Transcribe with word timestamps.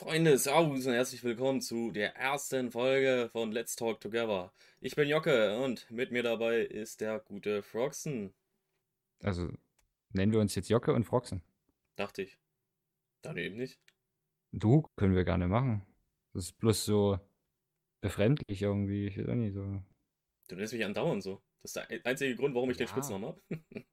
Freunde, 0.00 0.38
Servus 0.38 0.86
und 0.86 0.94
herzlich 0.94 1.22
willkommen 1.24 1.60
zu 1.60 1.90
der 1.90 2.16
ersten 2.16 2.70
Folge 2.70 3.28
von 3.32 3.52
Let's 3.52 3.76
Talk 3.76 4.00
Together. 4.00 4.50
Ich 4.80 4.96
bin 4.96 5.06
Jocke 5.06 5.62
und 5.62 5.90
mit 5.90 6.10
mir 6.10 6.22
dabei 6.22 6.60
ist 6.60 7.02
der 7.02 7.20
gute 7.20 7.62
Froxen. 7.62 8.32
Also 9.22 9.52
nennen 10.14 10.32
wir 10.32 10.40
uns 10.40 10.54
jetzt 10.54 10.70
Jocke 10.70 10.94
und 10.94 11.04
Froxen. 11.04 11.42
Dachte 11.96 12.22
ich. 12.22 12.38
Dann 13.20 13.36
eben 13.36 13.58
nicht. 13.58 13.78
Du 14.52 14.88
können 14.96 15.14
wir 15.14 15.24
gerne 15.24 15.48
machen. 15.48 15.84
Das 16.32 16.44
ist 16.44 16.58
bloß 16.58 16.82
so 16.86 17.20
befremdlich 18.00 18.62
irgendwie. 18.62 19.08
Ich 19.08 19.18
weiß 19.18 19.28
auch 19.28 19.34
nicht 19.34 19.52
so. 19.52 19.82
Du 20.48 20.56
nennst 20.56 20.72
mich 20.72 20.82
andauernd 20.82 21.22
so. 21.22 21.42
Das 21.60 21.76
ist 21.76 21.90
der 21.90 22.06
einzige 22.06 22.36
Grund, 22.36 22.54
warum 22.54 22.70
ich 22.70 22.78
den 22.78 22.86
Ja. 22.86 22.92
Spitznamen 22.92 23.26
habe. 23.26 23.40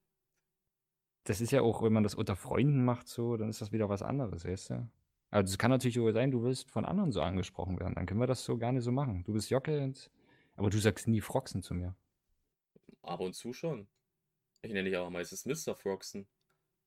Das 1.25 1.41
ist 1.41 1.51
ja 1.51 1.61
auch, 1.61 1.83
wenn 1.83 1.91
man 1.91 2.03
das 2.03 2.15
unter 2.15 2.37
Freunden 2.37 2.85
macht, 2.85 3.09
so, 3.09 3.35
dann 3.35 3.49
ist 3.49 3.59
das 3.59 3.73
wieder 3.73 3.89
was 3.89 4.01
anderes, 4.01 4.45
weißt 4.45 4.69
du? 4.69 4.89
Also 5.29 5.51
es 5.51 5.57
kann 5.57 5.71
natürlich 5.71 5.99
auch 5.99 6.09
sein, 6.11 6.31
du 6.31 6.43
willst 6.43 6.71
von 6.71 6.85
anderen 6.85 7.11
so 7.11 7.21
angesprochen 7.21 7.79
werden. 7.79 7.95
Dann 7.95 8.05
können 8.05 8.19
wir 8.19 8.27
das 8.27 8.43
so 8.43 8.57
gerne 8.57 8.81
so 8.81 8.91
machen. 8.91 9.23
Du 9.25 9.33
bist 9.33 9.49
Jocke, 9.49 9.81
und, 9.81 10.09
aber 10.55 10.69
du 10.69 10.77
sagst 10.77 11.07
nie 11.07 11.21
Froxen 11.21 11.61
zu 11.61 11.73
mir. 11.73 11.95
Ab 13.01 13.19
und 13.19 13.33
zu 13.33 13.53
schon. 13.53 13.87
Ich 14.61 14.71
nenne 14.71 14.89
dich 14.89 14.97
aber 14.97 15.09
meistens 15.09 15.45
Mr. 15.45 15.75
Froxen. 15.75 16.27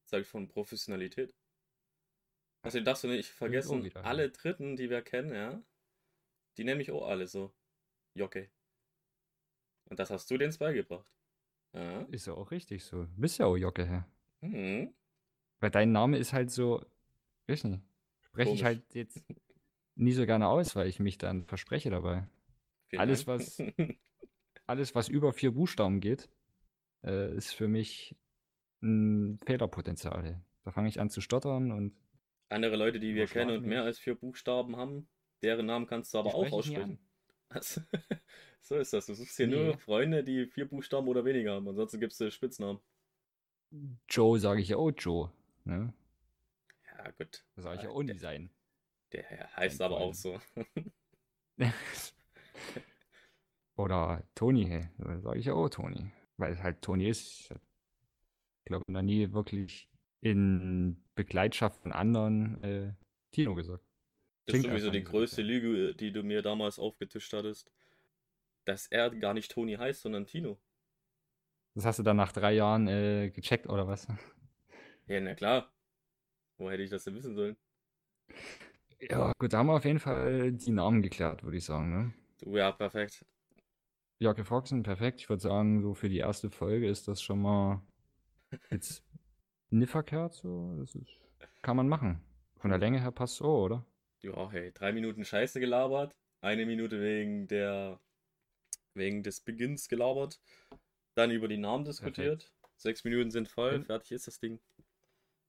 Zeigt 0.07 0.27
von 0.27 0.49
Professionalität. 0.49 1.35
Also 2.63 2.81
darfst 2.81 3.05
du 3.05 3.09
nicht 3.09 3.29
vergessen, 3.29 3.85
wieder, 3.85 4.01
ja. 4.01 4.07
alle 4.07 4.31
Dritten, 4.31 4.77
die 4.77 4.91
wir 4.91 5.01
kennen, 5.03 5.33
ja, 5.33 5.63
die 6.57 6.65
nennen 6.65 6.79
mich 6.79 6.91
auch 6.91 7.07
alle 7.07 7.27
so. 7.27 7.55
Jocke. 8.15 8.51
Und 9.89 9.99
das 9.99 10.11
hast 10.11 10.31
du 10.31 10.37
denen 10.37 10.57
beigebracht. 10.57 11.11
Ja. 11.73 12.03
Ist 12.11 12.27
ja 12.27 12.35
auch 12.35 12.51
richtig 12.51 12.85
so. 12.85 13.05
Du 13.05 13.21
bist 13.21 13.39
ja 13.39 13.47
auch 13.47 13.57
Jocke, 13.57 13.87
hä? 13.87 14.05
Mhm. 14.41 14.95
Weil 15.61 15.71
dein 15.71 15.93
Name 15.93 16.19
ist 16.19 16.33
halt 16.33 16.51
so, 16.51 16.85
weiß 17.47 17.65
nicht, 17.65 17.83
spreche 18.33 18.53
ich 18.53 18.65
halt 18.65 18.83
jetzt 18.95 19.23
nie 19.95 20.13
so 20.13 20.25
gerne 20.27 20.49
aus, 20.49 20.75
weil 20.77 20.89
ich 20.89 20.99
mich 21.01 21.19
dann 21.19 21.45
verspreche 21.45 21.91
dabei. 21.91 22.27
Vielen 22.89 23.01
Alles, 23.01 23.25
Dank. 23.25 23.41
was- 23.41 23.59
Alles, 24.67 24.95
was 24.95 25.09
über 25.09 25.33
vier 25.33 25.51
Buchstaben 25.53 26.01
geht, 26.01 26.29
äh, 27.05 27.35
ist 27.37 27.53
für 27.53 27.67
mich 27.67 28.17
ein 28.83 29.39
Fehlerpotenzial. 29.45 30.41
Da 30.63 30.71
fange 30.71 30.89
ich 30.89 31.01
an 31.01 31.11
zu 31.11 31.21
stottern 31.21 31.73
und 31.73 31.95
Andere 32.51 32.77
Leute, 32.77 32.99
die 33.01 33.15
wir 33.15 33.27
kennen 33.27 33.57
und 33.59 33.67
mehr 33.67 33.83
als 33.85 33.99
vier 33.99 34.15
Buchstaben 34.17 34.77
haben, 34.77 35.09
deren 35.43 35.67
Namen 35.67 35.87
kannst 35.87 36.15
du 36.15 36.19
aber 36.19 36.35
auch 36.35 36.51
aussprechen. 36.53 36.99
Also, 37.49 37.81
so 38.61 38.77
ist 38.77 38.93
das. 38.93 39.07
Du 39.07 39.15
suchst 39.15 39.37
hier 39.37 39.47
Nee. 39.49 39.65
nur 39.65 39.79
Freunde, 39.79 40.23
die 40.25 40.47
vier 40.47 40.69
Buchstaben 40.69 41.07
oder 41.09 41.25
weniger 41.25 41.55
haben. 41.55 41.69
Ansonsten 41.69 41.99
gibst 42.01 42.21
du 42.21 42.31
Spitznamen. 42.31 42.81
Joe 44.09 44.39
sage 44.39 44.61
ich 44.61 44.69
ja 44.69 44.77
auch 44.77 44.91
Joe. 44.91 45.31
Ne? 45.65 45.93
Ja, 47.05 47.11
gut. 47.13 47.45
Das 47.57 47.65
sage 47.65 47.77
ich 47.77 47.83
ja 47.83 47.89
Äh, 47.89 47.93
auch 47.93 48.03
der- 48.03 48.19
sein. 48.19 48.51
Der 49.13 49.57
heißt 49.57 49.81
aber 49.81 49.97
auch 49.99 50.15
so. 50.15 50.39
Oder 53.77 54.23
Toni, 54.35 54.87
sage 55.23 55.39
ich 55.39 55.47
ja 55.47 55.55
auch 55.55 55.69
Toni. 55.69 56.13
Weil 56.37 56.53
es 56.53 56.63
halt 56.63 56.83
Toni 56.83 57.09
ist. 57.09 57.51
Ich 57.51 58.67
glaube, 58.67 58.85
noch 58.89 59.03
nie 59.03 59.33
wirklich 59.33 59.89
in 60.21 61.03
Begleitschaft 61.15 61.81
von 61.83 61.93
anderen 61.93 62.63
äh, 62.63 62.93
Tino 63.33 63.55
gesagt. 63.55 63.85
Das 64.47 64.57
ist 64.57 64.65
sowieso 64.65 64.91
die 64.91 65.03
größte 65.05 65.43
gut, 65.43 65.49
Lüge, 65.51 65.95
die 65.95 66.13
du 66.13 66.23
mir 66.23 66.43
damals 66.43 66.79
aufgetischt 66.79 67.33
hattest. 67.33 67.71
Dass 68.65 68.87
er 68.87 69.11
gar 69.11 69.33
nicht 69.35 69.51
Toni 69.51 69.75
heißt, 69.75 70.03
sondern 70.03 70.27
Tino. 70.27 70.61
Das 71.75 71.85
hast 71.85 71.99
du 71.99 72.03
dann 72.03 72.17
nach 72.17 72.33
drei 72.33 72.53
Jahren 72.53 72.87
äh, 72.89 73.31
gecheckt, 73.31 73.67
oder 73.69 73.87
was? 73.87 74.07
Ja, 75.07 75.21
na 75.21 75.35
klar. 75.35 75.73
Wo 76.61 76.71
hätte 76.71 76.83
ich 76.83 76.91
das 76.91 77.05
denn 77.05 77.15
wissen 77.15 77.35
sollen? 77.35 77.57
Ja, 79.01 79.33
gut, 79.39 79.55
da 79.55 79.59
haben 79.59 79.69
wir 79.69 79.77
auf 79.77 79.85
jeden 79.87 79.99
Fall 79.99 80.53
die 80.53 80.71
Namen 80.71 81.01
geklärt, 81.01 81.43
würde 81.43 81.57
ich 81.57 81.65
sagen. 81.65 81.91
Ne? 81.91 82.13
Du, 82.39 82.55
ja, 82.55 82.71
perfekt. 82.71 83.25
Jocke 84.19 84.45
Foxen, 84.45 84.83
perfekt. 84.83 85.23
Ich 85.23 85.31
würde 85.31 85.41
sagen, 85.41 85.81
so 85.81 85.95
für 85.95 86.11
die 86.11 86.19
erste 86.19 86.51
Folge 86.51 86.87
ist 86.87 87.09
das 87.09 87.23
schon 87.23 87.41
mal 87.41 87.81
jetzt 88.71 89.03
nicht 89.71 89.91
verkehrt. 89.91 90.35
So. 90.35 90.77
Das 90.79 90.95
ist, 90.95 91.19
kann 91.63 91.79
man 91.79 91.89
machen. 91.89 92.21
Von 92.59 92.69
der 92.69 92.79
Länge 92.79 93.01
her 93.01 93.11
passt 93.11 93.37
so, 93.37 93.47
oder? 93.47 93.87
Ja, 94.21 94.51
hey, 94.51 94.71
drei 94.71 94.93
Minuten 94.93 95.25
Scheiße 95.25 95.61
gelabert, 95.61 96.15
eine 96.43 96.67
Minute 96.67 97.01
wegen 97.01 97.49
der, 97.49 97.99
wegen 98.93 99.23
des 99.23 99.41
Beginns 99.41 99.89
gelabert, 99.89 100.43
dann 101.15 101.31
über 101.31 101.49
die 101.49 101.57
Namen 101.57 101.87
diskutiert, 101.87 102.53
sechs 102.77 103.03
Minuten 103.05 103.31
sind 103.31 103.49
voll, 103.49 103.83
fertig 103.83 104.13
ist 104.13 104.27
das 104.27 104.39
Ding. 104.41 104.61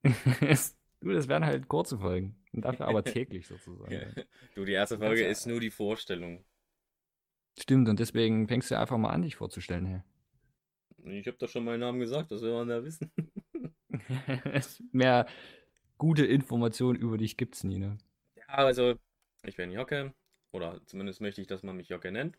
du, 1.02 1.12
das 1.12 1.28
wären 1.28 1.46
halt 1.46 1.68
kurze 1.68 1.98
Folgen. 1.98 2.36
Und 2.54 2.66
dafür 2.66 2.88
aber 2.88 3.04
täglich 3.04 3.48
sozusagen. 3.48 4.14
Du, 4.56 4.66
die 4.66 4.74
erste 4.74 4.98
Folge 4.98 5.26
ist 5.26 5.46
nur 5.46 5.60
die 5.60 5.72
Vorstellung. 5.72 6.44
Stimmt, 7.60 7.90
und 7.90 8.00
deswegen 8.00 8.48
fängst 8.48 8.72
du 8.72 8.80
einfach 8.80 8.98
mal 8.98 9.10
an, 9.10 9.22
dich 9.22 9.36
vorzustellen. 9.36 9.86
Hey. 9.86 10.02
Ich 11.20 11.28
habe 11.28 11.38
doch 11.38 11.50
schon 11.50 11.66
meinen 11.66 11.80
Namen 11.80 12.00
gesagt, 12.00 12.32
das 12.32 12.42
will 12.42 12.54
man 12.54 12.70
ja 12.70 12.84
wissen. 12.84 13.12
Mehr 14.92 15.26
gute 15.98 16.26
Informationen 16.26 17.00
über 17.00 17.18
dich 17.18 17.38
gibt's 17.38 17.64
nie, 17.64 17.80
ne? 17.80 17.98
Ja, 18.36 18.56
also, 18.56 18.96
ich 19.44 19.56
bin 19.56 19.72
Jocke, 19.72 20.14
oder 20.52 20.80
zumindest 20.86 21.22
möchte 21.22 21.42
ich, 21.42 21.48
dass 21.48 21.64
man 21.64 21.76
mich 21.76 21.90
Jocke 21.90 22.12
nennt. 22.12 22.38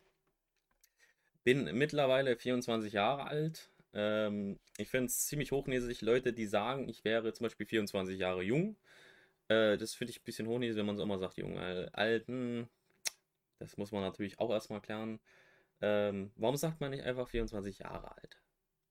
Bin 1.43 1.65
mittlerweile 1.77 2.37
24 2.37 2.93
Jahre 2.93 3.25
alt. 3.25 3.72
Ähm, 3.93 4.59
ich 4.77 4.89
finde 4.89 5.07
es 5.07 5.25
ziemlich 5.27 5.51
hochnäsig, 5.51 6.01
Leute, 6.01 6.33
die 6.33 6.47
sagen, 6.47 6.89
ich 6.89 7.03
wäre 7.03 7.33
zum 7.33 7.45
Beispiel 7.45 7.65
24 7.67 8.17
Jahre 8.19 8.43
jung. 8.43 8.77
Äh, 9.49 9.77
das 9.77 9.95
finde 9.95 10.11
ich 10.11 10.21
ein 10.21 10.25
bisschen 10.25 10.47
hochnäsig, 10.47 10.77
wenn 10.77 10.85
man 10.87 10.97
so 10.97 11.03
immer 11.03 11.19
sagt, 11.19 11.37
jung, 11.37 11.57
äh, 11.57 11.89
alt. 11.93 12.27
hm, 12.27 12.67
das 13.59 13.77
muss 13.77 13.91
man 13.91 14.01
natürlich 14.01 14.39
auch 14.39 14.51
erstmal 14.51 14.81
klären. 14.81 15.19
Ähm, 15.81 16.31
warum 16.35 16.57
sagt 16.57 16.81
man 16.81 16.91
nicht 16.91 17.03
einfach 17.03 17.27
24 17.29 17.79
Jahre 17.79 18.15
alt? 18.15 18.41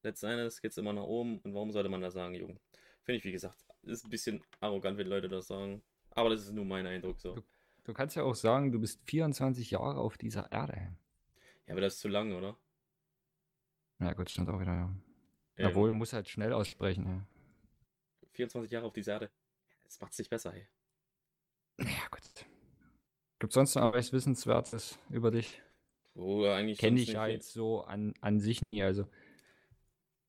Letzten 0.02 0.26
Endes 0.26 0.60
geht 0.62 0.72
es 0.72 0.78
immer 0.78 0.92
nach 0.92 1.04
oben 1.04 1.38
und 1.40 1.54
warum 1.54 1.72
sollte 1.72 1.88
man 1.88 2.00
da 2.00 2.10
sagen, 2.10 2.34
jung? 2.34 2.58
Finde 3.04 3.18
ich, 3.18 3.24
wie 3.24 3.32
gesagt, 3.32 3.64
ist 3.82 4.04
ein 4.04 4.10
bisschen 4.10 4.42
arrogant, 4.60 4.98
wenn 4.98 5.08
Leute 5.08 5.28
das 5.28 5.48
sagen. 5.48 5.82
Aber 6.10 6.30
das 6.30 6.42
ist 6.42 6.52
nur 6.52 6.64
mein 6.64 6.86
Eindruck 6.86 7.20
so. 7.20 7.34
Du- 7.36 7.42
Du 7.84 7.92
kannst 7.92 8.14
ja 8.14 8.22
auch 8.22 8.36
sagen, 8.36 8.70
du 8.70 8.78
bist 8.78 9.00
24 9.06 9.72
Jahre 9.72 9.98
auf 9.98 10.16
dieser 10.16 10.52
Erde. 10.52 10.94
Ja, 11.66 11.72
aber 11.74 11.80
das 11.80 11.94
ist 11.94 12.00
zu 12.00 12.08
lang, 12.08 12.32
oder? 12.32 12.56
Ja, 14.02 14.12
gut, 14.14 14.30
stimmt 14.30 14.48
auch 14.48 14.60
wieder, 14.60 14.74
ja. 14.74 14.90
Ja, 15.58 15.68
Obwohl, 15.68 15.92
muss 15.92 16.12
halt 16.12 16.28
schnell 16.28 16.52
aussprechen, 16.52 17.06
ja. 17.06 17.26
24 18.32 18.70
Jahre 18.70 18.86
auf 18.86 18.92
dieser 18.92 19.12
Erde. 19.12 19.30
Das 19.84 20.00
macht 20.00 20.14
sich 20.14 20.28
besser, 20.28 20.54
ey. 20.54 20.66
Ja, 21.78 22.08
gut. 22.10 22.46
Gibt 23.38 23.52
sonst 23.52 23.74
noch 23.74 23.92
was 23.92 24.12
Wissenswertes 24.12 24.98
über 25.10 25.30
dich? 25.30 25.60
Oh, 26.14 26.44
eigentlich 26.44 26.78
Kenne 26.78 27.00
ich 27.00 27.12
ja 27.12 27.26
nicht 27.26 27.34
jetzt 27.34 27.52
so 27.52 27.82
an, 27.82 28.14
an 28.20 28.40
sich 28.40 28.60
nie. 28.72 28.82
Also, 28.82 29.06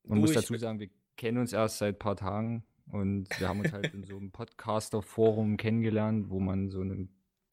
man 0.04 0.18
Du, 0.18 0.22
muss 0.22 0.34
dazu 0.34 0.56
sagen, 0.58 0.80
wir 0.80 0.90
kennen 1.16 1.38
uns 1.38 1.54
erst 1.54 1.78
seit 1.78 1.96
ein 1.96 2.00
paar 2.00 2.16
Tagen 2.16 2.64
und 2.92 3.28
wir 3.40 3.48
haben 3.48 3.60
uns 3.60 3.72
halt 3.72 3.94
in 3.94 4.04
so 4.04 4.18
einem 4.18 4.32
Podcaster-Forum 4.34 5.58
kennengelernt, 5.58 6.30
wo 6.30 6.40
man 6.40 6.70
so 6.70 6.82
einen 6.82 7.10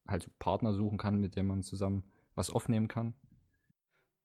halt 0.07 0.25
so 0.25 0.31
Partner 0.39 0.75
suchen 0.75 0.99
kann, 0.99 1.21
mit 1.21 1.37
dem 1.37 1.47
man 1.47 1.63
zusammen 1.63 2.05
was 2.35 2.51
aufnehmen 2.51 2.89
kann. 2.89 3.15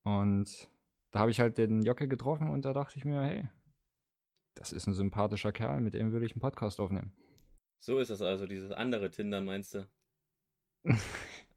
Und 0.04 0.70
da 1.16 1.22
habe 1.22 1.32
ich 1.32 1.40
halt 1.40 1.58
den 1.58 1.82
Jocke 1.82 2.10
getroffen 2.10 2.50
und 2.50 2.66
da 2.66 2.74
dachte 2.74 2.98
ich 2.98 3.06
mir, 3.06 3.22
hey, 3.22 3.48
das 4.54 4.74
ist 4.74 4.86
ein 4.86 4.94
sympathischer 4.94 5.54
Kerl, 5.54 5.80
mit 5.80 5.94
dem 5.94 6.12
würde 6.12 6.26
ich 6.26 6.34
einen 6.34 6.42
Podcast 6.42 6.78
aufnehmen. 6.82 7.16
So 7.80 8.00
ist 8.00 8.10
das 8.10 8.22
also, 8.22 8.46
dieses 8.46 8.74
andere 8.74 9.10
Tindern, 9.10 9.46
meinst 9.46 9.76
du? 9.76 9.88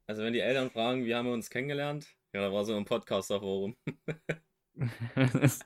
Also, 0.07 0.23
wenn 0.23 0.33
die 0.33 0.39
Eltern 0.39 0.71
fragen, 0.71 1.05
wie 1.05 1.13
haben 1.13 1.27
wir 1.27 1.33
uns 1.33 1.51
kennengelernt? 1.51 2.07
Ja, 2.33 2.41
da 2.41 2.51
war 2.51 2.65
so 2.65 2.75
ein 2.75 2.83
Podcaster-Forum. 2.83 3.75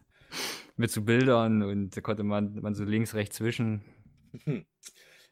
mit 0.76 0.92
so 0.92 1.02
Bildern 1.04 1.62
und 1.62 1.96
da 1.96 2.02
konnte 2.02 2.24
man, 2.24 2.56
man 2.56 2.76
so 2.76 2.84
links, 2.84 3.14
rechts 3.14 3.38
zwischen. 3.38 3.86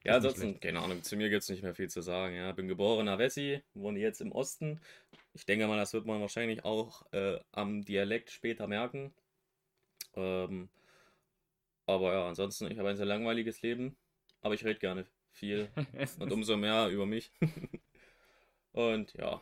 Ja, 0.03 0.17
Ist 0.17 0.23
nicht 0.23 0.35
ansonsten, 0.35 0.59
keine 0.61 0.79
Ahnung, 0.79 1.03
zu 1.03 1.17
mir 1.17 1.29
gibt 1.29 1.43
es 1.43 1.49
nicht 1.49 1.61
mehr 1.61 1.75
viel 1.75 1.89
zu 1.89 2.01
sagen. 2.01 2.35
Ja, 2.35 2.51
bin 2.53 2.69
geborener 2.69 3.19
Wessi, 3.19 3.61
wohne 3.73 3.99
jetzt 3.99 4.22
im 4.22 4.31
Osten. 4.31 4.79
Ich 5.33 5.45
denke 5.45 5.67
mal, 5.67 5.78
das 5.78 5.93
wird 5.93 6.05
man 6.05 6.22
wahrscheinlich 6.22 6.66
auch 6.66 7.05
äh, 7.13 7.39
am 7.51 7.83
Dialekt 7.83 8.31
später 8.31 8.67
merken. 8.67 9.13
Ähm, 10.16 10.69
aber 11.85 12.13
ja, 12.13 12.28
ansonsten, 12.28 12.69
ich 12.69 12.78
habe 12.78 12.89
ein 12.89 12.97
sehr 12.97 13.05
langweiliges 13.05 13.61
Leben, 13.61 13.97
aber 14.41 14.53
ich 14.53 14.66
rede 14.66 14.79
gerne 14.79 15.05
viel 15.31 15.69
und 16.19 16.31
umso 16.31 16.57
mehr 16.57 16.89
über 16.89 17.05
mich. 17.05 17.31
und 18.72 19.13
ja, 19.13 19.41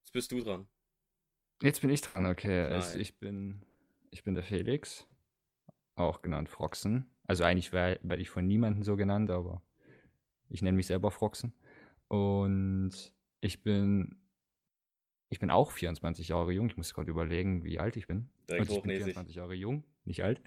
jetzt 0.00 0.12
bist 0.12 0.32
du 0.32 0.40
dran. 0.40 0.68
Jetzt 1.62 1.80
bin 1.80 1.90
ich 1.90 2.02
dran, 2.02 2.26
okay. 2.26 2.62
Also 2.62 2.98
ich 2.98 3.18
bin, 3.18 3.62
ich 4.10 4.22
bin 4.24 4.34
der 4.34 4.44
Felix, 4.44 5.06
auch 5.94 6.20
genannt 6.20 6.48
Froxen. 6.48 7.10
Also 7.26 7.44
eigentlich 7.44 7.72
werde 7.72 8.00
werd 8.02 8.20
ich 8.20 8.28
von 8.28 8.46
niemandem 8.46 8.82
so 8.82 8.96
genannt, 8.96 9.30
aber 9.30 9.62
ich 10.50 10.62
nenne 10.62 10.76
mich 10.76 10.86
selber 10.86 11.10
Froxen. 11.10 11.54
Und 12.08 13.12
ich 13.40 13.62
bin, 13.62 14.20
ich 15.34 15.40
bin 15.40 15.50
auch 15.50 15.72
24 15.72 16.28
Jahre 16.28 16.52
jung. 16.52 16.68
Ich 16.68 16.76
muss 16.76 16.94
gerade 16.94 17.10
überlegen, 17.10 17.64
wie 17.64 17.80
alt 17.80 17.96
ich 17.96 18.06
bin. 18.06 18.28
Direkt 18.48 18.70
Also 18.70 18.76
ich 18.76 18.82
bin 18.82 18.92
hochnäsig. 18.92 19.14
24 19.14 19.34
Jahre 19.34 19.54
jung, 19.54 19.82
nicht 20.04 20.22
alt. 20.22 20.40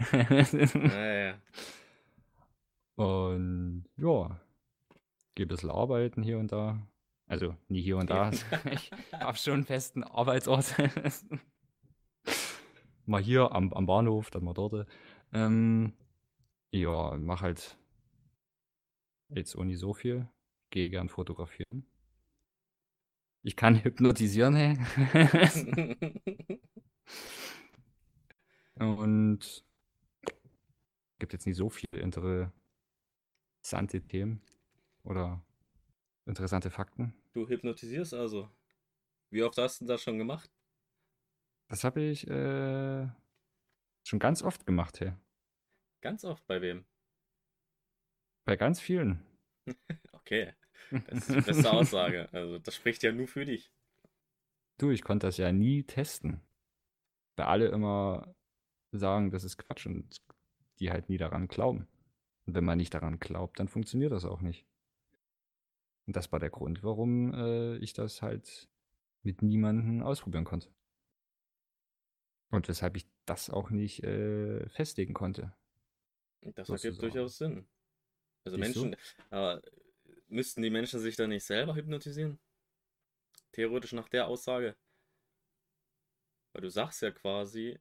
Naja, 0.74 1.38
Und 2.96 3.84
ja, 3.98 4.40
gehe 5.36 5.46
ein 5.46 5.50
bisschen 5.50 5.70
arbeiten 5.70 6.24
hier 6.24 6.40
und 6.40 6.54
da. 6.54 6.82
Also 7.28 7.54
nie 7.68 7.82
hier 7.82 7.98
und 7.98 8.10
da. 8.10 8.32
ich 8.72 8.90
habe 9.12 9.38
schon 9.38 9.56
einen 9.56 9.64
festen 9.66 10.04
Arbeitsort. 10.04 10.74
mal 13.06 13.22
hier 13.22 13.52
am, 13.52 13.74
am 13.74 13.86
Bahnhof, 13.86 14.32
dann 14.32 14.46
mal 14.46 14.54
dort. 14.54 14.88
Ähm, 15.34 15.92
ja, 16.72 17.18
mach 17.18 17.42
halt 17.42 17.78
jetzt 19.28 19.58
ohne 19.58 19.76
so 19.76 19.94
viel. 19.94 20.30
Gehe 20.70 20.90
gern 20.90 21.10
fotografieren. 21.10 21.86
Ich 23.48 23.56
kann 23.56 23.76
hypnotisieren, 23.84 24.56
hey. 24.56 24.78
Und 28.76 29.64
gibt 31.18 31.32
jetzt 31.32 31.48
nicht 31.48 31.56
so 31.56 31.70
viele 31.70 32.02
interessante 32.02 32.52
Themen 34.06 34.42
oder 35.04 35.42
interessante 36.26 36.70
Fakten. 36.70 37.14
Du 37.32 37.48
hypnotisierst 37.48 38.14
also. 38.14 38.50
Wie 39.30 39.44
oft 39.44 39.58
hast 39.58 39.80
du 39.80 39.86
das 39.86 40.02
schon 40.02 40.18
gemacht? 40.18 40.52
Das 41.70 41.86
habe 41.86 42.02
ich 42.02 42.28
äh, 42.28 43.08
schon 44.04 44.20
ganz 44.20 44.44
oft 44.44 44.66
gemacht, 44.66 45.00
hey. 45.00 45.14
Ganz 46.02 46.26
oft 46.26 46.46
bei 46.48 46.62
wem? 46.62 46.86
Bei 48.44 48.58
ganz 48.58 48.82
vielen. 48.82 49.26
okay, 50.12 50.54
das 50.92 51.30
ist 51.30 51.36
die 51.36 51.42
beste 51.42 51.72
Aussage. 51.72 52.30
Also 52.32 52.60
das 52.60 52.76
spricht 52.76 53.04
ja 53.04 53.12
nur 53.12 53.28
für 53.28 53.46
dich. 53.46 53.72
Du, 54.78 54.92
ich 54.92 55.04
konnte 55.04 55.28
das 55.28 55.38
ja 55.38 55.52
nie 55.52 55.84
testen. 55.84 56.42
Weil 57.36 57.48
alle 57.48 57.68
immer 57.68 58.36
sagen, 58.92 59.32
das 59.32 59.44
ist 59.44 59.58
Quatsch 59.58 59.86
und 59.86 60.22
die 60.80 60.92
halt 60.92 61.10
nie 61.10 61.18
daran 61.18 61.48
glauben. 61.48 61.88
Und 62.46 62.56
wenn 62.56 62.64
man 62.64 62.78
nicht 62.78 62.94
daran 62.94 63.20
glaubt, 63.20 63.60
dann 63.60 63.68
funktioniert 63.68 64.12
das 64.12 64.26
auch 64.26 64.42
nicht. 64.42 64.66
Und 66.06 66.16
das 66.16 66.32
war 66.32 66.40
der 66.40 66.50
Grund, 66.50 66.84
warum 66.84 67.34
äh, 67.34 67.78
ich 67.78 67.94
das 67.94 68.22
halt 68.22 68.70
mit 69.24 69.42
niemandem 69.42 70.02
ausprobieren 70.02 70.46
konnte. 70.46 70.70
Und 72.50 72.70
weshalb 72.70 72.96
ich 72.96 73.06
das 73.26 73.50
auch 73.50 73.70
nicht 73.70 74.04
äh, 74.04 74.68
festlegen 74.70 75.14
konnte. 75.14 75.54
Das 76.42 76.70
ergibt 76.70 77.02
durchaus 77.02 77.38
Sinn. 77.38 77.68
Also 78.46 78.58
Siehst 78.58 78.76
Menschen, 78.78 78.96
aber 79.30 79.62
müssten 80.28 80.62
die 80.62 80.70
Menschen 80.70 81.00
sich 81.00 81.16
dann 81.16 81.30
nicht 81.30 81.46
selber 81.46 81.76
hypnotisieren? 81.76 82.40
Theoretisch 83.52 83.94
nach 83.94 84.10
der 84.10 84.28
Aussage. 84.28 84.76
Weil 86.54 86.62
du 86.62 86.70
sagst 86.70 87.02
ja 87.02 87.12
quasi, 87.12 87.80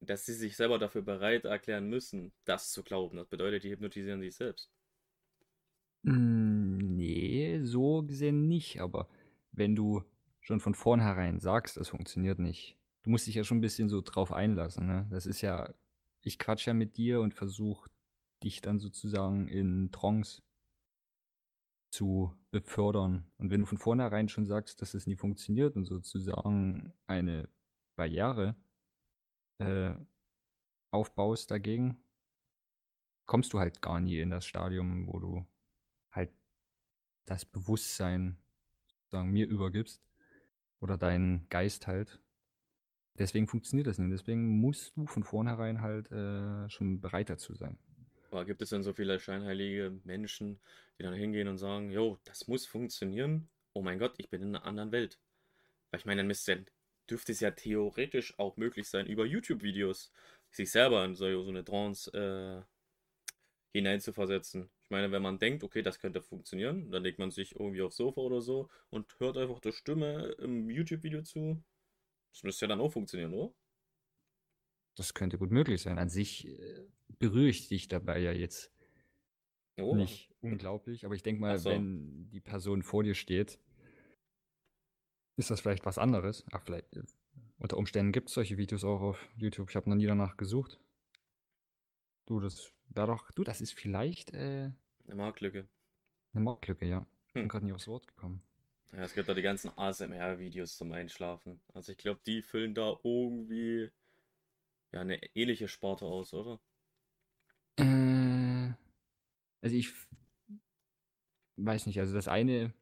dass 0.00 0.26
sie 0.26 0.34
sich 0.34 0.56
selber 0.56 0.78
dafür 0.78 1.02
bereit 1.02 1.44
erklären 1.44 1.88
müssen, 1.88 2.32
das 2.44 2.70
zu 2.70 2.82
glauben. 2.82 3.16
Das 3.16 3.28
bedeutet, 3.28 3.64
die 3.64 3.70
hypnotisieren 3.70 4.20
sich 4.20 4.34
selbst. 4.34 4.70
Hm, 6.04 6.78
nee, 6.96 7.60
so 7.62 8.02
gesehen 8.02 8.48
nicht. 8.48 8.80
Aber 8.80 9.08
wenn 9.52 9.76
du 9.76 10.02
schon 10.40 10.60
von 10.60 10.74
vornherein 10.74 11.38
sagst, 11.38 11.76
das 11.76 11.88
funktioniert 11.88 12.38
nicht, 12.38 12.76
du 13.02 13.10
musst 13.10 13.26
dich 13.26 13.36
ja 13.36 13.44
schon 13.44 13.58
ein 13.58 13.62
bisschen 13.62 13.88
so 13.88 14.00
drauf 14.00 14.32
einlassen. 14.32 14.86
Ne? 14.86 15.06
Das 15.10 15.26
ist 15.26 15.40
ja, 15.40 15.72
ich 16.20 16.38
quatsch 16.38 16.66
ja 16.66 16.74
mit 16.74 16.96
dir 16.96 17.20
und 17.20 17.34
versuche 17.34 17.88
dich 18.42 18.60
dann 18.60 18.80
sozusagen 18.80 19.46
in 19.46 19.92
Trance 19.92 20.42
zu 21.92 22.34
befördern. 22.50 23.30
Und 23.36 23.50
wenn 23.50 23.60
du 23.60 23.66
von 23.66 23.78
vornherein 23.78 24.28
schon 24.28 24.46
sagst, 24.46 24.80
dass 24.80 24.94
es 24.94 25.06
nie 25.06 25.16
funktioniert 25.16 25.76
und 25.76 25.84
sozusagen 25.84 26.92
eine 27.06 27.48
Barriere 27.96 28.56
äh, 29.58 29.94
aufbaust 30.90 31.50
dagegen, 31.50 32.02
kommst 33.26 33.52
du 33.52 33.58
halt 33.58 33.82
gar 33.82 34.00
nie 34.00 34.20
in 34.20 34.30
das 34.30 34.46
Stadium, 34.46 35.06
wo 35.06 35.20
du 35.20 35.46
halt 36.10 36.32
das 37.26 37.44
Bewusstsein 37.44 38.38
sozusagen 38.86 39.30
mir 39.30 39.46
übergibst 39.46 40.02
oder 40.80 40.96
deinen 40.96 41.46
Geist 41.50 41.86
halt. 41.86 42.22
Deswegen 43.18 43.46
funktioniert 43.46 43.86
das 43.86 43.98
nicht. 43.98 44.12
Deswegen 44.12 44.60
musst 44.60 44.96
du 44.96 45.06
von 45.06 45.24
vornherein 45.24 45.82
halt 45.82 46.10
äh, 46.10 46.70
schon 46.70 47.02
bereit 47.02 47.28
dazu 47.28 47.54
sein. 47.54 47.78
Aber 48.32 48.46
gibt 48.46 48.62
es 48.62 48.70
denn 48.70 48.82
so 48.82 48.94
viele 48.94 49.20
scheinheilige 49.20 50.00
Menschen, 50.04 50.58
die 50.98 51.02
dann 51.02 51.12
hingehen 51.12 51.48
und 51.48 51.58
sagen, 51.58 51.90
jo, 51.90 52.18
das 52.24 52.48
muss 52.48 52.66
funktionieren? 52.66 53.50
Oh 53.74 53.82
mein 53.82 53.98
Gott, 53.98 54.14
ich 54.16 54.30
bin 54.30 54.40
in 54.40 54.56
einer 54.56 54.64
anderen 54.64 54.90
Welt. 54.90 55.20
Weil 55.90 56.00
ich 56.00 56.06
meine, 56.06 56.20
dann 56.20 56.28
müsste, 56.28 56.64
dürfte 57.10 57.32
es 57.32 57.40
ja 57.40 57.50
theoretisch 57.50 58.38
auch 58.38 58.56
möglich 58.56 58.88
sein, 58.88 59.06
über 59.06 59.26
YouTube-Videos 59.26 60.12
sich 60.50 60.70
selber 60.70 61.04
in 61.04 61.14
so, 61.14 61.26
eine 61.26 61.62
Trance 61.62 62.10
äh, 62.14 62.62
hineinzuversetzen. 63.76 64.70
Ich 64.82 64.90
meine, 64.90 65.12
wenn 65.12 65.22
man 65.22 65.38
denkt, 65.38 65.62
okay, 65.62 65.82
das 65.82 65.98
könnte 65.98 66.22
funktionieren, 66.22 66.90
dann 66.90 67.02
legt 67.02 67.18
man 67.18 67.30
sich 67.30 67.54
irgendwie 67.56 67.82
aufs 67.82 67.96
Sofa 67.96 68.22
oder 68.22 68.40
so 68.40 68.70
und 68.88 69.14
hört 69.20 69.36
einfach 69.36 69.60
der 69.60 69.72
Stimme 69.72 70.34
im 70.38 70.70
YouTube-Video 70.70 71.22
zu. 71.22 71.62
Das 72.32 72.44
müsste 72.44 72.64
ja 72.64 72.68
dann 72.68 72.80
auch 72.80 72.92
funktionieren, 72.92 73.34
oder? 73.34 73.52
Das 74.96 75.14
könnte 75.14 75.38
gut 75.38 75.50
möglich 75.50 75.82
sein. 75.82 75.98
An 75.98 76.08
sich 76.08 76.46
äh, 76.48 76.86
berühre 77.18 77.48
ich 77.48 77.68
dich 77.68 77.88
dabei 77.88 78.18
ja 78.18 78.32
jetzt 78.32 78.72
oh. 79.80 79.94
nicht 79.94 80.34
unglaublich, 80.40 81.04
aber 81.04 81.14
ich 81.14 81.22
denke 81.22 81.40
mal, 81.40 81.58
so. 81.58 81.70
wenn 81.70 82.28
die 82.30 82.40
Person 82.40 82.82
vor 82.82 83.02
dir 83.02 83.14
steht, 83.14 83.58
ist 85.36 85.50
das 85.50 85.60
vielleicht 85.60 85.86
was 85.86 85.98
anderes. 85.98 86.44
Ach, 86.52 86.62
vielleicht. 86.62 86.92
Äh, 86.94 87.02
unter 87.58 87.76
Umständen 87.76 88.12
gibt 88.12 88.28
es 88.28 88.34
solche 88.34 88.58
Videos 88.58 88.84
auch 88.84 89.00
auf 89.00 89.28
YouTube. 89.36 89.70
Ich 89.70 89.76
habe 89.76 89.88
noch 89.88 89.96
nie 89.96 90.06
danach 90.06 90.36
gesucht. 90.36 90.80
Du, 92.26 92.40
das 92.40 92.72
wäre 92.88 93.06
doch. 93.06 93.30
Du, 93.30 93.44
das 93.44 93.60
ist 93.60 93.72
vielleicht. 93.72 94.32
Äh, 94.34 94.72
eine 95.06 95.14
Marktlücke. 95.14 95.68
Eine 96.34 96.44
Marktlücke, 96.44 96.86
ja. 96.86 97.06
Ich 97.28 97.34
bin 97.34 97.42
hm. 97.42 97.48
gerade 97.48 97.64
nie 97.64 97.72
aufs 97.72 97.88
Wort 97.88 98.06
gekommen. 98.06 98.42
Ja, 98.92 99.04
es 99.04 99.14
gibt 99.14 99.28
da 99.28 99.34
die 99.34 99.42
ganzen 99.42 99.70
ASMR-Videos 99.76 100.76
zum 100.76 100.92
Einschlafen. 100.92 101.60
Also 101.72 101.92
ich 101.92 101.98
glaube, 101.98 102.20
die 102.26 102.42
füllen 102.42 102.74
da 102.74 102.98
irgendwie 103.02 103.90
ja 104.92 105.00
eine 105.00 105.18
ähnliche 105.34 105.68
Sparte 105.68 106.04
aus, 106.04 106.32
oder? 106.34 106.60
Äh, 107.76 108.72
also 109.60 109.76
ich 109.76 109.92
weiß 111.56 111.86
nicht, 111.86 111.98
also 111.98 112.14
das 112.14 112.28
eine 112.28 112.72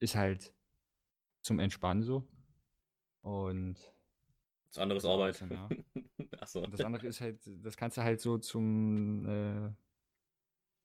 ist 0.00 0.14
halt 0.16 0.54
zum 1.42 1.58
Entspannen 1.58 2.02
so. 2.02 2.26
Und 3.22 3.76
das 4.68 4.78
andere 4.78 4.98
ist 4.98 5.04
Arbeit. 5.04 5.40
Ja. 5.50 5.68
Achso. 6.40 6.66
Das 6.66 6.80
andere 6.80 7.06
ist 7.06 7.20
halt, 7.20 7.38
das 7.62 7.76
kannst 7.76 7.96
du 7.96 8.02
halt 8.02 8.20
so 8.20 8.38
zum, 8.38 9.26
äh, 9.26 9.72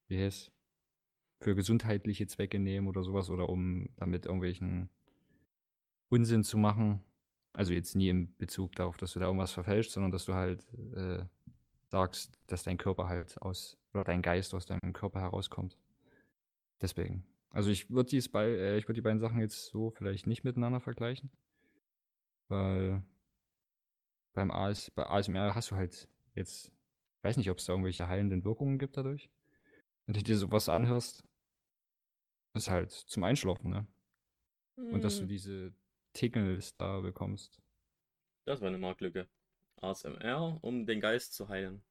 wie 0.08 0.24
heißt 0.24 0.52
für 1.42 1.56
gesundheitliche 1.56 2.28
Zwecke 2.28 2.60
nehmen 2.60 2.88
oder 2.88 3.04
sowas 3.04 3.30
oder 3.30 3.50
um 3.50 3.90
damit 3.96 4.26
irgendwelchen 4.26 4.90
Unsinn 6.10 6.44
zu 6.44 6.58
machen. 6.58 7.04
Also 7.54 7.74
jetzt 7.74 7.96
nie 7.96 8.10
im 8.10 8.36
Bezug 8.38 8.76
darauf, 8.76 8.98
dass 8.98 9.14
du 9.14 9.20
da 9.20 9.26
irgendwas 9.26 9.52
verfälscht, 9.52 9.92
sondern 9.92 10.12
dass 10.12 10.26
du 10.26 10.34
halt 10.34 10.66
äh, 10.96 11.26
sagst, 11.88 12.40
dass 12.48 12.64
dein 12.64 12.78
Körper 12.78 13.08
halt 13.08 13.42
aus, 13.42 13.78
oder 13.94 14.04
dein 14.04 14.22
Geist 14.22 14.54
aus 14.54 14.66
deinem 14.66 14.94
Körper 14.94 15.20
herauskommt. 15.20 15.78
Deswegen. 16.82 17.26
Also 17.52 17.72
ich 17.72 17.90
würde 17.90 18.16
äh, 18.16 18.78
ich 18.78 18.86
würde 18.86 18.94
die 18.94 19.02
beiden 19.02 19.20
Sachen 19.20 19.40
jetzt 19.40 19.66
so 19.66 19.90
vielleicht 19.92 20.28
nicht 20.28 20.44
miteinander 20.44 20.80
vergleichen. 20.80 21.32
Weil 22.48 23.04
beim 24.34 24.52
AS, 24.52 24.92
bei 24.92 25.06
ASMR 25.06 25.56
hast 25.56 25.72
du 25.72 25.76
halt 25.76 26.08
jetzt, 26.36 26.68
ich 27.18 27.24
weiß 27.24 27.38
nicht, 27.38 27.50
ob 27.50 27.58
es 27.58 27.66
da 27.66 27.74
irgendwelche 27.74 28.08
heilenden 28.08 28.44
Wirkungen 28.46 28.78
gibt 28.78 28.98
dadurch. 28.98 29.30
Wenn 30.06 30.14
du 30.14 30.24
dir 30.24 30.38
sowas 30.38 30.70
anhörst, 30.70 31.24
ist 32.54 32.70
halt 32.70 32.92
zum 32.92 33.24
Einschlafen, 33.24 33.70
ne? 33.70 33.88
Mhm. 34.76 34.94
Und 34.94 35.04
dass 35.04 35.16
du 35.16 35.22
hm. 35.22 35.28
diese 35.28 35.74
Tingles 36.20 36.76
da 36.76 37.00
bekommst. 37.00 37.62
Das 38.46 38.60
war 38.60 38.68
eine 38.68 38.78
Marktlücke. 38.78 39.30
ASMR, 39.78 40.60
um 40.62 40.86
den 40.86 41.00
Geist 41.00 41.34
zu 41.34 41.48
heilen. 41.48 41.82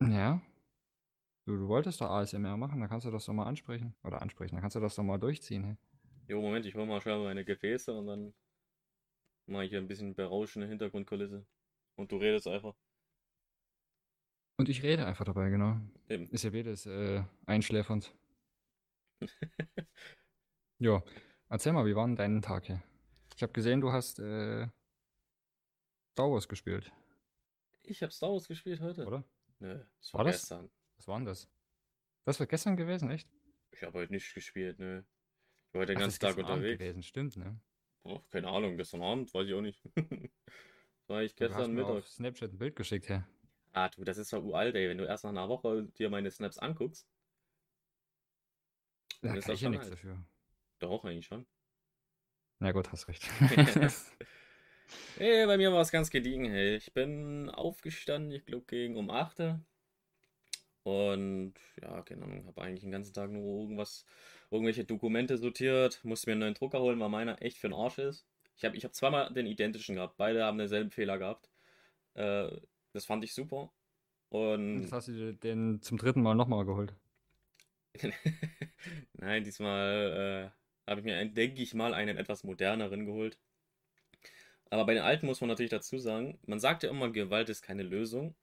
Ja. 0.00 0.40
Du, 1.44 1.56
du 1.56 1.68
wolltest 1.68 2.00
doch 2.00 2.08
ASMR 2.08 2.56
machen, 2.56 2.80
dann 2.80 2.88
kannst 2.88 3.04
du 3.06 3.10
das 3.10 3.26
doch 3.26 3.34
mal 3.34 3.44
ansprechen. 3.44 3.94
Oder 4.02 4.22
ansprechen, 4.22 4.54
dann 4.54 4.62
kannst 4.62 4.76
du 4.76 4.80
das 4.80 4.94
doch 4.94 5.02
mal 5.02 5.18
durchziehen. 5.18 5.64
Hey. 5.64 5.76
Jo, 6.28 6.40
Moment, 6.40 6.64
ich 6.64 6.74
hole 6.74 6.86
mal 6.86 7.02
schnell 7.02 7.18
meine 7.18 7.44
Gefäße 7.44 7.92
und 7.92 8.06
dann 8.06 8.32
mache 9.46 9.64
ich 9.64 9.70
hier 9.70 9.80
ein 9.80 9.88
bisschen 9.88 10.14
berauschende 10.14 10.66
Hintergrundkulisse. 10.66 11.44
Und 11.96 12.10
du 12.10 12.16
redest 12.16 12.46
einfach. 12.46 12.74
Und 14.56 14.70
ich 14.70 14.82
rede 14.82 15.04
einfach 15.04 15.26
dabei, 15.26 15.50
genau. 15.50 15.78
Eben. 16.08 16.26
Ist 16.28 16.44
ja 16.44 16.50
beides 16.50 16.86
äh, 16.86 17.22
einschläfernd. 17.44 18.14
ja, 20.78 21.02
erzähl 21.50 21.72
mal, 21.72 21.84
wie 21.84 21.94
war 21.94 22.06
denn 22.06 22.16
dein 22.16 22.40
Tag 22.40 22.64
hier? 22.66 22.82
Ich 23.36 23.42
habe 23.42 23.52
gesehen, 23.52 23.80
du 23.80 23.92
hast 23.92 24.18
äh, 24.18 24.68
Star 26.12 26.30
Wars 26.30 26.48
gespielt. 26.48 26.90
Ich 27.82 28.02
habe 28.02 28.12
Star 28.12 28.30
Wars 28.30 28.48
gespielt 28.48 28.80
heute. 28.80 29.06
Oder? 29.06 29.24
Nö, 29.58 29.84
das 29.98 30.14
war, 30.14 30.18
war 30.18 30.24
das? 30.24 30.40
gestern. 30.40 30.70
Was 30.96 31.08
war 31.08 31.18
denn 31.18 31.26
das? 31.26 31.48
Das 32.24 32.40
war 32.40 32.46
gestern 32.46 32.76
gewesen, 32.76 33.10
echt? 33.10 33.28
Ich 33.72 33.82
habe 33.82 33.98
heute 33.98 34.12
nicht 34.12 34.32
gespielt, 34.34 34.78
nö. 34.78 35.02
Ich 35.68 35.74
war 35.74 35.82
heute 35.82 35.92
den 35.92 35.98
Ach, 35.98 36.02
ganzen 36.02 36.20
Tag 36.20 36.36
unterwegs. 36.36 36.78
gewesen, 36.78 37.02
stimmt, 37.02 37.36
ne? 37.36 37.58
Oh, 38.02 38.20
keine 38.30 38.48
Ahnung, 38.48 38.76
gestern 38.76 39.02
Abend, 39.02 39.32
weiß 39.32 39.46
ich 39.46 39.54
auch 39.54 39.60
nicht. 39.60 39.82
war 41.06 41.22
ich 41.22 41.36
gestern 41.36 41.72
Mittag. 41.72 41.90
Auf 41.90 42.08
Snapchat 42.08 42.52
ein 42.52 42.58
Bild 42.58 42.76
geschickt, 42.76 43.08
ja. 43.08 43.26
Ah, 43.72 43.88
du, 43.88 44.04
das 44.04 44.18
ist 44.18 44.32
ja 44.32 44.38
uralt, 44.38 44.74
ey. 44.74 44.88
Wenn 44.88 44.98
du 44.98 45.04
erst 45.04 45.24
nach 45.24 45.30
einer 45.30 45.48
Woche 45.48 45.84
dir 45.98 46.10
meine 46.10 46.30
Snaps 46.30 46.58
anguckst. 46.58 47.06
Da 49.22 49.28
ist 49.28 49.32
kann 49.32 49.34
das 49.34 49.44
ich 49.44 49.48
ja 49.48 49.56
schon 49.56 49.70
nichts 49.72 49.86
alt. 49.86 49.92
dafür. 49.94 50.24
Doch, 50.80 51.04
eigentlich 51.04 51.26
schon. 51.26 51.46
Na 52.58 52.72
gut, 52.72 52.90
hast 52.90 53.08
recht. 53.08 53.28
Ey, 55.18 55.46
bei 55.46 55.56
mir 55.56 55.72
war 55.72 55.80
es 55.80 55.92
ganz 55.92 56.10
gediegen, 56.10 56.46
hey. 56.46 56.76
Ich 56.76 56.92
bin 56.92 57.48
aufgestanden, 57.48 58.32
ich 58.32 58.44
glaube 58.44 58.66
gegen 58.66 58.96
um 58.96 59.10
8. 59.10 59.40
Uhr. 59.40 59.60
Und 60.82 61.54
ja, 61.80 62.00
genau, 62.00 62.26
habe 62.46 62.62
eigentlich 62.62 62.80
den 62.80 62.90
ganzen 62.90 63.12
Tag 63.12 63.30
nur 63.30 63.60
irgendwas, 63.60 64.06
irgendwelche 64.50 64.84
Dokumente 64.84 65.36
sortiert, 65.36 66.02
musste 66.04 66.28
mir 66.28 66.32
einen 66.32 66.40
neuen 66.40 66.54
Drucker 66.54 66.80
holen, 66.80 66.98
weil 66.98 67.10
meiner 67.10 67.40
echt 67.42 67.58
für 67.58 67.68
den 67.68 67.74
Arsch 67.74 67.98
ist. 67.98 68.26
Ich 68.56 68.64
habe 68.64 68.76
ich 68.76 68.84
hab 68.84 68.94
zweimal 68.94 69.32
den 69.32 69.46
identischen 69.46 69.94
gehabt, 69.94 70.16
beide 70.16 70.44
haben 70.44 70.58
denselben 70.58 70.90
Fehler 70.90 71.18
gehabt. 71.18 71.50
Äh, 72.14 72.50
das 72.92 73.04
fand 73.04 73.24
ich 73.24 73.34
super. 73.34 73.72
Und 74.30 74.82
Jetzt 74.82 74.92
hast 74.92 75.08
du 75.08 75.12
dir 75.12 75.32
den 75.34 75.82
zum 75.82 75.98
dritten 75.98 76.22
Mal 76.22 76.34
nochmal 76.34 76.64
geholt. 76.64 76.94
Nein, 79.12 79.44
diesmal 79.44 80.50
äh, 80.54 80.59
habe 80.90 81.00
ich 81.00 81.06
mir, 81.06 81.24
denke 81.24 81.62
ich 81.62 81.72
mal, 81.72 81.94
einen 81.94 82.18
etwas 82.18 82.44
moderneren 82.44 83.06
geholt. 83.06 83.38
Aber 84.70 84.84
bei 84.86 84.94
den 84.94 85.02
alten 85.02 85.26
muss 85.26 85.40
man 85.40 85.48
natürlich 85.48 85.70
dazu 85.70 85.98
sagen, 85.98 86.38
man 86.46 86.60
sagt 86.60 86.82
ja 86.82 86.90
immer, 86.90 87.10
Gewalt 87.10 87.48
ist 87.48 87.62
keine 87.62 87.82
Lösung. 87.82 88.34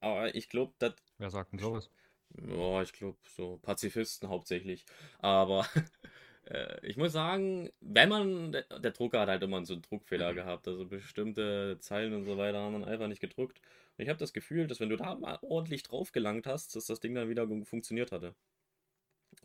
Aber 0.00 0.34
ich 0.34 0.48
glaube, 0.48 0.74
das, 0.78 0.94
Wer 1.18 1.30
sagt 1.30 1.52
denn 1.52 1.60
sowas? 1.60 1.90
ja, 2.36 2.82
ich 2.82 2.92
glaube, 2.92 3.18
so 3.36 3.58
Pazifisten 3.62 4.28
hauptsächlich. 4.28 4.84
Aber 5.18 5.66
äh, 6.46 6.84
ich 6.86 6.96
muss 6.96 7.12
sagen, 7.12 7.70
wenn 7.80 8.08
man, 8.08 8.52
der, 8.52 8.90
Drucker 8.90 9.20
hat 9.20 9.28
halt 9.28 9.42
immer 9.42 9.64
so 9.64 9.74
einen 9.74 9.82
Druckfehler 9.82 10.34
gehabt. 10.34 10.68
Also 10.68 10.86
bestimmte 10.86 11.78
Zeilen 11.80 12.12
und 12.14 12.24
so 12.24 12.36
weiter 12.38 12.58
haben 12.58 12.74
dann 12.74 12.84
einfach 12.84 13.08
nicht 13.08 13.20
gedruckt. 13.20 13.60
Und 13.96 14.02
ich 14.02 14.08
habe 14.08 14.18
das 14.18 14.32
Gefühl, 14.32 14.66
dass 14.66 14.80
wenn 14.80 14.90
du 14.90 14.96
da 14.96 15.14
mal 15.14 15.38
ordentlich 15.42 15.84
drauf 15.84 16.12
gelangt 16.12 16.46
hast, 16.46 16.74
dass 16.76 16.86
das 16.86 17.00
Ding 17.00 17.14
dann 17.14 17.28
wieder 17.28 17.46
funktioniert 17.64 18.12
hatte. 18.12 18.34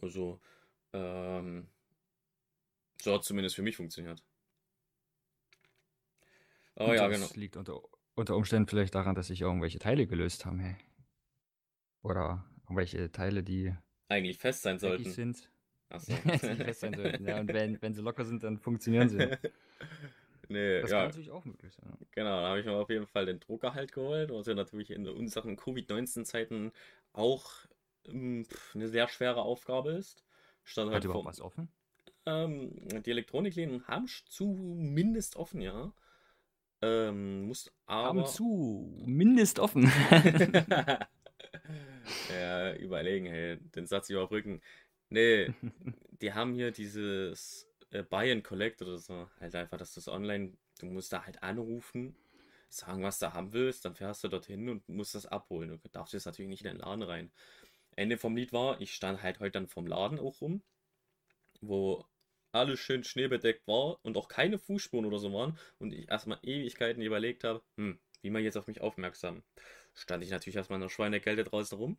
Also, 0.02 0.40
ähm, 0.94 1.68
so 3.02 3.14
hat 3.14 3.24
zumindest 3.24 3.56
für 3.56 3.62
mich 3.62 3.76
funktioniert. 3.78 4.24
Oh 6.76 6.86
Und 6.86 6.96
ja, 6.96 7.08
das 7.08 7.30
genau. 7.30 7.40
liegt 7.40 7.58
unter, 7.58 7.82
unter 8.16 8.36
Umständen 8.36 8.68
vielleicht 8.68 8.96
daran, 8.96 9.16
dass 9.16 9.28
sich 9.28 9.42
irgendwelche 9.42 9.80
Teile 9.80 10.08
gelöst 10.08 10.46
haben, 10.46 10.60
hey. 10.60 10.78
Oder 12.02 12.46
irgendwelche 12.64 13.12
Teile, 13.12 13.44
die 13.44 13.76
Eigentlich 14.08 14.38
fest 14.38 14.64
sein 14.64 14.80
sollten. 14.80 15.10
sind, 15.12 15.52
Achso. 15.90 16.14
die 16.24 16.64
fest 16.64 16.80
sein 16.82 16.96
sollten. 16.96 17.26
Ja, 17.26 17.40
und 17.40 17.52
wenn, 17.54 17.82
wenn 17.82 17.94
sie 17.94 18.02
locker 18.02 18.26
sind, 18.26 18.44
dann 18.44 18.58
funktionieren 18.60 19.10
sie. 19.10 19.18
Nee, 20.52 20.82
Das 20.82 20.92
ja, 20.92 20.98
kann 20.98 21.08
natürlich 21.10 21.32
auch 21.32 21.46
möglich 21.46 21.74
sein. 21.74 21.94
genau. 22.12 22.42
Da 22.42 22.50
habe 22.50 22.60
ich 22.60 22.66
mir 22.66 22.74
auf 22.74 22.90
jeden 22.90 23.06
Fall 23.08 23.26
den 23.26 23.40
Drucker 23.40 23.74
halt 23.76 23.92
geholt, 23.92 24.32
was 24.32 24.48
ja 24.48 24.56
natürlich 24.56 24.90
in 24.92 25.08
unseren 25.08 25.56
Covid-19-Zeiten 25.56 26.72
auch 27.14 27.52
ähm, 28.06 28.46
pf, 28.46 28.76
eine 28.76 28.88
sehr 28.88 29.08
schwere 29.08 29.42
Aufgabe 29.44 29.92
ist. 29.92 30.24
Stand 30.64 30.92
Hat 30.92 30.94
halt 30.96 31.06
überhaupt 31.06 31.24
vor, 31.24 31.26
was 31.26 31.40
offen? 31.42 31.70
Ähm, 32.26 33.04
die 33.04 33.12
Elektronikläden 33.12 33.88
haben 33.88 34.08
zumindest 34.28 35.36
offen, 35.36 35.62
ja. 35.62 35.94
Ähm, 36.82 37.48
muss 37.48 37.72
Haben 37.88 38.20
aber. 38.20 38.28
zu, 38.28 39.04
mindest 39.06 39.60
offen. 39.60 39.84
ja, 42.32 42.74
überlegen, 42.76 43.26
hey, 43.26 43.58
den 43.58 43.86
Satz 43.86 44.10
überbrücken. 44.10 44.62
Nee, 45.10 45.54
die 46.22 46.34
haben 46.34 46.54
hier 46.54 46.72
dieses 46.72 47.68
äh, 47.92 48.04
Buy 48.04 48.32
and 48.32 48.44
Collect 48.44 48.82
oder 48.82 48.98
so. 48.98 49.30
Halt 49.40 49.56
einfach, 49.56 49.78
dass 49.78 49.94
das 49.94 50.08
online, 50.08 50.54
du 50.80 50.86
musst 50.86 51.12
da 51.12 51.26
halt 51.26 51.44
anrufen, 51.44 52.16
sagen, 52.70 53.04
was 53.04 53.20
du 53.20 53.34
haben 53.34 53.52
willst, 53.52 53.84
dann 53.86 53.96
fährst 53.96 54.24
du 54.24 54.28
dorthin 54.30 54.70
und 54.70 54.88
musst 54.88 55.16
das 55.16 55.26
abholen. 55.26 55.70
Du 55.70 55.90
darfst 55.90 56.14
jetzt 56.14 56.26
natürlich 56.26 56.50
nicht 56.50 56.64
in 56.64 56.72
den 56.72 56.80
Laden 56.80 57.04
rein. 57.04 57.32
Ende 57.96 58.18
vom 58.18 58.36
Lied 58.38 58.54
war, 58.54 58.80
ich 58.80 58.94
stand 58.94 59.22
halt 59.22 59.40
heute 59.40 59.52
dann 59.54 59.68
vom 59.68 59.86
Laden 59.86 60.20
auch 60.20 60.40
rum, 60.40 60.62
wo 61.62 62.06
alles 62.52 62.80
schön 62.80 63.04
schneebedeckt 63.04 63.68
war 63.68 64.00
und 64.04 64.18
auch 64.18 64.28
keine 64.28 64.58
Fußspuren 64.58 65.06
oder 65.06 65.20
so 65.20 65.32
waren 65.34 65.58
und 65.78 65.94
ich 65.94 66.10
erstmal 66.10 66.40
Ewigkeiten 66.42 67.02
überlegt 67.02 67.44
habe, 67.44 67.64
hm, 67.78 68.00
wie 68.22 68.30
man 68.30 68.44
jetzt 68.44 68.58
auf 68.58 68.68
mich 68.68 68.82
aufmerksam. 68.82 69.44
Stand 69.94 70.24
ich 70.24 70.32
natürlich 70.32 70.56
erstmal 70.56 70.78
in 70.78 70.82
der 70.82 70.90
Schweinekälte 70.90 71.44
draußen 71.44 71.78
rum. 71.78 71.98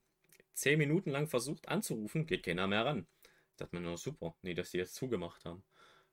Zehn 0.55 0.79
Minuten 0.79 1.11
lang 1.11 1.29
versucht 1.29 1.69
anzurufen, 1.69 2.27
geht 2.27 2.45
keiner 2.45 2.67
mehr 2.67 2.85
ran. 2.85 3.07
Dachte 3.57 3.77
mir 3.77 3.83
nur, 3.83 3.99
super, 3.99 4.35
nee, 4.43 4.55
dass 4.55 4.71
die 4.71 4.79
jetzt 4.79 4.95
zugemacht 4.95 5.45
haben. 5.45 5.63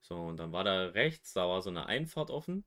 So, 0.01 0.15
und 0.15 0.37
dann 0.37 0.51
war 0.51 0.63
da 0.63 0.87
rechts, 0.87 1.33
da 1.33 1.47
war 1.47 1.61
so 1.61 1.69
eine 1.69 1.87
Einfahrt 1.87 2.29
offen. 2.29 2.65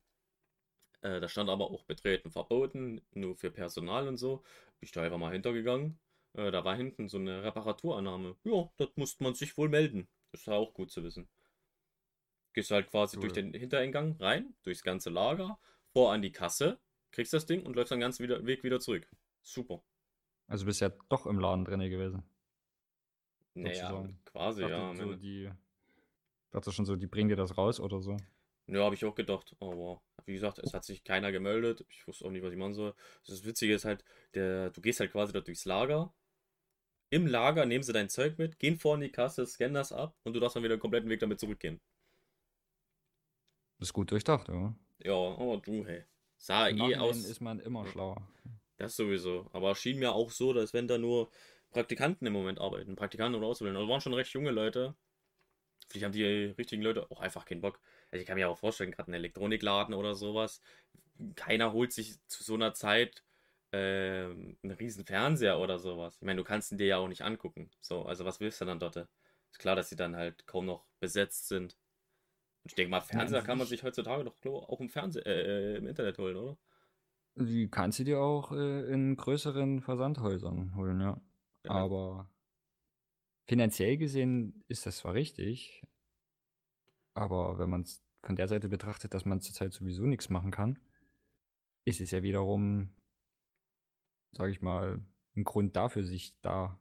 Äh, 1.01 1.19
da 1.19 1.27
stand 1.27 1.49
aber 1.49 1.71
auch 1.71 1.83
betreten 1.83 2.31
verboten, 2.31 3.01
nur 3.13 3.35
für 3.35 3.51
Personal 3.51 4.07
und 4.07 4.17
so. 4.17 4.37
Bin 4.79 4.87
ich 4.87 4.91
da 4.91 5.01
einfach 5.03 5.17
mal 5.17 5.31
hintergegangen. 5.33 5.99
Äh, 6.33 6.51
da 6.51 6.63
war 6.63 6.75
hinten 6.75 7.07
so 7.07 7.17
eine 7.17 7.43
Reparaturannahme. 7.43 8.35
Ja, 8.43 8.69
das 8.77 8.89
musste 8.95 9.23
man 9.23 9.33
sich 9.35 9.57
wohl 9.57 9.69
melden. 9.69 10.07
Das 10.31 10.47
war 10.47 10.57
auch 10.57 10.73
gut 10.73 10.91
zu 10.91 11.03
wissen. 11.03 11.27
Gehst 12.53 12.71
halt 12.71 12.89
quasi 12.89 13.17
Cool. 13.17 13.21
durch 13.21 13.33
den 13.33 13.53
Hintereingang 13.53 14.17
rein, 14.19 14.53
durchs 14.63 14.83
ganze 14.83 15.09
Lager, 15.09 15.59
vor 15.93 16.11
an 16.11 16.21
die 16.21 16.31
Kasse, 16.31 16.79
kriegst 17.11 17.33
das 17.33 17.45
Ding 17.45 17.65
und 17.65 17.75
läufst 17.75 17.91
den 17.91 17.99
ganzen 17.99 18.23
wieder, 18.23 18.45
Weg 18.45 18.63
wieder 18.63 18.79
zurück. 18.79 19.09
Super. 19.41 19.81
Also 20.47 20.65
bist 20.65 20.81
ja 20.81 20.89
doch 21.09 21.25
im 21.25 21.39
Laden 21.39 21.65
drin 21.65 21.79
gewesen. 21.79 22.23
Naja, 23.53 23.89
Sozusagen. 23.89 24.19
quasi, 24.25 24.61
dachte, 24.61 24.73
ja. 24.73 24.95
so 24.95 25.15
die, 25.15 25.49
dachte 26.51 26.71
schon 26.71 26.85
so, 26.85 26.95
die 26.95 27.07
bringen 27.07 27.29
dir 27.29 27.35
das 27.35 27.57
raus 27.57 27.79
oder 27.79 28.01
so. 28.01 28.17
Ja, 28.67 28.83
habe 28.83 28.95
ich 28.95 29.03
auch 29.03 29.15
gedacht. 29.15 29.55
Aber 29.59 30.01
wie 30.25 30.33
gesagt, 30.33 30.59
es 30.59 30.73
hat 30.73 30.85
sich 30.85 31.03
keiner 31.03 31.31
gemeldet. 31.31 31.85
Ich 31.89 32.07
wusste 32.07 32.25
auch 32.25 32.31
nicht, 32.31 32.43
was 32.43 32.53
ich 32.53 32.57
machen 32.57 32.73
soll. 32.73 32.93
Das 33.25 33.43
Witzige 33.43 33.73
ist 33.73 33.85
halt, 33.85 34.03
der, 34.33 34.69
du 34.69 34.81
gehst 34.81 34.99
halt 34.99 35.11
quasi 35.11 35.33
da 35.33 35.41
durchs 35.41 35.65
Lager. 35.65 36.13
Im 37.11 37.27
Lager 37.27 37.65
nehmen 37.65 37.83
sie 37.83 37.91
dein 37.91 38.07
Zeug 38.07 38.37
mit, 38.37 38.57
gehen 38.57 38.77
vor 38.77 38.95
in 38.95 39.01
die 39.01 39.11
Kasse, 39.11 39.45
scannen 39.45 39.73
das 39.73 39.91
ab 39.91 40.15
und 40.23 40.33
du 40.33 40.39
darfst 40.39 40.55
dann 40.55 40.63
wieder 40.63 40.77
den 40.77 40.79
kompletten 40.79 41.09
Weg 41.09 41.19
damit 41.19 41.41
zurückgehen. 41.41 41.77
Das 43.77 43.89
ist 43.89 43.93
gut 43.93 44.11
durchdacht, 44.11 44.47
ja. 44.47 44.73
Ja, 45.03 45.13
aber 45.13 45.57
du, 45.57 45.85
hey. 45.85 46.05
Sah 46.37 46.69
Im 46.69 46.77
eh 46.77 46.95
aus. 46.95 47.17
ist 47.17 47.41
man 47.41 47.59
immer 47.59 47.85
schlauer. 47.85 48.25
Das 48.77 48.95
sowieso. 48.95 49.49
Aber 49.51 49.75
schien 49.75 49.99
mir 49.99 50.13
auch 50.13 50.31
so, 50.31 50.53
dass 50.53 50.73
wenn 50.73 50.87
da 50.87 50.97
nur 50.97 51.29
Praktikanten 51.71 52.25
im 52.25 52.33
Moment 52.33 52.59
arbeiten, 52.59 52.95
Praktikanten 52.95 53.35
oder 53.35 53.47
Auszubildende, 53.47 53.81
also 53.81 53.91
waren 53.91 54.01
schon 54.01 54.13
recht 54.13 54.31
junge 54.31 54.51
Leute. 54.51 54.95
Vielleicht 55.89 56.05
haben 56.05 56.13
die 56.13 56.23
richtigen 56.23 56.81
Leute 56.81 57.11
auch 57.11 57.19
einfach 57.19 57.43
keinen 57.43 57.61
Bock. 57.61 57.81
Also 58.09 58.21
ich 58.21 58.27
kann 58.27 58.37
mir 58.37 58.49
auch 58.49 58.57
vorstellen, 58.57 58.91
gerade 58.91 59.11
ein 59.11 59.15
Elektronikladen 59.15 59.93
oder 59.93 60.15
sowas, 60.15 60.61
keiner 61.35 61.73
holt 61.73 61.91
sich 61.91 62.25
zu 62.27 62.43
so 62.43 62.53
einer 62.53 62.73
Zeit 62.73 63.23
ähm, 63.71 64.57
einen 64.63 64.71
riesen 64.73 65.05
Fernseher 65.05 65.59
oder 65.59 65.79
sowas. 65.79 66.15
Ich 66.17 66.21
meine, 66.25 66.37
du 66.37 66.43
kannst 66.43 66.71
ihn 66.71 66.77
dir 66.77 66.87
ja 66.87 66.97
auch 66.97 67.07
nicht 67.07 67.21
angucken. 67.23 67.69
So, 67.81 68.03
also 68.03 68.25
was 68.25 68.39
willst 68.39 68.61
du 68.61 68.65
dann 68.65 68.79
dort? 68.79 68.95
Ist 68.97 69.59
klar, 69.59 69.75
dass 69.75 69.89
sie 69.89 69.95
dann 69.95 70.15
halt 70.15 70.45
kaum 70.47 70.65
noch 70.65 70.85
besetzt 70.99 71.47
sind. 71.47 71.77
Und 72.63 72.71
ich 72.71 72.75
denke 72.75 72.91
mal, 72.91 73.01
Fernseher 73.01 73.39
an 73.39 73.45
kann 73.45 73.57
man 73.57 73.67
sich- 73.67 73.83
heutzutage 73.83 74.23
doch 74.23 74.35
auch 74.43 74.79
im 74.79 74.89
Fernseh 74.89 75.19
äh, 75.21 75.73
äh, 75.73 75.77
im 75.77 75.87
Internet 75.87 76.17
holen, 76.17 76.35
oder? 76.35 76.57
Die 77.35 77.69
kannst 77.69 77.99
du 77.99 78.03
dir 78.03 78.19
auch 78.21 78.51
äh, 78.51 78.91
in 78.91 79.15
größeren 79.15 79.81
Versandhäusern 79.81 80.75
holen, 80.75 80.99
ja. 81.01 81.21
Ja. 81.63 81.71
Aber 81.71 82.29
finanziell 83.47 83.97
gesehen 83.97 84.63
ist 84.67 84.85
das 84.85 84.97
zwar 84.97 85.13
richtig, 85.13 85.81
aber 87.13 87.57
wenn 87.59 87.69
man 87.69 87.81
es 87.81 88.03
von 88.23 88.35
der 88.35 88.47
Seite 88.47 88.69
betrachtet, 88.69 89.13
dass 89.13 89.25
man 89.25 89.41
zurzeit 89.41 89.73
sowieso 89.73 90.03
nichts 90.03 90.29
machen 90.29 90.51
kann, 90.51 90.79
ist 91.85 92.01
es 92.01 92.11
ja 92.11 92.23
wiederum, 92.23 92.89
sage 94.31 94.51
ich 94.51 94.61
mal, 94.61 94.99
ein 95.35 95.43
Grund 95.43 95.75
dafür, 95.75 96.03
sich 96.03 96.33
da 96.41 96.79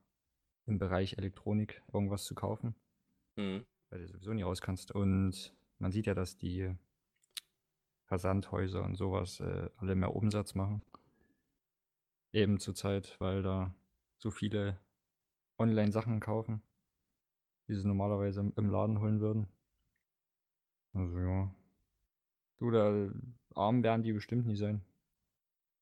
im 0.67 0.79
Bereich 0.79 1.19
Elektronik 1.19 1.83
irgendwas 1.93 2.25
zu 2.25 2.35
kaufen, 2.35 2.75
Mhm. 3.37 3.65
weil 3.91 4.01
du 4.01 4.09
sowieso 4.09 4.33
nie 4.33 4.43
raus 4.43 4.61
kannst. 4.61 4.93
Und 4.93 5.55
man 5.79 5.93
sieht 5.93 6.07
ja, 6.07 6.15
dass 6.15 6.37
die 6.37 6.75
Versandhäuser 8.07 8.83
und 8.85 8.97
sowas 8.97 9.41
äh, 9.41 9.69
alle 9.77 9.95
mehr 9.95 10.15
Umsatz 10.15 10.55
machen. 10.55 10.83
Eben 12.33 12.59
zurzeit, 12.61 13.17
weil 13.21 13.43
da 13.43 13.75
so 14.19 14.31
viele 14.31 14.79
Online-Sachen 15.59 16.21
kaufen, 16.21 16.63
die 17.69 17.75
sie 17.75 17.87
normalerweise 17.87 18.53
im, 18.57 18.71
Laden 18.71 19.01
holen 19.01 19.21
würden. 19.21 19.49
Also 20.93 21.19
ja. 21.19 21.55
Du, 22.59 22.71
da 22.71 23.11
arm 23.55 23.83
werden 23.83 24.03
die 24.03 24.13
bestimmt 24.13 24.47
nie 24.47 24.57
sein. 24.57 24.83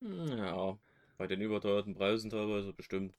Hm, 0.01 0.29
Ja, 0.39 0.79
bei 1.19 1.27
den 1.27 1.41
überteuerten 1.41 1.95
Preisen 1.95 2.31
teilweise 2.31 2.73
bestimmt. 2.73 3.15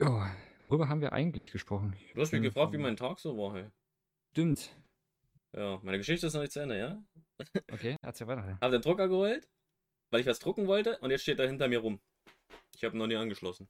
Ja, 0.00 0.34
worüber 0.68 0.88
haben 0.88 1.02
wir 1.02 1.12
eigentlich 1.12 1.52
gesprochen? 1.52 1.94
Du 2.14 2.20
hast 2.20 2.32
mich 2.32 2.42
gefragt, 2.42 2.72
wie 2.72 2.78
mein 2.78 2.96
Tag 2.96 3.20
so 3.20 3.36
war, 3.36 3.54
hey. 3.54 3.70
Stimmt. 4.32 4.74
Ja, 5.54 5.78
meine 5.82 5.98
Geschichte 5.98 6.26
ist 6.26 6.34
noch 6.34 6.40
nicht 6.40 6.52
zu 6.52 6.60
Ende, 6.60 6.78
ja? 6.78 7.04
Okay, 7.70 7.96
erzähl 8.02 8.26
weiter. 8.26 8.58
Hab 8.60 8.70
den 8.70 8.80
Drucker 8.80 9.08
geholt, 9.08 9.48
weil 10.10 10.20
ich 10.20 10.26
was 10.26 10.38
drucken 10.38 10.66
wollte 10.66 10.98
und 10.98 11.10
jetzt 11.10 11.22
steht 11.22 11.38
er 11.38 11.48
hinter 11.48 11.68
mir 11.68 11.80
rum. 11.80 12.00
Ich 12.74 12.84
habe 12.84 12.96
ihn 12.96 12.98
noch 12.98 13.06
nie 13.06 13.16
angeschlossen. 13.16 13.68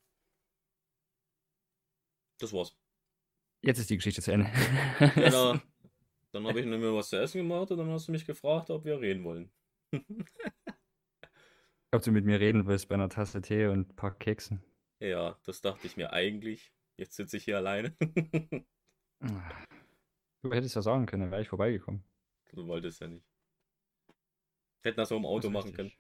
Das 2.38 2.52
war's. 2.52 2.76
Jetzt 3.62 3.78
ist 3.78 3.90
die 3.90 3.96
Geschichte 3.96 4.22
zu 4.22 4.32
Ende. 4.32 4.50
Genau. 5.14 5.58
Dann 6.32 6.46
habe 6.46 6.60
ich 6.60 6.66
mir 6.66 6.94
was 6.94 7.08
zu 7.08 7.16
essen 7.16 7.38
gemacht 7.38 7.72
und 7.72 7.78
dann 7.78 7.90
hast 7.90 8.06
du 8.06 8.12
mich 8.12 8.24
gefragt, 8.24 8.70
ob 8.70 8.84
wir 8.84 9.00
reden 9.00 9.24
wollen. 9.24 9.50
Ob 11.92 12.02
du 12.02 12.12
mit 12.12 12.24
mir 12.24 12.38
reden 12.38 12.66
willst 12.66 12.88
bei 12.88 12.94
einer 12.94 13.08
Tasse 13.08 13.40
Tee 13.40 13.66
und 13.66 13.90
ein 13.90 13.96
paar 13.96 14.14
Keksen. 14.16 14.62
Ja, 15.00 15.38
das 15.44 15.60
dachte 15.60 15.86
ich 15.86 15.96
mir 15.96 16.12
eigentlich. 16.12 16.72
Jetzt 16.96 17.16
sitze 17.16 17.36
ich 17.36 17.44
hier 17.44 17.56
alleine. 17.56 17.96
Du 20.42 20.50
hättest 20.52 20.74
ja 20.74 20.80
sagen 20.80 21.04
können, 21.04 21.24
dann 21.24 21.30
wäre 21.30 21.42
ich 21.42 21.48
vorbeigekommen. 21.48 22.02
Du 22.54 22.66
wolltest 22.66 23.02
ja 23.02 23.08
nicht. 23.08 23.26
Hätten 24.82 24.96
das 24.96 25.10
so 25.10 25.16
im 25.16 25.26
Auto 25.26 25.50
machen 25.50 25.74
können. 25.74 25.92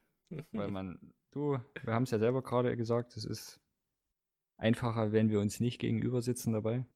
Weil 0.52 0.70
man, 0.70 1.12
du, 1.32 1.58
wir 1.82 1.92
haben 1.92 2.04
es 2.04 2.10
ja 2.10 2.18
selber 2.18 2.42
gerade 2.42 2.74
gesagt, 2.76 3.16
es 3.18 3.26
ist 3.26 3.60
einfacher, 4.56 5.12
wenn 5.12 5.28
wir 5.28 5.40
uns 5.40 5.60
nicht 5.60 5.78
gegenüber 5.78 6.22
sitzen 6.22 6.54
dabei. 6.54 6.86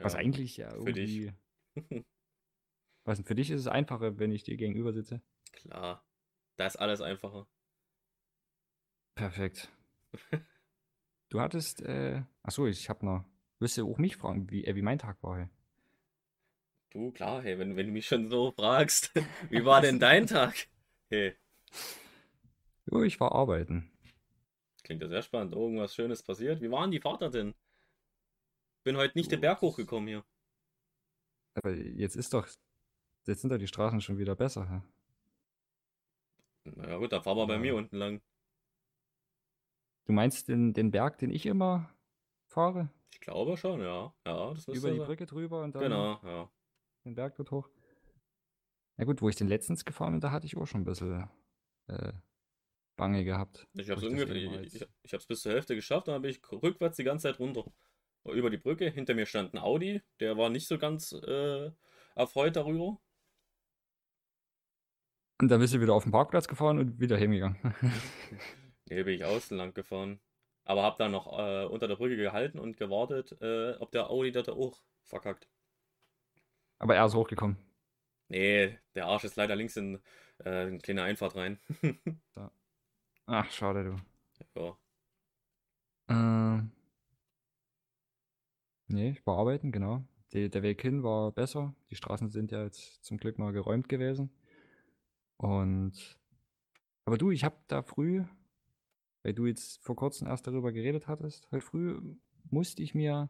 Was 0.00 0.14
Ja, 0.14 0.20
eigentlich 0.20 0.56
ja 0.56 0.70
für 0.70 0.92
dich. 0.92 1.16
irgendwie. 1.16 1.32
Was 3.04 3.18
denn, 3.18 3.26
für 3.26 3.34
dich 3.34 3.50
ist 3.50 3.60
es 3.60 3.66
einfacher, 3.66 4.18
wenn 4.18 4.30
ich 4.30 4.44
dir 4.44 4.56
gegenüber 4.56 4.92
sitze? 4.92 5.20
Klar. 5.52 6.04
Da 6.56 6.66
ist 6.66 6.76
alles 6.76 7.02
einfacher. 7.02 7.46
Perfekt. 9.14 9.70
Du 11.30 11.40
hattest, 11.40 11.82
äh, 11.82 12.22
achso, 12.44 12.66
ich 12.66 12.88
hab 12.88 13.02
noch. 13.02 13.24
Willst 13.58 13.76
du 13.78 13.90
auch 13.90 13.98
mich 13.98 14.16
fragen, 14.16 14.50
wie, 14.50 14.64
äh, 14.64 14.74
wie 14.76 14.82
mein 14.82 14.98
Tag 14.98 15.22
war? 15.22 15.38
Hey? 15.38 15.48
Du, 16.90 17.10
klar, 17.12 17.42
hey, 17.42 17.58
wenn, 17.58 17.76
wenn 17.76 17.86
du 17.86 17.92
mich 17.92 18.06
schon 18.06 18.28
so 18.28 18.50
fragst, 18.52 19.12
wie 19.50 19.64
war 19.64 19.80
denn 19.80 19.98
dein 19.98 20.26
Tag? 20.26 20.54
Hey, 21.10 21.36
Jo, 22.86 23.02
ich 23.02 23.18
war 23.18 23.32
arbeiten. 23.32 23.90
klingt 24.84 25.02
ja 25.02 25.08
sehr 25.08 25.22
spannend. 25.22 25.54
Irgendwas 25.54 25.92
Schönes 25.94 26.22
passiert. 26.22 26.60
Wie 26.60 26.70
waren 26.70 26.90
die 26.92 27.00
Vater 27.00 27.30
denn? 27.30 27.54
Bin 28.84 28.96
heute 28.96 29.18
nicht 29.18 29.32
den 29.32 29.40
Du, 29.40 29.40
Berg 29.40 29.60
hochgekommen 29.60 30.06
hier. 30.08 30.24
Aber 31.54 31.70
jetzt 31.74 32.16
ist 32.16 32.34
doch, 32.34 32.46
jetzt 33.26 33.40
sind 33.42 33.50
doch 33.50 33.58
die 33.58 33.68
Straßen 33.68 34.00
schon 34.00 34.18
wieder 34.18 34.34
besser. 34.36 34.68
hä? 34.70 34.82
Na 36.64 36.88
ja, 36.88 36.96
gut, 36.98 37.12
da 37.12 37.20
fahren 37.22 37.36
wir 37.38 37.46
bei 37.46 37.54
Ja. 37.54 37.60
mir 37.60 37.74
unten 37.76 37.96
lang. 37.96 38.20
Du 40.06 40.12
meinst 40.12 40.48
den, 40.48 40.72
den 40.72 40.90
Berg, 40.90 41.18
den 41.18 41.30
ich 41.30 41.46
immer 41.46 41.90
fahre? 42.48 42.88
Ich 43.12 43.20
glaube 43.20 43.56
schon, 43.56 43.80
ja. 43.80 44.14
Ja, 44.26 44.54
das 44.54 44.66
Über 44.66 44.90
die 44.90 44.98
sein. 44.98 45.06
Brücke 45.06 45.26
drüber 45.26 45.62
und 45.62 45.74
dann 45.74 45.84
Genau, 45.84 46.20
ja. 46.24 46.50
den 47.04 47.14
Berg 47.14 47.36
dort 47.36 47.50
hoch? 47.50 47.68
Na 48.96 49.04
gut, 49.04 49.22
wo 49.22 49.28
ich 49.28 49.36
den 49.36 49.48
letztens 49.48 49.84
gefahren 49.84 50.12
bin, 50.14 50.20
da 50.20 50.30
hatte 50.30 50.46
ich 50.46 50.56
auch 50.56 50.66
schon 50.66 50.82
ein 50.82 50.84
bisschen 50.84 51.28
äh, 51.88 52.12
Bange 52.96 53.24
gehabt. 53.24 53.66
Ich 53.74 53.90
hab's, 53.90 54.02
ich 54.02 54.12
ich, 54.12 54.74
ich, 54.74 54.86
ich 55.02 55.14
hab's 55.14 55.26
bis 55.26 55.42
zur 55.42 55.52
Hälfte 55.52 55.74
geschafft, 55.74 56.08
dann 56.08 56.22
bin 56.22 56.30
ich 56.30 56.40
rückwärts 56.52 56.96
die 56.96 57.04
ganze 57.04 57.28
Zeit 57.28 57.38
runter. 57.38 57.64
Über 58.24 58.50
die 58.50 58.58
Brücke, 58.58 58.90
hinter 58.90 59.14
mir 59.14 59.26
stand 59.26 59.54
ein 59.54 59.58
Audi, 59.58 60.02
der 60.20 60.36
war 60.36 60.50
nicht 60.50 60.68
so 60.68 60.78
ganz 60.78 61.12
äh, 61.12 61.70
erfreut 62.14 62.54
darüber. 62.56 63.00
Und 65.40 65.48
dann 65.48 65.60
bist 65.60 65.74
du 65.74 65.80
wieder 65.80 65.94
auf 65.94 66.04
den 66.04 66.12
Parkplatz 66.12 66.46
gefahren 66.48 66.78
und 66.78 67.00
wieder 67.00 67.18
heimgegangen. 67.18 67.58
Nee, 68.88 69.04
bin 69.04 69.14
ich 69.14 69.24
außen 69.24 69.56
lang 69.56 69.72
gefahren. 69.74 70.20
Aber 70.64 70.82
hab 70.82 70.98
dann 70.98 71.12
noch 71.12 71.26
äh, 71.38 71.64
unter 71.64 71.88
der 71.88 71.96
Brücke 71.96 72.16
gehalten 72.16 72.58
und 72.58 72.76
gewartet, 72.76 73.32
äh, 73.40 73.72
ob 73.78 73.90
der 73.90 74.10
Audi 74.10 74.32
da 74.32 74.42
auch 74.52 74.82
verkackt. 75.04 75.48
Aber 76.78 76.94
er 76.96 77.06
ist 77.06 77.14
hochgekommen. 77.14 77.56
Nee, 78.28 78.78
der 78.94 79.06
Arsch 79.06 79.24
ist 79.24 79.36
leider 79.36 79.56
links 79.56 79.76
in 79.76 80.00
äh, 80.44 80.50
eine 80.50 80.78
kleine 80.78 81.04
Einfahrt 81.04 81.36
rein. 81.36 81.58
Ach, 83.26 83.50
schade, 83.50 83.84
du. 83.84 83.96
ja. 84.60 84.76
Ähm, 86.08 86.70
nee, 88.88 89.10
ich 89.10 89.26
war 89.26 89.38
arbeiten, 89.38 89.72
genau. 89.72 90.04
Die, 90.32 90.50
der 90.50 90.62
Weg 90.62 90.82
hin 90.82 91.02
war 91.02 91.32
besser. 91.32 91.74
Die 91.90 91.96
Straßen 91.96 92.30
sind 92.30 92.50
ja 92.52 92.64
jetzt 92.64 93.04
zum 93.04 93.18
Glück 93.18 93.38
mal 93.38 93.52
geräumt 93.52 93.88
gewesen. 93.88 94.30
Und 95.42 96.20
aber 97.04 97.18
du, 97.18 97.32
ich 97.32 97.42
habe 97.42 97.56
da 97.66 97.82
früh, 97.82 98.24
weil 99.24 99.34
du 99.34 99.46
jetzt 99.46 99.82
vor 99.82 99.96
kurzem 99.96 100.28
erst 100.28 100.46
darüber 100.46 100.70
geredet 100.70 101.08
hattest, 101.08 101.50
heute 101.50 101.64
früh 101.64 102.00
musste 102.50 102.80
ich 102.80 102.94
mir 102.94 103.28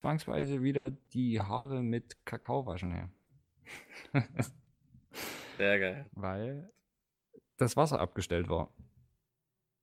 zwangsweise 0.00 0.62
wieder 0.62 0.80
die 1.12 1.40
Haare 1.40 1.82
mit 1.82 2.24
Kakao 2.24 2.64
waschen, 2.64 2.92
ja. 2.92 3.10
Sehr 5.58 5.80
geil. 5.80 6.06
weil 6.12 6.72
das 7.56 7.76
Wasser 7.76 7.98
abgestellt 7.98 8.48
war. 8.48 8.72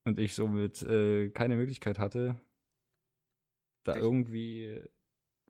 Und 0.05 0.19
ich 0.19 0.33
somit 0.33 0.81
äh, 0.83 1.29
keine 1.31 1.57
Möglichkeit 1.57 1.99
hatte, 1.99 2.39
da 3.83 3.97
irgendwie 3.97 4.81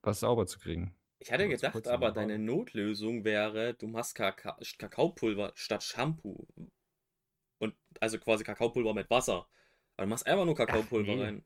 was 0.01 0.21
sauber 0.21 0.47
zu 0.47 0.57
kriegen. 0.57 0.96
Ich 1.19 1.31
hatte 1.31 1.47
gedacht, 1.47 1.87
aber 1.87 2.11
deine. 2.11 2.37
Notlösung 2.37 3.23
wäre, 3.23 3.73
du 3.73 3.87
machst 3.87 4.15
Kaka 4.15 4.57
Kakaopulver 4.77 5.51
statt 5.55 5.83
Shampoo. 5.83 6.47
Und 7.57 7.75
also 7.99 8.19
quasi 8.19 8.43
Kakaopulver 8.43 8.93
mit 8.93 9.09
Wasser. 9.09 9.47
Aber 9.95 10.05
du 10.05 10.09
machst 10.09 10.27
einfach 10.27 10.45
nur 10.45 10.55
Kakaopulver 10.55 11.15
nee. 11.15 11.23
rein. 11.23 11.45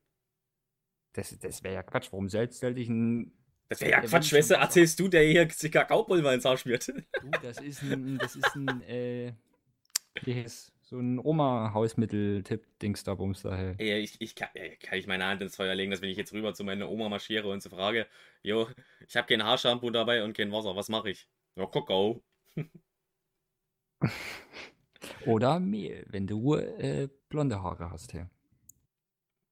Das, 1.14 1.38
das 1.40 1.64
wäre 1.64 1.76
ja 1.76 1.84
Quatsch. 1.84 2.12
Warum 2.12 2.30
soll, 2.30 2.52
sollte 2.52 2.80
ich 2.82 2.90
ein. 2.90 3.34
Das 3.70 3.80
wäre 3.80 3.92
ja 3.92 4.02
Quatsch, 4.02 4.26
Schwester, 4.26 4.56
Wasser- 4.56 4.64
erzählst 4.64 5.00
du, 5.00 5.08
der 5.08 5.24
hier 5.24 5.50
sich 5.50 5.72
Kakaopulver 5.72 6.34
ins 6.34 6.44
Haar 6.46 6.58
schmiert. 6.58 6.88
Du, 6.88 7.30
das 7.42 7.60
ist 7.60 7.82
ein. 7.82 8.18
Das 8.18 8.36
ist 8.36 8.56
ein. 8.56 8.82
Äh, 8.82 9.34
heißt 10.26 10.74
so 10.92 11.00
ein 11.00 11.18
Oma-Hausmittel-Tipp-Dings 11.20 13.06
da, 13.06 13.16
Bums 13.16 13.42
da. 13.44 13.56
Hey. 13.56 13.76
Ja, 13.80 13.96
ich, 13.96 14.20
ich 14.20 14.36
kann, 14.36 14.50
ja, 14.54 14.64
kann 14.76 15.00
ich 15.00 15.08
meine 15.08 15.26
Hand 15.26 15.42
ins 15.42 15.56
Feuer 15.56 15.74
legen, 15.74 15.90
dass 15.90 16.02
wenn 16.02 16.10
ich 16.10 16.18
jetzt 16.18 16.34
rüber 16.34 16.54
zu 16.54 16.66
meiner 16.66 16.90
Oma 16.90 17.08
marschiere 17.08 17.48
und 17.48 17.64
sie 17.64 17.70
frage, 17.70 18.08
jo, 18.44 18.68
ich 19.08 19.16
habe 19.16 19.26
kein 19.26 19.42
Haarshampoo 19.42 19.90
dabei 19.90 20.22
und 20.24 20.36
kein 20.36 20.52
Wasser, 20.52 20.76
was 20.76 20.90
mache 20.90 21.12
ich? 21.12 21.30
Ja, 21.56 21.66
Kakao. 21.66 22.22
Oder 25.26 25.62
Mehl, 25.62 26.06
wenn 26.10 26.28
du 26.28 26.56
äh, 26.56 27.08
blonde 27.30 27.64
Haare 27.64 27.90
hast. 27.90 28.12
Hey. 28.14 28.26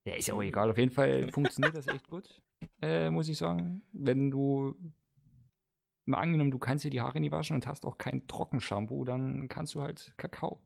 Ja, 0.03 0.15
ist 0.15 0.27
ja 0.27 0.33
auch 0.33 0.43
egal. 0.43 0.69
Auf 0.69 0.77
jeden 0.77 0.91
Fall 0.91 1.31
funktioniert 1.31 1.73
das 1.73 1.87
echt 1.87 2.09
gut, 2.09 2.41
äh, 2.81 3.09
muss 3.09 3.29
ich 3.29 3.37
sagen. 3.37 3.81
Wenn 3.93 4.29
du 4.29 4.75
mal 6.05 6.17
angenommen, 6.17 6.51
du 6.51 6.59
kannst 6.59 6.83
dir 6.83 6.91
die 6.91 6.99
Haare 6.99 7.21
nie 7.21 7.31
waschen 7.31 7.55
und 7.55 7.65
hast 7.65 7.85
auch 7.85 7.97
kein 7.97 8.27
Trockenshampoo, 8.27 9.05
dann 9.05 9.47
kannst 9.47 9.75
du 9.75 9.81
halt 9.81 10.11
Kakao 10.17 10.59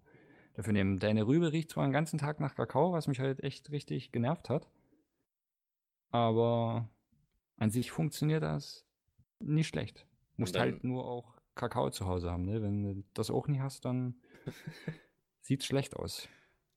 dafür 0.54 0.74
nehmen. 0.74 1.00
Deine 1.00 1.28
Rübe 1.28 1.52
riecht 1.52 1.72
zwar 1.72 1.86
den 1.86 1.94
ganzen 1.94 2.18
Tag 2.18 2.40
nach 2.40 2.56
Kakao, 2.56 2.94
was 2.94 3.08
mich 3.08 3.20
halt 3.20 3.44
echt 3.44 3.72
richtig 3.72 4.12
genervt 4.12 4.50
hat. 4.50 4.70
Aber 6.12 6.90
an 7.58 7.72
sich 7.72 7.92
funktioniert 7.92 8.44
das 8.44 8.86
nicht 9.40 9.68
schlecht. 9.68 10.06
Musst 10.38 10.58
halt 10.58 10.84
nur 10.84 11.06
auch 11.06 11.36
Kakao 11.56 11.90
zu 11.90 12.08
Hause 12.08 12.32
haben, 12.32 12.46
ne? 12.46 12.62
Wenn 12.62 12.84
du 12.84 13.04
das 13.14 13.30
auch 13.30 13.48
nie 13.48 13.60
hast, 13.60 13.86
dann 13.86 14.16
sieht's 15.42 15.66
schlecht 15.66 15.96
aus. 15.96 16.28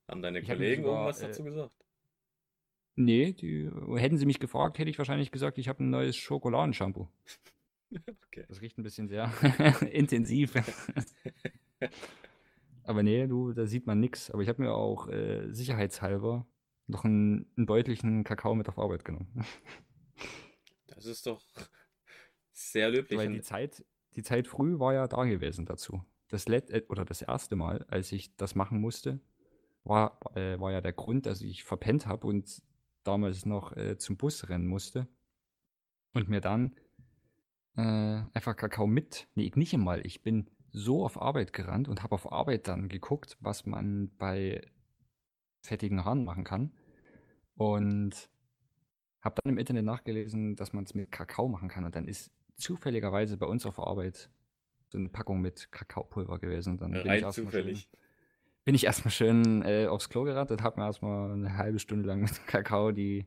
Haben 0.07 0.21
deine 0.21 0.39
Ich 0.39 0.47
Kollegen 0.47 0.83
sogar, 0.83 1.07
irgendwas 1.07 1.21
äh, 1.21 1.27
dazu 1.27 1.43
gesagt? 1.43 1.85
Nee, 2.95 3.33
die, 3.33 3.69
hätten 3.95 4.17
sie 4.17 4.25
mich 4.25 4.39
gefragt, 4.39 4.79
hätte 4.79 4.89
ich 4.89 4.97
wahrscheinlich 4.97 5.31
gesagt, 5.31 5.59
ich 5.59 5.67
habe 5.67 5.83
ein 5.83 5.89
neues 5.89 6.15
Schokoladenshampoo. 6.15 7.07
Okay. 8.27 8.43
Das 8.49 8.59
riecht 8.59 8.77
ein 8.77 8.83
bisschen 8.83 9.07
sehr 9.07 9.31
intensiv. 9.91 10.53
Aber 12.87 13.03
nee, 13.03 13.27
du, 13.27 13.51
da 13.51 13.65
sieht 13.65 13.85
man 13.85 13.99
nix. 13.99 14.31
Aber 14.31 14.41
ich 14.41 14.47
habe 14.47 14.61
mir 14.61 14.73
auch 14.73 15.09
äh, 15.09 15.51
sicherheitshalber 15.51 16.47
noch 16.87 17.03
einen, 17.03 17.51
einen 17.57 17.67
deutlichen 17.67 18.23
Kakao 18.23 18.55
mit 18.55 18.69
auf 18.69 18.79
Arbeit 18.79 19.05
genommen. 19.05 19.27
Das 20.87 21.05
ist 21.05 21.27
doch 21.27 21.43
sehr 22.53 22.89
löblich. 22.89 23.19
Weil 23.19 23.31
die 23.31 23.41
Zeit, 23.41 23.85
die 24.15 24.23
Zeit 24.23 24.47
früh 24.47 24.79
war 24.79 24.95
ja 24.95 25.07
da 25.07 25.25
gewesen 25.25 25.67
dazu. 25.67 26.03
Das 26.27 26.47
Let 26.47 26.71
äh, 26.71 26.83
oder 26.89 27.05
das 27.05 27.21
erste 27.21 27.55
Mal, 27.55 27.85
als 27.87 28.11
ich 28.11 28.35
das 28.35 28.55
machen 28.55 28.81
musste, 28.81 29.19
war, 29.83 30.19
äh, 30.35 30.59
war 30.59 30.71
ja 30.71 30.81
der 30.81 30.93
Grund, 30.93 31.27
dass 31.27 31.41
ich 31.41 31.63
verpennt 31.63 32.07
habe 32.07 32.25
und 32.25 32.63
damals 33.03 33.45
noch 33.45 33.77
äh, 33.77 33.99
zum 33.99 34.17
Bus 34.17 34.49
rennen 34.49 34.65
musste. 34.65 35.07
Und 36.13 36.29
mir 36.29 36.41
dann 36.41 36.75
äh, 37.75 38.23
einfach 38.33 38.55
Kakao 38.55 38.87
mit. 38.87 39.27
Nee, 39.35 39.51
nicht 39.53 39.75
einmal. 39.75 40.03
Ich 40.03 40.23
bin 40.23 40.49
so 40.71 41.03
auf 41.05 41.21
Arbeit 41.21 41.53
gerannt 41.53 41.87
und 41.87 42.03
habe 42.03 42.15
auf 42.15 42.31
Arbeit 42.31 42.67
dann 42.67 42.89
geguckt, 42.89 43.37
was 43.39 43.65
man 43.65 44.11
bei 44.17 44.61
fettigen 45.61 46.05
Haaren 46.05 46.23
machen 46.23 46.43
kann. 46.43 46.71
Und 47.55 48.29
habe 49.21 49.35
dann 49.43 49.53
im 49.53 49.57
Internet 49.57 49.85
nachgelesen, 49.85 50.55
dass 50.55 50.73
man 50.73 50.83
es 50.83 50.93
mit 50.93 51.11
Kakao 51.11 51.47
machen 51.47 51.69
kann. 51.69 51.85
Und 51.85 51.95
dann 51.95 52.07
ist 52.07 52.31
zufälligerweise 52.55 53.37
bei 53.37 53.45
uns 53.45 53.65
auf 53.65 53.79
Arbeit 53.79 54.29
so 54.89 54.97
eine 54.97 55.09
Packung 55.09 55.41
mit 55.41 55.71
Kakaopulver 55.71 56.39
gewesen. 56.39 56.73
Und 56.73 56.81
dann 56.81 56.91
bin 56.91 57.11
ich 57.11 57.27
zufällig. 57.29 57.81
Schön, 57.81 57.99
bin 58.63 58.75
ich 58.75 58.85
erstmal 58.85 59.11
schön 59.11 59.63
äh, 59.63 59.87
aufs 59.87 60.09
Klo 60.09 60.23
gerannt 60.23 60.51
und 60.51 60.61
habe 60.61 60.79
mir 60.79 60.87
erstmal 60.87 61.31
eine 61.31 61.57
halbe 61.57 61.79
Stunde 61.79 62.07
lang 62.07 62.21
mit 62.21 62.31
Kakao 62.47 62.91
die, 62.91 63.25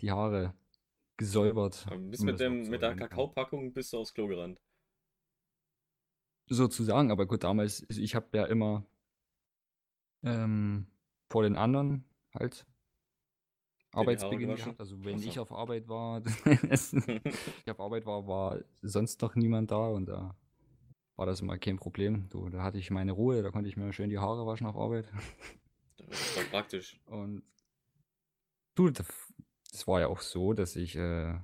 die 0.00 0.10
Haare 0.10 0.54
gesäubert. 1.16 1.86
Aber 1.86 1.98
Bis 1.98 2.20
wenn 2.20 2.26
man 2.26 2.34
mit, 2.34 2.40
dem, 2.40 2.70
mit 2.70 2.82
der. 2.82 2.96
Kakaopackung 2.96 3.72
bist 3.72 3.92
du 3.92 3.98
aufs 3.98 4.14
Klo 4.14 4.26
gerannt. 4.26 4.58
Sozusagen, 6.48 7.10
aber 7.10 7.26
gut, 7.26 7.44
damals, 7.44 7.84
also 7.88 8.00
ich 8.00 8.14
habe 8.14 8.26
ja 8.36 8.44
immer 8.46 8.84
ähm, 10.22 10.86
vor 11.28 11.42
den 11.42 11.56
anderen 11.56 12.04
halt 12.34 12.66
Arbeitsbeginn 13.92 14.56
gehabt. 14.56 14.80
Also 14.80 15.04
wenn 15.04 15.16
Ach 15.16 15.20
so. 15.20 15.28
ich 15.28 15.38
auf 15.38 15.52
Arbeit 15.52 15.88
war, 15.88 16.22
ich 16.44 17.70
auf 17.70 17.80
Arbeit 17.80 18.06
war, 18.06 18.26
war 18.26 18.58
sonst 18.82 19.20
noch 19.22 19.34
niemand 19.34 19.70
da 19.70 19.88
und 19.88 20.06
da 20.06 20.36
war 21.16 21.22
war 21.22 21.26
das 21.26 21.40
immer 21.40 21.58
kein 21.58 21.76
Problem. 21.76 22.28
Du, 22.30 22.48
da 22.48 22.62
hatte 22.62 22.78
ich 22.78 22.90
meine 22.90 23.12
Ruhe, 23.12 23.42
da 23.42 23.50
konnte 23.50 23.68
ich 23.68 23.76
mir 23.76 23.92
schön 23.92 24.10
die 24.10 24.18
Haare 24.18 24.46
waschen 24.46 24.66
auf 24.66 24.76
Arbeit. 24.76 25.06
Das 26.08 26.34
doch 26.34 26.50
praktisch. 26.50 27.00
Und 27.06 27.42
du, 28.74 28.90
das 28.90 29.06
das 29.70 29.86
war 29.86 30.00
ja 30.00 30.08
auch 30.08 30.20
so, 30.20 30.52
dass 30.52 30.76
ich 30.76 30.96
äh, 30.96 31.38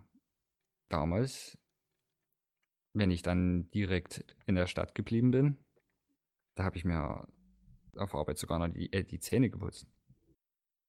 damals, 0.88 1.56
wenn 2.92 3.10
ich 3.10 3.22
dann 3.22 3.70
direkt 3.70 4.24
in 4.46 4.54
der 4.54 4.66
Stadt 4.66 4.94
geblieben 4.94 5.30
bin, 5.30 5.58
da 6.54 6.64
habe 6.64 6.76
ich 6.76 6.84
mir 6.84 7.26
auf 7.96 8.14
Arbeit 8.14 8.38
sogar 8.38 8.58
noch 8.58 8.68
die, 8.68 8.92
äh, 8.92 9.04
die 9.04 9.20
Zähne 9.20 9.50
geputzt. 9.50 9.86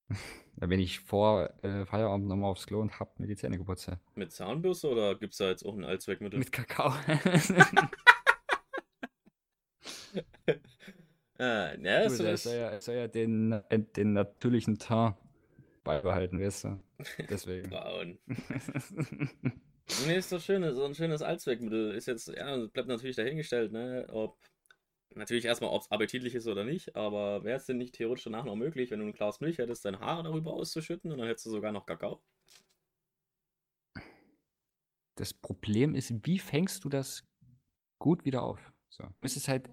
da 0.55 0.67
bin 0.67 0.79
ich 0.79 0.99
vor 0.99 1.49
äh, 1.63 1.85
Feierabend 1.85 2.27
nochmal 2.27 2.51
aufs 2.51 2.65
Klo 2.65 2.81
und 2.81 2.99
hab 2.99 3.19
mir 3.19 3.27
die 3.27 3.35
Zähne 3.35 3.57
geputzt. 3.57 3.91
Mit 4.15 4.31
Zahnbürste 4.31 4.89
oder 4.89 5.15
gibt 5.15 5.33
es 5.33 5.38
da 5.38 5.49
jetzt 5.49 5.65
auch 5.65 5.75
ein 5.75 5.83
Allzweckmittel? 5.83 6.39
Mit 6.39 6.51
Kakao. 6.51 6.93
Ah, 11.41 11.73
ja, 11.81 12.05
Du, 12.05 12.13
ist, 12.25 12.43
soll 12.43 12.55
ja, 12.55 12.81
soll 12.81 12.95
ja 12.95 13.07
den, 13.07 13.53
äh, 13.69 13.79
den 13.79 14.12
natürlichen 14.12 14.77
Teint 14.77 15.15
beibehalten, 15.85 16.38
weißt 16.38 16.65
du? 16.65 16.79
Deswegen. 17.29 17.69
braun. 17.69 18.19
Nee, 20.06 20.17
ist 20.17 20.32
doch 20.32 20.41
schön, 20.41 20.63
so 20.75 20.86
ein 20.86 20.95
schönes 20.95 21.21
Allzweckmittel. 21.21 21.93
Ist 21.93 22.08
jetzt, 22.08 22.28
ja, 22.30 22.56
bleibt 22.67 22.88
natürlich 22.88 23.15
dahingestellt, 23.15 23.71
ne? 23.71 24.08
Ob, 24.10 24.38
natürlich 25.15 25.45
erstmal, 25.45 25.71
ob 25.71 25.82
es 25.82 25.91
appetitlich 25.91 26.36
ist 26.36 26.47
oder 26.47 26.63
nicht, 26.63 26.95
aber 26.95 27.43
wäre 27.43 27.58
es 27.58 27.65
denn 27.65 27.78
nicht 27.78 27.95
theoretisch 27.95 28.23
danach 28.25 28.45
noch 28.45 28.56
möglich, 28.56 28.91
wenn 28.91 28.99
du 28.99 29.06
ein 29.06 29.13
Glas 29.13 29.39
Milch 29.41 29.58
hättest, 29.58 29.86
deine 29.86 29.99
Haare 29.99 30.23
darüber 30.23 30.54
auszuschütten 30.54 31.12
und 31.12 31.17
dann 31.17 31.28
hättest 31.28 31.47
du 31.47 31.49
sogar 31.49 31.71
noch 31.71 31.86
Kakao? 31.86 32.21
Das 35.15 35.34
Problem 35.34 35.95
ist, 35.95 36.13
wie 36.25 36.39
fängst 36.39 36.86
du 36.86 36.89
das 36.89 37.28
gut 37.97 38.23
wieder 38.25 38.43
auf? 38.43 38.71
So. 38.89 39.04
Du 39.04 39.10
müsstest 39.21 39.49
halt 39.49 39.69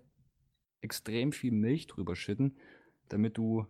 extrem 0.81 1.33
viel 1.33 1.53
Milch 1.53 1.87
drüber 1.87 2.17
schütten, 2.17 2.59
damit 3.09 3.39
du. 3.39 3.67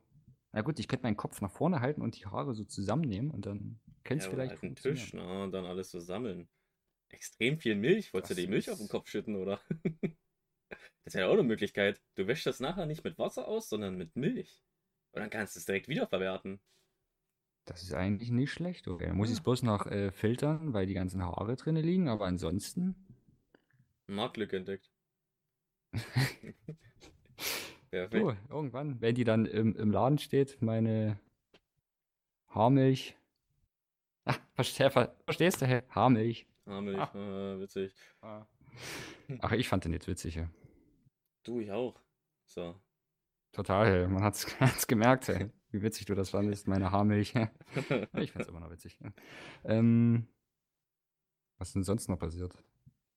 Na 0.53 0.63
gut, 0.63 0.79
ich 0.79 0.89
könnte 0.89 1.03
meinen 1.03 1.19
Kopf 1.19 1.43
nach 1.43 1.51
vorne 1.51 1.81
halten 1.81 2.01
und 2.01 2.19
die 2.19 2.25
Haare 2.25 2.55
so 2.55 2.65
zusammennehmen 2.65 3.31
und 3.31 3.45
dann 3.45 3.79
könnte 4.07 4.23
es 4.23 4.27
Ja, 4.27 4.31
vielleicht 4.31 4.51
halt 4.51 4.63
einen 4.63 4.75
funktionieren. 4.75 4.77
Tisch, 4.77 5.15
ne? 5.15 5.43
Und 5.45 5.53
dann 5.53 5.65
alles 5.67 5.91
so 5.91 6.01
sammeln. 6.01 6.49
Extrem 7.11 7.59
viel 7.61 7.77
Milch. 7.77 8.13
Wolltest 8.15 8.31
du 8.33 8.35
Das 8.35 8.43
die 8.43 8.49
Milch 8.49 8.71
auf 8.71 8.79
den 8.79 8.89
Kopf 8.89 9.09
schütten, 9.09 9.37
oder? 9.37 9.61
Das 11.05 11.15
ist 11.15 11.21
ja 11.21 11.29
auch 11.29 11.33
eine 11.35 11.43
Möglichkeit. 11.45 12.03
Du 12.17 12.27
wäschst 12.27 12.47
das 12.47 12.61
nachher 12.61 12.87
nicht 12.87 13.05
mit 13.05 13.19
Wasser 13.19 13.49
aus, 13.49 13.69
sondern 13.69 13.97
mit 13.97 14.17
Milch. 14.17 14.63
Und 15.13 15.21
dann 15.23 15.31
kannst 15.31 15.55
du 15.57 15.61
es 15.61 15.65
direkt 15.67 15.89
wiederverwerten. 15.89 16.61
Das 17.67 17.83
ist 17.83 17.93
eigentlich 17.93 18.31
nicht 18.31 18.51
schlecht, 18.51 18.89
okay. 18.89 19.09
Dann 19.09 19.17
muss 19.17 19.29
ich 19.29 19.35
es 19.35 19.41
Ja. 19.41 19.43
bloß 19.43 19.63
noch 19.63 19.85
äh, 19.87 20.11
filtern, 20.11 20.73
weil 20.73 20.87
die 20.87 20.95
ganzen 20.95 21.23
Haare 21.23 21.57
drin 21.57 21.77
liegen, 21.77 22.09
aber 22.09 22.25
ansonsten. 22.25 22.95
Marktlücke 24.09 24.57
entdeckt. 24.57 24.91
Perfekt. 27.91 28.23
Du, 28.23 28.33
irgendwann, 28.51 29.01
wenn 29.01 29.15
die 29.15 29.23
dann 29.25 29.47
im, 29.47 29.77
im 29.77 29.91
Laden 29.93 30.19
steht, 30.19 30.61
meine 30.61 31.21
Haarmilch. 32.49 33.17
Ach, 34.27 34.39
verste, 34.55 34.91
ver, 34.91 35.17
verstehst 35.25 35.63
du? 35.63 35.85
Haarmilch. 35.91 36.47
Haarmilch, 36.67 36.99
Ah. 36.99 37.55
äh, 37.55 37.61
witzig. 37.61 37.95
Ach, 38.21 39.53
ich 39.53 39.69
fand 39.69 39.85
den 39.85 39.93
jetzt 39.93 40.09
witzig, 40.09 40.35
ja. 40.35 40.51
Du, 41.45 41.61
ich 41.61 41.71
auch. 41.71 42.01
So. 42.45 42.75
Total, 43.53 43.87
hey. 43.87 44.09
man 44.09 44.23
hat's, 44.23 44.47
hat's 44.61 44.87
gemerkt, 44.87 45.29
hey. 45.29 45.51
wie 45.71 45.81
witzig 45.83 46.07
du 46.07 46.15
das 46.15 46.31
fandest, 46.31 46.67
meine 46.69 46.91
Haarmilch. 46.91 47.35
ich 48.15 48.33
find's 48.33 48.49
immer 48.49 48.61
noch 48.61 48.71
witzig. 48.71 48.99
Ähm, 49.65 50.27
was 51.59 51.69
ist 51.69 51.75
denn 51.77 51.85
sonst 51.85 52.09
noch 52.09 52.19
passiert? 52.19 52.63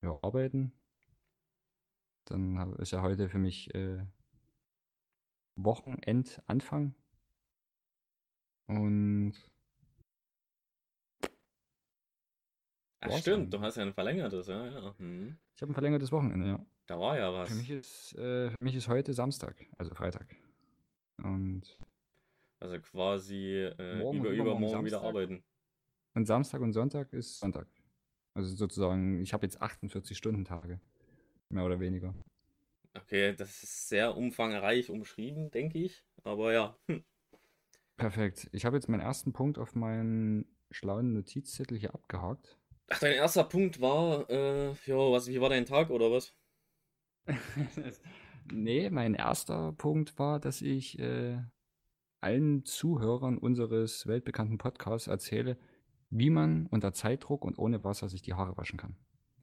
Ja, 0.02 0.18
arbeiten. 0.22 0.72
Dann 2.26 2.74
ist 2.76 2.92
ja 2.92 3.02
heute 3.02 3.28
für 3.30 3.40
mich 3.40 3.74
äh, 3.74 4.06
Wochenendanfang. 5.56 6.94
Und 8.68 9.34
Ach, 13.02 13.18
stimmt, 13.18 13.54
du 13.54 13.62
hast 13.62 13.78
ja 13.78 13.84
ein 13.84 13.94
verlängertes, 13.94 14.48
ja, 14.48 14.66
ja. 14.68 14.96
Hm. 14.98 15.38
ich 15.56 15.62
habe 15.62 15.72
ein 15.72 15.74
verlängertes 15.74 16.12
Wochenende, 16.12 16.48
ja. 16.48 16.66
Da 16.86 17.00
war 17.00 17.18
ja 17.18 17.32
was. 17.34 17.50
Für 17.50 17.56
mich 17.56 17.70
ist, 17.70 18.14
äh, 18.16 18.50
für 18.50 18.64
mich 18.64 18.76
ist 18.76 18.88
heute 18.88 19.14
Samstag, 19.14 19.56
also 19.78 19.94
Freitag. 19.94 20.36
Und, 21.24 21.78
Also 22.60 22.80
quasi 22.80 23.56
äh, 23.78 23.96
Morgen 23.98 24.20
über 24.20 24.30
übermorgen 24.30 24.64
übermorgen 24.64 24.86
wieder 24.86 25.02
arbeiten. 25.02 25.44
und 26.16 26.26
Samstag 26.26 26.62
und 26.62 26.74
Sonntag 26.74 27.14
ist 27.14 27.40
Sonntag. 27.40 27.68
Also 28.34 28.56
sozusagen, 28.56 29.22
ich 29.22 29.34
habe 29.34 29.46
jetzt 29.46 29.62
48 29.62 30.18
Stunden 30.18 30.46
Tage. 30.46 30.80
Mehr 31.50 31.66
oder 31.66 31.80
weniger. 31.80 32.14
Okay, 32.94 33.34
das 33.36 33.64
ist 33.64 33.90
sehr 33.90 34.16
umfangreich 34.16 34.90
umschrieben, 34.90 35.52
denke 35.52 35.80
ich. 35.80 36.04
Aber 36.24 36.54
ja. 36.54 36.78
Hm. 36.88 37.04
Perfekt. 37.98 38.50
Ich 38.52 38.66
habe 38.66 38.78
jetzt 38.78 38.88
meinen 38.88 39.02
ersten 39.02 39.34
Punkt 39.34 39.58
auf 39.58 39.76
meinen 39.76 40.46
schlauen 40.72 41.14
Notizzettel 41.14 41.78
hier 41.78 41.94
abgehakt. 41.94 42.59
Ach, 42.90 43.00
dein 43.00 43.14
erster 43.14 43.44
Punkt 43.46 43.82
war, 43.82 44.30
äh, 44.30 44.74
jo, 44.86 45.12
was, 45.12 45.28
wie 45.28 45.40
war 45.42 45.50
dein 45.50 45.66
Tag 45.66 45.90
oder 45.90 46.12
was? 46.12 46.34
nee, 48.52 48.90
mein 48.90 49.14
erster 49.14 49.74
Punkt 49.74 50.18
war, 50.18 50.40
dass 50.40 50.62
ich 50.62 51.00
äh, 51.00 51.38
allen 52.22 52.66
Zuhörern 52.66 53.38
unseres 53.38 54.08
weltbekannten 54.08 54.58
Podcasts 54.58 55.08
erzähle, 55.08 55.58
wie 56.10 56.30
man 56.30 56.68
unter 56.68 56.94
Zeitdruck 56.94 57.46
und 57.46 57.60
ohne 57.60 57.84
Wasser 57.84 58.10
sich 58.10 58.22
die 58.22 58.34
Haare 58.34 58.58
waschen 58.58 58.78
kann. 58.78 58.96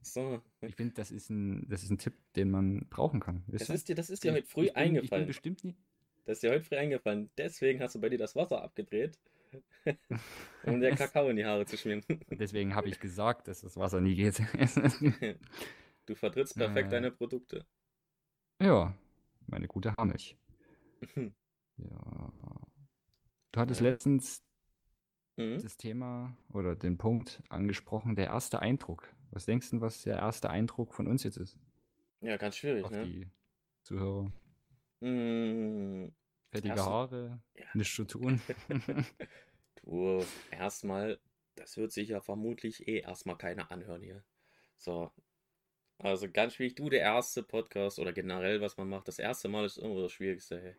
So. 0.02 0.40
Ich 0.60 0.76
finde, 0.76 0.94
das 0.94 1.10
ist 1.10 1.30
ein, 1.30 1.68
das 1.68 1.82
ist 1.82 1.90
ein 1.90 1.98
Tipp, 1.98 2.14
den 2.34 2.50
man 2.50 2.86
brauchen 2.90 3.20
kann. 3.20 3.44
Das 3.48 3.68
ist 3.68 3.88
dir, 3.88 3.94
das 3.94 4.10
ist 4.10 4.24
dir 4.24 4.32
heute 4.32 4.46
früh 4.46 4.66
ich 4.66 4.74
bin, 4.74 4.96
Ich 5.00 5.10
bin 5.12 5.22
eingefallen. 5.22 5.26
bestimmt 5.26 5.64
nie. 5.64 5.76
Das 6.24 6.38
ist 6.38 6.42
dir 6.42 6.50
heute 6.50 6.64
früh 6.64 6.76
eingefallen. 6.76 7.30
Deswegen 7.38 7.80
hast 7.80 7.94
du 7.94 8.00
bei 8.00 8.08
dir 8.08 8.18
das 8.18 8.36
Wasser 8.36 8.62
abgedreht, 8.62 9.18
um 10.64 10.80
dir 10.80 10.94
Kakao 10.94 11.28
in 11.28 11.36
die 11.36 11.44
Haare 11.44 11.64
zu 11.66 11.76
schmieren. 11.76 12.02
Deswegen 12.30 12.74
habe 12.74 12.88
ich 12.88 12.98
gesagt, 13.00 13.48
dass 13.48 13.60
das 13.60 13.76
Wasser 13.76 14.00
nie 14.00 14.14
geht. 14.14 14.40
Du 16.06 16.14
vertrittst 16.14 16.56
perfekt 16.56 16.88
Äh. 16.88 16.90
deine 16.90 17.10
Produkte. 17.10 17.66
ja, 18.60 18.94
meine 19.46 19.66
gute 19.68 19.92
Haarmilch. 19.96 20.36
Ja. 21.78 22.32
Du 23.52 23.60
hattest 23.60 23.82
Ja. 23.82 23.90
letztens 23.90 24.42
Mhm. 25.36 25.60
das 25.62 25.76
Thema 25.76 26.34
oder 26.54 26.74
den 26.74 26.96
Punkt 26.96 27.42
angesprochen, 27.50 28.16
der 28.16 28.28
erste 28.28 28.60
Eindruck. 28.60 29.14
Was 29.30 29.44
denkst 29.44 29.70
du, 29.70 29.82
was 29.82 30.00
der 30.02 30.16
erste 30.16 30.48
Eindruck 30.48 30.94
von 30.94 31.06
uns 31.06 31.22
jetzt 31.24 31.36
ist? 31.36 31.58
Ja, 32.22 32.38
ganz 32.38 32.56
schwierig, 32.56 32.82
Auf 32.86 32.90
ne? 32.92 33.04
die 33.04 33.28
Zuhörer. 33.82 34.32
Mm, 35.00 36.06
Fettige 36.56 36.74
Erste- 36.74 36.90
Haare, 36.90 37.42
Ja. 37.54 37.64
nichts 37.74 37.94
zu 37.94 38.04
tun. 38.04 38.40
Du, 39.82 40.24
erstmal, 40.50 41.20
das 41.54 41.76
wird 41.76 41.92
sich 41.92 42.08
ja 42.08 42.20
vermutlich 42.20 42.88
eh 42.88 42.98
erstmal 43.00 43.38
keiner 43.38 43.70
anhören 43.70 44.02
hier. 44.02 44.24
So. 44.78 45.12
Also 45.98 46.28
ganz 46.28 46.54
schwierig, 46.54 46.74
du 46.74 46.90
der 46.90 47.00
erste 47.02 47.44
Podcast 47.44 48.00
oder 48.00 48.12
generell, 48.12 48.60
was 48.60 48.76
man 48.76 48.88
macht, 48.88 49.06
das 49.06 49.20
erste 49.20 49.48
Mal 49.48 49.64
ist 49.64 49.78
immer 49.78 50.02
das 50.02 50.10
Schwierigste, 50.10 50.60
hey. 50.60 50.74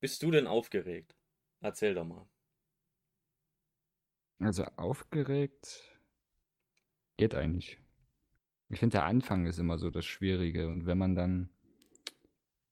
Bist 0.00 0.22
du 0.22 0.30
denn 0.30 0.46
aufgeregt? 0.46 1.16
Erzähl 1.60 1.94
doch 1.94 2.04
mal. 2.04 2.28
Also 4.38 4.64
aufgeregt 4.76 5.98
geht 7.16 7.34
eigentlich. 7.34 7.78
Ich 8.68 8.78
finde, 8.80 8.98
der 8.98 9.04
Anfang 9.04 9.46
ist 9.46 9.58
immer 9.58 9.78
so 9.78 9.90
das 9.90 10.04
Schwierige. 10.04 10.68
Und 10.68 10.86
wenn 10.86 10.98
man 10.98 11.14
dann 11.14 11.50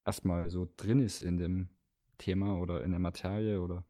erstmal 0.09 0.49
so 0.49 0.66
drin 0.79 1.01
ist 1.01 1.23
in 1.23 1.37
dem 1.37 1.68
Thema 2.16 2.59
oder 2.59 2.83
in 2.83 2.92
der 2.92 2.99
Materie 2.99 3.61
oder 3.61 3.85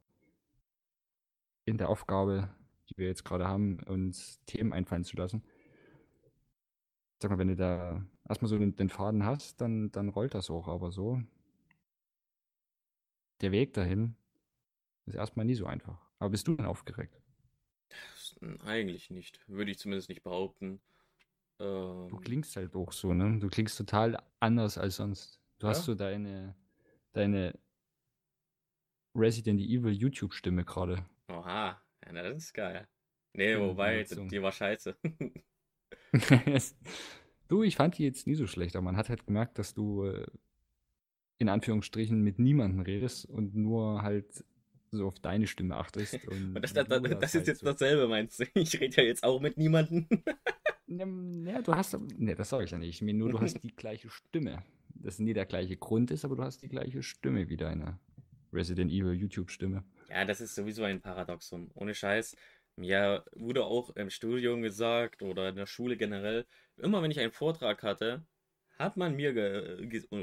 in 1.64 1.78
der 1.78 1.88
Aufgabe, 1.88 2.50
die 2.90 2.98
wir 2.98 3.06
jetzt 3.06 3.24
gerade 3.24 3.46
haben, 3.46 3.78
uns 3.84 4.40
Themen 4.44 4.72
einfallen 4.72 5.04
zu 5.04 5.16
lassen. 5.16 5.44
Sag 7.22 7.30
mal, 7.30 7.38
wenn 7.38 7.48
du 7.48 7.56
da 7.56 8.04
erstmal 8.28 8.48
so 8.48 8.58
den, 8.58 8.74
den 8.74 8.88
Faden 8.88 9.24
hast, 9.24 9.60
dann, 9.60 9.92
dann 9.92 10.08
rollt 10.08 10.34
das 10.34 10.50
auch. 10.50 10.66
Aber 10.66 10.90
so, 10.90 11.22
der 13.40 13.52
Weg 13.52 13.74
dahin 13.74 14.16
ist 15.06 15.14
erstmal 15.14 15.46
nie 15.46 15.54
so 15.54 15.66
einfach. 15.66 16.00
Aber 16.18 16.30
bist 16.30 16.48
du 16.48 16.56
denn 16.56 16.66
aufgeregt? 16.66 17.16
Eigentlich 18.64 19.10
nicht. 19.10 19.40
Würde 19.46 19.70
ich 19.70 19.78
zumindest 19.78 20.08
nicht 20.08 20.24
behaupten. 20.24 20.80
Ähm, 21.60 22.08
Du 22.08 22.16
klingst 22.16 22.56
halt 22.56 22.74
auch 22.74 22.92
so, 22.92 23.14
ne? 23.14 23.38
Du 23.38 23.48
klingst 23.48 23.78
total 23.78 24.20
anders 24.40 24.78
als 24.78 24.96
sonst. 24.96 25.40
Du 25.58 25.66
Ja? 25.66 25.70
hast 25.70 25.84
so 25.84 25.94
deine, 25.94 26.54
deine 27.12 27.58
Resident 29.14 29.60
Evil 29.60 29.92
YouTube-Stimme 29.92 30.64
gerade. 30.64 31.04
Oha, 31.28 31.80
ja, 32.04 32.12
na, 32.12 32.22
das 32.22 32.36
ist 32.36 32.54
geil. 32.54 32.86
Nee, 33.34 33.52
Ja, 33.52 33.60
wobei, 33.60 34.04
die 34.04 34.42
war 34.42 34.52
scheiße. 34.52 34.96
du, 37.48 37.62
ich 37.62 37.76
fand 37.76 37.98
die 37.98 38.04
jetzt 38.04 38.26
nie 38.26 38.34
so 38.34 38.46
schlecht, 38.46 38.76
aber 38.76 38.84
man 38.84 38.96
hat 38.96 39.08
halt 39.08 39.26
gemerkt, 39.26 39.58
dass 39.58 39.74
du 39.74 40.04
äh, 40.04 40.26
in 41.38 41.48
Anführungsstrichen 41.48 42.20
mit 42.22 42.38
niemandem 42.38 42.80
redest 42.80 43.26
und 43.26 43.54
nur 43.54 44.02
halt 44.02 44.44
so 44.90 45.06
auf 45.06 45.18
deine 45.20 45.46
Stimme 45.46 45.76
achtest. 45.76 46.26
Und, 46.28 46.56
Und 46.56 46.62
das, 46.62 46.72
das, 46.72 46.88
das, 46.88 47.02
das 47.02 47.12
ist 47.22 47.34
halt 47.34 47.46
jetzt 47.48 47.60
so- 47.60 47.66
dasselbe, 47.66 48.08
meinst 48.08 48.40
du? 48.40 48.44
Ich 48.54 48.80
rede 48.80 48.96
ja 48.96 49.02
jetzt 49.02 49.22
auch 49.24 49.40
mit 49.40 49.56
niemandem. 49.56 50.06
Ja, 50.90 51.60
du 51.60 51.74
hast, 51.74 51.98
ne, 52.16 52.34
das 52.34 52.48
sage 52.48 52.64
ich 52.64 52.70
ja 52.70 52.78
nicht. 52.78 53.02
Nur 53.02 53.30
du 53.30 53.38
hast 53.38 53.60
die 53.62 53.76
gleiche 53.76 54.08
Stimme. 54.08 54.62
Das 54.94 55.18
nie 55.18 55.32
der 55.32 55.46
gleiche 55.46 55.76
Grund 55.76 56.10
ist, 56.10 56.24
aber 56.24 56.36
du 56.36 56.42
hast 56.42 56.62
die 56.62 56.68
gleiche 56.68 57.02
Stimme 57.02 57.48
wie 57.48 57.56
deine 57.56 57.98
Resident 58.52 58.90
Evil 58.90 59.14
YouTube-Stimme. 59.14 59.84
Ja, 60.08 60.24
das 60.24 60.40
ist 60.40 60.54
sowieso 60.54 60.82
ein 60.84 61.00
Paradoxum. 61.00 61.70
Ohne 61.74 61.94
Scheiß. 61.94 62.36
Mir 62.76 63.24
wurde 63.32 63.64
auch 63.64 63.90
im 63.96 64.10
Studium 64.10 64.62
gesagt 64.62 65.22
oder 65.22 65.48
in 65.48 65.56
der 65.56 65.66
Schule 65.66 65.96
generell, 65.96 66.46
immer 66.76 67.02
wenn 67.02 67.10
ich 67.10 67.18
einen 67.18 67.32
Vortrag 67.32 67.82
hatte, 67.82 68.24
hat 68.78 68.96
man 68.96 69.16
mir, 69.16 69.34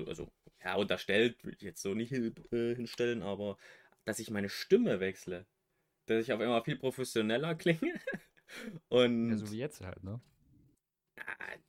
also 0.08 0.32
ja, 0.64 0.76
unterstellt, 0.76 1.44
will 1.44 1.54
ich 1.54 1.62
jetzt 1.62 1.82
so 1.82 1.94
nicht 1.94 2.14
äh, 2.14 2.76
hinstellen, 2.76 3.22
aber 3.22 3.58
dass 4.06 4.20
ich 4.20 4.32
meine 4.32 4.50
Stimme 4.50 5.00
wechsle. 5.00 5.46
Dass 6.06 6.24
ich 6.24 6.32
auf 6.32 6.40
einmal 6.40 6.64
viel 6.64 6.78
professioneller 6.78 7.56
klinge. 7.56 8.00
Und. 8.88 9.32
Ja, 9.32 9.38
so 9.38 9.52
wie 9.52 9.58
jetzt 9.58 9.82
halt, 9.82 10.04
ne? 10.04 10.22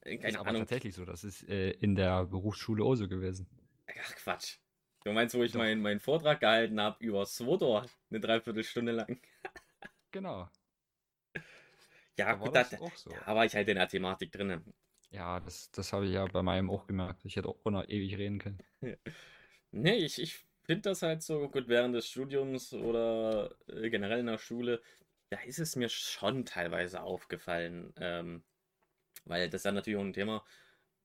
Äh, 0.03 0.17
keine 0.19 0.29
ist 0.29 0.37
aber 0.39 0.53
tatsächlich 0.53 0.95
so. 0.95 1.05
Das 1.05 1.25
ist 1.25 1.49
äh, 1.49 1.71
in 1.71 1.95
der 1.95 2.25
Berufsschule 2.25 2.85
auch 2.85 2.95
so 2.95 3.09
gewesen. 3.09 3.47
Ach, 3.87 4.15
Quatsch. 4.17 4.59
Du 5.05 5.13
meinst, 5.13 5.37
wo 5.37 5.43
ich 5.43 5.55
meinen 5.55 5.83
mein 5.83 6.01
Vortrag 6.01 6.41
gehalten 6.41 6.81
habe 6.81 7.05
über 7.05 7.25
Swordor, 7.27 7.87
eine 8.11 8.21
Dreiviertelstunde 8.21 8.93
lang. 8.93 9.21
genau. 10.11 10.49
Ja, 12.19 12.27
da 12.27 12.35
gut, 12.35 12.55
das, 12.55 12.75
auch 12.81 12.97
so. 12.97 13.11
da 13.11 13.35
war 13.35 13.45
ich 13.45 13.55
halt 13.55 13.69
in 13.69 13.77
der 13.77 13.89
Thematik 13.89 14.33
drin. 14.33 14.65
Ja, 15.11 15.39
das, 15.39 15.71
das 15.71 15.93
habe 15.93 16.07
ich 16.07 16.13
ja 16.13 16.27
bei 16.27 16.43
meinem 16.43 16.71
auch 16.71 16.87
gemerkt. 16.87 17.25
Ich 17.25 17.37
hätte 17.37 17.49
auch 17.49 17.65
noch 17.67 17.89
ewig 17.89 18.17
reden 18.17 18.39
können. 18.39 18.59
nee, 19.71 19.97
ich, 19.97 20.21
ich 20.21 20.45
finde 20.65 20.83
das 20.83 21.03
halt 21.03 21.23
so 21.23 21.49
gut 21.49 21.69
während 21.69 21.95
des 21.95 22.09
Studiums 22.09 22.73
oder 22.73 23.55
äh, 23.69 23.89
generell 23.91 24.21
in 24.21 24.27
der 24.27 24.39
Schule. 24.39 24.83
Da 25.31 25.39
ist 25.41 25.59
es 25.59 25.77
mir 25.77 25.89
schon 25.89 26.45
teilweise 26.45 27.03
aufgefallen. 27.03 27.93
Ähm, 27.99 28.43
weil 29.27 29.51
das 29.51 29.61
ist 29.61 29.67
dann 29.67 29.75
natürlich 29.75 29.99
auch 29.99 30.05
ein 30.05 30.13
Thema, 30.13 30.45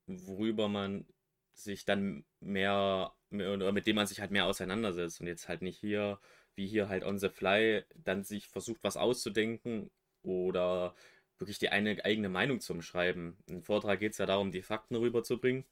worüber 0.07 0.69
man 0.69 1.05
sich 1.53 1.85
dann 1.85 2.25
mehr, 2.39 3.13
oder 3.31 3.71
mit 3.71 3.87
dem 3.87 3.97
man 3.97 4.07
sich 4.07 4.21
halt 4.21 4.31
mehr 4.31 4.45
auseinandersetzt 4.45 5.19
und 5.19 5.27
jetzt 5.27 5.47
halt 5.47 5.61
nicht 5.61 5.77
hier, 5.77 6.19
wie 6.55 6.67
hier 6.67 6.89
halt 6.89 7.03
on 7.03 7.19
the 7.19 7.29
fly, 7.29 7.83
dann 7.95 8.23
sich 8.23 8.47
versucht, 8.47 8.83
was 8.83 8.97
auszudenken 8.97 9.91
oder 10.23 10.95
wirklich 11.37 11.59
die 11.59 11.69
eine 11.69 12.03
eigene 12.05 12.29
Meinung 12.29 12.59
zum 12.59 12.81
Schreiben. 12.81 13.37
Im 13.47 13.63
Vortrag 13.63 13.99
geht 13.99 14.13
es 14.13 14.19
ja 14.19 14.25
darum, 14.25 14.51
die 14.51 14.61
Fakten 14.61 14.95
rüberzubringen. 14.95 15.65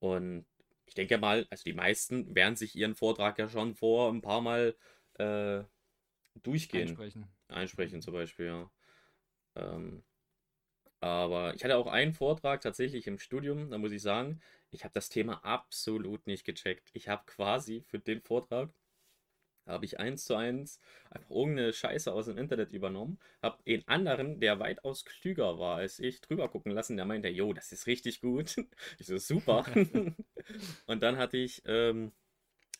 Und 0.00 0.46
ich 0.86 0.94
denke 0.94 1.18
mal, 1.18 1.46
also 1.50 1.64
die 1.64 1.74
meisten 1.74 2.34
werden 2.34 2.56
sich 2.56 2.74
ihren 2.74 2.94
Vortrag 2.94 3.38
ja 3.38 3.48
schon 3.48 3.74
vor 3.74 4.10
ein 4.10 4.22
paar 4.22 4.40
Mal 4.40 4.74
äh, 5.14 5.62
durchgehen. 6.42 6.88
Einsprechen. 6.88 7.28
Einsprechen 7.48 8.00
zum 8.00 8.14
Beispiel, 8.14 8.46
ja. 8.46 8.70
Ähm, 9.56 10.02
aber 11.00 11.54
ich 11.54 11.64
hatte 11.64 11.76
auch 11.76 11.86
einen 11.86 12.12
Vortrag 12.14 12.60
tatsächlich 12.60 13.06
im 13.06 13.18
Studium, 13.18 13.70
da 13.70 13.78
muss 13.78 13.92
ich 13.92 14.02
sagen, 14.02 14.40
ich 14.70 14.84
habe 14.84 14.94
das 14.94 15.08
Thema 15.08 15.44
absolut 15.44 16.26
nicht 16.26 16.44
gecheckt. 16.44 16.90
Ich 16.92 17.08
habe 17.08 17.24
quasi 17.26 17.82
für 17.88 17.98
den 17.98 18.20
Vortrag 18.20 18.70
habe 19.66 19.84
ich 19.84 20.00
eins 20.00 20.24
zu 20.24 20.34
eins 20.34 20.80
einfach 21.10 21.30
irgendeine 21.30 21.72
Scheiße 21.72 22.12
aus 22.12 22.26
dem 22.26 22.38
Internet 22.38 22.72
übernommen, 22.72 23.18
habe 23.42 23.58
einen 23.66 23.86
anderen, 23.86 24.40
der 24.40 24.58
weitaus 24.58 25.04
klüger 25.04 25.58
war 25.58 25.76
als 25.76 25.98
ich, 25.98 26.20
drüber 26.20 26.48
gucken 26.48 26.72
lassen, 26.72 26.96
der 26.96 27.04
meinte, 27.04 27.28
jo, 27.28 27.52
das 27.52 27.72
ist 27.72 27.86
richtig 27.86 28.20
gut. 28.20 28.56
Ich 28.98 29.06
so, 29.06 29.18
super. 29.18 29.64
und 30.86 31.02
dann 31.02 31.18
hatte 31.18 31.36
ich 31.36 31.62
ähm, 31.66 32.12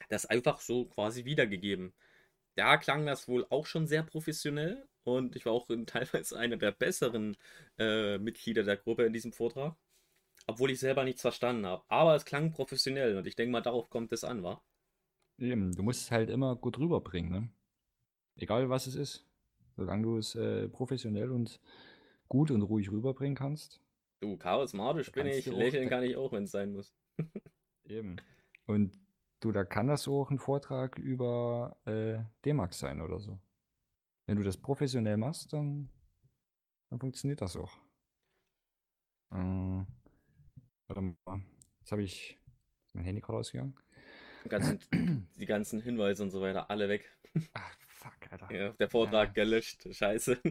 das 0.08 0.26
einfach 0.26 0.60
so 0.60 0.86
quasi 0.86 1.24
wiedergegeben. 1.24 1.92
Da 2.58 2.76
klang 2.76 3.06
das 3.06 3.28
wohl 3.28 3.46
auch 3.50 3.66
schon 3.66 3.86
sehr 3.86 4.02
professionell 4.02 4.84
und 5.04 5.36
ich 5.36 5.46
war 5.46 5.52
auch 5.52 5.68
teilweise 5.86 6.36
einer 6.36 6.56
der 6.56 6.72
besseren 6.72 7.36
äh, 7.78 8.18
Mitglieder 8.18 8.64
der 8.64 8.76
Gruppe 8.76 9.04
in 9.04 9.12
diesem 9.12 9.32
Vortrag, 9.32 9.76
obwohl 10.48 10.72
ich 10.72 10.80
selber 10.80 11.04
nichts 11.04 11.22
verstanden 11.22 11.66
habe. 11.66 11.84
Aber 11.86 12.16
es 12.16 12.24
klang 12.24 12.50
professionell 12.50 13.16
und 13.16 13.28
ich 13.28 13.36
denke 13.36 13.52
mal, 13.52 13.60
darauf 13.60 13.90
kommt 13.90 14.12
es 14.12 14.24
an, 14.24 14.42
wa? 14.42 14.60
Eben, 15.38 15.72
du 15.72 15.84
musst 15.84 16.02
es 16.02 16.10
halt 16.10 16.30
immer 16.30 16.56
gut 16.56 16.80
rüberbringen, 16.80 17.30
ne? 17.30 17.48
Egal 18.34 18.68
was 18.68 18.88
es 18.88 18.96
ist. 18.96 19.24
Solange 19.76 20.02
du 20.02 20.18
es 20.18 20.34
äh, 20.34 20.68
professionell 20.68 21.30
und 21.30 21.60
gut 22.26 22.50
und 22.50 22.62
ruhig 22.62 22.90
rüberbringen 22.90 23.36
kannst. 23.36 23.80
Du, 24.18 24.36
charismatisch 24.36 25.12
bin 25.12 25.28
ich, 25.28 25.46
lächeln 25.46 25.88
kann 25.88 26.02
ich 26.02 26.16
auch, 26.16 26.32
wenn 26.32 26.42
es 26.42 26.50
sein 26.50 26.72
muss. 26.72 26.92
Eben. 27.84 28.16
Und 28.66 28.98
du, 29.40 29.52
da 29.52 29.64
kann 29.64 29.86
das 29.86 30.08
auch 30.08 30.30
ein 30.30 30.38
Vortrag 30.38 30.98
über 30.98 31.76
äh, 31.84 32.18
D-Max 32.44 32.78
sein 32.78 33.00
oder 33.00 33.18
so. 33.18 33.38
Wenn 34.26 34.36
du 34.36 34.42
das 34.42 34.56
professionell 34.56 35.16
machst, 35.16 35.52
dann, 35.52 35.88
dann 36.90 36.98
funktioniert 36.98 37.40
das 37.40 37.56
auch. 37.56 37.72
Äh, 39.30 39.84
warte 40.86 41.00
mal. 41.00 41.42
Jetzt 41.80 41.92
habe 41.92 42.02
ich 42.02 42.38
mein 42.92 43.04
Handy 43.04 43.20
gerade 43.20 43.38
ausgegangen. 43.38 43.74
Ganzen, 44.48 45.28
die 45.36 45.46
ganzen 45.46 45.80
Hinweise 45.80 46.22
und 46.22 46.30
so 46.30 46.40
weiter, 46.40 46.70
alle 46.70 46.88
weg. 46.88 47.10
Ach, 47.52 47.76
fuck, 48.10 48.32
Alter. 48.32 48.54
Ja, 48.54 48.70
der 48.70 48.88
Vortrag 48.88 49.28
ja. 49.28 49.44
gelöscht, 49.44 49.86
scheiße. 49.90 50.38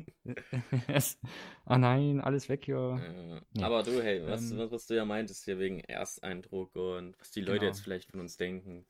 Ah 1.65 1.77
nein, 1.77 2.21
alles 2.21 2.47
weg 2.47 2.63
hier. 2.65 2.75
Ja. 2.75 3.41
Ja. 3.53 3.65
Aber 3.67 3.83
du, 3.83 4.01
hey, 4.01 4.25
was, 4.25 4.51
ähm, 4.51 4.71
was 4.71 4.87
du 4.87 4.95
ja 4.95 5.03
meintest 5.03 5.43
hier 5.45 5.59
wegen 5.59 5.81
Ersteindruck 5.81 6.75
und 6.75 7.19
was 7.19 7.31
die 7.31 7.41
Leute 7.41 7.59
genau. 7.59 7.67
jetzt 7.67 7.81
vielleicht 7.81 8.09
von 8.11 8.21
uns 8.21 8.37
denken. 8.37 8.85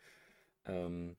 Ähm, 0.65 1.17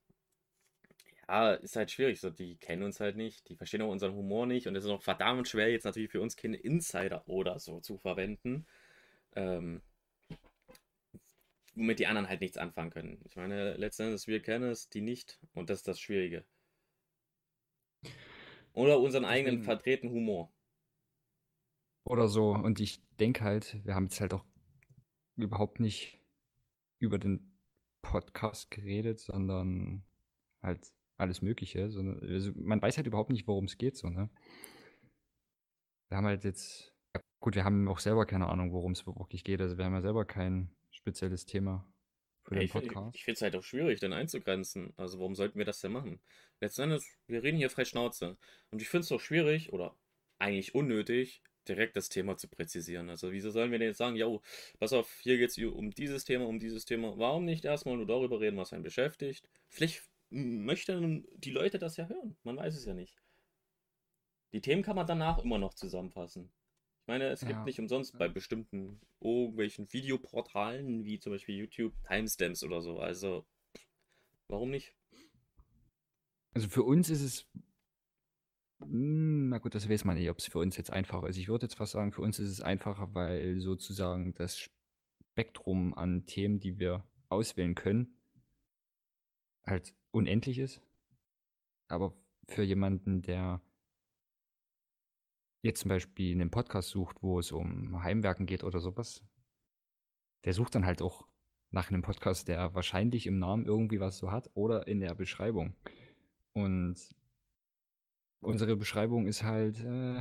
ja, 1.29 1.55
ist 1.55 1.77
halt 1.77 1.91
schwierig. 1.91 2.21
So, 2.21 2.31
die 2.31 2.57
kennen 2.57 2.85
uns 2.85 3.01
halt 3.01 3.17
nicht, 3.17 3.49
die 3.49 3.57
verstehen 3.57 3.83
auch 3.83 3.91
unseren 3.91 4.15
Humor 4.15 4.47
nicht 4.47 4.67
und 4.67 4.77
es 4.77 4.85
ist 4.85 4.91
auch 4.91 5.03
verdammt 5.03 5.49
schwer, 5.49 5.71
jetzt 5.71 5.85
natürlich 5.85 6.11
für 6.11 6.21
uns 6.21 6.37
keine 6.37 6.57
Insider 6.57 7.27
oder 7.29 7.59
so 7.59 7.81
zu 7.81 7.99
verwenden. 7.99 8.67
Ähm, 9.35 9.83
womit 11.75 11.99
die 11.99 12.07
anderen 12.07 12.29
halt 12.29 12.41
nichts 12.41 12.57
anfangen 12.57 12.91
können. 12.91 13.21
Ich 13.25 13.37
meine, 13.37 13.77
letztendlich, 13.77 14.27
wir 14.27 14.41
kennen 14.41 14.71
es, 14.71 14.89
die 14.89 15.01
nicht, 15.01 15.39
und 15.55 15.71
das 15.71 15.79
ist 15.79 15.89
das 15.89 16.01
Schwierige. 16.01 16.45
Oder 18.73 19.01
unseren 19.01 19.25
eigenen 19.25 19.63
verdrehten 19.63 20.11
Humor. 20.11 20.53
Oder 22.05 22.29
so. 22.29 22.51
Und 22.53 22.81
ich 22.81 23.03
denke 23.19 23.45
halt, 23.45 23.85
wir 23.85 23.95
haben 23.95 24.05
jetzt 24.05 24.21
halt 24.21 24.33
auch 24.33 24.45
überhaupt 25.37 25.81
nicht 25.81 26.21
über 26.99 27.19
den 27.19 27.59
Podcast 28.03 28.71
geredet, 28.71 29.21
sondern 29.21 30.05
halt 30.63 30.93
alles 31.17 31.43
Mögliche. 31.43 31.91
Sondern, 31.91 32.21
also 32.21 32.53
man 32.55 32.81
weiß 32.81 32.97
halt 32.97 33.07
überhaupt 33.07 33.31
nicht, 33.31 33.47
worum 33.47 33.65
es 33.65 33.79
geht, 33.79 33.97
so, 33.97 34.09
ne? 34.09 34.31
Wir 36.09 36.17
haben 36.17 36.27
halt 36.27 36.45
jetzt, 36.45 36.95
gut, 37.41 37.55
wir 37.55 37.65
haben 37.65 37.87
auch 37.89 37.99
selber 37.99 38.25
keine 38.25 38.49
Ahnung, 38.49 38.73
worum 38.73 38.93
es 38.93 39.07
wirklich 39.07 39.45
geht. 39.45 39.61
Also 39.61 39.77
wir 39.77 39.85
haben 39.85 39.93
ja 39.93 40.01
selber 40.01 40.25
kein 40.25 40.75
spezielles 40.91 41.45
Thema 41.45 41.87
für 42.49 42.55
den 42.55 42.69
Podcast. 42.69 43.15
Ich, 43.15 43.21
ich 43.21 43.25
finde 43.25 43.37
es 43.37 43.43
halt 43.43 43.57
auch 43.57 43.63
schwierig, 43.63 44.01
den 44.01 44.13
einzugrenzen. 44.13 44.93
Also 44.97 45.19
warum 45.19 45.35
sollten 45.35 45.59
wir 45.59 45.65
das 45.65 45.81
denn 45.81 45.93
machen? 45.93 46.21
Letztendlich, 46.61 47.05
wir 47.27 47.43
reden 47.43 47.59
hier 47.59 47.71
frei 47.71 47.85
Schnauze. 47.85 48.37
Und 48.71 48.83
ich 48.83 48.89
finde 48.89 49.05
es 49.05 49.13
auch 49.13 49.21
schwierig 49.21 49.73
oder 49.73 49.95
eigentlich 50.39 50.75
unnötig, 50.75 51.43
direkt 51.69 51.97
das 51.97 52.09
Thema 52.09 52.37
zu 52.37 52.49
präzisieren. 52.49 53.11
Also 53.11 53.33
wieso 53.33 53.51
sollen 53.51 53.71
wir 53.71 53.79
denn 53.79 53.89
jetzt 53.89 53.99
sagen, 53.99 54.17
ja, 54.17 54.27
pass 54.79 54.93
auf, 54.93 55.21
hier 55.21 55.37
geht 55.37 55.51
es 55.51 55.59
um 55.59 55.91
dieses 55.91 56.25
Thema, 56.25 56.47
um 56.47 56.59
dieses 56.59 56.85
Thema. 56.85 57.19
Warum 57.19 57.45
nicht 57.45 57.65
erstmal 57.65 57.97
nur 57.97 58.07
darüber 58.07 58.41
reden, 58.41 58.57
was 58.57 58.73
einen 58.73 58.83
beschäftigt? 58.83 59.49
Vielleicht 59.69 60.03
möchten 60.31 61.27
die 61.37 61.51
Leute 61.51 61.79
das 61.79 61.97
ja 61.97 62.09
hören. 62.09 62.37
Man 62.43 62.57
weiß 62.57 62.75
es 62.75 62.85
ja 62.85 62.95
nicht. 62.95 63.15
Die 64.53 64.63
Themen 64.63 64.83
kann 64.83 64.97
man 64.97 65.07
danach 65.07 65.39
immer 65.39 65.59
noch 65.59 65.75
zusammenfassen 65.75 66.51
meine, 67.09 67.29
es 67.29 67.41
ja. 67.41 67.49
gibt 67.49 67.65
nicht 67.65 67.79
umsonst 67.79 68.19
bei 68.19 68.29
bestimmten 68.29 69.01
irgendwelchen 69.21 69.93
Videoportalen, 69.93 71.05
wie 71.05 71.19
zum 71.19 71.33
Beispiel 71.33 71.57
YouTube, 71.57 71.95
Timestamps 72.07 72.63
oder 72.63 72.81
so. 72.81 72.99
Also, 72.99 73.47
warum 74.49 74.71
nicht? 74.71 74.95
Also 76.55 76.69
für 76.69 76.83
uns 76.83 77.11
ist 77.11 77.23
es. 77.23 77.47
Hm, 78.81 79.49
na 79.49 79.59
gut, 79.59 79.75
das 79.75 79.89
weiß 79.89 80.05
man 80.05 80.17
nicht, 80.17 80.31
ob 80.31 80.39
es 80.39 80.47
für 80.47 80.59
uns 80.59 80.77
jetzt 80.77 80.93
einfacher 80.93 81.29
ist. 81.29 81.37
Ich 81.37 81.49
würde 81.49 81.67
jetzt 81.67 81.75
fast 81.75 81.93
sagen, 81.93 82.13
für 82.13 82.23
uns 82.23 82.39
ist 82.39 82.51
es 82.51 82.61
einfacher, 82.61 83.15
weil 83.15 83.61
sozusagen 83.61 84.35
das 84.35 84.59
Spektrum 84.59 85.95
an 85.95 86.27
Themen, 86.27 86.61
die 86.61 86.79
wir 86.79 87.05
auswählen 87.29 87.75
können, 87.75 88.17
halt 89.67 89.95
unendlich 90.11 90.59
ist. 90.59 90.81
Aber 91.89 92.17
für 92.47 92.63
jemanden, 92.63 93.23
der 93.23 93.61
jetzt 95.63 95.81
zum 95.81 95.89
Beispiel 95.89 96.35
einen 96.35 96.51
Podcast 96.51 96.91
sucht, 96.91 97.23
wo 97.23 97.39
es 97.39 97.53
um 97.53 98.03
Heimwerken 98.03 98.47
geht 98.47 98.65
oder 98.65 98.81
sowas, 98.81 99.23
der 100.45 100.53
sucht 100.53 100.75
dann 100.75 100.87
halt 100.87 101.03
auch 101.03 101.27
nach 101.71 101.91
einem 101.91 102.03
Podcast, 102.03 102.49
der 102.49 102.75
wahrscheinlich 102.75 103.27
im 103.27 103.39
Namen 103.39 103.67
irgendwie 103.67 104.01
was 104.01 104.19
so 104.19 104.31
hat 104.31 104.51
oder 104.55 104.87
in 104.87 105.01
der 105.01 105.15
Beschreibung. 105.15 105.75
Und 106.53 106.97
unsere 108.41 108.77
Beschreibung 108.77 109.27
ist 109.27 109.43
halt, 109.43 109.79
äh, 109.85 110.21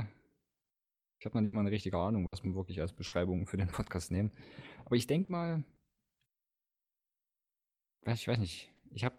ich 1.18 1.26
habe 1.26 1.36
noch 1.36 1.40
nicht 1.40 1.54
mal 1.54 1.60
eine 1.60 1.70
richtige 1.70 1.96
Ahnung, 1.96 2.26
was 2.30 2.44
wir 2.44 2.54
wirklich 2.54 2.80
als 2.80 2.92
Beschreibung 2.92 3.46
für 3.46 3.56
den 3.56 3.68
Podcast 3.68 4.10
nehmen. 4.10 4.32
Aber 4.84 4.96
ich 4.96 5.06
denke 5.06 5.32
mal, 5.32 5.64
ich 8.06 8.28
weiß 8.28 8.38
nicht, 8.38 8.72
ich 8.90 9.04
habe 9.04 9.16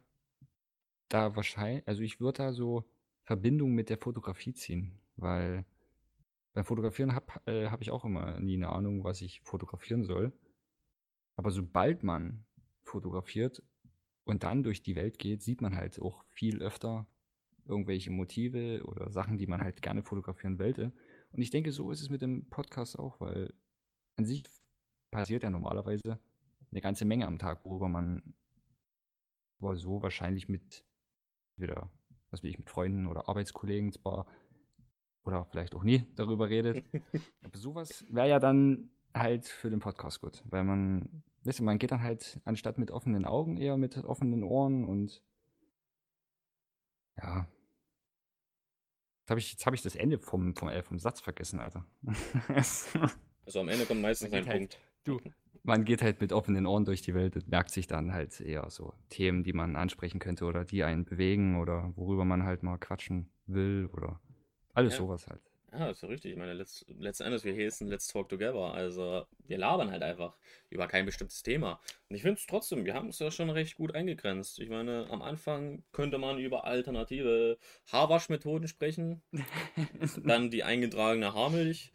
da 1.09 1.35
wahrscheinlich, 1.35 1.87
also 1.87 2.01
ich 2.01 2.19
würde 2.19 2.37
da 2.37 2.53
so 2.53 2.83
Verbindung 3.23 3.73
mit 3.73 3.89
der 3.89 3.97
Fotografie 3.97 4.53
ziehen, 4.53 4.99
weil 5.15 5.65
Beim 6.53 6.65
Fotografieren 6.65 7.13
habe 7.13 7.27
äh, 7.45 7.69
hab 7.69 7.81
ich 7.81 7.91
auch 7.91 8.05
immer 8.05 8.39
nie 8.39 8.55
eine 8.55 8.69
Ahnung, 8.69 9.03
was 9.03 9.21
ich 9.21 9.41
fotografieren 9.41 10.03
soll. 10.03 10.33
Aber 11.35 11.51
sobald 11.51 12.03
man 12.03 12.45
fotografiert 12.83 13.63
und 14.25 14.43
dann 14.43 14.63
durch 14.63 14.81
die 14.81 14.95
Welt 14.95 15.19
geht, 15.19 15.41
sieht 15.41 15.61
man 15.61 15.75
halt 15.75 16.01
auch 16.01 16.23
viel 16.25 16.61
öfter 16.61 17.07
irgendwelche 17.65 18.11
Motive 18.11 18.83
oder 18.83 19.11
Sachen, 19.11 19.37
die 19.37 19.47
man 19.47 19.61
halt 19.61 19.81
gerne 19.81 20.03
fotografieren 20.03 20.59
wollte. 20.59 20.91
Und 21.31 21.41
ich 21.41 21.51
denke, 21.51 21.71
so 21.71 21.91
ist 21.91 22.01
es 22.01 22.09
mit 22.09 22.21
dem 22.21 22.49
Podcast 22.49 22.97
auch, 22.97 23.19
weil 23.21 23.53
an 24.17 24.25
sich 24.25 24.43
passiert 25.11 25.43
ja 25.43 25.49
normalerweise 25.49 26.19
eine 26.71 26.81
ganze 26.81 27.05
Menge 27.05 27.27
am 27.27 27.39
Tag, 27.39 27.63
worüber 27.63 27.87
man 27.87 28.33
so 29.59 30.01
wahrscheinlich 30.01 30.49
mit 30.49 30.85
wieder, 31.57 31.91
was 32.31 32.43
will 32.43 32.49
ich, 32.49 32.57
mit 32.57 32.69
Freunden 32.69 33.07
oder 33.07 33.27
Arbeitskollegen 33.27 33.91
zwar 33.91 34.25
oder 35.29 35.45
vielleicht 35.45 35.75
auch 35.75 35.83
nie 35.83 36.05
darüber 36.15 36.49
redet. 36.49 36.83
Aber 37.43 37.57
sowas 37.57 38.05
wäre 38.09 38.29
ja 38.29 38.39
dann 38.39 38.89
halt 39.13 39.47
für 39.47 39.69
den 39.69 39.79
Podcast 39.79 40.21
gut, 40.21 40.43
weil 40.45 40.63
man, 40.63 41.23
weißt 41.43 41.59
du, 41.59 41.63
man 41.63 41.77
geht 41.77 41.91
dann 41.91 42.03
halt 42.03 42.39
anstatt 42.45 42.77
mit 42.77 42.91
offenen 42.91 43.25
Augen 43.25 43.57
eher 43.57 43.77
mit 43.77 43.97
offenen 44.03 44.43
Ohren 44.43 44.83
und 44.85 45.21
ja. 47.17 47.47
Jetzt 49.21 49.29
habe 49.29 49.39
ich, 49.39 49.51
jetzt 49.51 49.65
hab 49.65 49.73
ich 49.73 49.81
das 49.83 49.95
Ende 49.95 50.17
vom, 50.17 50.55
vom, 50.55 50.69
äh, 50.69 50.81
vom 50.81 50.97
Satz 50.97 51.21
vergessen, 51.21 51.59
Alter. 51.59 51.85
also 53.45 53.59
am 53.59 53.69
Ende 53.69 53.85
kommt 53.85 54.01
meistens 54.01 54.33
ein 54.33 54.47
halt, 54.47 54.57
Punkt. 54.57 54.79
Du, 55.03 55.19
man 55.63 55.85
geht 55.85 56.01
halt 56.01 56.19
mit 56.19 56.33
offenen 56.33 56.65
Ohren 56.65 56.85
durch 56.85 57.01
die 57.03 57.13
Welt 57.13 57.35
und 57.35 57.47
merkt 57.47 57.69
sich 57.69 57.85
dann 57.85 58.11
halt 58.11 58.41
eher 58.41 58.67
so 58.69 58.93
Themen, 59.09 59.43
die 59.43 59.53
man 59.53 59.75
ansprechen 59.75 60.19
könnte 60.19 60.45
oder 60.45 60.65
die 60.65 60.83
einen 60.83 61.05
bewegen 61.05 61.59
oder 61.59 61.93
worüber 61.95 62.25
man 62.25 62.43
halt 62.43 62.63
mal 62.63 62.77
quatschen 62.77 63.29
will 63.45 63.87
oder 63.93 64.19
alles 64.79 64.93
Ja. 64.93 64.99
sowas 64.99 65.27
halt. 65.27 65.41
Ja, 65.71 65.89
ist 65.91 66.01
ja 66.01 66.09
richtig. 66.09 66.31
Ich 66.31 66.37
meine, 66.37 66.53
letzt, 66.53 66.85
letzten 66.97 67.23
Endes, 67.25 67.43
wir 67.43 67.53
heißen 67.55 67.87
Let's 67.87 68.07
Talk 68.07 68.27
Together. 68.29 68.73
Also, 68.73 69.27
wir 69.45 69.57
labern 69.59 69.91
halt 69.91 70.01
einfach 70.01 70.35
über 70.71 70.87
kein 70.87 71.05
bestimmtes 71.05 71.43
Thema. 71.43 71.79
Und 72.09 72.15
ich 72.15 72.23
finde 72.23 72.39
es 72.39 72.47
trotzdem, 72.47 72.85
wir 72.85 72.95
haben 72.95 73.09
es 73.09 73.19
ja 73.19 73.29
schon 73.29 73.51
recht 73.51 73.75
gut 73.75 73.93
eingegrenzt. 73.93 74.59
Ich 74.59 74.69
meine, 74.69 75.07
am 75.11 75.21
Anfang 75.21 75.83
könnte 75.91 76.17
man 76.17 76.39
über 76.39 76.65
alternative 76.65 77.59
Haarwaschmethoden 77.91 78.67
sprechen, 78.67 79.21
dann 80.23 80.49
die 80.49 80.63
eingetragene 80.63 81.35
Haarmilch. 81.35 81.91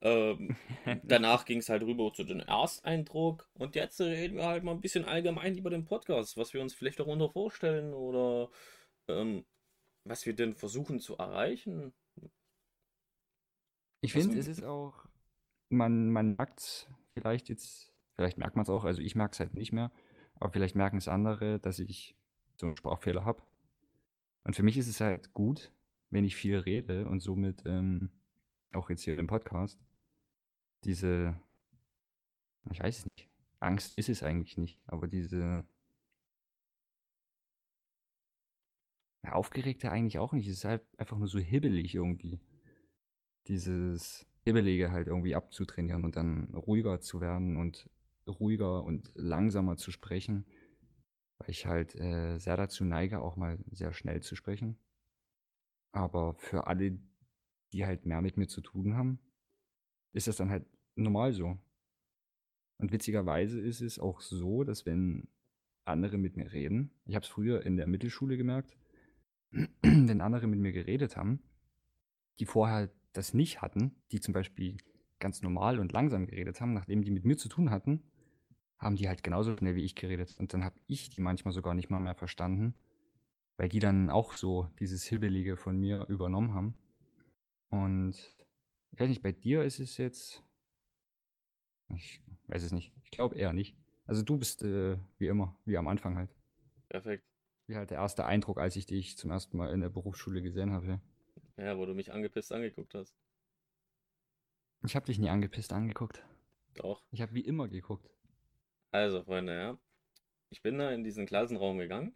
Ähm, 0.00 0.56
danach 1.04 1.44
ging 1.44 1.58
es 1.58 1.68
halt 1.68 1.84
rüber 1.84 2.12
zu 2.12 2.24
dem 2.24 2.40
Ersteindruck. 2.40 3.48
Und 3.54 3.76
jetzt 3.76 4.00
reden 4.00 4.36
wir 4.36 4.46
halt 4.46 4.64
mal 4.64 4.72
ein 4.72 4.80
bisschen 4.80 5.04
allgemein 5.04 5.56
über 5.56 5.70
den 5.70 5.84
Podcast, 5.84 6.36
was 6.36 6.54
wir 6.54 6.60
uns 6.60 6.74
vielleicht 6.74 6.98
darunter 6.98 7.28
vorstellen 7.30 7.94
oder 7.94 8.50
ähm, 9.08 9.44
was 10.04 10.26
wir 10.26 10.34
denn 10.34 10.54
versuchen 10.54 10.98
zu 10.98 11.16
erreichen. 11.16 11.92
Ich 14.04 14.14
Was 14.16 14.22
finde, 14.24 14.38
es 14.38 14.48
ist 14.48 14.64
auch, 14.64 15.06
man, 15.68 16.10
man 16.10 16.34
merkt 16.34 16.58
es 16.58 16.88
vielleicht 17.14 17.48
jetzt, 17.48 17.94
vielleicht 18.14 18.36
merkt 18.36 18.56
man 18.56 18.64
es 18.64 18.68
auch, 18.68 18.84
also 18.84 19.00
ich 19.00 19.14
merke 19.14 19.32
es 19.32 19.40
halt 19.40 19.54
nicht 19.54 19.72
mehr, 19.72 19.92
aber 20.34 20.50
vielleicht 20.50 20.74
merken 20.74 20.96
es 20.96 21.06
andere, 21.06 21.60
dass 21.60 21.78
ich 21.78 22.16
so 22.56 22.66
einen 22.66 22.76
Sprachfehler 22.76 23.24
habe. 23.24 23.42
Und 24.42 24.56
für 24.56 24.64
mich 24.64 24.76
ist 24.76 24.88
es 24.88 25.00
halt 25.00 25.32
gut, 25.32 25.72
wenn 26.10 26.24
ich 26.24 26.34
viel 26.34 26.58
rede 26.58 27.06
und 27.06 27.20
somit 27.20 27.62
ähm, 27.64 28.10
auch 28.72 28.90
jetzt 28.90 29.02
hier 29.02 29.16
im 29.16 29.28
Podcast 29.28 29.78
diese, 30.82 31.40
ich 32.72 32.80
weiß 32.80 32.98
es 32.98 33.06
nicht, 33.16 33.30
Angst 33.60 33.96
ist 33.96 34.08
es 34.08 34.24
eigentlich 34.24 34.58
nicht, 34.58 34.80
aber 34.86 35.06
diese 35.06 35.64
ja, 39.24 39.32
aufgeregte 39.32 39.92
eigentlich 39.92 40.18
auch 40.18 40.32
nicht, 40.32 40.48
es 40.48 40.58
ist 40.58 40.64
halt 40.64 40.82
einfach 40.98 41.18
nur 41.18 41.28
so 41.28 41.38
hibbelig 41.38 41.94
irgendwie. 41.94 42.40
Dieses 43.48 44.26
Hibbelige 44.44 44.90
halt 44.90 45.06
irgendwie 45.06 45.34
abzutrainieren 45.34 46.04
und 46.04 46.16
dann 46.16 46.54
ruhiger 46.54 47.00
zu 47.00 47.20
werden 47.20 47.56
und 47.56 47.88
ruhiger 48.26 48.84
und 48.84 49.10
langsamer 49.14 49.76
zu 49.76 49.90
sprechen, 49.90 50.46
weil 51.38 51.50
ich 51.50 51.66
halt 51.66 51.94
äh, 51.94 52.38
sehr 52.38 52.56
dazu 52.56 52.84
neige, 52.84 53.20
auch 53.20 53.36
mal 53.36 53.58
sehr 53.70 53.92
schnell 53.92 54.20
zu 54.20 54.36
sprechen. 54.36 54.78
Aber 55.92 56.34
für 56.34 56.66
alle, 56.66 56.98
die 57.72 57.84
halt 57.84 58.06
mehr 58.06 58.22
mit 58.22 58.36
mir 58.36 58.48
zu 58.48 58.60
tun 58.60 58.94
haben, 58.94 59.18
ist 60.12 60.26
das 60.28 60.36
dann 60.36 60.50
halt 60.50 60.66
normal 60.94 61.32
so. 61.32 61.58
Und 62.78 62.92
witzigerweise 62.92 63.60
ist 63.60 63.80
es 63.80 63.98
auch 63.98 64.20
so, 64.20 64.64
dass 64.64 64.86
wenn 64.86 65.28
andere 65.84 66.18
mit 66.18 66.36
mir 66.36 66.52
reden, 66.52 66.90
ich 67.04 67.14
habe 67.14 67.24
es 67.24 67.30
früher 67.30 67.64
in 67.64 67.76
der 67.76 67.86
Mittelschule 67.86 68.36
gemerkt, 68.36 68.76
wenn 69.82 70.20
andere 70.20 70.46
mit 70.46 70.58
mir 70.58 70.72
geredet 70.72 71.16
haben, 71.16 71.42
die 72.38 72.46
vorher 72.46 72.90
das 73.12 73.34
nicht 73.34 73.62
hatten, 73.62 73.94
die 74.10 74.20
zum 74.20 74.34
Beispiel 74.34 74.78
ganz 75.18 75.42
normal 75.42 75.78
und 75.78 75.92
langsam 75.92 76.26
geredet 76.26 76.60
haben, 76.60 76.74
nachdem 76.74 77.02
die 77.02 77.10
mit 77.10 77.24
mir 77.24 77.36
zu 77.36 77.48
tun 77.48 77.70
hatten, 77.70 78.02
haben 78.78 78.96
die 78.96 79.08
halt 79.08 79.22
genauso 79.22 79.56
schnell 79.56 79.76
wie 79.76 79.84
ich 79.84 79.94
geredet. 79.94 80.36
Und 80.38 80.52
dann 80.52 80.64
habe 80.64 80.78
ich 80.86 81.10
die 81.10 81.20
manchmal 81.20 81.54
sogar 81.54 81.74
nicht 81.74 81.90
mal 81.90 82.00
mehr 82.00 82.16
verstanden, 82.16 82.74
weil 83.56 83.68
die 83.68 83.78
dann 83.78 84.10
auch 84.10 84.32
so 84.32 84.68
dieses 84.80 85.04
Hibbelige 85.04 85.56
von 85.56 85.78
mir 85.78 86.06
übernommen 86.08 86.54
haben. 86.54 86.74
Und 87.70 88.16
ich 88.90 89.00
weiß 89.00 89.08
nicht, 89.08 89.22
bei 89.22 89.32
dir 89.32 89.62
ist 89.62 89.78
es 89.78 89.96
jetzt. 89.96 90.42
Ich 91.94 92.22
weiß 92.48 92.64
es 92.64 92.72
nicht. 92.72 92.92
Ich 93.04 93.10
glaube 93.10 93.36
eher 93.36 93.52
nicht. 93.52 93.76
Also 94.04 94.22
du 94.22 94.36
bist 94.36 94.62
äh, 94.62 94.98
wie 95.18 95.28
immer, 95.28 95.56
wie 95.64 95.78
am 95.78 95.86
Anfang 95.86 96.16
halt. 96.16 96.34
Perfekt. 96.88 97.24
Wie 97.68 97.76
halt 97.76 97.90
der 97.90 97.98
erste 97.98 98.26
Eindruck, 98.26 98.58
als 98.58 98.74
ich 98.76 98.86
dich 98.86 99.16
zum 99.16 99.30
ersten 99.30 99.56
Mal 99.56 99.72
in 99.72 99.80
der 99.80 99.90
Berufsschule 99.90 100.42
gesehen 100.42 100.72
habe. 100.72 101.00
Ja, 101.62 101.78
wo 101.78 101.86
du 101.86 101.94
mich 101.94 102.12
angepisst 102.12 102.52
angeguckt 102.52 102.94
hast. 102.94 103.14
Ich 104.84 104.96
habe 104.96 105.06
dich 105.06 105.18
nie 105.18 105.30
angepisst 105.30 105.72
angeguckt. 105.72 106.24
Doch. 106.74 107.04
Ich 107.12 107.22
habe 107.22 107.34
wie 107.34 107.44
immer 107.44 107.68
geguckt. 107.68 108.10
Also, 108.90 109.22
Freunde, 109.22 109.54
ja. 109.54 109.78
Ich 110.50 110.60
bin 110.60 110.78
da 110.78 110.90
in 110.90 111.04
diesen 111.04 111.24
Klassenraum 111.24 111.78
gegangen, 111.78 112.14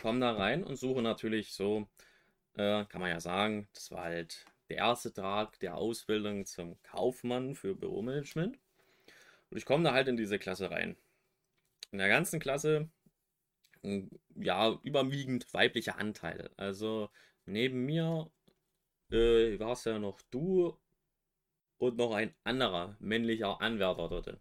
komme 0.00 0.20
da 0.20 0.32
rein 0.32 0.64
und 0.64 0.76
suche 0.76 1.02
natürlich 1.02 1.52
so, 1.52 1.86
äh, 2.54 2.84
kann 2.86 3.00
man 3.00 3.10
ja 3.10 3.20
sagen, 3.20 3.68
das 3.74 3.90
war 3.90 4.04
halt 4.04 4.46
der 4.68 4.78
erste 4.78 5.12
Tag 5.12 5.60
der 5.60 5.76
Ausbildung 5.76 6.46
zum 6.46 6.80
Kaufmann 6.82 7.54
für 7.54 7.74
Büromanagement. 7.74 8.58
Und 9.50 9.56
ich 9.56 9.64
komme 9.64 9.84
da 9.84 9.92
halt 9.92 10.08
in 10.08 10.16
diese 10.16 10.38
Klasse 10.38 10.70
rein. 10.70 10.96
In 11.92 11.98
der 11.98 12.08
ganzen 12.08 12.40
Klasse, 12.40 12.88
ja, 14.34 14.78
überwiegend 14.82 15.52
weiblicher 15.54 15.98
Anteil. 15.98 16.50
Also 16.56 17.10
neben 17.46 17.84
mir 17.84 18.30
äh, 19.10 19.58
war 19.58 19.72
es 19.72 19.84
ja 19.84 19.98
noch 19.98 20.20
du 20.30 20.76
und 21.78 21.96
noch 21.96 22.12
ein 22.12 22.34
anderer 22.44 22.96
männlicher 23.00 23.60
Anwärter 23.60 24.08
dort. 24.08 24.40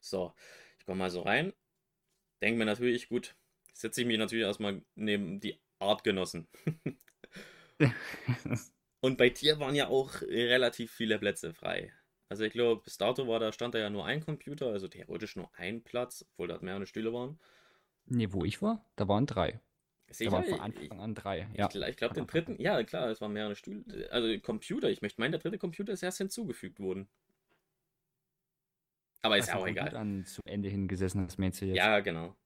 So, 0.00 0.34
ich 0.78 0.86
komme 0.86 0.98
mal 0.98 1.10
so 1.10 1.22
rein, 1.22 1.52
denke 2.42 2.58
mir 2.58 2.66
natürlich, 2.66 3.08
gut, 3.08 3.34
setze 3.72 4.02
ich 4.02 4.06
mich 4.06 4.18
natürlich 4.18 4.44
erstmal 4.44 4.82
neben 4.94 5.40
die 5.40 5.58
Artgenossen. 5.78 6.48
Und 9.00 9.18
bei 9.18 9.28
dir 9.28 9.58
waren 9.58 9.74
ja 9.74 9.88
auch 9.88 10.22
relativ 10.22 10.92
viele 10.92 11.18
Plätze 11.18 11.52
frei. 11.52 11.92
Also 12.28 12.44
ich 12.44 12.52
glaube, 12.52 12.82
bis 12.82 12.96
dato 12.96 13.28
war 13.28 13.38
da, 13.38 13.52
stand 13.52 13.74
da 13.74 13.78
ja 13.78 13.90
nur 13.90 14.06
ein 14.06 14.24
Computer, 14.24 14.68
also 14.68 14.88
theoretisch 14.88 15.36
nur 15.36 15.50
ein 15.56 15.82
Platz, 15.82 16.24
obwohl 16.32 16.48
da 16.48 16.58
mehrere 16.60 16.86
Stühle 16.86 17.12
waren. 17.12 17.38
Nee, 18.06 18.28
wo 18.32 18.44
ich 18.44 18.62
war, 18.62 18.84
da 18.96 19.08
waren 19.08 19.26
drei. 19.26 19.60
Da 20.06 20.14
Sicher? 20.14 20.32
waren 20.32 20.44
von 20.44 20.54
Ich, 20.54 20.60
Anfang 20.60 21.00
an 21.00 21.14
drei. 21.14 21.48
Ja. 21.56 21.68
ich, 21.68 21.74
ich 21.76 21.96
glaube, 21.96 22.14
den 22.14 22.26
dritten, 22.26 22.60
ja 22.60 22.82
klar, 22.84 23.08
es 23.08 23.20
waren 23.20 23.32
mehrere 23.32 23.56
Stühle, 23.56 24.10
also 24.12 24.38
Computer, 24.40 24.88
ich 24.90 25.02
möchte 25.02 25.20
meinen, 25.20 25.32
der 25.32 25.40
dritte 25.40 25.58
Computer 25.58 25.92
ist 25.92 26.02
erst 26.02 26.18
hinzugefügt 26.18 26.78
worden. 26.78 27.08
Aber 29.22 29.38
ist 29.38 29.44
Als 29.48 29.54
ja 29.54 29.56
auch 29.56 29.66
egal. 29.66 29.96
an 29.96 30.24
zum 30.26 30.42
Ende 30.44 30.68
hin 30.68 30.86
gesessen 30.86 31.22
hast, 31.22 31.38
meinst 31.38 31.60
du 31.60 31.66
jetzt? 31.66 31.76
Ja, 31.76 32.00
genau. 32.00 32.36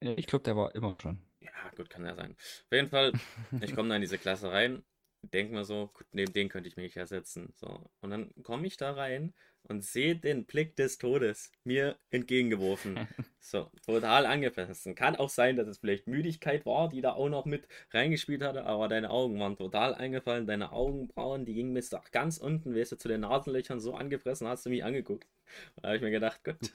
Ich 0.00 0.26
glaube, 0.26 0.44
der 0.44 0.56
war 0.56 0.74
immer 0.74 0.96
schon. 1.00 1.18
Ja, 1.40 1.50
gut, 1.76 1.90
kann 1.90 2.04
ja 2.04 2.14
sein. 2.14 2.32
Auf 2.32 2.72
jeden 2.72 2.88
Fall, 2.88 3.12
ich 3.60 3.74
komme 3.74 3.88
da 3.90 3.96
in 3.96 4.00
diese 4.00 4.18
Klasse 4.18 4.50
rein, 4.50 4.84
denke 5.22 5.54
mir 5.54 5.64
so, 5.64 5.88
gut, 5.92 6.06
neben 6.12 6.32
den 6.32 6.48
könnte 6.48 6.68
ich 6.68 6.76
mich 6.76 6.96
ersetzen. 6.96 7.52
So. 7.56 7.90
Und 8.00 8.10
dann 8.10 8.30
komme 8.42 8.66
ich 8.66 8.76
da 8.76 8.92
rein 8.92 9.34
und 9.68 9.84
sehe 9.84 10.16
den 10.16 10.44
Blick 10.44 10.76
des 10.76 10.98
Todes 10.98 11.52
mir 11.64 11.96
entgegengeworfen. 12.10 13.06
So, 13.48 13.70
total 13.86 14.26
angefressen. 14.26 14.96
Kann 14.96 15.14
auch 15.14 15.28
sein, 15.28 15.54
dass 15.54 15.68
es 15.68 15.78
vielleicht 15.78 16.08
Müdigkeit 16.08 16.66
war, 16.66 16.88
die 16.88 17.00
da 17.00 17.12
auch 17.12 17.28
noch 17.28 17.44
mit 17.44 17.68
reingespielt 17.92 18.42
hatte, 18.42 18.64
aber 18.64 18.88
deine 18.88 19.08
Augen 19.08 19.38
waren 19.38 19.56
total 19.56 19.94
eingefallen, 19.94 20.48
deine 20.48 20.72
Augenbrauen, 20.72 21.44
die 21.44 21.54
gingen 21.54 21.72
bis 21.72 21.92
nach 21.92 22.10
ganz 22.10 22.38
unten, 22.38 22.74
weißt 22.74 22.90
du, 22.90 22.96
zu 22.96 23.06
den 23.06 23.20
Nasenlöchern 23.20 23.78
so 23.78 23.94
angefressen, 23.94 24.48
hast 24.48 24.66
du 24.66 24.70
mich 24.70 24.82
angeguckt. 24.82 25.28
Da 25.76 25.86
habe 25.86 25.96
ich 25.96 26.02
mir 26.02 26.10
gedacht, 26.10 26.42
gibt, 26.42 26.72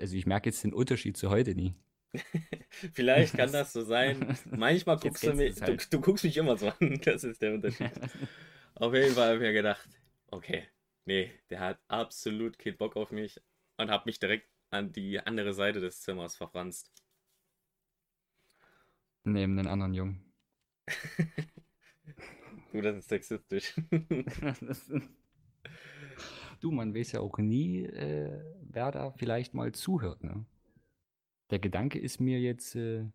also 0.00 0.16
ich 0.16 0.26
merke 0.26 0.48
jetzt 0.48 0.64
den 0.64 0.72
Unterschied 0.72 1.16
zu 1.16 1.30
heute 1.30 1.54
nie. 1.54 1.76
vielleicht 2.92 3.36
kann 3.36 3.52
das 3.52 3.72
so 3.72 3.82
sein. 3.82 4.36
Manchmal 4.50 4.98
guckst 4.98 5.24
du 5.24 5.32
mich, 5.34 5.50
es 5.50 5.56
du, 5.56 5.66
halt. 5.66 5.92
du 5.92 6.00
guckst 6.00 6.24
mich 6.24 6.36
immer 6.36 6.56
so 6.56 6.72
an, 6.80 7.00
das 7.04 7.22
ist 7.22 7.40
der 7.40 7.54
Unterschied. 7.54 7.92
Auf 8.74 8.94
jeden 8.94 9.14
Fall 9.14 9.26
habe 9.26 9.36
ich 9.36 9.42
mir 9.42 9.52
gedacht, 9.52 9.88
okay, 10.30 10.64
nee, 11.04 11.32
der 11.50 11.60
hat 11.60 11.80
absolut 11.88 12.58
keinen 12.58 12.76
Bock 12.76 12.96
auf 12.96 13.10
mich 13.10 13.40
und 13.76 13.90
habe 13.90 14.04
mich 14.06 14.18
direkt 14.18 14.48
an 14.70 14.92
die 14.92 15.20
andere 15.20 15.52
Seite 15.52 15.80
des 15.80 16.00
Zimmers 16.00 16.36
verfranst. 16.36 16.92
Neben 19.24 19.56
den 19.56 19.66
anderen 19.66 19.94
Jungen. 19.94 20.32
du, 22.72 22.80
das 22.80 22.96
ist 22.96 23.08
sexistisch. 23.08 23.74
du, 26.60 26.70
man 26.70 26.94
weiß 26.94 27.12
ja 27.12 27.20
auch 27.20 27.38
nie, 27.38 27.84
äh, 27.84 28.42
wer 28.62 28.90
da 28.90 29.12
vielleicht 29.12 29.54
mal 29.54 29.72
zuhört. 29.72 30.24
Ne? 30.24 30.44
Der 31.50 31.58
Gedanke 31.60 31.98
ist 32.00 32.20
mir 32.20 32.40
jetzt 32.40 32.74
äh, 32.74 33.06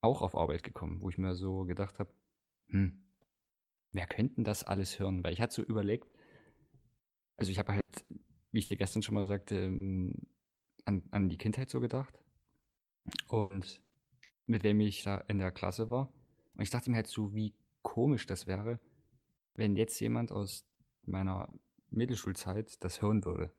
auch 0.00 0.22
auf 0.22 0.36
Arbeit 0.36 0.62
gekommen, 0.62 1.00
wo 1.00 1.08
ich 1.10 1.18
mir 1.18 1.34
so 1.34 1.64
gedacht 1.64 1.98
habe, 1.98 2.12
hm, 2.68 3.02
wer 3.92 4.06
könnte 4.06 4.42
das 4.42 4.64
alles 4.64 4.98
hören? 4.98 5.22
Weil 5.24 5.32
ich 5.32 5.40
hatte 5.40 5.54
so 5.54 5.62
überlegt, 5.62 6.08
also 7.36 7.50
ich 7.50 7.58
habe 7.58 7.72
halt, 7.72 7.84
wie 8.52 8.58
ich 8.58 8.68
dir 8.68 8.76
gestern 8.76 9.02
schon 9.02 9.14
mal 9.14 9.26
sagte, 9.26 9.56
ähm, 9.56 10.14
an, 10.84 11.02
an 11.10 11.28
die 11.28 11.38
Kindheit 11.38 11.70
so 11.70 11.80
gedacht. 11.80 12.18
Und 13.28 13.80
mit 14.46 14.62
wem 14.62 14.80
ich 14.80 15.02
da 15.02 15.18
in 15.28 15.38
der 15.38 15.52
Klasse 15.52 15.90
war. 15.90 16.12
Und 16.54 16.62
ich 16.62 16.70
dachte 16.70 16.90
mir 16.90 16.96
halt 16.96 17.06
so, 17.06 17.34
wie 17.34 17.54
komisch 17.82 18.26
das 18.26 18.46
wäre, 18.46 18.80
wenn 19.54 19.76
jetzt 19.76 19.98
jemand 20.00 20.32
aus 20.32 20.66
meiner 21.02 21.52
Mittelschulzeit 21.90 22.82
das 22.84 23.02
hören 23.02 23.24
würde. 23.24 23.52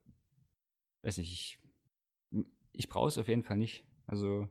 Weiß 1.01 1.17
nicht, 1.17 1.32
ich, 1.32 2.43
ich 2.73 2.88
brauche 2.88 3.07
es 3.07 3.17
auf 3.17 3.27
jeden 3.27 3.43
Fall 3.43 3.57
nicht. 3.57 3.84
Also, 4.05 4.47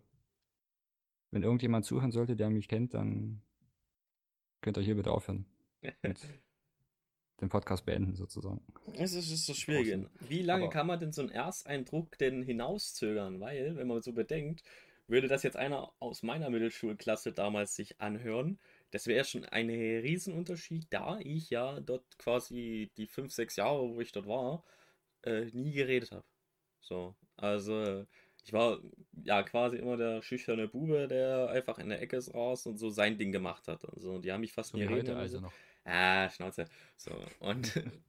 wenn 1.30 1.42
irgendjemand 1.42 1.84
zuhören 1.84 2.10
sollte, 2.10 2.36
der 2.36 2.50
mich 2.50 2.68
kennt, 2.68 2.94
dann 2.94 3.42
könnt 4.60 4.76
ihr 4.76 4.82
hier 4.82 4.96
bitte 4.96 5.12
aufhören. 5.12 5.46
Den 7.40 7.48
Podcast 7.48 7.86
beenden, 7.86 8.14
sozusagen. 8.14 8.60
Es 8.94 9.14
ist, 9.14 9.30
ist 9.30 9.46
so 9.46 9.54
schwierig. 9.54 10.06
Wie 10.28 10.42
lange 10.42 10.64
Aber 10.64 10.72
kann 10.72 10.86
man 10.86 11.00
denn 11.00 11.12
so 11.12 11.22
einen 11.22 11.30
Ersteindruck 11.30 12.18
denn 12.18 12.42
hinauszögern? 12.42 13.40
Weil, 13.40 13.76
wenn 13.76 13.86
man 13.86 14.02
so 14.02 14.12
bedenkt, 14.12 14.62
würde 15.06 15.26
das 15.26 15.42
jetzt 15.42 15.56
einer 15.56 15.90
aus 16.00 16.22
meiner 16.22 16.50
Mittelschulklasse 16.50 17.32
damals 17.32 17.74
sich 17.74 18.00
anhören, 18.00 18.58
das 18.90 19.06
wäre 19.06 19.24
schon 19.24 19.44
ein 19.46 19.70
Riesenunterschied, 19.70 20.86
da 20.90 21.18
ich 21.20 21.48
ja 21.50 21.80
dort 21.80 22.18
quasi 22.18 22.90
die 22.96 23.06
fünf, 23.06 23.32
sechs 23.32 23.56
Jahre, 23.56 23.88
wo 23.94 24.00
ich 24.00 24.12
dort 24.12 24.26
war, 24.26 24.62
äh, 25.22 25.46
nie 25.46 25.72
geredet 25.72 26.12
habe. 26.12 26.24
So, 26.80 27.14
also 27.36 28.06
ich 28.44 28.52
war 28.52 28.80
ja 29.24 29.42
quasi 29.42 29.76
immer 29.76 29.96
der 29.96 30.22
schüchterne 30.22 30.68
Bube, 30.68 31.08
der 31.08 31.50
einfach 31.50 31.78
in 31.78 31.88
der 31.88 32.00
Ecke 32.00 32.20
saß 32.20 32.66
und 32.66 32.78
so 32.78 32.90
sein 32.90 33.18
Ding 33.18 33.32
gemacht 33.32 33.68
hat. 33.68 33.84
Also 33.84 34.18
die 34.18 34.32
haben 34.32 34.40
mich 34.40 34.52
fast 34.52 34.70
so 34.70 34.78
nie 34.78 34.88
heute 34.88 35.16
also 35.16 35.36
so. 35.36 35.42
noch. 35.42 35.52
Ah, 35.91 36.30
Schnauze. 36.30 36.66
So, 36.97 37.11
und 37.41 37.74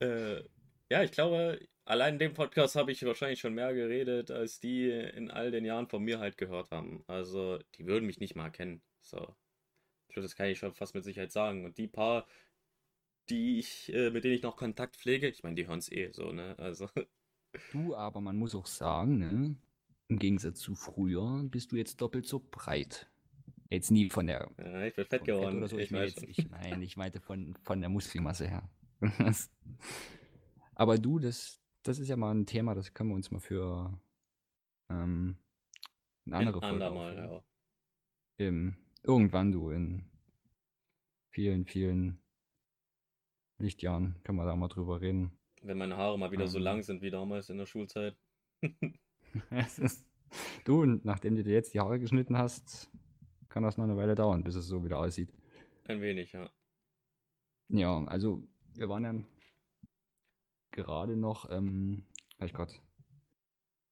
äh, 0.00 0.42
ja, 0.90 1.02
ich 1.04 1.12
glaube, 1.12 1.60
allein 1.84 2.14
in 2.14 2.18
dem 2.18 2.34
Podcast 2.34 2.74
habe 2.74 2.90
ich 2.90 3.04
wahrscheinlich 3.04 3.38
schon 3.38 3.54
mehr 3.54 3.72
geredet, 3.72 4.32
als 4.32 4.58
die 4.58 4.90
in 4.90 5.30
all 5.30 5.52
den 5.52 5.64
Jahren 5.64 5.86
von 5.86 6.02
mir 6.02 6.18
halt 6.18 6.36
gehört 6.38 6.72
haben. 6.72 7.04
Also, 7.06 7.58
die 7.76 7.86
würden 7.86 8.06
mich 8.06 8.18
nicht 8.18 8.34
mal 8.34 8.50
kennen. 8.50 8.82
So. 9.00 9.36
Das 10.16 10.34
kann 10.34 10.48
ich 10.48 10.58
schon 10.58 10.74
fast 10.74 10.94
mit 10.96 11.04
Sicherheit 11.04 11.30
sagen. 11.30 11.64
Und 11.64 11.78
die 11.78 11.86
paar, 11.86 12.26
die 13.30 13.60
ich, 13.60 13.92
äh, 13.94 14.10
mit 14.10 14.24
denen 14.24 14.34
ich 14.34 14.42
noch 14.42 14.56
Kontakt 14.56 14.96
pflege, 14.96 15.28
ich 15.28 15.44
meine, 15.44 15.54
die 15.54 15.68
hören 15.68 15.78
es 15.78 15.92
eh 15.92 16.10
so, 16.10 16.32
ne? 16.32 16.58
Also. 16.58 16.88
Du, 17.72 17.94
aber 17.94 18.20
man 18.20 18.36
muss 18.36 18.54
auch 18.54 18.66
sagen, 18.66 19.18
ne? 19.18 19.56
Im 20.08 20.18
Gegensatz 20.18 20.60
zu 20.60 20.74
früher 20.74 21.42
bist 21.44 21.72
du 21.72 21.76
jetzt 21.76 22.00
doppelt 22.00 22.26
so 22.26 22.46
breit. 22.50 23.08
Jetzt 23.70 23.90
nie 23.90 24.08
von 24.08 24.26
der. 24.26 24.50
Ja, 24.58 24.84
ich 24.84 24.94
bin 24.94 25.04
fett 25.04 25.24
geworden. 25.24 25.58
Oder 25.58 25.68
so. 25.68 25.78
Ich, 25.78 25.92
ich, 25.92 25.98
jetzt, 25.98 26.22
ich, 26.22 26.48
nein, 26.48 26.80
ich 26.80 26.96
meinte 26.96 27.20
von, 27.20 27.54
von 27.62 27.80
der 27.80 27.90
Muskelmasse 27.90 28.48
her. 28.48 28.70
aber 30.74 30.98
du, 30.98 31.18
das, 31.18 31.60
das 31.82 31.98
ist 31.98 32.08
ja 32.08 32.16
mal 32.16 32.34
ein 32.34 32.46
Thema, 32.46 32.74
das 32.74 32.94
können 32.94 33.10
wir 33.10 33.16
uns 33.16 33.30
mal 33.30 33.40
für 33.40 33.98
ähm, 34.88 35.36
eine 36.26 36.36
andere 36.36 36.60
Folge 36.60 36.86
andermal, 36.86 37.16
ja. 37.16 37.44
Im, 38.38 38.76
irgendwann 39.02 39.52
du 39.52 39.70
in 39.70 40.04
vielen, 41.30 41.66
vielen 41.66 42.22
Lichtjahren 43.58 44.16
können 44.22 44.38
wir 44.38 44.46
da 44.46 44.56
mal 44.56 44.68
drüber 44.68 45.00
reden. 45.00 45.32
Wenn 45.62 45.78
meine 45.78 45.96
Haare 45.96 46.18
mal 46.18 46.30
wieder 46.30 46.44
ähm, 46.44 46.48
so 46.48 46.58
lang 46.58 46.82
sind 46.82 47.02
wie 47.02 47.10
damals 47.10 47.50
in 47.50 47.58
der 47.58 47.66
Schulzeit. 47.66 48.16
du, 50.64 50.84
nachdem 51.02 51.36
du 51.36 51.42
dir 51.42 51.52
jetzt 51.52 51.74
die 51.74 51.80
Haare 51.80 51.98
geschnitten 51.98 52.38
hast, 52.38 52.90
kann 53.48 53.62
das 53.62 53.76
noch 53.76 53.84
eine 53.84 53.96
Weile 53.96 54.14
dauern, 54.14 54.44
bis 54.44 54.54
es 54.54 54.66
so 54.66 54.84
wieder 54.84 54.98
aussieht. 54.98 55.32
Ein 55.84 56.00
wenig, 56.00 56.32
ja. 56.32 56.50
Ja, 57.68 58.04
also 58.04 58.42
wir 58.74 58.88
waren 58.88 59.04
ja 59.04 59.14
gerade 60.70 61.16
noch, 61.16 61.50
ähm, 61.50 62.04
habe 62.36 62.46
ich 62.46 62.54
gerade 62.54 62.72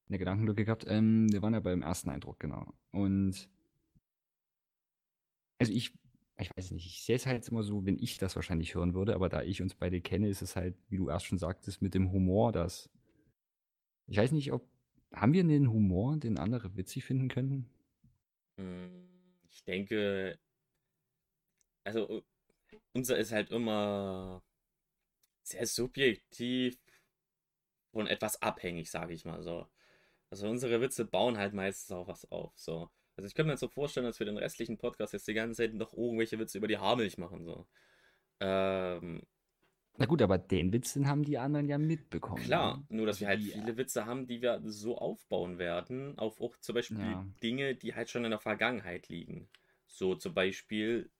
eine 0.08 0.18
Gedankenlücke 0.18 0.64
gehabt, 0.64 0.84
ähm, 0.88 1.30
wir 1.32 1.42
waren 1.42 1.54
ja 1.54 1.60
beim 1.60 1.82
ersten 1.82 2.10
Eindruck, 2.10 2.38
genau. 2.38 2.72
Und 2.92 3.48
also 5.58 5.72
ich, 5.72 5.92
ich 6.38 6.56
weiß 6.56 6.70
nicht, 6.72 6.86
ich 6.86 7.02
sehe 7.02 7.16
es 7.16 7.26
halt 7.26 7.48
immer 7.48 7.62
so, 7.62 7.84
wenn 7.84 7.98
ich 7.98 8.18
das 8.18 8.36
wahrscheinlich 8.36 8.74
hören 8.74 8.94
würde, 8.94 9.14
aber 9.14 9.28
da 9.28 9.42
ich 9.42 9.62
uns 9.62 9.74
beide 9.74 10.00
kenne, 10.00 10.28
ist 10.28 10.42
es 10.42 10.54
halt, 10.54 10.76
wie 10.88 10.98
du 10.98 11.08
erst 11.08 11.26
schon 11.26 11.38
sagtest, 11.38 11.82
mit 11.82 11.94
dem 11.94 12.12
Humor, 12.12 12.52
dass 12.52 12.90
ich 14.06 14.18
weiß 14.18 14.32
nicht, 14.32 14.52
ob 14.52 14.68
haben 15.12 15.32
wir 15.32 15.40
einen 15.40 15.70
Humor, 15.70 16.18
den 16.18 16.38
andere 16.38 16.76
witzig 16.76 17.04
finden 17.04 17.28
könnten? 17.28 17.68
Hm 18.58 19.15
ich 19.56 19.64
denke, 19.64 20.38
also 21.84 22.22
unser 22.92 23.16
ist 23.18 23.32
halt 23.32 23.50
immer 23.50 24.42
sehr 25.42 25.66
subjektiv 25.66 26.78
und 27.92 28.06
etwas 28.08 28.42
abhängig, 28.42 28.90
sage 28.90 29.14
ich 29.14 29.24
mal 29.24 29.42
so. 29.42 29.66
Also 30.30 30.48
unsere 30.48 30.80
Witze 30.80 31.04
bauen 31.06 31.38
halt 31.38 31.54
meistens 31.54 31.92
auch 31.96 32.08
was 32.08 32.30
auf. 32.30 32.52
So. 32.58 32.90
Also 33.16 33.28
ich 33.28 33.34
könnte 33.34 33.46
mir 33.48 33.52
jetzt 33.54 33.60
so 33.60 33.68
vorstellen, 33.68 34.06
dass 34.06 34.18
wir 34.18 34.26
den 34.26 34.36
restlichen 34.36 34.76
Podcast 34.78 35.14
jetzt 35.14 35.28
die 35.28 35.34
ganze 35.34 35.62
Zeit 35.62 35.74
noch 35.74 35.94
irgendwelche 35.94 36.38
Witze 36.38 36.58
über 36.58 36.68
die 36.68 36.78
Haarmilch 36.78 37.16
machen. 37.18 37.44
So. 37.44 37.66
Ähm, 38.40 39.22
na 39.98 40.06
gut, 40.06 40.22
aber 40.22 40.38
den 40.38 40.72
Witz, 40.72 40.94
den 40.94 41.06
haben 41.06 41.24
die 41.24 41.38
anderen 41.38 41.68
ja 41.68 41.78
mitbekommen. 41.78 42.42
Klar, 42.42 42.78
ne? 42.78 42.96
nur 42.96 43.06
dass 43.06 43.20
wir 43.20 43.28
halt 43.28 43.40
die, 43.40 43.50
viele 43.50 43.76
Witze 43.76 44.06
haben, 44.06 44.26
die 44.26 44.42
wir 44.42 44.60
so 44.64 44.98
aufbauen 44.98 45.58
werden, 45.58 46.18
auf 46.18 46.40
auch 46.40 46.56
zum 46.58 46.74
Beispiel 46.74 46.98
ja. 46.98 47.26
Dinge, 47.42 47.74
die 47.74 47.94
halt 47.94 48.10
schon 48.10 48.24
in 48.24 48.30
der 48.30 48.40
Vergangenheit 48.40 49.08
liegen. 49.08 49.48
So 49.86 50.14
zum 50.14 50.34
Beispiel 50.34 51.10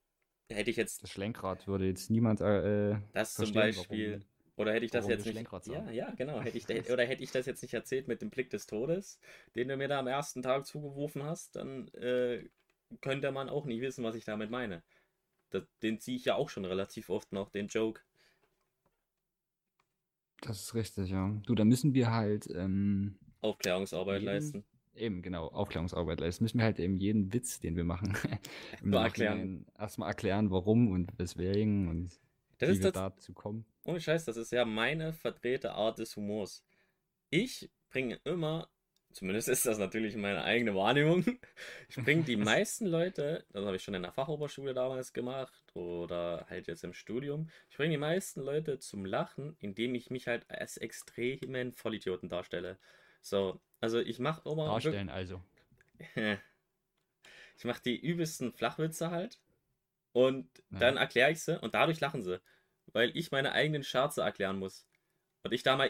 hätte 0.49 0.69
ich 0.69 0.77
jetzt. 0.77 1.03
Das 1.03 1.09
Schlenkrad 1.09 1.67
würde 1.67 1.85
jetzt 1.85 2.09
niemand. 2.09 2.41
Äh, 2.41 2.97
das 3.13 3.33
zum 3.33 3.53
Beispiel. 3.53 4.11
Warum, 4.11 4.25
oder 4.57 4.73
hätte 4.73 4.85
ich 4.85 4.91
das 4.91 5.07
jetzt 5.07 5.25
nicht. 5.25 5.47
Ja, 5.67 5.89
ja, 5.91 6.11
genau. 6.11 6.41
Hätte 6.41 6.57
ich, 6.57 6.67
oder 6.91 7.05
hätte 7.05 7.23
ich 7.23 7.31
das 7.31 7.45
jetzt 7.45 7.61
nicht 7.61 7.73
erzählt 7.73 8.07
mit 8.07 8.21
dem 8.21 8.31
Blick 8.31 8.49
des 8.49 8.65
Todes, 8.65 9.19
den 9.55 9.67
du 9.67 9.77
mir 9.77 9.87
da 9.87 9.99
am 9.99 10.07
ersten 10.07 10.41
Tag 10.41 10.65
zugeworfen 10.65 11.23
hast, 11.23 11.55
dann 11.55 11.87
äh, 11.89 12.49
könnte 13.01 13.31
man 13.31 13.49
auch 13.49 13.65
nicht 13.65 13.81
wissen, 13.81 14.03
was 14.03 14.15
ich 14.15 14.25
damit 14.25 14.49
meine. 14.49 14.83
Das, 15.51 15.63
den 15.83 15.99
ziehe 15.99 16.17
ich 16.17 16.25
ja 16.25 16.35
auch 16.35 16.49
schon 16.49 16.65
relativ 16.65 17.09
oft 17.09 17.31
noch, 17.31 17.49
den 17.49 17.67
Joke. 17.67 18.01
Das 20.41 20.61
ist 20.61 20.75
richtig, 20.75 21.09
ja. 21.09 21.35
Du, 21.45 21.55
da 21.55 21.65
müssen 21.65 21.93
wir 21.93 22.11
halt 22.11 22.47
ähm, 22.53 23.15
Aufklärungsarbeit 23.41 24.21
jeden, 24.21 24.25
leisten. 24.25 24.63
Eben, 24.95 25.21
genau, 25.21 25.47
Aufklärungsarbeit 25.47 26.19
leisten. 26.19 26.43
Müssen 26.43 26.59
wir 26.59 26.65
halt 26.65 26.79
eben 26.79 26.97
jeden 26.97 27.33
Witz, 27.33 27.59
den 27.59 27.75
wir 27.75 27.83
machen, 27.83 28.15
erklären. 28.91 29.65
erstmal 29.77 30.09
erklären, 30.09 30.51
warum 30.51 30.91
und 30.91 31.17
weswegen 31.17 31.87
und 31.87 32.11
das 32.59 32.69
wie 32.69 32.73
ist 32.73 32.83
wir 32.83 32.91
das, 32.91 32.93
dazu 32.93 33.33
kommen. 33.33 33.65
Ohne 33.83 34.01
Scheiß, 34.01 34.25
das 34.25 34.37
ist 34.37 34.51
ja 34.51 34.65
meine 34.65 35.13
verdrehte 35.13 35.73
Art 35.73 35.99
des 35.99 36.15
Humors. 36.15 36.63
Ich 37.29 37.69
bringe 37.89 38.19
immer 38.23 38.69
Zumindest 39.17 39.49
ist 39.49 39.65
das 39.65 39.79
natürlich 39.79 40.15
meine 40.15 40.43
eigene 40.43 40.75
Wahrnehmung. 40.75 41.25
Ich 41.89 41.95
bringe 41.95 42.21
die 42.21 42.35
meisten 42.37 42.85
Leute, 42.85 43.43
das 43.51 43.65
habe 43.65 43.75
ich 43.75 43.81
schon 43.81 43.95
in 43.95 44.03
der 44.03 44.11
Fachoberschule 44.11 44.75
damals 44.75 45.11
gemacht 45.11 45.65
oder 45.73 46.45
halt 46.51 46.67
jetzt 46.67 46.83
im 46.83 46.93
Studium, 46.93 47.49
ich 47.67 47.77
bringe 47.77 47.89
die 47.89 47.97
meisten 47.97 48.41
Leute 48.41 48.77
zum 48.77 49.05
Lachen, 49.05 49.57
indem 49.59 49.95
ich 49.95 50.11
mich 50.11 50.27
halt 50.27 50.47
als 50.51 50.77
extremen 50.77 51.73
Vollidioten 51.73 52.29
darstelle. 52.29 52.77
So, 53.19 53.59
also 53.81 53.97
ich 53.97 54.19
mache 54.19 54.47
immer. 54.47 54.67
Darstellen 54.67 55.09
also. 55.09 55.41
ich 57.57 57.65
mache 57.65 57.81
die 57.81 57.99
übelsten 57.99 58.53
Flachwitze 58.53 59.09
halt 59.09 59.39
und 60.11 60.47
ja. 60.69 60.77
dann 60.77 60.97
erkläre 60.97 61.31
ich 61.31 61.41
sie 61.41 61.59
und 61.59 61.73
dadurch 61.73 61.99
lachen 62.01 62.21
sie, 62.21 62.39
weil 62.93 63.17
ich 63.17 63.31
meine 63.31 63.53
eigenen 63.53 63.83
Scherze 63.83 64.21
erklären 64.21 64.59
muss. 64.59 64.87
Und 65.41 65.53
ich 65.53 65.63
da 65.63 65.75
mal, 65.75 65.89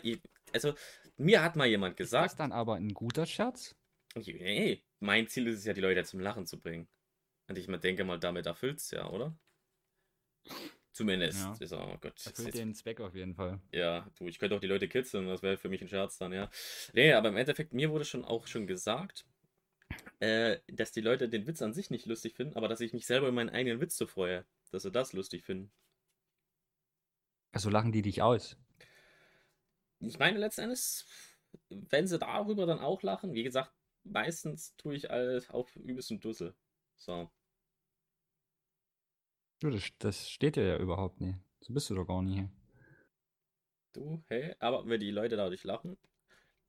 also 0.54 0.74
mir 1.18 1.42
hat 1.44 1.56
mal 1.56 1.68
jemand 1.68 1.98
gesagt. 1.98 2.26
Ist 2.26 2.32
das 2.34 2.38
dann 2.38 2.52
aber 2.52 2.76
ein 2.76 2.94
guter 2.94 3.26
Scherz? 3.26 3.76
Nee, 4.16 4.84
mein 5.00 5.28
Ziel 5.28 5.48
ist 5.48 5.60
es 5.60 5.66
ja, 5.66 5.74
die 5.74 5.82
Leute 5.82 6.04
zum 6.04 6.20
Lachen 6.20 6.46
zu 6.46 6.60
bringen. 6.60 6.88
Und 7.48 7.58
ich 7.58 7.68
denke 7.68 8.04
mal, 8.04 8.20
damit 8.20 8.46
erfüllt 8.46 8.80
es 8.80 8.92
ja, 8.92 9.10
oder? 9.10 9.38
Zumindest. 10.92 11.40
Ja. 11.40 11.56
Ist, 11.60 11.74
oh 11.74 11.98
Gott, 12.02 12.26
erfüllt 12.26 12.56
den 12.56 12.74
Zweck 12.74 13.00
auf 13.00 13.14
jeden 13.14 13.36
Fall. 13.36 13.62
Ja, 13.72 14.10
du, 14.18 14.26
ich 14.28 14.40
könnte 14.40 14.56
auch 14.56 14.60
die 14.60 14.68
Leute 14.68 14.88
kitzeln, 14.88 15.28
das 15.28 15.44
wäre 15.44 15.58
für 15.58 15.70
mich 15.70 15.82
ein 15.82 15.88
Scherz 15.88 16.18
dann, 16.18 16.34
ja. 16.34 16.50
Nee, 16.94 17.14
aber 17.14 17.30
im 17.30 17.38
Endeffekt, 17.38 17.74
mir 17.74 17.92
wurde 17.92 18.04
schon 18.04 18.26
auch 18.26 18.48
schon 18.48 18.66
gesagt, 18.66 19.26
äh, 20.20 20.58
dass 20.68 20.92
die 20.92 21.02
Leute 21.02 21.30
den 21.30 21.46
Witz 21.46 21.62
an 21.62 21.74
sich 21.74 21.92
nicht 21.92 22.08
lustig 22.08 22.36
finden, 22.36 22.56
aber 22.56 22.68
dass 22.68 22.82
ich 22.82 22.94
mich 22.94 23.06
selber 23.06 23.30
in 23.30 23.36
meinen 23.36 23.52
eigenen 23.52 23.80
Witz 23.80 23.96
so 23.96 24.08
freue, 24.08 24.46
dass 24.72 24.84
sie 24.84 24.92
das 24.92 25.14
lustig 25.14 25.46
finden. 25.46 25.72
Also 27.52 27.70
lachen 27.70 27.92
die 27.92 28.02
dich 28.02 28.22
aus? 28.22 28.58
Ich 30.00 30.20
meine, 30.20 30.38
letzten 30.38 30.62
Endes, 30.62 31.06
wenn 31.70 32.08
sie 32.08 32.20
darüber 32.20 32.66
dann 32.66 32.80
auch 32.80 33.02
lachen, 33.04 33.34
wie 33.34 33.44
gesagt, 33.44 33.72
meistens 34.04 34.76
tue 34.78 34.96
ich 34.96 35.12
alles 35.12 35.50
auf 35.50 35.76
übelsten 35.76 36.20
Dussel. 36.20 36.56
So. 36.98 37.30
Du, 39.60 39.70
das, 39.70 39.90
das 40.00 40.30
steht 40.30 40.56
dir 40.56 40.66
ja 40.66 40.78
überhaupt 40.78 41.20
nicht. 41.20 41.40
So 41.62 41.74
bist 41.74 41.90
du 41.90 41.96
doch 41.96 42.06
gar 42.06 42.22
nicht. 42.22 42.50
Du, 43.94 44.24
hey, 44.28 44.56
aber 44.60 44.88
wenn 44.88 45.00
die 45.00 45.12
Leute 45.12 45.36
dadurch 45.36 45.64
lachen, 45.64 45.98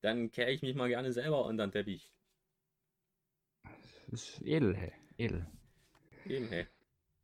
dann 0.01 0.31
kehre 0.31 0.51
ich 0.51 0.63
mich 0.63 0.75
mal 0.75 0.89
gerne 0.89 1.13
selber 1.13 1.45
unter 1.45 1.67
den 1.67 1.73
Teppich. 1.73 2.13
Das 4.11 4.23
ist 4.23 4.43
edel, 4.43 4.75
hey. 4.75 4.93
Edel. 5.19 5.47
Eben, 6.25 6.49
hey. 6.49 6.67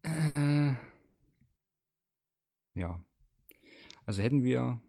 Äh, 0.04 0.74
ja. 2.74 3.02
Also 4.04 4.22
hätten 4.22 4.42
wir 4.42 4.82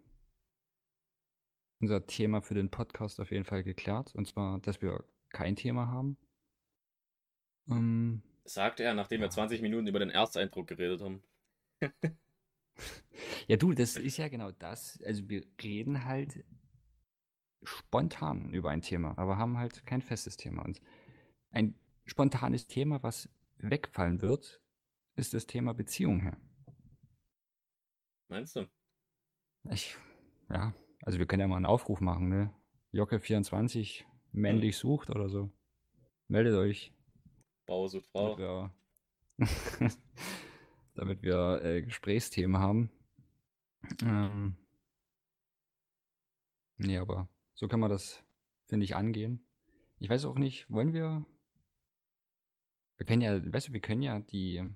unser 1.80 2.06
Thema 2.06 2.40
für 2.40 2.54
den 2.54 2.70
Podcast 2.70 3.20
auf 3.20 3.30
jeden 3.30 3.44
Fall 3.44 3.62
geklärt. 3.62 4.14
Und 4.14 4.26
zwar, 4.26 4.58
dass 4.60 4.80
wir 4.82 5.04
kein 5.30 5.56
Thema 5.56 5.88
haben. 5.88 6.16
Ähm, 7.68 8.22
Sagt 8.44 8.80
er, 8.80 8.94
nachdem 8.94 9.20
wir 9.20 9.30
20 9.30 9.60
Minuten 9.60 9.86
über 9.86 9.98
den 9.98 10.10
Ersteindruck 10.10 10.68
geredet 10.68 11.00
haben. 11.00 11.22
ja, 13.48 13.56
du, 13.56 13.72
das 13.72 13.96
ist 13.96 14.16
ja 14.16 14.28
genau 14.28 14.52
das. 14.52 15.02
Also 15.04 15.28
wir 15.28 15.44
reden 15.62 16.04
halt 16.04 16.44
spontan 17.64 18.52
über 18.52 18.70
ein 18.70 18.82
Thema, 18.82 19.18
aber 19.18 19.36
haben 19.36 19.58
halt 19.58 19.84
kein 19.86 20.02
festes 20.02 20.36
Thema. 20.36 20.64
Und 20.64 20.80
ein 21.50 21.74
spontanes 22.04 22.68
Thema, 22.68 23.02
was 23.02 23.28
wegfallen 23.58 24.22
wird, 24.22 24.60
ist 25.16 25.34
das 25.34 25.46
Thema 25.46 25.74
Beziehung 25.74 26.20
her. 26.20 26.36
Meinst 28.28 28.56
du? 28.56 28.68
Ich, 29.70 29.96
ja, 30.48 30.72
also 31.06 31.20
wir 31.20 31.26
können 31.26 31.40
ja 31.40 31.46
mal 31.46 31.56
einen 31.56 31.66
Aufruf 31.66 32.00
machen, 32.00 32.28
ne? 32.28 32.52
Jocke24 32.92 34.02
männlich 34.32 34.76
sucht 34.76 35.08
oder 35.08 35.28
so. 35.28 35.52
Meldet 36.26 36.54
euch. 36.56 36.92
Bauer 37.64 37.88
sucht 37.88 38.08
Frau. 38.08 38.34
Damit 38.34 38.38
wir, 38.38 38.70
damit 40.94 41.22
wir 41.22 41.62
äh, 41.62 41.82
Gesprächsthemen 41.82 42.60
haben. 42.60 42.90
Ähm, 44.02 44.56
nee, 46.76 46.98
aber 46.98 47.28
so 47.54 47.68
kann 47.68 47.78
man 47.78 47.90
das, 47.90 48.24
finde 48.66 48.82
ich, 48.82 48.96
angehen. 48.96 49.46
Ich 49.98 50.10
weiß 50.10 50.24
auch 50.24 50.36
nicht, 50.36 50.68
wollen 50.68 50.92
wir. 50.92 51.24
Wir 52.96 53.06
können 53.06 53.22
ja, 53.22 53.52
weißt 53.52 53.68
du, 53.68 53.72
wir 53.72 53.80
können 53.80 54.02
ja 54.02 54.18
die, 54.18 54.68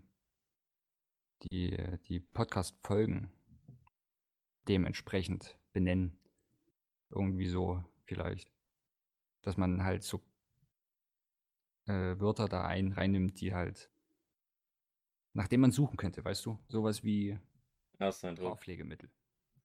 die, 1.43 1.77
die 2.07 2.21
Podcast-Folgen 2.21 3.33
dementsprechend 4.69 5.59
benennen. 5.73 6.20
Irgendwie 7.11 7.49
so 7.49 7.83
vielleicht. 8.05 8.51
Dass 9.43 9.57
man 9.57 9.85
halt 9.85 10.03
so 10.03 10.23
äh, 11.87 12.19
Wörter 12.21 12.49
da 12.49 12.65
ein, 12.65 12.93
reinnimmt, 12.93 13.41
die 13.41 13.55
halt, 13.55 13.91
nachdem 15.33 15.61
man 15.61 15.73
suchen 15.73 15.97
könnte, 15.97 16.25
weißt 16.25 16.45
du? 16.47 16.59
Sowas 16.69 17.03
wie 17.03 17.39
Ersteindruck. 17.99 18.51
Haarpflegemittel. 18.51 19.11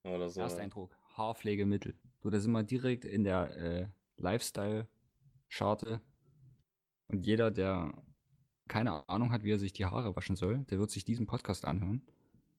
Oder 0.03 0.29
so. 0.29 0.41
Ersteindruck, 0.41 0.97
Haarpflegemittel. 1.15 1.95
So, 2.21 2.29
da 2.29 2.39
sind 2.39 2.51
wir 2.51 2.63
direkt 2.63 3.05
in 3.05 3.23
der 3.23 3.57
äh, 3.57 3.87
Lifestyle-Scharte. 4.17 6.01
Und 7.07 7.25
jeder, 7.25 7.51
der 7.51 7.93
keine 8.67 9.07
Ahnung 9.07 9.31
hat, 9.31 9.43
wie 9.43 9.51
er 9.51 9.59
sich 9.59 9.73
die 9.73 9.85
Haare 9.85 10.15
waschen 10.15 10.35
soll, 10.35 10.59
der 10.65 10.79
wird 10.79 10.91
sich 10.91 11.05
diesen 11.05 11.27
Podcast 11.27 11.65
anhören. 11.65 12.01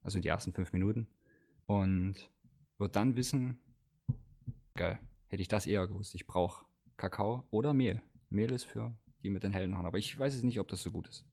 Also 0.03 0.21
die 0.21 0.29
ersten 0.29 0.53
fünf 0.53 0.73
Minuten. 0.73 1.09
Und 1.67 2.31
wird 2.79 2.95
dann 2.95 3.17
wissen, 3.17 3.59
geil, 4.77 4.99
hätte 5.29 5.43
ich 5.43 5.49
das 5.49 5.67
eher 5.67 5.87
gewusst. 5.87 6.15
Ich 6.15 6.27
brauche 6.27 6.65
Kakao 6.97 7.45
oder 7.51 7.75
Mehl. 7.75 8.03
Mehl 8.31 8.51
ist 8.53 8.65
für 8.65 8.95
die 9.23 9.31
mit 9.31 9.43
den 9.43 9.53
hellen 9.53 9.75
Haaren. 9.75 9.87
Aber 9.87 9.99
ich 9.99 10.19
weiß 10.19 10.35
es 10.35 10.43
nicht, 10.43 10.61
ob 10.61 10.69
das 10.69 10.83
so 10.83 10.91
gut 10.91 11.09
ist. 11.09 11.25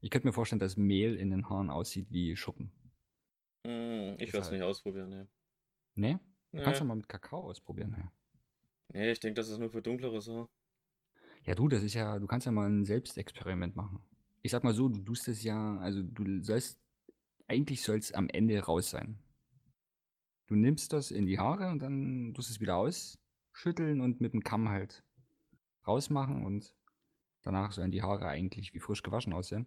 Ich 0.00 0.10
könnte 0.10 0.26
mir 0.26 0.32
vorstellen, 0.32 0.60
dass 0.60 0.76
Mehl 0.76 1.16
in 1.16 1.30
den 1.30 1.48
Haaren 1.48 1.70
aussieht 1.70 2.06
wie 2.10 2.36
Schuppen. 2.36 2.70
Hm, 3.66 4.14
ich 4.18 4.18
werde 4.18 4.24
es 4.24 4.32
Deshalb. 4.32 4.52
nicht 4.52 4.62
ausprobieren, 4.62 5.10
ne. 5.10 5.28
Ne? 5.94 6.20
Du 6.50 6.58
Nee. 6.58 6.64
kannst 6.64 6.80
doch 6.80 6.86
mal 6.86 6.96
mit 6.96 7.08
Kakao 7.08 7.42
ausprobieren. 7.44 7.94
Ja. 7.98 8.12
Nee, 8.94 9.12
ich 9.12 9.20
denke, 9.20 9.34
das 9.34 9.48
ist 9.48 9.58
nur 9.58 9.70
für 9.70 9.80
dunkleres 9.82 10.28
Haar. 10.28 10.48
Ja, 11.44 11.54
du, 11.54 11.68
das 11.68 11.82
ist 11.82 11.94
ja, 11.94 12.18
du 12.18 12.26
kannst 12.26 12.46
ja 12.46 12.52
mal 12.52 12.68
ein 12.68 12.84
Selbstexperiment 12.84 13.74
machen. 13.74 14.00
Ich 14.42 14.50
sag 14.50 14.64
mal 14.64 14.74
so, 14.74 14.88
du 14.88 15.00
tust 15.00 15.28
es 15.28 15.42
ja, 15.44 15.78
also 15.78 16.02
du 16.02 16.42
sollst, 16.42 16.78
eigentlich 17.48 17.82
soll 17.82 17.98
es 17.98 18.12
am 18.12 18.28
Ende 18.28 18.58
raus 18.60 18.90
sein. 18.90 19.18
Du 20.46 20.54
nimmst 20.54 20.92
das 20.92 21.10
in 21.10 21.26
die 21.26 21.38
Haare 21.38 21.70
und 21.70 21.80
dann 21.80 22.34
tust 22.34 22.50
es 22.50 22.60
wieder 22.60 22.76
ausschütteln 22.76 24.00
und 24.00 24.20
mit 24.20 24.32
dem 24.32 24.42
Kamm 24.42 24.68
halt 24.68 25.04
rausmachen 25.86 26.44
und 26.44 26.74
danach 27.42 27.72
sollen 27.72 27.90
die 27.90 28.02
Haare 28.02 28.26
eigentlich 28.26 28.74
wie 28.74 28.80
frisch 28.80 29.02
gewaschen 29.02 29.32
aussehen. 29.32 29.66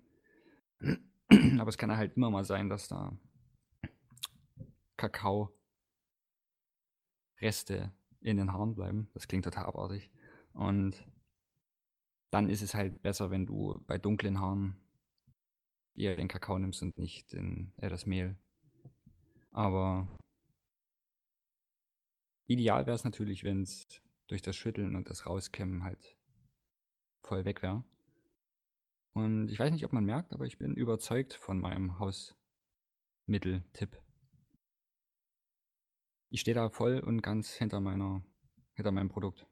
Aber 1.60 1.70
es 1.70 1.78
kann 1.78 1.96
halt 1.96 2.16
immer 2.16 2.30
mal 2.30 2.46
sein, 2.46 2.70
dass 2.70 2.88
da 2.88 3.18
Kakao 4.98 5.52
Reste 7.42 7.92
in 8.22 8.38
den 8.38 8.54
Haaren 8.54 8.76
bleiben. 8.76 9.10
Das 9.14 9.28
klingt 9.28 9.46
total 9.46 9.66
abartig. 9.66 10.10
Und 10.54 11.06
dann 12.32 12.50
ist 12.50 12.62
es 12.62 12.74
halt 12.74 13.02
besser, 13.02 13.30
wenn 13.30 13.46
du 13.46 13.84
bei 13.88 13.98
dunklen 13.98 14.40
Haaren 14.40 14.76
eher 15.96 16.16
den 16.16 16.28
Kakao 16.28 16.58
nimmst 16.60 16.82
und 16.82 16.98
nicht 16.98 17.34
den, 17.34 17.74
äh, 17.78 17.90
das 17.90 18.06
Mehl. 18.06 18.38
Aber 19.52 20.08
ideal 22.48 22.86
wäre 22.86 22.96
es 22.96 23.04
natürlich, 23.04 23.43
wenn 23.43 23.64
es 23.64 23.88
durch 24.28 24.41
das 24.41 24.56
Schütteln 24.56 24.96
und 24.96 25.10
das 25.10 25.26
Rauskämmen 25.26 25.84
halt 25.84 26.18
voll 27.22 27.46
weg 27.46 27.62
wäre. 27.62 27.84
Und 29.14 29.50
ich 29.50 29.60
weiß 29.60 29.72
nicht, 29.72 29.86
ob 29.86 29.93
man 29.93 30.04
merkt, 30.04 30.34
aber 30.34 30.46
ich 30.46 30.58
bin 30.58 30.76
überzeugt 30.76 31.34
von 31.34 31.60
meinem 31.60 32.00
Hausmitteltipp. 32.00 34.02
Ich 36.30 36.41
stehe 36.41 36.56
da 36.56 36.70
voll 36.70 37.00
und 37.00 37.22
ganz 37.22 37.54
hinter 37.54 37.80
meiner, 37.80 38.24
hinter 38.74 38.91
meinem 38.91 39.10
Produkt. 39.10 39.48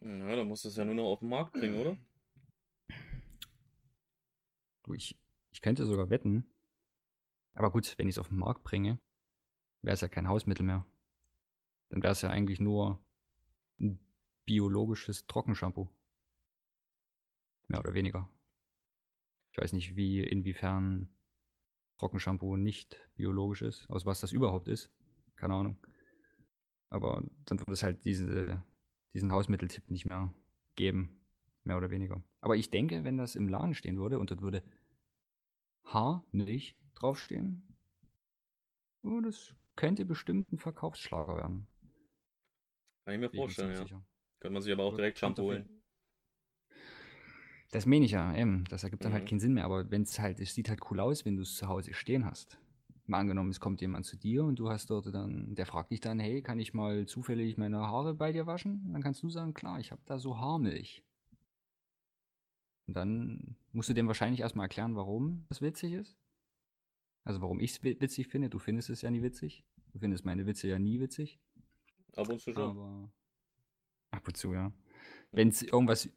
Ja, 0.00 0.36
dann 0.36 0.48
musst 0.48 0.64
du 0.64 0.68
es 0.68 0.76
ja 0.76 0.84
nur 0.84 0.94
noch 0.94 1.06
auf 1.06 1.20
den 1.20 1.30
Markt 1.30 1.52
bringen, 1.52 1.80
oder? 1.80 1.96
Du, 4.82 4.94
ich, 4.94 5.18
ich 5.52 5.62
könnte 5.62 5.86
sogar 5.86 6.10
wetten. 6.10 6.46
Aber 7.54 7.70
gut, 7.70 7.94
wenn 7.98 8.08
ich 8.08 8.14
es 8.14 8.18
auf 8.18 8.28
den 8.28 8.38
Markt 8.38 8.62
bringe, 8.62 8.98
wäre 9.82 9.94
es 9.94 10.00
ja 10.00 10.08
kein 10.08 10.28
Hausmittel 10.28 10.64
mehr. 10.64 10.86
Dann 11.90 12.02
wäre 12.02 12.12
es 12.12 12.22
ja 12.22 12.30
eigentlich 12.30 12.60
nur 12.60 13.04
ein 13.78 13.98
biologisches 14.46 15.26
Trockenshampoo. 15.26 15.88
Mehr 17.68 17.80
oder 17.80 17.94
weniger. 17.94 18.28
Ich 19.52 19.58
weiß 19.58 19.72
nicht, 19.72 19.96
wie, 19.96 20.22
inwiefern 20.22 21.08
Trockenshampoo 21.98 22.56
nicht 22.56 22.96
biologisch 23.16 23.62
ist, 23.62 23.90
aus 23.90 24.06
was 24.06 24.20
das 24.20 24.32
überhaupt 24.32 24.68
ist. 24.68 24.90
Keine 25.36 25.54
Ahnung. 25.54 25.76
Aber 26.88 27.22
dann 27.44 27.58
wird 27.58 27.68
es 27.68 27.82
halt 27.82 28.04
diese, 28.04 28.64
diesen 29.12 29.32
Hausmitteltipp 29.32 29.90
nicht 29.90 30.06
mehr 30.06 30.32
geben. 30.76 31.20
Mehr 31.64 31.76
oder 31.76 31.90
weniger. 31.90 32.22
Aber 32.40 32.56
ich 32.56 32.70
denke, 32.70 33.04
wenn 33.04 33.18
das 33.18 33.36
im 33.36 33.48
Laden 33.48 33.74
stehen 33.74 33.98
würde 33.98 34.18
und 34.18 34.30
dort 34.30 34.40
würde 34.40 34.62
Haarmilch 35.84 36.76
draufstehen, 36.94 37.76
oh, 39.02 39.20
das 39.20 39.54
könnte 39.76 40.04
bestimmt 40.04 40.50
ein 40.52 40.58
Verkaufsschlager 40.58 41.36
werden. 41.36 41.66
Kann 43.10 43.22
ich 43.24 43.30
mir 43.32 43.36
vorstellen, 43.36 43.72
ja. 43.72 43.82
sicher. 43.82 44.04
Könnte 44.38 44.52
man 44.52 44.62
sich 44.62 44.72
aber 44.72 44.84
auch 44.84 44.94
direkt 44.94 45.18
Shampoo 45.18 45.42
holen. 45.42 45.68
Das 47.72 47.86
meine 47.86 48.04
ich 48.04 48.12
ja, 48.12 48.34
eben. 48.36 48.64
Das 48.68 48.82
ergibt 48.84 49.04
dann 49.04 49.12
halt 49.12 49.24
Mhm. 49.24 49.28
keinen 49.28 49.40
Sinn 49.40 49.54
mehr. 49.54 49.64
Aber 49.64 49.90
wenn 49.90 50.02
es 50.02 50.18
halt, 50.18 50.40
es 50.40 50.54
sieht 50.54 50.68
halt 50.68 50.80
cool 50.90 51.00
aus, 51.00 51.24
wenn 51.24 51.36
du 51.36 51.42
es 51.42 51.56
zu 51.56 51.68
Hause 51.68 51.92
stehen 51.94 52.24
hast. 52.24 52.58
Mal 53.06 53.18
angenommen, 53.18 53.50
es 53.50 53.58
kommt 53.60 53.80
jemand 53.80 54.06
zu 54.06 54.16
dir 54.16 54.44
und 54.44 54.58
du 54.58 54.68
hast 54.70 54.90
dort 54.90 55.12
dann, 55.12 55.54
der 55.56 55.66
fragt 55.66 55.90
dich 55.90 56.00
dann, 56.00 56.20
hey, 56.20 56.42
kann 56.42 56.60
ich 56.60 56.74
mal 56.74 57.06
zufällig 57.06 57.58
meine 57.58 57.78
Haare 57.78 58.14
bei 58.14 58.32
dir 58.32 58.46
waschen? 58.46 58.84
Und 58.86 58.92
dann 58.92 59.02
kannst 59.02 59.22
du 59.22 59.30
sagen, 59.30 59.54
klar, 59.54 59.80
ich 59.80 59.90
habe 59.90 60.02
da 60.06 60.18
so 60.18 60.38
Haarmilch. 60.38 61.02
Und 62.86 62.94
dann 62.94 63.56
musst 63.72 63.88
du 63.88 63.94
dem 63.94 64.06
wahrscheinlich 64.06 64.40
erstmal 64.40 64.64
erklären, 64.64 64.94
warum 64.96 65.44
das 65.48 65.60
witzig 65.60 65.92
ist. 65.92 66.16
Also 67.24 67.40
warum 67.40 67.60
ich 67.60 67.72
es 67.72 67.82
witzig 67.82 68.28
finde. 68.28 68.48
Du 68.48 68.58
findest 68.58 68.90
es 68.90 69.02
ja 69.02 69.10
nie 69.10 69.22
witzig. 69.22 69.64
Du 69.92 69.98
findest 69.98 70.24
meine 70.24 70.46
Witze 70.46 70.68
ja 70.68 70.78
nie 70.78 71.00
witzig. 71.00 71.40
Ab 72.16 72.28
und 72.28 72.40
zu 72.40 72.52
schon. 72.52 72.62
Aber 72.62 73.10
ab 74.10 74.26
und 74.26 74.36
zu, 74.36 74.52
ja. 74.52 74.72
Wenn 75.32 75.48
es 75.48 75.62
irgendwas 75.62 76.08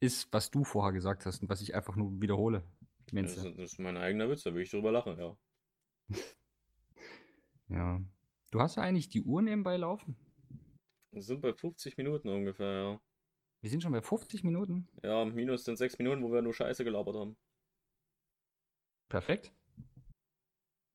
ist, 0.00 0.32
was 0.32 0.50
du 0.50 0.64
vorher 0.64 0.92
gesagt 0.92 1.26
hast 1.26 1.42
und 1.42 1.48
was 1.48 1.60
ich 1.60 1.74
einfach 1.74 1.96
nur 1.96 2.20
wiederhole. 2.20 2.64
Das 3.12 3.36
ist, 3.36 3.44
das 3.44 3.72
ist 3.72 3.78
mein 3.78 3.96
eigener 3.96 4.28
Witz, 4.30 4.42
da 4.42 4.54
will 4.54 4.62
ich 4.62 4.70
drüber 4.70 4.90
lachen, 4.90 5.18
ja. 5.18 5.36
ja. 7.68 8.00
Du 8.50 8.60
hast 8.60 8.76
ja 8.76 8.82
eigentlich 8.82 9.08
die 9.08 9.22
Uhr 9.22 9.42
nebenbei 9.42 9.76
laufen. 9.76 10.16
Wir 11.10 11.22
sind 11.22 11.42
bei 11.42 11.52
50 11.52 11.96
Minuten 11.98 12.28
ungefähr, 12.28 12.72
ja. 12.72 13.00
Wir 13.60 13.70
sind 13.70 13.82
schon 13.82 13.92
bei 13.92 14.02
50 14.02 14.44
Minuten. 14.44 14.88
Ja, 15.02 15.24
minus 15.24 15.64
sind 15.64 15.76
6 15.76 15.98
Minuten, 15.98 16.22
wo 16.22 16.32
wir 16.32 16.42
nur 16.42 16.54
Scheiße 16.54 16.84
gelabert 16.84 17.14
haben. 17.14 17.36
Perfekt. 19.08 19.52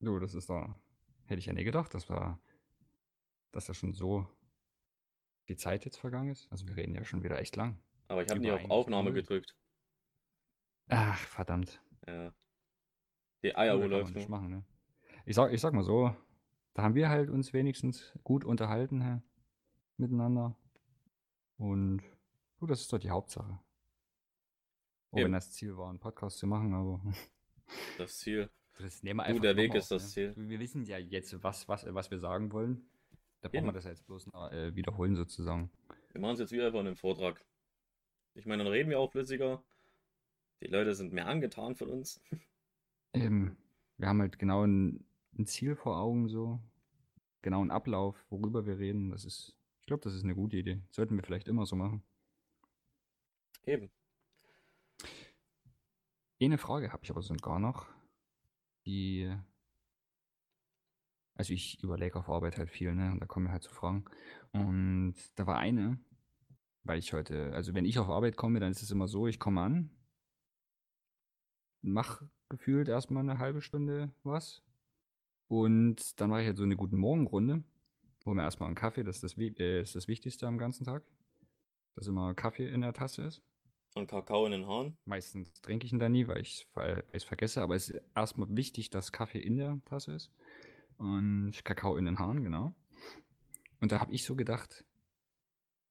Du, 0.00 0.18
das 0.18 0.34
ist 0.34 0.50
da. 0.50 0.78
Hätte 1.24 1.38
ich 1.38 1.46
ja 1.46 1.52
nie 1.52 1.64
gedacht, 1.64 1.94
dass 1.94 2.10
wir, 2.10 2.38
dass 3.52 3.66
da 3.66 3.74
schon 3.74 3.94
so 3.94 4.26
die 5.48 5.56
Zeit 5.56 5.84
jetzt 5.84 5.98
vergangen 5.98 6.30
ist. 6.30 6.50
Also 6.50 6.66
wir 6.66 6.76
reden 6.76 6.94
ja 6.94 7.04
schon 7.04 7.22
wieder 7.22 7.38
echt 7.38 7.56
lang. 7.56 7.78
Aber 8.08 8.22
ich 8.22 8.30
habe 8.30 8.40
nie 8.40 8.50
auf 8.50 8.70
Aufnahme 8.70 9.12
gedrückt. 9.12 9.56
Ach, 10.88 11.18
verdammt. 11.18 11.82
Ja. 12.06 12.32
Die 13.42 13.54
Eieruhr 13.54 13.88
läuft 13.88 14.14
nicht 14.14 14.28
machen, 14.28 14.50
ne? 14.50 14.64
Ich 15.24 15.36
sag, 15.36 15.52
ich 15.52 15.60
sag 15.60 15.74
mal 15.74 15.84
so, 15.84 16.14
da 16.74 16.82
haben 16.82 16.94
wir 16.94 17.08
halt 17.08 17.28
uns 17.28 17.52
wenigstens 17.52 18.12
gut 18.24 18.44
unterhalten 18.44 19.02
hä, 19.02 19.20
miteinander. 19.96 20.56
Und 21.58 22.02
du, 22.58 22.66
das 22.66 22.80
ist 22.80 22.92
doch 22.92 22.98
die 22.98 23.10
Hauptsache. 23.10 23.58
Auch 25.10 25.18
wenn 25.18 25.32
das 25.32 25.52
Ziel 25.52 25.76
war, 25.76 25.90
einen 25.90 25.98
Podcast 25.98 26.38
zu 26.38 26.46
machen, 26.46 26.74
aber. 26.74 27.00
Das 27.98 28.18
Ziel. 28.18 28.50
Das 28.80 29.02
nehmen 29.02 29.18
wir 29.18 29.24
einfach 29.24 29.42
du, 29.42 29.48
der 29.48 29.56
Weg 29.56 29.72
auf, 29.72 29.78
ist 29.78 29.90
das 29.90 30.04
ne? 30.04 30.08
Ziel. 30.08 30.34
Wir 30.36 30.60
wissen 30.60 30.84
ja 30.84 30.98
jetzt, 30.98 31.42
was, 31.42 31.66
was, 31.66 31.84
was 31.92 32.12
wir 32.12 32.20
sagen 32.20 32.52
wollen. 32.52 32.88
Da 33.40 33.48
brauchen 33.48 33.66
wir 33.66 33.72
das 33.72 33.84
jetzt 33.84 34.06
bloß 34.06 34.26
noch, 34.26 34.50
äh, 34.50 34.74
wiederholen 34.74 35.14
sozusagen. 35.14 35.70
Wir 36.12 36.20
machen 36.20 36.34
es 36.34 36.40
jetzt 36.40 36.52
wieder 36.52 36.66
einfach 36.66 36.80
in 36.80 36.86
einem 36.86 36.96
Vortrag. 36.96 37.44
Ich 38.34 38.46
meine, 38.46 38.64
dann 38.64 38.72
reden 38.72 38.90
wir 38.90 38.98
auch 38.98 39.12
flüssiger. 39.12 39.62
Die 40.60 40.66
Leute 40.66 40.94
sind 40.94 41.12
mehr 41.12 41.26
angetan 41.26 41.76
von 41.76 41.88
uns. 41.88 42.20
Ähm, 43.14 43.56
wir 43.96 44.06
haben 44.06 44.20
halt 44.20 44.38
genau 44.38 44.66
ein, 44.66 45.02
ein 45.38 45.46
Ziel 45.46 45.76
vor 45.76 45.96
Augen, 45.96 46.28
so. 46.28 46.60
Genau 47.40 47.62
einen 47.62 47.70
Ablauf, 47.70 48.22
worüber 48.28 48.66
wir 48.66 48.78
reden. 48.78 49.10
Das 49.10 49.24
ist, 49.24 49.56
ich 49.80 49.86
glaube, 49.86 50.02
das 50.02 50.14
ist 50.14 50.24
eine 50.24 50.34
gute 50.34 50.58
Idee. 50.58 50.82
Sollten 50.90 51.16
wir 51.16 51.22
vielleicht 51.22 51.48
immer 51.48 51.64
so 51.64 51.74
machen. 51.74 52.02
Eben. 53.64 53.90
Eine 56.40 56.58
Frage 56.58 56.92
habe 56.92 57.02
ich 57.02 57.10
aber 57.10 57.22
sogar 57.22 57.58
noch. 57.58 57.86
Die. 58.84 59.34
Also 61.38 61.52
ich 61.52 61.80
überlege 61.84 62.18
auf 62.18 62.28
Arbeit 62.28 62.58
halt 62.58 62.68
viel, 62.68 62.92
ne? 62.94 63.12
Und 63.12 63.20
da 63.20 63.26
kommen 63.26 63.46
mir 63.46 63.52
halt 63.52 63.62
so 63.62 63.70
Fragen. 63.70 64.04
Und 64.52 65.14
da 65.36 65.46
war 65.46 65.56
eine, 65.56 66.00
weil 66.82 66.98
ich 66.98 67.12
heute, 67.12 67.52
also 67.54 67.74
wenn 67.74 67.84
ich 67.84 68.00
auf 68.00 68.08
Arbeit 68.08 68.36
komme, 68.36 68.58
dann 68.58 68.72
ist 68.72 68.82
es 68.82 68.90
immer 68.90 69.06
so, 69.06 69.28
ich 69.28 69.38
komme 69.38 69.60
an, 69.60 69.90
mach 71.80 72.22
gefühlt 72.48 72.88
erstmal 72.88 73.22
eine 73.22 73.38
halbe 73.38 73.62
Stunde 73.62 74.10
was. 74.24 74.64
Und 75.46 76.20
dann 76.20 76.28
mache 76.28 76.40
ich 76.40 76.46
halt 76.48 76.56
so 76.56 76.64
eine 76.64 76.76
guten 76.76 76.98
Morgenrunde. 76.98 77.62
Hol 78.26 78.34
mir 78.34 78.42
erstmal 78.42 78.66
einen 78.66 78.74
Kaffee, 78.74 79.04
das 79.04 79.22
ist 79.22 79.22
das, 79.22 79.38
äh, 79.38 79.80
ist 79.80 79.94
das 79.94 80.08
Wichtigste 80.08 80.48
am 80.48 80.58
ganzen 80.58 80.84
Tag. 80.84 81.04
Dass 81.94 82.08
immer 82.08 82.34
Kaffee 82.34 82.68
in 82.68 82.80
der 82.80 82.94
Tasse 82.94 83.22
ist. 83.22 83.42
Und 83.94 84.08
Kakao 84.08 84.44
in 84.44 84.52
den 84.52 84.66
Haaren. 84.66 84.98
Meistens 85.04 85.52
trinke 85.62 85.86
ich 85.86 85.92
ihn 85.92 86.00
dann 86.00 86.12
nie, 86.12 86.26
weil 86.26 86.40
ich 86.40 86.66
es 87.12 87.22
vergesse. 87.22 87.62
Aber 87.62 87.76
es 87.76 87.90
ist 87.90 88.02
erstmal 88.16 88.48
wichtig, 88.50 88.90
dass 88.90 89.12
Kaffee 89.12 89.38
in 89.38 89.56
der 89.56 89.80
Tasse 89.84 90.14
ist. 90.14 90.32
Und 90.98 91.64
Kakao 91.64 91.96
in 91.96 92.04
den 92.04 92.18
Haaren, 92.18 92.42
genau. 92.42 92.74
Und 93.80 93.92
da 93.92 94.00
habe 94.00 94.12
ich 94.12 94.24
so 94.24 94.34
gedacht, 94.34 94.84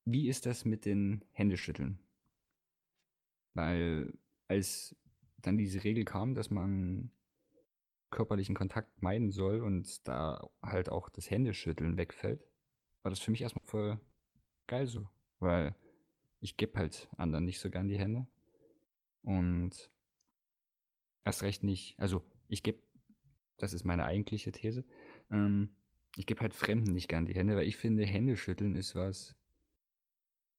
wie 0.05 0.27
ist 0.27 0.45
das 0.45 0.65
mit 0.65 0.85
den 0.85 1.23
Händeschütteln? 1.31 1.99
Weil 3.53 4.13
als 4.47 4.95
dann 5.37 5.57
diese 5.57 5.83
Regel 5.83 6.05
kam, 6.05 6.35
dass 6.35 6.49
man 6.49 7.11
körperlichen 8.09 8.55
Kontakt 8.55 9.01
meiden 9.01 9.31
soll 9.31 9.61
und 9.61 10.07
da 10.07 10.49
halt 10.61 10.89
auch 10.89 11.09
das 11.09 11.29
Händeschütteln 11.29 11.97
wegfällt, 11.97 12.45
war 13.03 13.09
das 13.09 13.19
für 13.19 13.31
mich 13.31 13.41
erstmal 13.41 13.65
voll 13.65 13.99
geil 14.67 14.87
so. 14.87 15.09
Weil 15.39 15.75
ich 16.39 16.57
gebe 16.57 16.77
halt 16.77 17.09
anderen 17.17 17.45
nicht 17.45 17.59
so 17.59 17.69
gern 17.69 17.87
die 17.87 17.99
Hände. 17.99 18.27
Und 19.23 19.91
erst 21.23 21.43
recht 21.43 21.63
nicht, 21.63 21.99
also 21.99 22.23
ich 22.47 22.63
gebe, 22.63 22.79
das 23.57 23.73
ist 23.73 23.83
meine 23.83 24.05
eigentliche 24.05 24.51
These, 24.51 24.85
ähm, 25.31 25.69
ich 26.17 26.25
gebe 26.25 26.41
halt 26.41 26.53
Fremden 26.53 26.93
nicht 26.93 27.07
gern 27.07 27.25
die 27.25 27.35
Hände, 27.35 27.55
weil 27.55 27.67
ich 27.67 27.77
finde, 27.77 28.03
Händeschütteln 28.03 28.75
ist 28.75 28.95
was, 28.95 29.35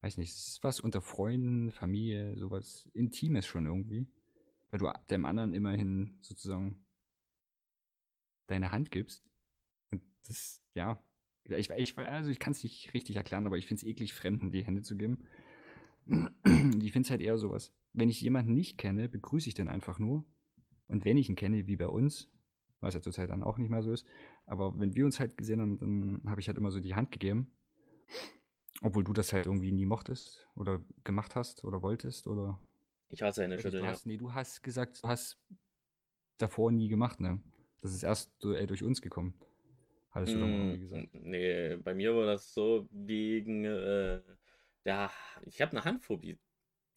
weiß 0.03 0.17
nicht, 0.17 0.31
ist 0.31 0.63
was 0.63 0.79
unter 0.79 1.01
Freunden, 1.01 1.73
Familie, 1.73 2.37
sowas 2.39 2.89
Intimes 2.95 3.47
schon 3.47 3.67
irgendwie. 3.67 4.07
Weil 4.71 4.79
du 4.79 4.93
dem 5.11 5.25
anderen 5.25 5.55
immerhin 5.55 6.19
sozusagen 6.21 6.85
deine 8.47 8.71
Hand 8.71 8.91
gibst. 8.91 9.25
Und 9.91 10.03
das, 10.27 10.63
ja, 10.75 11.03
ich, 11.45 11.71
ich, 11.71 11.99
also 11.99 12.31
ich 12.31 12.39
kann 12.39 12.53
es 12.53 12.63
nicht 12.63 12.93
richtig 12.95 13.17
erklären, 13.17 13.47
aber 13.47 13.57
ich 13.57 13.67
finde 13.67 13.81
es 13.81 13.87
eklig, 13.87 14.13
Fremden 14.13 14.53
die 14.53 14.65
Hände 14.65 14.83
zu 14.83 14.97
geben. 14.97 15.25
Ich 16.81 16.93
finde 16.93 17.07
es 17.07 17.11
halt 17.11 17.21
eher 17.21 17.37
sowas. 17.37 17.73
Wenn 17.93 18.09
ich 18.09 18.21
jemanden 18.21 18.55
nicht 18.55 18.79
kenne, 18.79 19.09
begrüße 19.09 19.49
ich 19.49 19.55
den 19.55 19.69
einfach 19.69 19.99
nur. 19.99 20.25
Und 20.87 21.05
wenn 21.05 21.19
ich 21.19 21.29
ihn 21.29 21.37
kenne, 21.37 21.67
wie 21.67 21.77
bei 21.77 21.89
uns, 21.89 22.31
was 22.81 22.95
ja 22.95 23.01
zurzeit 23.01 23.31
dann 23.31 23.43
auch 23.43 23.59
nicht 23.59 23.71
mehr 23.71 23.83
so 23.83 23.93
ist, 23.93 24.07
aber 24.47 24.79
wenn 24.79 24.95
wir 24.95 25.05
uns 25.05 25.21
halt 25.21 25.37
gesehen 25.37 25.61
haben, 25.61 25.79
dann 25.79 26.31
habe 26.31 26.41
ich 26.41 26.49
halt 26.49 26.59
immer 26.59 26.71
so 26.71 26.81
die 26.81 26.95
Hand 26.95 27.11
gegeben. 27.11 27.53
Obwohl 28.81 29.03
du 29.03 29.13
das 29.13 29.33
halt 29.33 29.47
irgendwie 29.47 29.73
nie 29.73 29.87
mochtest 29.87 30.47
oder 30.55 30.81
gemacht 31.03 31.35
hast 31.35 31.65
oder 31.65 31.83
wolltest 31.83 32.29
oder. 32.29 32.61
Ich 33.11 33.23
hasse 33.23 33.43
Hände 33.43 33.57
du 33.57 33.63
schütteln, 33.63 33.85
ja. 33.85 33.97
nee, 34.05 34.17
du 34.17 34.33
hast 34.33 34.63
gesagt, 34.63 35.03
du 35.03 35.09
hast 35.09 35.41
davor 36.37 36.71
nie 36.71 36.89
gemacht, 36.89 37.21
ne? 37.21 37.41
Das 37.81 37.93
ist 37.93 38.03
erst 38.03 38.31
so, 38.41 38.53
äh, 38.53 38.67
durch 38.67 38.83
uns 38.83 39.03
gekommen. 39.03 39.35
Hattest 40.11 40.35
du 40.35 40.39
doch 40.39 40.47
mal 40.47 40.59
irgendwie 40.59 40.81
gesagt. 40.81 41.15
Mm, 41.15 41.31
Nee, 41.31 41.77
bei 41.77 41.95
mir 41.95 42.15
war 42.15 42.27
das 42.27 42.53
so 42.53 42.89
wegen, 42.91 43.65
äh, 43.65 44.21
ja, 44.85 45.11
ich 45.47 45.61
habe 45.61 45.73
eine 45.73 45.85
Handphobie, 45.85 46.39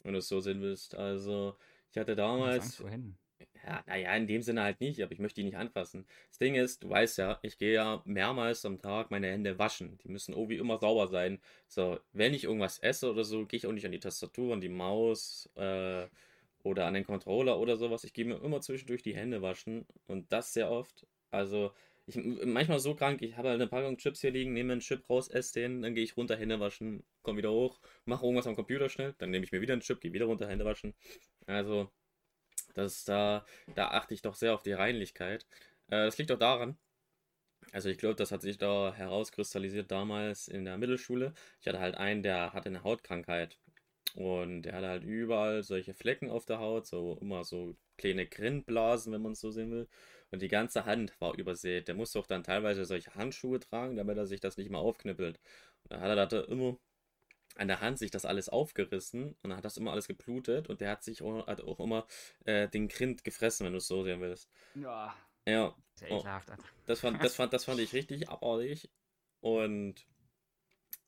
wenn 0.03 0.13
du 0.13 0.19
es 0.19 0.27
so 0.27 0.39
sehen 0.39 0.61
willst. 0.61 0.95
Also, 0.95 1.57
ich 1.91 1.97
hatte 1.97 2.15
damals, 2.15 2.63
Angst 2.63 2.77
vor 2.77 2.89
Händen. 2.89 3.17
Ja, 3.65 3.83
naja, 3.87 4.15
in 4.15 4.27
dem 4.27 4.41
Sinne 4.41 4.63
halt 4.63 4.81
nicht, 4.81 5.01
aber 5.01 5.11
ich 5.11 5.19
möchte 5.19 5.41
die 5.41 5.45
nicht 5.45 5.57
anfassen. 5.57 6.05
Das 6.29 6.39
Ding 6.39 6.55
ist, 6.55 6.83
du 6.83 6.89
weißt 6.89 7.17
ja, 7.17 7.39
ich 7.41 7.57
gehe 7.57 7.73
ja 7.73 8.01
mehrmals 8.05 8.65
am 8.65 8.81
Tag 8.81 9.11
meine 9.11 9.27
Hände 9.27 9.59
waschen. 9.59 9.97
Die 10.03 10.09
müssen 10.09 10.33
irgendwie 10.33 10.57
immer 10.57 10.77
sauber 10.77 11.07
sein. 11.07 11.39
So, 11.67 11.99
wenn 12.13 12.33
ich 12.33 12.45
irgendwas 12.45 12.79
esse 12.79 13.11
oder 13.11 13.23
so, 13.23 13.45
gehe 13.45 13.57
ich 13.57 13.67
auch 13.67 13.71
nicht 13.71 13.85
an 13.85 13.91
die 13.91 13.99
Tastatur, 13.99 14.53
an 14.53 14.61
die 14.61 14.69
Maus, 14.69 15.49
äh, 15.55 16.07
oder 16.63 16.85
an 16.85 16.93
den 16.93 17.05
Controller 17.05 17.59
oder 17.59 17.77
sowas. 17.77 18.03
Ich 18.03 18.13
gehe 18.13 18.25
mir 18.25 18.41
immer 18.43 18.61
zwischendurch 18.61 19.03
die 19.03 19.15
Hände 19.15 19.41
waschen 19.41 19.85
und 20.07 20.31
das 20.31 20.53
sehr 20.53 20.69
oft. 20.71 21.07
Also, 21.31 21.71
ich 22.07 22.15
manchmal 22.45 22.79
so 22.79 22.95
krank, 22.95 23.21
ich 23.21 23.37
habe 23.37 23.49
halt 23.49 23.61
eine 23.61 23.69
Packung 23.69 23.97
Chips 23.97 24.21
hier 24.21 24.31
liegen, 24.31 24.53
nehme 24.53 24.73
einen 24.73 24.81
Chip 24.81 25.09
raus, 25.09 25.29
esse 25.29 25.53
den, 25.59 25.81
dann 25.81 25.95
gehe 25.95 26.03
ich 26.03 26.17
runter, 26.17 26.35
Hände 26.35 26.59
waschen, 26.59 27.03
komme 27.21 27.37
wieder 27.37 27.51
hoch, 27.51 27.79
mache 28.05 28.25
irgendwas 28.25 28.47
am 28.47 28.55
Computer 28.55 28.89
schnell, 28.89 29.13
dann 29.17 29.29
nehme 29.31 29.45
ich 29.45 29.51
mir 29.51 29.61
wieder 29.61 29.73
einen 29.73 29.81
Chip, 29.81 30.01
gehe 30.01 30.13
wieder 30.13 30.25
runter, 30.25 30.47
Hände 30.47 30.65
waschen. 30.65 30.93
Also, 31.47 31.89
das 32.73 33.05
da, 33.05 33.45
da 33.75 33.89
achte 33.89 34.13
ich 34.13 34.21
doch 34.21 34.35
sehr 34.35 34.53
auf 34.53 34.63
die 34.63 34.73
Reinlichkeit. 34.73 35.45
Äh, 35.87 36.05
das 36.05 36.17
liegt 36.17 36.31
auch 36.31 36.39
daran, 36.39 36.77
also 37.73 37.89
ich 37.89 37.97
glaube, 37.97 38.15
das 38.15 38.31
hat 38.31 38.41
sich 38.41 38.57
da 38.57 38.93
herauskristallisiert 38.93 39.91
damals 39.91 40.47
in 40.47 40.65
der 40.65 40.77
Mittelschule. 40.77 41.33
Ich 41.61 41.67
hatte 41.67 41.79
halt 41.79 41.95
einen, 41.95 42.23
der 42.23 42.53
hatte 42.53 42.69
eine 42.69 42.83
Hautkrankheit. 42.83 43.57
Und 44.15 44.63
der 44.63 44.73
hatte 44.73 44.87
halt 44.89 45.03
überall 45.03 45.63
solche 45.63 45.93
Flecken 45.93 46.29
auf 46.29 46.45
der 46.45 46.59
Haut, 46.59 46.85
so 46.87 47.17
immer 47.21 47.43
so 47.45 47.75
kleine 47.97 48.27
Grindblasen, 48.27 49.13
wenn 49.13 49.21
man 49.21 49.33
es 49.33 49.39
so 49.39 49.51
sehen 49.51 49.71
will. 49.71 49.87
Und 50.31 50.41
die 50.41 50.49
ganze 50.49 50.85
Hand 50.85 51.13
war 51.21 51.37
übersät. 51.37 51.87
Der 51.87 51.95
musste 51.95 52.19
auch 52.19 52.27
dann 52.27 52.43
teilweise 52.43 52.85
solche 52.85 53.15
Handschuhe 53.15 53.59
tragen, 53.59 53.95
damit 53.97 54.17
er 54.17 54.27
sich 54.27 54.41
das 54.41 54.57
nicht 54.57 54.69
mehr 54.69 54.79
aufknippelt. 54.81 55.39
Und 55.83 55.91
dann 55.93 56.01
hat 56.01 56.09
er 56.17 56.27
da 56.27 56.41
immer 56.41 56.77
an 57.61 57.67
der 57.67 57.79
Hand 57.79 57.99
sich 57.99 58.11
das 58.11 58.25
alles 58.25 58.49
aufgerissen 58.49 59.29
und 59.41 59.49
dann 59.49 59.55
hat 59.55 59.65
das 59.65 59.77
immer 59.77 59.91
alles 59.91 60.07
geblutet 60.07 60.67
und 60.67 60.81
der 60.81 60.89
hat 60.91 61.03
sich 61.03 61.21
auch, 61.21 61.45
hat 61.47 61.61
auch 61.61 61.79
immer 61.79 62.07
äh, 62.45 62.67
den 62.67 62.87
Grind 62.87 63.23
gefressen, 63.23 63.65
wenn 63.65 63.73
du 63.73 63.77
es 63.77 63.87
so 63.87 64.03
sehen 64.03 64.19
willst. 64.19 64.49
Ja. 64.75 65.15
Ja, 65.47 65.75
Sehr 65.95 66.11
Oh. 66.11 66.17
ekelhaft. 66.19 66.51
Das 66.87 66.99
fand, 66.99 67.23
das 67.23 67.35
fand, 67.35 67.53
das 67.53 67.65
fand 67.65 67.79
ich 67.79 67.93
richtig 67.93 68.29
abartig. 68.29 68.89
Und 69.41 70.05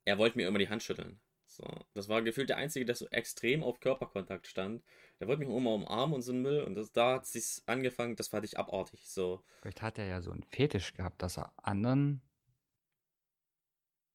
er 0.05 0.17
wollte 0.17 0.37
mir 0.37 0.47
immer 0.47 0.59
die 0.59 0.69
Hand 0.69 0.83
schütteln. 0.83 1.19
So, 1.45 1.63
das 1.93 2.07
war 2.09 2.21
gefühlt 2.23 2.49
der 2.49 2.57
Einzige, 2.57 2.83
der 2.85 2.95
so 2.95 3.07
extrem 3.09 3.63
auf 3.63 3.79
Körperkontakt 3.79 4.47
stand. 4.47 4.83
Der 5.19 5.27
wollte 5.27 5.39
mich 5.39 5.49
immer 5.49 5.73
umarmen 5.73 6.15
und 6.15 6.21
so 6.23 6.33
ein 6.33 6.41
Müll. 6.41 6.63
Und 6.63 6.73
das, 6.75 6.91
da 6.91 7.15
hat 7.15 7.27
sich 7.27 7.61
angefangen, 7.67 8.15
das 8.15 8.27
fand 8.29 8.43
ich 8.45 8.57
abartig. 8.57 9.07
So, 9.07 9.43
Vielleicht 9.61 9.81
hat 9.83 9.97
er 9.99 10.05
ja 10.05 10.21
so 10.21 10.31
einen 10.31 10.43
Fetisch 10.43 10.93
gehabt, 10.93 11.21
dass 11.21 11.37
er 11.37 11.53
anderen 11.57 12.21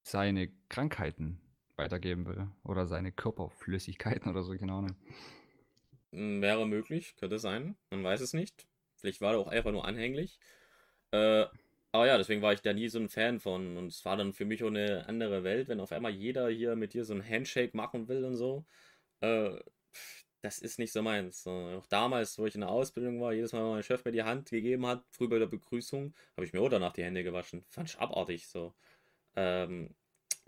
seine 0.03 0.49
Krankheiten 0.69 1.41
weitergeben 1.79 2.27
will. 2.27 2.49
Oder 2.65 2.87
seine 2.87 3.13
Körperflüssigkeiten 3.13 4.31
oder 4.31 4.43
so, 4.43 4.57
keine 4.57 4.73
Ahnung. 4.73 4.97
m, 6.13 6.43
wäre 6.43 6.67
möglich, 6.67 7.17
könnte 7.17 7.39
sein. 7.39 7.77
Man 7.91 8.05
weiß 8.05 8.21
es 8.21 8.33
nicht. 8.35 8.67
Vielleicht 8.97 9.21
war 9.21 9.35
er 9.35 9.39
auch 9.41 9.49
einfach 9.49 9.73
nur 9.73 9.85
anhänglich. 9.87 10.39
Äh, 11.13 11.47
aber 11.93 12.07
ja, 12.07 12.19
deswegen 12.19 12.43
war 12.43 12.53
ich 12.53 12.63
da 12.63 12.73
nie 12.73 12.89
so 12.89 12.99
ein 12.99 13.09
Fan 13.09 13.41
von. 13.41 13.77
Und 13.77 13.89
es 13.89 14.05
war 14.05 14.17
dann 14.17 14.33
für 14.35 14.45
mich 14.45 14.63
auch 14.65 14.69
eine 14.69 15.07
andere 15.09 15.45
Welt, 15.45 15.69
wenn 15.69 15.81
auf 15.81 15.93
einmal 15.93 16.13
jeder 16.13 16.49
hier 16.51 16.77
mit 16.77 16.95
dir 16.95 17.05
so 17.05 17.15
ein 17.15 17.29
Handshake 17.29 17.77
machen 17.77 18.09
will 18.09 18.25
und 18.25 18.37
so. 18.37 18.67
Äh, 19.21 19.59
das 20.43 20.59
ist 20.61 20.79
nicht 20.79 20.93
so 20.93 21.03
meins. 21.03 21.47
Auch 21.47 21.87
damals, 21.89 22.39
wo 22.39 22.47
ich 22.47 22.55
in 22.55 22.61
der 22.63 22.71
Ausbildung 22.71 23.21
war, 23.21 23.33
jedes 23.33 23.53
Mal, 23.53 23.65
wenn 23.65 23.73
mein 23.73 23.83
Chef 23.83 24.05
mir 24.05 24.13
die 24.13 24.23
Hand 24.25 24.51
gegeben 24.51 24.87
hat, 24.87 25.05
früh 25.11 25.29
bei 25.29 25.39
der 25.39 25.47
Begrüßung, 25.47 26.15
habe 26.37 26.47
ich 26.47 26.53
mir 26.53 26.61
auch 26.61 26.69
danach 26.69 26.93
die 26.93 27.05
Hände 27.05 27.25
gewaschen. 27.25 27.65
Fand 27.71 27.91
ich 27.91 27.99
abartig 27.99 28.49
so. 28.49 28.75
Ähm, 29.37 29.95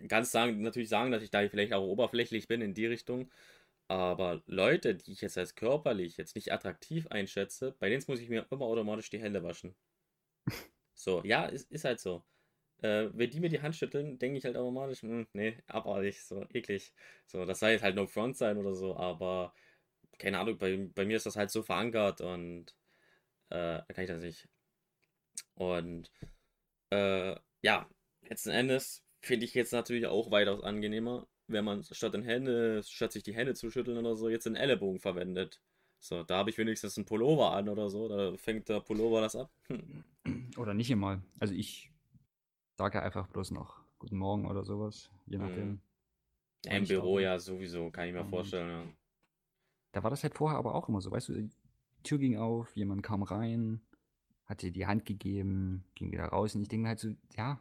kannst 0.08 0.32
sagen, 0.32 0.62
natürlich 0.62 0.88
sagen, 0.88 1.10
dass 1.12 1.22
ich 1.22 1.30
da 1.30 1.48
vielleicht 1.48 1.72
auch 1.72 1.86
oberflächlich 1.86 2.48
bin 2.48 2.62
in 2.62 2.74
die 2.74 2.86
Richtung. 2.86 3.30
Aber 3.88 4.42
Leute, 4.46 4.94
die 4.94 5.12
ich 5.12 5.20
jetzt 5.20 5.38
als 5.38 5.54
körperlich 5.56 6.16
jetzt 6.16 6.36
nicht 6.36 6.52
attraktiv 6.52 7.08
einschätze, 7.08 7.74
bei 7.80 7.88
denen 7.88 8.04
muss 8.06 8.20
ich 8.20 8.28
mir 8.28 8.46
immer 8.50 8.66
automatisch 8.66 9.10
die 9.10 9.20
Hände 9.20 9.42
waschen. 9.42 9.74
So, 10.94 11.22
ja, 11.24 11.46
ist, 11.46 11.70
ist 11.72 11.84
halt 11.86 11.98
so. 11.98 12.22
Äh, 12.82 13.08
wenn 13.14 13.30
die 13.30 13.40
mir 13.40 13.48
die 13.50 13.62
Hand 13.62 13.76
schütteln, 13.76 14.18
denke 14.18 14.38
ich 14.38 14.44
halt 14.44 14.56
automatisch, 14.56 15.02
hm, 15.02 15.26
nee, 15.32 15.56
abartig, 15.66 16.22
so 16.22 16.44
eklig. 16.52 16.92
So, 17.26 17.46
das 17.46 17.60
soll 17.60 17.70
jetzt 17.70 17.82
halt 17.82 17.96
no 17.96 18.06
front 18.06 18.36
sein 18.36 18.58
oder 18.58 18.74
so, 18.74 18.96
aber 18.96 19.54
keine 20.18 20.38
Ahnung, 20.40 20.58
bei, 20.58 20.76
bei 20.94 21.06
mir 21.06 21.16
ist 21.16 21.26
das 21.26 21.36
halt 21.36 21.50
so 21.50 21.62
verankert 21.62 22.20
und 22.20 22.74
äh, 23.50 23.82
kann 23.94 24.04
ich 24.04 24.08
das 24.08 24.22
nicht. 24.22 24.48
Und 25.54 26.10
äh, 26.90 27.36
ja, 27.62 27.88
letzten 28.22 28.50
Endes 28.50 29.04
finde 29.20 29.44
ich 29.46 29.54
jetzt 29.54 29.72
natürlich 29.72 30.06
auch 30.06 30.30
weitaus 30.30 30.62
angenehmer, 30.62 31.26
wenn 31.46 31.64
man 31.64 31.82
statt 31.84 32.14
in 32.14 32.22
Hände, 32.22 32.82
statt 32.84 33.12
sich 33.12 33.22
die 33.22 33.34
Hände 33.34 33.54
zu 33.54 33.70
schütteln 33.70 33.98
oder 33.98 34.16
so, 34.16 34.28
jetzt 34.28 34.46
den 34.46 34.56
Ellenbogen 34.56 35.00
verwendet. 35.00 35.60
So, 35.98 36.22
da 36.22 36.38
habe 36.38 36.50
ich 36.50 36.56
wenigstens 36.58 36.96
einen 36.96 37.04
Pullover 37.04 37.52
an 37.52 37.68
oder 37.68 37.90
so, 37.90 38.08
da 38.08 38.36
fängt 38.38 38.68
der 38.68 38.80
Pullover 38.80 39.20
das 39.20 39.36
ab. 39.36 39.50
Hm. 39.68 40.04
Oder 40.56 40.72
nicht 40.74 40.90
immer. 40.90 41.22
Also 41.38 41.54
ich 41.54 41.90
sage 42.76 43.02
einfach 43.02 43.26
bloß 43.28 43.50
noch 43.50 43.80
Guten 43.98 44.16
Morgen 44.16 44.46
oder 44.46 44.64
sowas, 44.64 45.10
je 45.26 45.36
Mhm. 45.36 45.44
nachdem. 45.44 45.80
Ja, 46.64 46.72
Im 46.72 46.86
Büro 46.86 47.18
ja 47.18 47.38
sowieso, 47.38 47.90
kann 47.90 48.08
ich 48.08 48.14
mir 48.14 48.22
Und- 48.22 48.30
vorstellen. 48.30 48.68
Ja. 48.70 48.92
Da 49.92 50.02
war 50.02 50.10
das 50.10 50.22
halt 50.22 50.34
vorher 50.34 50.58
aber 50.58 50.74
auch 50.74 50.88
immer 50.88 51.00
so, 51.02 51.10
weißt 51.10 51.28
du, 51.28 51.34
die 51.34 51.50
Tür 52.02 52.18
ging 52.18 52.36
auf, 52.38 52.74
jemand 52.76 53.02
kam 53.02 53.22
rein, 53.22 53.82
hat 54.46 54.62
dir 54.62 54.70
die 54.70 54.86
Hand 54.86 55.04
gegeben, 55.04 55.84
ging 55.94 56.12
wieder 56.12 56.24
raus 56.26 56.54
und 56.54 56.62
ich 56.62 56.68
denke 56.68 56.88
halt 56.88 56.98
so, 57.00 57.10
ja, 57.36 57.60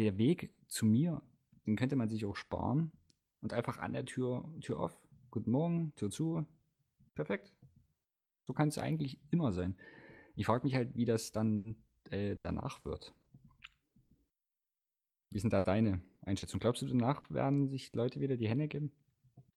der 0.00 0.18
Weg 0.18 0.52
zu 0.68 0.86
mir, 0.86 1.22
den 1.66 1.76
könnte 1.76 1.96
man 1.96 2.08
sich 2.08 2.24
auch 2.24 2.36
sparen 2.36 2.92
und 3.42 3.52
einfach 3.52 3.78
an 3.78 3.92
der 3.92 4.04
Tür, 4.04 4.44
Tür 4.60 4.80
auf, 4.80 4.98
guten 5.30 5.50
Morgen, 5.50 5.94
Tür 5.96 6.10
zu, 6.10 6.46
perfekt. 7.14 7.52
So 8.46 8.52
kann 8.52 8.68
es 8.68 8.78
eigentlich 8.78 9.18
immer 9.30 9.52
sein. 9.52 9.76
Ich 10.36 10.46
frage 10.46 10.64
mich 10.64 10.74
halt, 10.74 10.96
wie 10.96 11.04
das 11.04 11.32
dann 11.32 11.76
äh, 12.10 12.36
danach 12.42 12.84
wird. 12.84 13.14
Wie 15.30 15.38
sind 15.38 15.52
da 15.52 15.64
deine 15.64 16.02
Einschätzung? 16.22 16.60
Glaubst 16.60 16.82
du, 16.82 16.86
danach 16.86 17.22
werden 17.30 17.68
sich 17.68 17.92
Leute 17.94 18.20
wieder 18.20 18.36
die 18.36 18.48
Hände 18.48 18.68
geben? 18.68 18.92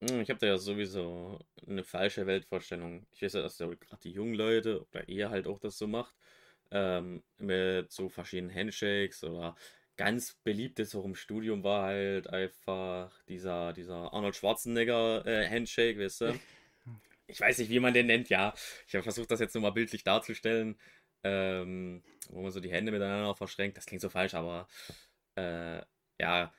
Hm, 0.02 0.22
Ich 0.22 0.30
habe 0.30 0.39
da 0.39 0.48
ja 0.48 0.58
sowieso 0.58 1.39
eine 1.68 1.84
falsche 1.84 2.28
Weltvorstellung. 2.28 3.06
Ich 3.12 3.22
weiß 3.22 3.34
ja, 3.34 3.41
dass 3.41 3.60
ja 3.60 3.68
gerade 3.68 4.02
die 4.04 4.12
jungen 4.12 4.36
Leute 4.36 4.86
oder 4.88 5.08
ihr 5.08 5.30
halt 5.30 5.48
auch 5.48 5.60
das 5.60 5.78
so 5.78 5.88
macht, 5.88 6.16
ähm, 6.72 7.24
mit 7.38 7.91
so 7.91 8.10
verschiedenen 8.10 8.54
Handshakes 8.54 9.24
oder 9.24 9.56
ganz 9.98 10.34
beliebtes 10.44 10.96
auch 10.96 11.06
im 11.06 11.16
Studium 11.16 11.64
war 11.64 11.84
halt 11.86 12.28
einfach 12.28 13.24
dieser, 13.26 13.74
dieser 13.74 14.14
Arnold 14.14 14.36
Schwarzenegger 14.36 15.26
äh, 15.26 15.48
Handshake, 15.50 16.00
weißt 16.00 16.22
du? 16.22 16.39
Ich 17.28 17.39
weiß 17.39 17.58
nicht, 17.60 17.70
wie 17.70 17.80
man 17.80 17.94
den 17.94 18.08
nennt, 18.08 18.30
ja. 18.30 18.54
Ich 18.88 18.96
habe 18.96 19.04
versucht, 19.04 19.32
das 19.32 19.39
jetzt 19.39 19.54
nur 19.54 19.62
mal 19.62 19.72
bildlich 19.72 20.04
darzustellen, 20.04 20.78
ähm, 21.24 22.04
wo 22.30 22.41
man 22.41 22.52
so 22.52 22.60
die 22.60 22.72
Hände 22.72 22.91
miteinander 22.91 23.34
verschränkt. 23.36 23.78
Das 23.78 23.86
klingt 23.86 24.02
so 24.02 24.10
falsch, 24.10 24.34
aber 24.34 24.68
äh, 25.36 25.82
ja, 26.20 26.54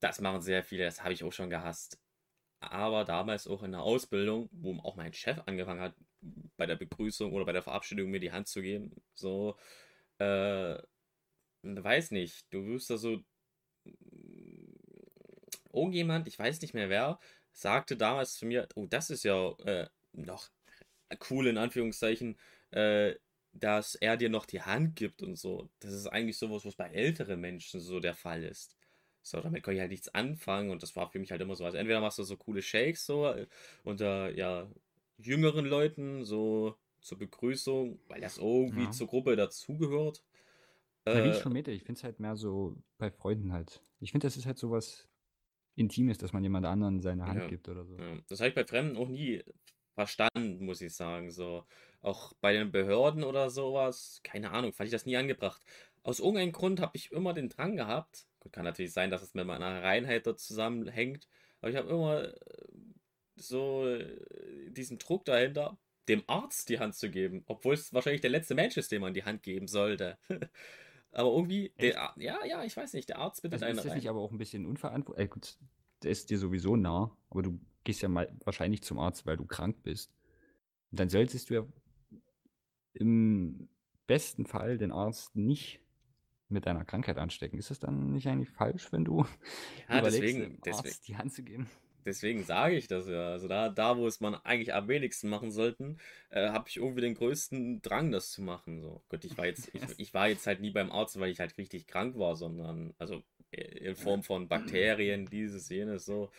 das 0.00 0.20
machen 0.20 0.40
sehr 0.42 0.62
viele, 0.62 0.84
das 0.84 1.02
habe 1.02 1.12
ich 1.12 1.24
auch 1.24 1.32
schon 1.32 1.50
gehasst 1.50 1.98
aber 2.60 3.04
damals 3.04 3.46
auch 3.46 3.62
in 3.62 3.72
der 3.72 3.82
Ausbildung, 3.82 4.48
wo 4.52 4.76
auch 4.82 4.96
mein 4.96 5.12
Chef 5.12 5.38
angefangen 5.46 5.80
hat, 5.80 5.94
bei 6.56 6.66
der 6.66 6.76
Begrüßung 6.76 7.32
oder 7.32 7.44
bei 7.44 7.52
der 7.52 7.62
Verabschiedung 7.62 8.10
mir 8.10 8.20
die 8.20 8.32
Hand 8.32 8.48
zu 8.48 8.62
geben, 8.62 8.92
so, 9.14 9.56
äh, 10.18 10.78
weiß 11.62 12.10
nicht, 12.12 12.46
du 12.52 12.66
wirst 12.66 12.90
da 12.90 12.96
so, 12.98 13.22
irgendjemand, 15.72 16.26
ich 16.28 16.38
weiß 16.38 16.60
nicht 16.62 16.74
mehr 16.74 16.88
wer, 16.88 17.18
sagte 17.52 17.96
damals 17.96 18.34
zu 18.34 18.46
mir, 18.46 18.68
oh, 18.74 18.86
das 18.86 19.10
ist 19.10 19.24
ja 19.24 19.50
äh, 19.64 19.88
noch 20.12 20.48
cool 21.30 21.46
in 21.48 21.58
Anführungszeichen, 21.58 22.38
äh, 22.70 23.14
dass 23.52 23.94
er 23.96 24.16
dir 24.16 24.28
noch 24.30 24.46
die 24.46 24.62
Hand 24.62 24.96
gibt 24.96 25.22
und 25.22 25.36
so. 25.36 25.68
Das 25.80 25.92
ist 25.92 26.06
eigentlich 26.06 26.38
sowas, 26.38 26.64
was 26.64 26.76
bei 26.76 26.88
älteren 26.90 27.40
Menschen 27.40 27.80
so 27.80 28.00
der 28.00 28.14
Fall 28.14 28.44
ist. 28.44 28.76
So, 29.22 29.40
damit 29.40 29.62
konnte 29.62 29.76
ich 29.76 29.80
halt 29.80 29.90
nichts 29.90 30.08
anfangen 30.14 30.70
und 30.70 30.82
das 30.82 30.96
war 30.96 31.10
für 31.10 31.18
mich 31.18 31.30
halt 31.30 31.40
immer 31.42 31.56
so. 31.56 31.64
Also 31.64 31.78
entweder 31.78 32.00
machst 32.00 32.18
du 32.18 32.22
so 32.24 32.36
coole 32.36 32.62
Shakes 32.62 33.06
so 33.06 33.26
äh, 33.28 33.46
unter 33.84 34.30
ja 34.34 34.70
jüngeren 35.18 35.66
Leuten 35.66 36.24
so 36.24 36.76
zur 37.00 37.18
Begrüßung, 37.18 38.00
weil 38.08 38.20
das 38.20 38.38
irgendwie 38.38 38.86
Ja. 38.86 38.90
zur 38.90 39.08
Gruppe 39.08 39.36
dazugehört. 39.36 40.22
Ja, 41.12 41.22
wie 41.24 41.30
ich 41.30 41.38
Äh, 41.38 41.40
schon 41.40 41.52
meinte, 41.52 41.70
ich 41.70 41.84
finde 41.84 41.98
es 41.98 42.04
halt 42.04 42.20
mehr 42.20 42.36
so 42.36 42.82
bei 42.98 43.10
Freunden 43.10 43.52
halt. 43.52 43.82
Ich 44.00 44.12
finde, 44.12 44.26
das 44.26 44.36
ist 44.36 44.46
halt 44.46 44.58
so 44.58 44.70
was 44.70 45.08
Intimes, 45.76 46.18
dass 46.18 46.32
man 46.34 46.44
jemand 46.44 46.66
anderen 46.66 47.00
seine 47.02 47.26
Hand 47.26 47.46
Ja. 47.46 47.48
gibt 47.48 47.68
oder 47.68 47.86
so. 47.86 48.00
Ja, 48.00 48.18
das 48.28 48.40
habe 48.40 48.48
ich 48.50 48.54
bei 48.54 48.64
Fremden 48.66 48.96
auch 48.96 49.08
nie 49.08 49.42
verstanden, 49.94 50.64
muss 50.64 50.80
ich 50.80 50.94
sagen. 50.94 51.30
So, 51.30 51.66
auch 52.00 52.32
bei 52.40 52.52
den 52.52 52.70
Behörden 52.70 53.24
oder 53.24 53.50
sowas, 53.50 54.20
keine 54.22 54.50
Ahnung, 54.50 54.72
fand 54.72 54.86
ich 54.88 54.92
das 54.92 55.06
nie 55.06 55.16
angebracht. 55.16 55.62
Aus 56.02 56.20
irgendeinem 56.20 56.52
Grund 56.52 56.80
habe 56.80 56.96
ich 56.96 57.10
immer 57.12 57.34
den 57.34 57.48
Drang 57.48 57.76
gehabt. 57.76 58.26
Gut, 58.40 58.52
kann 58.52 58.64
natürlich 58.64 58.92
sein, 58.92 59.10
dass 59.10 59.22
es 59.22 59.34
mit 59.34 59.46
meiner 59.46 59.82
Reinheit 59.82 60.26
dort 60.26 60.38
zusammenhängt, 60.40 61.28
aber 61.60 61.70
ich 61.70 61.76
habe 61.76 61.88
immer 61.90 62.24
äh, 62.24 62.38
so 63.36 63.86
äh, 63.88 64.70
diesen 64.70 64.98
Druck 64.98 65.24
dahinter, 65.24 65.78
dem 66.08 66.24
Arzt 66.26 66.68
die 66.68 66.78
Hand 66.78 66.94
zu 66.94 67.10
geben, 67.10 67.42
obwohl 67.46 67.74
es 67.74 67.92
wahrscheinlich 67.92 68.22
der 68.22 68.30
letzte 68.30 68.54
Mensch 68.54 68.76
ist, 68.76 68.90
dem 68.92 69.02
man 69.02 69.14
die 69.14 69.24
Hand 69.24 69.42
geben 69.42 69.68
sollte. 69.68 70.18
Aber 71.18 71.32
irgendwie, 71.32 71.72
der, 71.80 72.14
ja, 72.16 72.44
ja, 72.44 72.62
ich 72.62 72.76
weiß 72.76 72.92
nicht, 72.92 73.08
der 73.08 73.18
Arzt 73.18 73.42
bittet 73.42 73.54
Also 73.54 73.64
einen 73.64 73.78
ist 73.78 73.84
das 73.84 73.90
rein. 73.90 73.98
nicht 73.98 74.08
aber 74.08 74.20
auch 74.20 74.30
ein 74.30 74.38
bisschen 74.38 74.64
unverantwortlich? 74.66 75.24
Äh, 75.26 75.28
gut, 75.28 75.58
der 76.04 76.12
ist 76.12 76.30
dir 76.30 76.38
sowieso 76.38 76.76
nah, 76.76 77.10
aber 77.28 77.42
du 77.42 77.58
gehst 77.82 78.02
ja 78.02 78.08
mal 78.08 78.32
wahrscheinlich 78.44 78.82
zum 78.82 79.00
Arzt, 79.00 79.26
weil 79.26 79.36
du 79.36 79.44
krank 79.44 79.82
bist. 79.82 80.12
Und 80.92 81.00
dann 81.00 81.08
solltest 81.08 81.50
du 81.50 81.54
ja 81.54 81.66
im 82.94 83.68
besten 84.06 84.46
Fall 84.46 84.78
den 84.78 84.92
Arzt 84.92 85.34
nicht 85.34 85.80
mit 86.48 86.66
deiner 86.66 86.84
Krankheit 86.84 87.18
anstecken. 87.18 87.58
Ist 87.58 87.70
das 87.70 87.80
dann 87.80 88.12
nicht 88.12 88.28
eigentlich 88.28 88.50
falsch, 88.50 88.92
wenn 88.92 89.04
du 89.04 89.26
Ja, 89.88 89.98
überlegst, 89.98 90.38
deswegen, 90.38 90.40
dem 90.54 90.62
deswegen, 90.64 90.76
Arzt 90.76 91.08
die 91.08 91.16
Hand 91.16 91.32
zu 91.32 91.42
geben? 91.42 91.68
Deswegen 92.04 92.42
sage 92.44 92.76
ich 92.76 92.86
das 92.86 93.08
ja. 93.08 93.30
Also 93.30 93.48
da, 93.48 93.68
da 93.68 93.96
wo 93.96 94.06
es 94.06 94.20
man 94.20 94.34
eigentlich 94.34 94.74
am 94.74 94.88
wenigsten 94.88 95.28
machen 95.28 95.50
sollten, 95.50 95.98
äh, 96.30 96.50
habe 96.50 96.68
ich 96.68 96.76
irgendwie 96.76 97.00
den 97.00 97.14
größten 97.14 97.82
Drang, 97.82 98.12
das 98.12 98.30
zu 98.30 98.42
machen. 98.42 98.80
So. 98.80 99.02
Gut, 99.08 99.24
ich 99.24 99.36
war 99.36 99.46
jetzt, 99.46 99.70
ich, 99.74 99.82
ich 99.98 100.14
war 100.14 100.28
jetzt 100.28 100.46
halt 100.46 100.60
nie 100.60 100.70
beim 100.70 100.90
Arzt, 100.90 101.18
weil 101.20 101.30
ich 101.30 101.40
halt 101.40 101.56
richtig 101.58 101.86
krank 101.86 102.18
war, 102.18 102.36
sondern 102.36 102.94
also 102.98 103.22
äh, 103.50 103.62
in 103.62 103.96
Form 103.96 104.22
von 104.22 104.48
Bakterien, 104.48 105.26
dieses, 105.26 105.68
jenes, 105.68 106.04
so. 106.04 106.30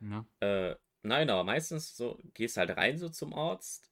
Ja. 0.00 0.26
Äh, 0.40 0.76
nein, 1.02 1.30
aber 1.30 1.44
meistens 1.44 1.96
so, 1.96 2.18
gehst 2.34 2.56
halt 2.56 2.76
rein 2.76 2.98
so 2.98 3.08
zum 3.08 3.34
Arzt, 3.34 3.90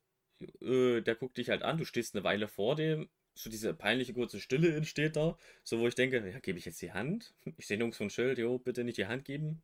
äh, 0.60 1.00
der 1.00 1.14
guckt 1.14 1.38
dich 1.38 1.50
halt 1.50 1.62
an, 1.62 1.78
du 1.78 1.84
stehst 1.84 2.14
eine 2.14 2.24
Weile 2.24 2.48
vor 2.48 2.76
dem, 2.76 3.08
so 3.34 3.48
diese 3.48 3.74
peinliche 3.74 4.12
kurze 4.12 4.40
Stille 4.40 4.74
entsteht 4.76 5.16
da, 5.16 5.36
so 5.64 5.78
wo 5.78 5.88
ich 5.88 5.94
denke, 5.94 6.28
ja, 6.28 6.38
gebe 6.40 6.58
ich 6.58 6.64
jetzt 6.64 6.82
die 6.82 6.92
Hand? 6.92 7.34
Ich 7.56 7.66
sehe 7.66 7.78
nirgends 7.78 7.98
so 7.98 8.04
ein 8.04 8.10
Schild, 8.10 8.38
jo, 8.38 8.58
bitte 8.58 8.84
nicht 8.84 8.98
die 8.98 9.06
Hand 9.06 9.24
geben. 9.24 9.62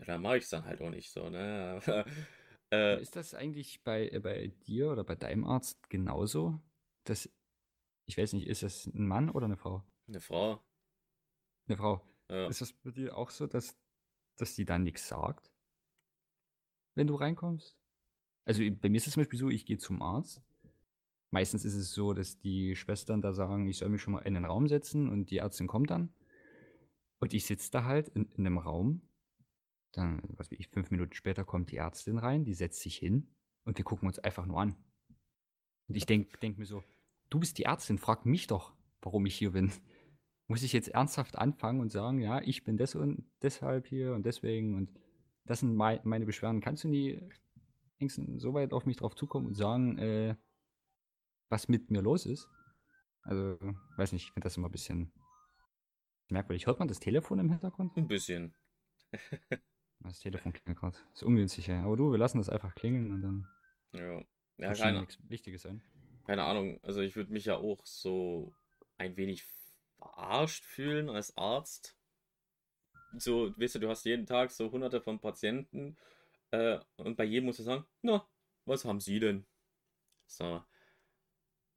Ja, 0.00 0.06
dann 0.06 0.22
mache 0.22 0.38
ich 0.38 0.44
es 0.44 0.50
dann 0.50 0.64
halt 0.64 0.80
auch 0.80 0.90
nicht 0.90 1.10
so, 1.10 1.28
ne? 1.28 1.80
äh, 2.72 3.00
Ist 3.02 3.16
das 3.16 3.34
eigentlich 3.34 3.82
bei, 3.84 4.08
äh, 4.08 4.18
bei 4.18 4.48
dir 4.66 4.90
oder 4.90 5.04
bei 5.04 5.14
deinem 5.14 5.44
Arzt 5.44 5.90
genauso? 5.90 6.58
Dass, 7.04 7.30
ich 8.06 8.16
weiß 8.16 8.32
nicht, 8.32 8.46
ist 8.46 8.62
das 8.62 8.86
ein 8.86 9.06
Mann 9.06 9.28
oder 9.28 9.44
eine 9.44 9.58
Frau? 9.58 9.84
eine 10.08 10.20
Frau. 10.20 10.62
Eine 11.68 11.76
Frau. 11.76 12.02
Ja. 12.30 12.48
Ist 12.48 12.62
das 12.62 12.72
bei 12.72 12.90
dir 12.90 13.16
auch 13.16 13.30
so, 13.30 13.46
dass, 13.46 13.76
dass 14.36 14.54
die 14.54 14.64
dann 14.64 14.84
nichts 14.84 15.06
sagt, 15.06 15.52
wenn 16.96 17.06
du 17.06 17.14
reinkommst? 17.14 17.76
Also 18.46 18.62
bei 18.80 18.88
mir 18.88 18.96
ist 18.96 19.06
es 19.06 19.12
zum 19.12 19.20
Beispiel 19.20 19.38
so, 19.38 19.50
ich 19.50 19.66
gehe 19.66 19.78
zum 19.78 20.02
Arzt. 20.02 20.42
Meistens 21.30 21.64
ist 21.64 21.74
es 21.74 21.92
so, 21.92 22.14
dass 22.14 22.38
die 22.38 22.74
Schwestern 22.74 23.20
da 23.20 23.34
sagen, 23.34 23.68
ich 23.68 23.78
soll 23.78 23.90
mich 23.90 24.02
schon 24.02 24.14
mal 24.14 24.20
in 24.20 24.34
den 24.34 24.46
Raum 24.46 24.66
setzen 24.66 25.10
und 25.10 25.30
die 25.30 25.38
Ärztin 25.38 25.68
kommt 25.68 25.90
dann. 25.90 26.12
Und 27.20 27.34
ich 27.34 27.44
sitze 27.44 27.70
da 27.70 27.84
halt 27.84 28.08
in, 28.08 28.26
in 28.32 28.46
einem 28.46 28.58
Raum. 28.58 29.02
Dann, 29.92 30.22
was 30.36 30.50
weiß 30.50 30.58
ich, 30.58 30.68
fünf 30.68 30.90
Minuten 30.90 31.14
später 31.14 31.44
kommt 31.44 31.70
die 31.70 31.76
Ärztin 31.76 32.18
rein, 32.18 32.44
die 32.44 32.54
setzt 32.54 32.80
sich 32.80 32.96
hin 32.96 33.28
und 33.64 33.76
wir 33.76 33.84
gucken 33.84 34.06
uns 34.06 34.18
einfach 34.18 34.46
nur 34.46 34.60
an. 34.60 34.76
Und 35.88 35.96
ich 35.96 36.06
denke 36.06 36.38
denk 36.38 36.58
mir 36.58 36.66
so, 36.66 36.84
du 37.30 37.40
bist 37.40 37.58
die 37.58 37.64
Ärztin, 37.64 37.98
frag 37.98 38.26
mich 38.26 38.46
doch, 38.46 38.72
warum 39.02 39.26
ich 39.26 39.36
hier 39.36 39.52
bin. 39.52 39.72
Muss 40.46 40.62
ich 40.62 40.72
jetzt 40.72 40.88
ernsthaft 40.88 41.36
anfangen 41.36 41.80
und 41.80 41.90
sagen, 41.90 42.20
ja, 42.20 42.40
ich 42.40 42.64
bin 42.64 42.76
das 42.76 42.94
und 42.94 43.24
deshalb 43.42 43.86
hier 43.86 44.14
und 44.14 44.26
deswegen 44.26 44.76
und 44.76 44.90
das 45.44 45.60
sind 45.60 45.74
mei 45.74 46.00
meine 46.04 46.26
Beschwerden. 46.26 46.60
Kannst 46.60 46.84
du 46.84 46.88
nie 46.88 47.20
so 48.08 48.54
weit 48.54 48.72
auf 48.72 48.86
mich 48.86 48.96
drauf 48.96 49.14
zukommen 49.14 49.46
und 49.46 49.54
sagen, 49.54 49.98
äh, 49.98 50.36
was 51.48 51.68
mit 51.68 51.90
mir 51.90 52.02
los 52.02 52.26
ist? 52.26 52.48
Also, 53.22 53.58
weiß 53.96 54.12
nicht, 54.12 54.24
ich 54.24 54.32
finde 54.32 54.46
das 54.46 54.56
immer 54.56 54.68
ein 54.68 54.72
bisschen 54.72 55.12
merkwürdig. 56.30 56.66
Hört 56.66 56.78
man 56.78 56.88
das 56.88 57.00
Telefon 57.00 57.38
im 57.40 57.50
Hintergrund? 57.50 57.96
Ein 57.96 58.08
bisschen. 58.08 58.54
Das 60.00 60.20
Telefon 60.20 60.52
klingelt 60.52 60.78
gerade. 60.78 60.96
Ist 61.14 61.22
ungünstig, 61.22 61.66
ja. 61.66 61.82
Aber 61.84 61.96
du, 61.96 62.10
wir 62.10 62.18
lassen 62.18 62.38
das 62.38 62.48
einfach 62.48 62.74
klingeln 62.74 63.12
und 63.12 63.22
dann 63.22 63.46
Ja. 63.92 64.22
Ja, 64.58 64.74
keine, 64.74 65.00
nichts 65.00 65.18
Wichtiges 65.28 65.62
sein. 65.62 65.80
keine 66.26 66.44
Ahnung. 66.44 66.78
Also 66.82 67.00
ich 67.00 67.16
würde 67.16 67.32
mich 67.32 67.46
ja 67.46 67.56
auch 67.56 67.84
so 67.86 68.52
ein 68.98 69.16
wenig 69.16 69.44
verarscht 69.98 70.64
fühlen 70.64 71.08
als 71.08 71.36
Arzt. 71.36 71.96
So, 73.18 73.52
weißt 73.58 73.76
du, 73.76 73.78
du 73.80 73.88
hast 73.88 74.04
jeden 74.04 74.26
Tag 74.26 74.50
so 74.50 74.70
hunderte 74.70 75.00
von 75.00 75.18
Patienten 75.20 75.96
äh, 76.50 76.78
und 76.96 77.16
bei 77.16 77.24
jedem 77.24 77.46
musst 77.46 77.58
du 77.58 77.64
sagen, 77.64 77.84
na, 78.02 78.26
was 78.64 78.84
haben 78.84 79.00
Sie 79.00 79.18
denn? 79.20 79.44
So. 80.26 80.62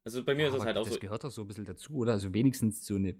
Also 0.04 0.24
bei 0.24 0.34
mir 0.34 0.42
Ja, 0.42 0.48
ist 0.48 0.54
es 0.54 0.60
aber 0.60 0.66
halt 0.66 0.76
auch 0.76 0.84
das 0.84 0.94
so, 0.94 1.00
gehört 1.00 1.24
doch 1.24 1.30
so 1.30 1.42
ein 1.42 1.46
bisschen 1.46 1.64
dazu, 1.64 1.94
oder? 1.96 2.12
Also 2.12 2.32
wenigstens 2.34 2.84
so 2.86 2.96
eine, 2.96 3.16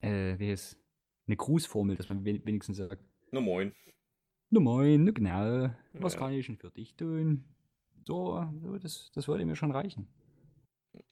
äh, 0.00 0.38
wie 0.38 0.50
heißt 0.50 0.78
eine 1.26 1.36
Grußformel, 1.36 1.96
dass 1.96 2.08
man 2.08 2.24
we- 2.24 2.44
wenigstens 2.44 2.78
sagt, 2.78 2.98
na 3.32 3.40
moin. 3.40 3.72
Na 4.50 4.60
moin, 4.60 5.04
na 5.04 5.10
genau, 5.12 5.70
was 6.00 6.14
Ja. 6.14 6.18
kann 6.18 6.32
ich 6.32 6.46
denn 6.46 6.56
für 6.58 6.70
dich 6.70 6.94
tun? 6.96 7.44
So, 8.06 8.46
so 8.62 8.78
das, 8.78 9.10
das 9.14 9.28
würde 9.28 9.44
mir 9.46 9.56
schon 9.56 9.72
reichen. 9.72 10.08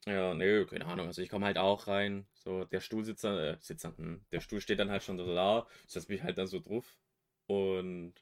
Ja, 0.07 0.35
nö, 0.35 0.67
keine 0.67 0.87
Ahnung. 0.87 1.07
Also 1.07 1.23
ich 1.23 1.29
komme 1.29 1.47
halt 1.47 1.59
auch 1.59 1.87
rein. 1.87 2.27
So, 2.35 2.65
der 2.65 2.81
Stuhl 2.81 3.05
sitzt 3.05 3.25
dann, 3.25 3.39
äh, 3.39 3.57
sitzt 3.61 3.85
dann, 3.85 3.97
hm, 3.97 4.25
der 4.33 4.41
Stuhl 4.41 4.61
steht 4.61 4.79
dann 4.79 4.91
halt 4.91 5.03
schon 5.03 5.19
so 5.19 5.27
da. 5.35 5.67
Ich 5.87 5.93
setze 5.93 6.11
mich 6.13 6.23
halt 6.23 6.39
dann 6.39 6.47
so 6.47 6.61
drauf. 6.61 6.99
Und 7.47 8.15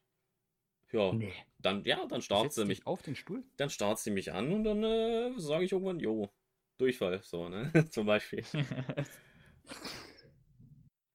ja, 0.93 1.19
Nee. 1.19 1.33
dann, 1.59 1.85
ja, 1.85 2.07
dann 2.07 2.23
starrt 2.23 2.53
setzt 2.53 2.57
sie 2.57 2.65
mich, 2.67 2.87
auf 2.87 3.03
den 3.03 3.17
Stuhl? 3.17 3.45
dann 3.57 3.71
starrt 3.71 3.99
sie 4.01 4.11
mich 4.11 4.33
an 4.33 4.53
und 4.53 4.65
dann 4.65 4.85
äh, 4.85 5.33
sage 5.39 5.65
ich 5.65 5.73
irgendwann, 5.73 6.01
jo, 6.01 6.31
Durchfall, 6.79 7.23
so, 7.23 7.49
ne? 7.49 7.73
Zum 7.91 8.07
Beispiel. 8.07 8.45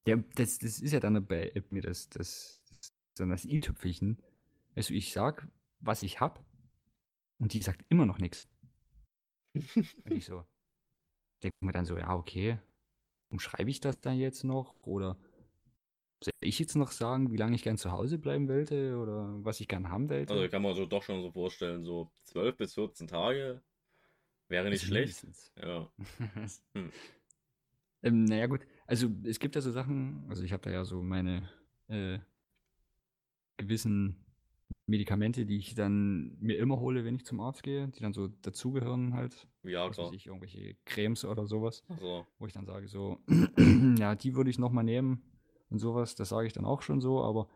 Ja, 0.07 0.17
das, 0.35 0.59
das 0.59 0.79
ist 0.79 0.91
ja 0.91 0.99
dann 0.99 1.25
bei 1.25 1.51
mir 1.71 1.81
das, 1.81 2.09
das, 2.09 2.61
das, 3.19 3.27
das 3.29 3.45
i-Tüpfelchen. 3.45 4.21
Also 4.75 4.93
ich 4.93 5.13
sag, 5.13 5.47
was 5.79 6.03
ich 6.03 6.19
hab, 6.19 6.43
und 7.39 7.53
die 7.53 7.61
sagt 7.61 7.85
immer 7.89 8.05
noch 8.05 8.19
nichts. 8.19 8.47
Und 9.53 10.11
ich 10.11 10.25
so, 10.25 10.43
denke 11.43 11.57
mir 11.61 11.71
dann 11.71 11.85
so, 11.85 11.97
ja, 11.97 12.15
okay, 12.15 12.59
umschreibe 13.29 13.69
ich 13.69 13.79
das 13.79 13.99
dann 13.99 14.17
jetzt 14.17 14.43
noch? 14.43 14.75
Oder 14.83 15.17
soll 16.23 16.33
ich 16.39 16.59
jetzt 16.59 16.75
noch 16.75 16.91
sagen, 16.91 17.31
wie 17.31 17.37
lange 17.37 17.55
ich 17.55 17.63
gern 17.63 17.77
zu 17.77 17.91
Hause 17.91 18.17
bleiben 18.17 18.47
wollte 18.47 18.97
oder 18.97 19.33
was 19.43 19.59
ich 19.59 19.67
gern 19.67 19.89
haben 19.89 20.09
wollte? 20.09 20.33
Also 20.33 20.49
kann 20.49 20.61
man 20.61 20.75
so 20.75 20.85
doch 20.85 21.03
schon 21.03 21.21
so 21.21 21.31
vorstellen, 21.31 21.83
so 21.83 22.11
12 22.23 22.57
bis 22.57 22.73
14 22.73 23.07
Tage 23.07 23.61
wäre 24.47 24.69
nicht 24.69 24.81
Also 24.81 24.87
schlecht. 24.87 25.23
mindestens. 25.23 25.53
Ja. 25.61 25.89
Hm. 26.73 26.91
ähm, 28.03 28.25
naja, 28.25 28.47
gut. 28.47 28.61
Also, 28.87 29.09
es 29.23 29.39
gibt 29.39 29.55
ja 29.55 29.61
so 29.61 29.71
Sachen, 29.71 30.25
also 30.29 30.43
ich 30.43 30.53
habe 30.53 30.61
da 30.63 30.69
ja 30.69 30.85
so 30.85 31.01
meine 31.01 31.49
äh, 31.87 32.19
gewissen 33.57 34.25
Medikamente, 34.87 35.45
die 35.45 35.57
ich 35.57 35.73
dann 35.75 36.37
mir 36.39 36.57
immer 36.57 36.79
hole, 36.79 37.03
wenn 37.05 37.15
ich 37.15 37.25
zum 37.25 37.39
Arzt 37.39 37.63
gehe, 37.63 37.87
die 37.87 38.01
dann 38.01 38.13
so 38.13 38.27
dazugehören 38.27 39.13
halt. 39.15 39.33
Weiß 39.63 39.71
Viagra. 39.71 40.11
ich, 40.13 40.27
irgendwelche 40.27 40.75
Cremes 40.85 41.25
oder 41.25 41.47
sowas, 41.47 41.83
Also, 41.87 42.25
wo 42.37 42.45
ich 42.45 42.53
dann 42.53 42.65
sage 42.65 42.87
so, 42.87 43.19
ja, 43.97 44.13
die 44.15 44.35
würde 44.35 44.49
ich 44.51 44.59
nochmal 44.59 44.83
nehmen 44.83 45.23
und 45.69 45.79
sowas, 45.79 46.13
das 46.15 46.29
sage 46.29 46.45
ich 46.47 46.53
dann 46.53 46.65
auch 46.65 46.83
schon 46.83 47.01
so, 47.01 47.23
aber 47.23 47.49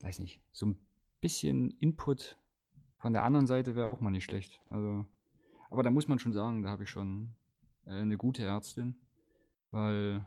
weiß 0.00 0.20
nicht, 0.20 0.40
so 0.52 0.66
ein 0.66 0.78
bisschen 1.20 1.70
Input 1.78 2.38
von 2.96 3.12
der 3.12 3.24
anderen 3.24 3.46
Seite 3.46 3.74
wäre 3.76 3.92
auch 3.92 4.00
mal 4.00 4.10
nicht 4.10 4.24
schlecht. 4.24 4.60
Also, 4.70 5.04
aber 5.70 5.82
da 5.82 5.90
muss 5.90 6.08
man 6.08 6.18
schon 6.18 6.32
sagen, 6.32 6.62
da 6.62 6.70
habe 6.70 6.84
ich 6.84 6.90
schon 6.90 7.34
äh, 7.84 7.90
eine 7.90 8.16
gute 8.16 8.42
Ärztin, 8.42 8.96
weil 9.70 10.24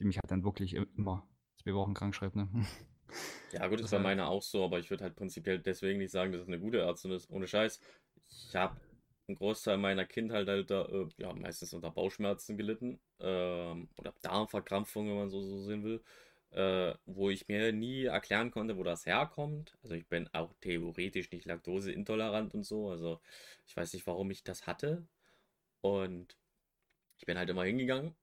die 0.00 0.04
mich 0.04 0.16
halt 0.18 0.30
dann 0.30 0.44
wirklich 0.44 0.74
immer 0.74 1.26
zwei 1.62 1.72
Wochen 1.74 1.94
krank 1.94 2.14
schreibt, 2.14 2.36
ne? 2.36 2.48
ja 3.52 3.66
gut, 3.68 3.80
Das 3.80 3.90
bei 3.90 3.96
halt- 3.96 4.04
meiner 4.04 4.28
auch 4.28 4.42
so, 4.42 4.64
aber 4.64 4.78
ich 4.78 4.90
würde 4.90 5.04
halt 5.04 5.16
prinzipiell 5.16 5.58
deswegen 5.58 5.98
nicht 5.98 6.10
sagen, 6.10 6.32
dass 6.32 6.42
es 6.42 6.48
eine 6.48 6.58
gute 6.58 6.78
Ärztin 6.80 7.12
ist. 7.12 7.30
Ohne 7.30 7.46
Scheiß. 7.46 7.80
Ich 8.48 8.54
habe 8.56 8.76
einen 9.28 9.36
Großteil 9.36 9.76
meiner 9.78 10.04
Kindheit 10.04 10.48
halt 10.48 10.70
da, 10.70 10.84
äh, 10.86 11.08
ja, 11.18 11.32
meistens 11.32 11.72
unter 11.72 11.90
Bauchschmerzen 11.90 12.56
gelitten. 12.56 12.98
Ähm, 13.20 13.88
oder 13.96 14.14
Darmverkrampfung, 14.22 15.08
wenn 15.08 15.16
man 15.16 15.30
so, 15.30 15.42
so 15.42 15.58
sehen 15.60 15.84
will. 15.84 16.02
Äh, 16.52 16.94
wo 17.06 17.28
ich 17.30 17.48
mir 17.48 17.72
nie 17.72 18.04
erklären 18.04 18.50
konnte, 18.50 18.76
wo 18.78 18.82
das 18.84 19.04
herkommt. 19.04 19.76
Also 19.82 19.94
ich 19.94 20.06
bin 20.06 20.28
auch 20.32 20.54
theoretisch 20.60 21.30
nicht 21.30 21.44
laktoseintolerant 21.44 22.54
und 22.54 22.64
so. 22.64 22.88
Also 22.90 23.20
ich 23.66 23.76
weiß 23.76 23.92
nicht, 23.94 24.06
warum 24.06 24.30
ich 24.30 24.42
das 24.44 24.66
hatte. 24.66 25.06
Und 25.82 26.36
ich 27.18 27.26
bin 27.26 27.38
halt 27.38 27.50
immer 27.50 27.64
hingegangen. 27.64 28.14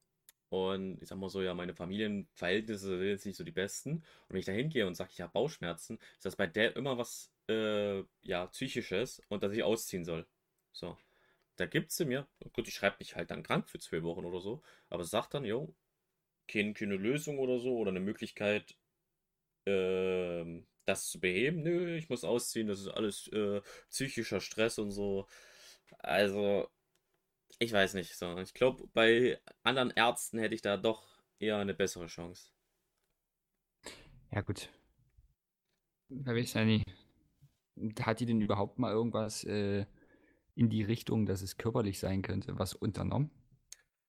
Und 0.53 1.01
ich 1.01 1.09
sag 1.09 1.17
mal 1.17 1.29
so, 1.29 1.41
ja, 1.41 1.55
meine 1.55 1.73
Familienverhältnisse 1.73 2.99
sind 2.99 3.07
jetzt 3.07 3.25
nicht 3.25 3.37
so 3.37 3.43
die 3.43 3.51
besten. 3.51 3.93
Und 3.93 4.03
wenn 4.29 4.37
ich 4.37 4.45
da 4.45 4.51
hingehe 4.51 4.85
und 4.85 4.93
sage, 4.93 5.09
ich 5.11 5.19
habe 5.21 5.31
Bauchschmerzen, 5.33 5.97
ist 6.15 6.25
das 6.25 6.35
bei 6.35 6.45
der 6.45 6.75
immer 6.75 6.95
was, 6.95 7.31
äh, 7.49 8.03
ja, 8.21 8.45
psychisches 8.47 9.19
und 9.29 9.41
dass 9.41 9.51
ich 9.51 9.63
ausziehen 9.63 10.05
soll. 10.05 10.27
So. 10.71 10.95
Da 11.55 11.65
gibt 11.65 11.91
sie 11.91 12.05
mir, 12.05 12.27
gut, 12.53 12.67
die 12.67 12.71
schreibt 12.71 12.99
mich 12.99 13.15
halt 13.15 13.31
dann 13.31 13.41
krank 13.43 13.67
für 13.69 13.79
zwei 13.79 14.03
Wochen 14.03 14.25
oder 14.25 14.41
so, 14.41 14.61
aber 14.89 15.03
sagt 15.05 15.33
dann, 15.33 15.45
jo, 15.45 15.73
keine, 16.47 16.73
keine 16.73 16.97
Lösung 16.97 17.39
oder 17.39 17.59
so 17.59 17.77
oder 17.77 17.91
eine 17.91 17.99
Möglichkeit, 18.01 18.75
ähm, 19.65 20.67
das 20.85 21.09
zu 21.09 21.19
beheben. 21.19 21.63
Nö, 21.63 21.95
ich 21.97 22.09
muss 22.09 22.23
ausziehen, 22.23 22.67
das 22.67 22.81
ist 22.81 22.89
alles 22.89 23.27
äh, 23.29 23.61
psychischer 23.89 24.41
Stress 24.41 24.79
und 24.79 24.91
so. 24.91 25.27
Also, 25.99 26.69
ich 27.59 27.71
weiß 27.73 27.93
nicht. 27.95 28.15
So, 28.15 28.37
ich 28.37 28.53
glaube, 28.53 28.87
bei 28.93 29.39
anderen 29.63 29.91
Ärzten 29.91 30.39
hätte 30.39 30.55
ich 30.55 30.61
da 30.61 30.77
doch 30.77 31.21
eher 31.39 31.57
eine 31.57 31.73
bessere 31.73 32.07
Chance. 32.07 32.49
Ja, 34.31 34.41
gut. 34.41 34.69
Da 36.09 36.33
weiß 36.33 36.45
ich 36.45 36.53
ja 36.53 36.65
nicht. 36.65 36.85
Hat 38.01 38.19
die 38.19 38.25
denn 38.25 38.41
überhaupt 38.41 38.79
mal 38.79 38.91
irgendwas 38.91 39.43
äh, 39.43 39.85
in 40.55 40.69
die 40.69 40.83
Richtung, 40.83 41.25
dass 41.25 41.41
es 41.41 41.57
körperlich 41.57 41.99
sein 41.99 42.21
könnte, 42.21 42.57
was 42.59 42.73
unternommen? 42.73 43.31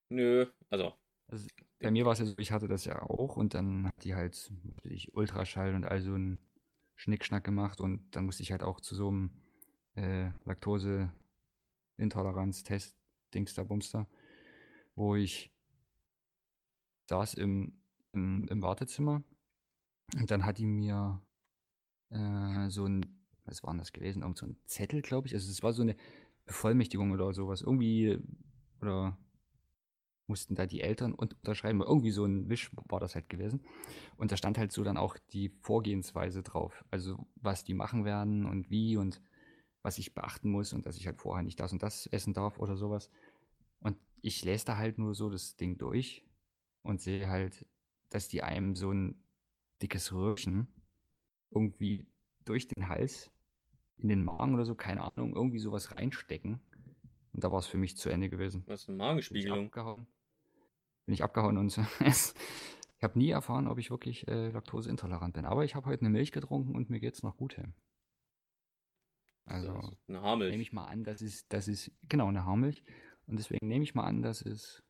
Nö, 0.08 0.46
also, 0.70 0.94
Also 1.28 1.48
bei 1.80 1.90
mir 1.90 2.04
war 2.04 2.12
es 2.12 2.18
ja 2.20 2.26
so, 2.26 2.34
ich 2.38 2.52
hatte 2.52 2.68
das 2.68 2.84
ja 2.84 3.02
auch 3.02 3.36
und 3.36 3.54
dann 3.54 3.86
hat 3.88 4.04
die 4.04 4.14
halt 4.14 4.50
ich, 4.82 5.14
Ultraschall 5.14 5.74
und 5.74 5.84
all 5.84 6.00
so 6.02 6.14
einen 6.14 6.38
Schnickschnack 6.96 7.44
gemacht 7.44 7.80
und 7.80 8.14
dann 8.16 8.26
musste 8.26 8.42
ich 8.42 8.52
halt 8.52 8.62
auch 8.62 8.80
zu 8.80 8.94
so 8.94 9.08
einem 9.08 9.30
äh, 9.96 10.30
Laktoseintoleranz-Test, 10.44 12.96
Da, 13.34 13.64
Bumster, 13.64 14.06
wo 14.94 15.16
ich 15.16 15.52
saß 17.08 17.34
im, 17.34 17.80
im, 18.12 18.46
im 18.48 18.62
Wartezimmer 18.62 19.22
und 20.16 20.30
dann 20.30 20.44
hat 20.44 20.58
die 20.58 20.66
mir 20.66 21.20
äh, 22.10 22.68
so 22.68 22.86
ein, 22.86 23.04
was 23.44 23.62
war 23.62 23.72
denn 23.72 23.78
das 23.78 23.92
gewesen? 23.92 24.22
Irgend 24.22 24.38
so 24.38 24.46
ein 24.46 24.56
Zettel, 24.66 25.02
glaube 25.02 25.26
ich. 25.26 25.34
Also 25.34 25.50
es 25.50 25.62
war 25.62 25.72
so 25.72 25.82
eine 25.82 25.96
Bevollmächtigung 26.46 27.12
oder 27.12 27.32
sowas. 27.32 27.62
Irgendwie, 27.62 28.18
oder 28.80 29.18
mussten 30.26 30.54
da 30.54 30.66
die 30.66 30.80
Eltern 30.80 31.14
und 31.14 31.34
unterschreiben. 31.34 31.82
Irgendwie 31.82 32.10
so 32.10 32.24
ein 32.24 32.48
Wisch 32.48 32.70
war 32.88 33.00
das 33.00 33.14
halt 33.14 33.28
gewesen. 33.28 33.64
Und 34.16 34.32
da 34.32 34.36
stand 34.36 34.56
halt 34.58 34.72
so 34.72 34.84
dann 34.84 34.96
auch 34.96 35.18
die 35.32 35.50
Vorgehensweise 35.60 36.42
drauf. 36.42 36.84
Also 36.90 37.26
was 37.36 37.64
die 37.64 37.74
machen 37.74 38.04
werden 38.04 38.46
und 38.46 38.70
wie 38.70 38.96
und 38.96 39.20
was 39.84 39.98
ich 39.98 40.14
beachten 40.14 40.50
muss 40.50 40.72
und 40.72 40.86
dass 40.86 40.96
ich 40.96 41.06
halt 41.06 41.18
vorher 41.18 41.44
nicht 41.44 41.60
das 41.60 41.72
und 41.72 41.82
das 41.82 42.06
essen 42.06 42.32
darf 42.34 42.58
oder 42.58 42.76
sowas. 42.76 43.10
Und 43.80 43.98
ich 44.22 44.44
lese 44.44 44.64
da 44.64 44.76
halt 44.78 44.98
nur 44.98 45.14
so 45.14 45.30
das 45.30 45.56
Ding 45.56 45.78
durch 45.78 46.24
und 46.82 47.00
sehe 47.02 47.28
halt, 47.28 47.66
dass 48.10 48.28
die 48.28 48.42
einem 48.42 48.74
so 48.76 48.90
ein 48.92 49.22
dickes 49.82 50.12
Röhrchen 50.12 50.68
irgendwie 51.50 52.06
durch 52.46 52.66
den 52.66 52.88
Hals 52.88 53.30
in 53.98 54.08
den 54.08 54.24
Magen 54.24 54.54
oder 54.54 54.64
so, 54.64 54.74
keine 54.74 55.02
Ahnung, 55.02 55.36
irgendwie 55.36 55.58
sowas 55.58 55.92
reinstecken. 55.94 56.60
Und 57.32 57.44
da 57.44 57.52
war 57.52 57.58
es 57.58 57.66
für 57.66 57.78
mich 57.78 57.96
zu 57.96 58.08
Ende 58.08 58.30
gewesen. 58.30 58.66
was 58.66 58.82
ist 58.82 58.88
eine 58.88 58.96
Bin 58.96 59.04
ich 59.04 59.08
Magenspiegelung? 59.08 59.66
abgehauen. 59.66 60.06
Bin 61.06 61.14
ich 61.14 61.22
abgehauen 61.22 61.58
und 61.58 61.78
es, 62.00 62.34
ich 62.98 63.04
habe 63.04 63.18
nie 63.18 63.30
erfahren, 63.30 63.68
ob 63.68 63.78
ich 63.78 63.90
wirklich 63.90 64.26
äh, 64.28 64.50
laktoseintolerant 64.50 65.34
bin. 65.34 65.44
Aber 65.44 65.64
ich 65.64 65.74
habe 65.74 65.86
heute 65.86 66.00
eine 66.02 66.10
Milch 66.10 66.32
getrunken 66.32 66.74
und 66.74 66.90
mir 66.90 67.00
geht's 67.00 67.22
noch 67.22 67.36
gut 67.36 67.54
hin. 67.54 67.74
Also 69.46 69.72
Das 69.74 69.84
ist 69.90 69.98
eine 70.08 70.18
nehme 70.18 70.26
Haarmilch. 70.26 70.60
ich 70.60 70.72
mal 70.72 70.86
an, 70.86 71.04
dass 71.04 71.20
es, 71.20 71.46
das 71.48 71.68
ist 71.68 71.90
genau 72.08 72.28
eine 72.28 72.44
Haarmilch. 72.44 72.82
Und 73.26 73.38
deswegen 73.38 73.68
nehme 73.68 73.84
ich 73.84 73.94
mal 73.94 74.04
an, 74.04 74.22
dass 74.22 74.42
es 74.42 74.82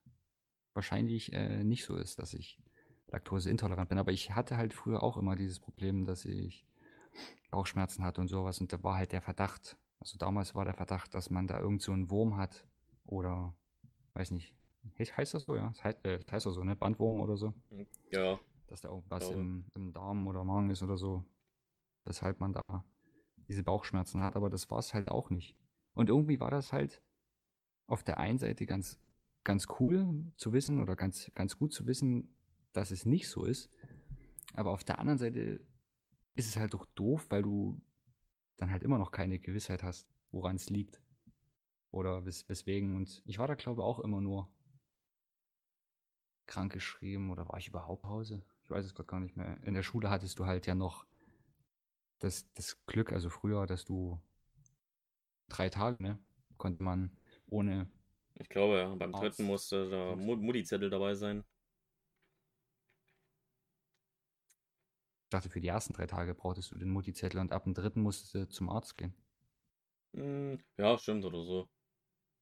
wahrscheinlich 0.75 1.33
äh, 1.33 1.63
nicht 1.65 1.85
so 1.85 1.97
ist, 1.97 2.19
dass 2.19 2.35
ich 2.35 2.59
laktoseintolerant 3.09 3.89
bin. 3.89 3.99
Aber 3.99 4.13
ich 4.13 4.33
hatte 4.35 4.57
halt 4.57 4.75
früher 4.75 5.03
auch 5.03 5.17
immer 5.17 5.37
dieses 5.37 5.61
Problem, 5.61 6.05
dass 6.05 6.25
ich 6.25 6.67
Bauchschmerzen 7.51 8.05
hatte 8.05 8.21
und 8.21 8.29
sowas. 8.29 8.61
Und 8.61 8.73
da 8.73 8.83
war 8.83 8.97
halt 8.97 9.13
der 9.13 9.23
Verdacht, 9.23 9.77
also 10.01 10.19
damals 10.19 10.55
war 10.55 10.65
der 10.65 10.75
Verdacht, 10.75 11.15
dass 11.15 11.31
man 11.31 11.47
da 11.47 11.61
irgend 11.61 11.83
so 11.83 11.93
einen 11.93 12.11
Wurm 12.11 12.37
hat 12.37 12.67
oder, 13.05 13.55
weiß 14.15 14.33
nicht, 14.33 14.55
he- 14.97 15.05
heißt 15.05 15.35
das 15.35 15.45
so, 15.45 15.55
ja? 15.57 15.69
Das 15.69 15.85
heißt, 15.85 16.05
äh, 16.05 16.19
das 16.19 16.33
heißt 16.33 16.45
so, 16.45 16.65
ne? 16.65 16.75
Bandwurm 16.77 17.21
oder 17.21 17.37
so. 17.37 17.55
Ja, 18.11 18.41
Dass 18.67 18.81
da 18.81 18.89
irgendwas 18.89 19.29
Glaube. 19.29 19.41
im, 19.41 19.67
im 19.77 19.93
Darm 19.93 20.27
oder 20.27 20.43
Magen 20.45 20.71
ist 20.71 20.83
oder 20.83 20.97
so. 20.97 21.25
Weshalb 22.05 22.41
man 22.41 22.53
da 22.53 22.63
diese 23.49 23.63
Bauchschmerzen 23.63 24.23
hat. 24.23 24.37
Aber 24.37 24.51
das 24.51 24.71
war 24.71 24.79
es 24.79 24.95
halt 24.95 25.09
auch 25.09 25.31
nicht. 25.31 25.57
Und 25.95 26.09
irgendwie 26.09 26.41
war 26.41 26.51
das 26.51 26.73
halt 26.73 27.03
auf 27.87 28.03
der 28.03 28.19
einen 28.19 28.39
Seite 28.39 28.67
ganz, 28.67 28.99
ganz 29.45 29.67
cool 29.79 30.33
zu 30.37 30.53
wissen 30.53 30.81
oder 30.81 30.97
ganz, 30.97 31.31
ganz 31.35 31.59
gut 31.59 31.73
zu 31.73 31.87
wissen, 31.87 32.35
dass 32.73 32.91
es 32.91 33.07
nicht 33.07 33.29
so 33.29 33.45
ist. 33.45 33.71
Aber 34.55 34.71
auf 34.71 34.85
der 34.85 34.99
anderen 34.99 35.19
Seite 35.19 35.61
ist 36.35 36.49
es 36.49 36.57
halt 36.57 36.75
doch 36.75 36.87
doof, 36.95 37.27
weil 37.31 37.43
du 37.43 37.81
dann 38.57 38.71
halt 38.71 38.83
immer 38.83 38.99
noch 38.99 39.11
keine 39.11 39.39
Gewissheit 39.39 39.83
hast, 39.83 40.09
woran 40.31 40.57
es 40.57 40.71
liegt. 40.71 41.01
Oder 41.91 42.25
wes 42.25 42.49
weswegen. 42.49 42.97
Und 42.97 43.23
ich 43.25 43.39
war 43.39 43.47
da, 43.47 43.55
glaube 43.55 43.81
ich, 43.81 43.85
auch 43.85 44.01
immer 44.01 44.21
nur 44.21 44.51
krankgeschrieben 46.47 47.31
oder 47.31 47.49
war 47.49 47.59
ich 47.59 47.69
überhaupt 47.69 48.05
Hause? 48.05 48.43
Ich 48.65 48.71
weiß 48.71 48.85
es 48.85 48.95
gerade 48.95 49.07
gar 49.07 49.21
nicht 49.21 49.37
mehr. 49.37 49.63
In 49.63 49.75
der 49.75 49.83
Schule 49.83 50.11
hattest 50.11 50.39
du 50.39 50.47
halt 50.47 50.67
ja 50.67 50.75
noch 50.75 51.07
das, 52.19 52.47
das 52.55 52.85
Glück, 52.87 53.13
also 53.13 53.31
früher, 53.31 53.67
dass 53.67 53.85
du 53.85 54.21
drei 55.49 55.69
Tage, 55.71 56.03
ne, 56.03 56.19
konnte 56.59 56.83
man 56.83 57.11
ohne, 57.49 57.89
ich 58.35 58.49
glaube, 58.49 58.79
ja. 58.79 58.95
Beim 58.95 59.13
dritten 59.13 59.45
musste 59.45 59.89
da 59.91 60.17
Mu- 60.17 60.37
Mutti-Zettel 60.37 60.91
dabei 60.91 61.15
sein. 61.15 61.45
ich 65.25 65.29
dachte, 65.31 65.51
für 65.51 65.61
die 65.61 65.69
ersten 65.69 65.93
drei 65.93 66.07
Tage 66.07 66.35
brauchtest 66.35 66.71
du 66.71 66.79
den 66.79 66.89
Mutti-Zettel 66.89 67.39
und 67.39 67.53
ab 67.53 67.65
dem 67.65 67.75
dritten 67.75 68.01
musstest 68.01 68.35
du 68.35 68.49
zum 68.49 68.71
Arzt 68.71 68.97
gehen. 68.97 69.13
Hm, 70.15 70.59
ja, 70.79 70.97
stimmt 70.99 71.25
oder 71.25 71.45
so. 71.45 71.69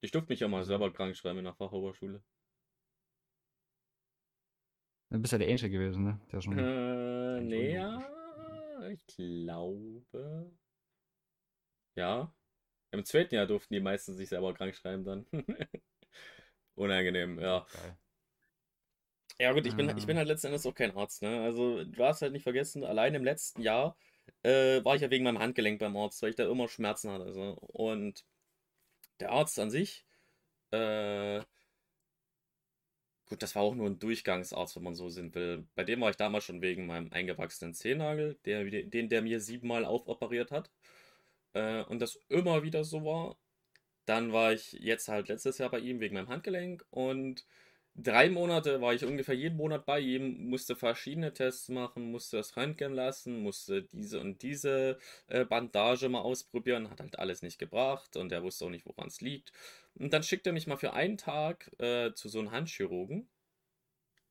Ich 0.02 0.10
durfte 0.12 0.32
mich 0.32 0.40
ja 0.40 0.48
mal 0.48 0.64
selber 0.64 0.92
krank 0.92 1.16
schreiben 1.16 1.38
in 1.40 1.44
der 1.46 1.54
Fachoberschule. 1.54 2.22
Du 5.10 5.18
bist 5.20 5.32
ja 5.32 5.38
der 5.38 5.48
Einzige 5.48 5.78
gewesen, 5.78 6.04
ne? 6.04 6.18
Der 6.32 6.40
schon. 6.40 6.58
Äh, 6.58 7.40
nee, 7.40 7.72
ja, 7.74 8.00
ich 8.90 9.00
glaube. 9.06 10.52
Ja. 11.96 12.32
Im 12.92 13.04
zweiten 13.04 13.34
Jahr 13.36 13.46
durften 13.46 13.74
die 13.74 13.80
meisten 13.80 14.14
sich 14.16 14.28
selber 14.30 14.54
krank 14.54 14.74
schreiben 14.76 15.04
dann. 15.04 15.26
Unangenehm, 16.74 17.38
ja. 17.40 17.66
Geil. 17.72 17.96
Ja 19.38 19.52
gut, 19.52 19.66
ich 19.66 19.76
bin, 19.76 19.92
ich 19.96 20.06
bin 20.06 20.16
Äh, 20.16 20.18
halt 20.18 20.28
letzten 20.28 20.48
Endes 20.48 20.66
auch 20.66 20.74
kein 20.74 20.96
Arzt, 20.96 21.22
ne? 21.22 21.42
Also 21.42 21.84
du 21.84 21.90
darfst 21.90 22.22
halt 22.22 22.32
nicht 22.32 22.42
vergessen, 22.44 22.84
allein 22.84 23.14
im 23.14 23.24
letzten 23.24 23.62
Jahr 23.62 23.96
äh, 24.42 24.84
war 24.84 24.94
ich 24.94 25.02
ja 25.02 25.10
wegen 25.10 25.24
meinem 25.24 25.38
Handgelenk 25.40 25.80
beim 25.80 25.96
Arzt, 25.96 26.22
weil 26.22 26.30
ich 26.30 26.36
da 26.36 26.48
immer 26.48 26.68
Schmerzen 26.68 27.10
hatte. 27.10 27.32
So. 27.32 27.54
Und 27.72 28.24
der 29.20 29.32
Arzt 29.32 29.58
an 29.58 29.70
sich, 29.70 30.06
äh, 30.72 31.42
gut, 33.32 33.42
das 33.42 33.54
war 33.54 33.62
auch 33.62 33.74
nur 33.74 33.86
ein 33.88 33.98
Durchgangsarzt, 33.98 34.76
wenn 34.76 34.82
man 34.82 34.94
so 34.94 35.08
sehen 35.08 35.34
will. 35.34 35.66
Bei 35.74 35.84
dem 35.84 36.02
war 36.02 36.10
ich 36.10 36.16
damals 36.16 36.44
schon 36.44 36.60
wegen 36.60 36.86
meinem 36.86 37.10
eingewachsenen 37.12 37.72
Zehennagel, 37.74 38.38
der, 38.44 38.64
den 38.64 39.08
der 39.08 39.22
mir 39.22 39.40
siebenmal 39.40 39.86
aufoperiert 39.86 40.50
hat. 40.50 40.70
Äh, 41.54 41.82
und 41.84 42.00
das 42.00 42.20
immer 42.28 42.62
wieder 42.62 42.84
so 42.84 43.04
war. 43.04 43.36
Dann 44.06 44.32
war 44.32 44.52
ich 44.52 44.72
jetzt 44.72 45.08
halt 45.08 45.28
letztes 45.28 45.58
Jahr 45.58 45.70
bei 45.70 45.78
ihm 45.80 46.00
wegen 46.00 46.14
meinem 46.14 46.28
Handgelenk 46.28 46.84
und 46.90 47.46
drei 47.94 48.30
Monate 48.30 48.80
war 48.80 48.94
ich 48.94 49.04
ungefähr 49.04 49.34
jeden 49.34 49.56
Monat 49.56 49.86
bei 49.86 50.00
ihm, 50.00 50.48
musste 50.50 50.76
verschiedene 50.76 51.32
Tests 51.32 51.68
machen, 51.68 52.10
musste 52.10 52.38
das 52.38 52.56
Röntgen 52.56 52.94
lassen, 52.94 53.42
musste 53.42 53.84
diese 53.92 54.20
und 54.20 54.42
diese 54.42 54.98
äh, 55.28 55.44
Bandage 55.44 56.08
mal 56.08 56.20
ausprobieren, 56.20 56.90
hat 56.90 57.00
halt 57.00 57.18
alles 57.18 57.42
nicht 57.42 57.58
gebracht 57.58 58.16
und 58.16 58.32
er 58.32 58.42
wusste 58.42 58.66
auch 58.66 58.70
nicht, 58.70 58.86
woran 58.86 59.08
es 59.08 59.20
liegt. 59.20 59.52
Und 59.94 60.12
dann 60.12 60.22
schickt 60.22 60.46
er 60.46 60.52
mich 60.52 60.66
mal 60.66 60.76
für 60.76 60.94
einen 60.94 61.18
Tag 61.18 61.70
äh, 61.78 62.12
zu 62.14 62.28
so 62.28 62.38
einem 62.38 62.50
Handchirurgen. 62.50 63.28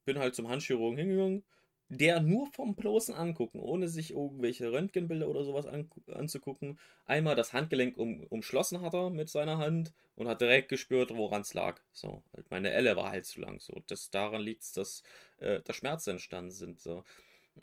Bin 0.05 0.19
halt 0.19 0.35
zum 0.35 0.49
Handchirurgen 0.49 0.97
hingegangen, 0.97 1.43
der 1.89 2.21
nur 2.21 2.47
vom 2.47 2.75
bloßen 2.75 3.13
Angucken, 3.13 3.59
ohne 3.59 3.87
sich 3.87 4.11
irgendwelche 4.11 4.71
Röntgenbilder 4.71 5.27
oder 5.27 5.43
sowas 5.43 5.65
an, 5.65 5.89
anzugucken, 6.07 6.79
einmal 7.05 7.35
das 7.35 7.53
Handgelenk 7.53 7.97
um, 7.97 8.23
umschlossen 8.27 8.81
hat 8.81 8.93
er 8.93 9.09
mit 9.09 9.29
seiner 9.29 9.57
Hand 9.57 9.93
und 10.15 10.27
hat 10.27 10.41
direkt 10.41 10.69
gespürt, 10.69 11.11
woran 11.15 11.41
es 11.41 11.53
lag. 11.53 11.81
So, 11.91 12.23
halt 12.33 12.49
meine 12.49 12.71
Elle 12.71 12.95
war 12.95 13.11
halt 13.11 13.25
zu 13.25 13.41
lang. 13.41 13.59
So, 13.59 13.83
das 13.87 14.09
daran 14.09 14.41
liegt 14.41 14.63
es, 14.63 14.71
dass 14.71 15.03
äh, 15.37 15.61
da 15.63 15.73
Schmerzen 15.73 16.11
entstanden 16.11 16.51
sind. 16.51 16.79
So, 16.79 17.03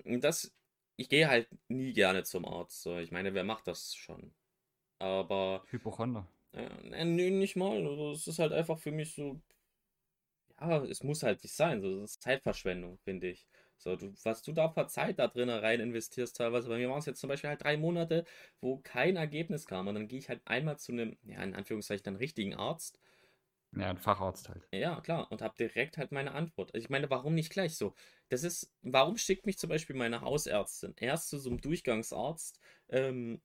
das, 0.05 0.55
ich 0.97 1.09
gehe 1.09 1.29
halt 1.29 1.49
nie 1.69 1.95
gerne 1.95 2.23
zum 2.25 2.45
Arzt. 2.45 2.83
So, 2.83 2.99
ich 2.99 3.11
meine, 3.11 3.33
wer 3.33 3.45
macht 3.45 3.67
das 3.67 3.95
schon? 3.95 4.35
Aber 4.99 5.65
Hypochonder. 5.71 6.29
Äh, 6.53 7.05
nee, 7.05 7.31
nicht 7.31 7.57
mal. 7.57 7.87
Also, 7.87 8.13
es 8.13 8.27
ist 8.27 8.39
halt 8.39 8.53
einfach 8.53 8.79
für 8.79 8.93
mich 8.93 9.15
so, 9.15 9.41
ja, 10.61 10.85
es 10.85 11.03
muss 11.03 11.23
halt 11.23 11.43
nicht 11.43 11.55
sein. 11.55 11.81
So, 11.81 12.01
das 12.01 12.13
ist 12.13 12.23
Zeitverschwendung, 12.23 12.99
finde 12.99 13.29
ich. 13.29 13.47
So, 13.77 13.95
du, 13.97 14.13
was 14.25 14.43
du 14.43 14.53
da 14.53 14.69
für 14.69 14.87
Zeit 14.89 15.19
da 15.19 15.29
drin 15.29 15.51
rein 15.51 15.81
investierst, 15.81 16.37
teilweise. 16.37 16.69
Bei 16.69 16.79
mir 16.79 16.91
waren 16.91 16.99
es 16.99 17.07
jetzt 17.07 17.21
zum 17.21 17.29
Beispiel 17.29 17.51
halt 17.51 17.63
drei 17.63 17.77
Monate, 17.77 18.25
wo 18.61 18.79
kein 18.79 19.17
Ergebnis 19.17 19.67
kam. 19.67 19.87
Und 19.89 19.95
dann 19.95 20.09
gehe 20.09 20.19
ich 20.19 20.29
halt 20.29 20.43
einmal 20.47 20.79
zu 20.79 20.93
einem, 20.93 21.17
ja, 21.25 21.43
in 21.43 21.55
Anführungszeichen, 21.55 22.05
dann 22.05 22.17
richtigen 22.17 22.55
Arzt. 22.55 22.99
Ja, 23.73 23.89
ein 23.89 23.97
Facharzt 23.99 24.49
halt. 24.51 24.69
Ja, 24.73 25.01
klar, 25.01 25.33
und 25.33 25.41
habe 25.41 25.55
direkt 25.59 25.97
halt 25.97 26.13
meine 26.13 26.33
Antwort. 26.33 26.75
Also 26.75 26.85
ich 26.85 26.91
meine, 26.91 27.09
warum 27.09 27.35
nicht 27.35 27.51
gleich 27.51 27.77
so? 27.77 27.95
Das 28.29 28.43
ist, 28.43 28.71
warum 28.83 29.17
schickt 29.17 29.47
mich 29.47 29.59
zum 29.59 29.71
Beispiel 29.71 29.97
meine 29.97 30.21
Hausärztin 30.21 30.95
erst 30.99 31.29
zu 31.31 31.39
so 31.39 31.49
einem 31.49 31.61
Durchgangsarzt, 31.61 32.61
ähm, 32.91 33.41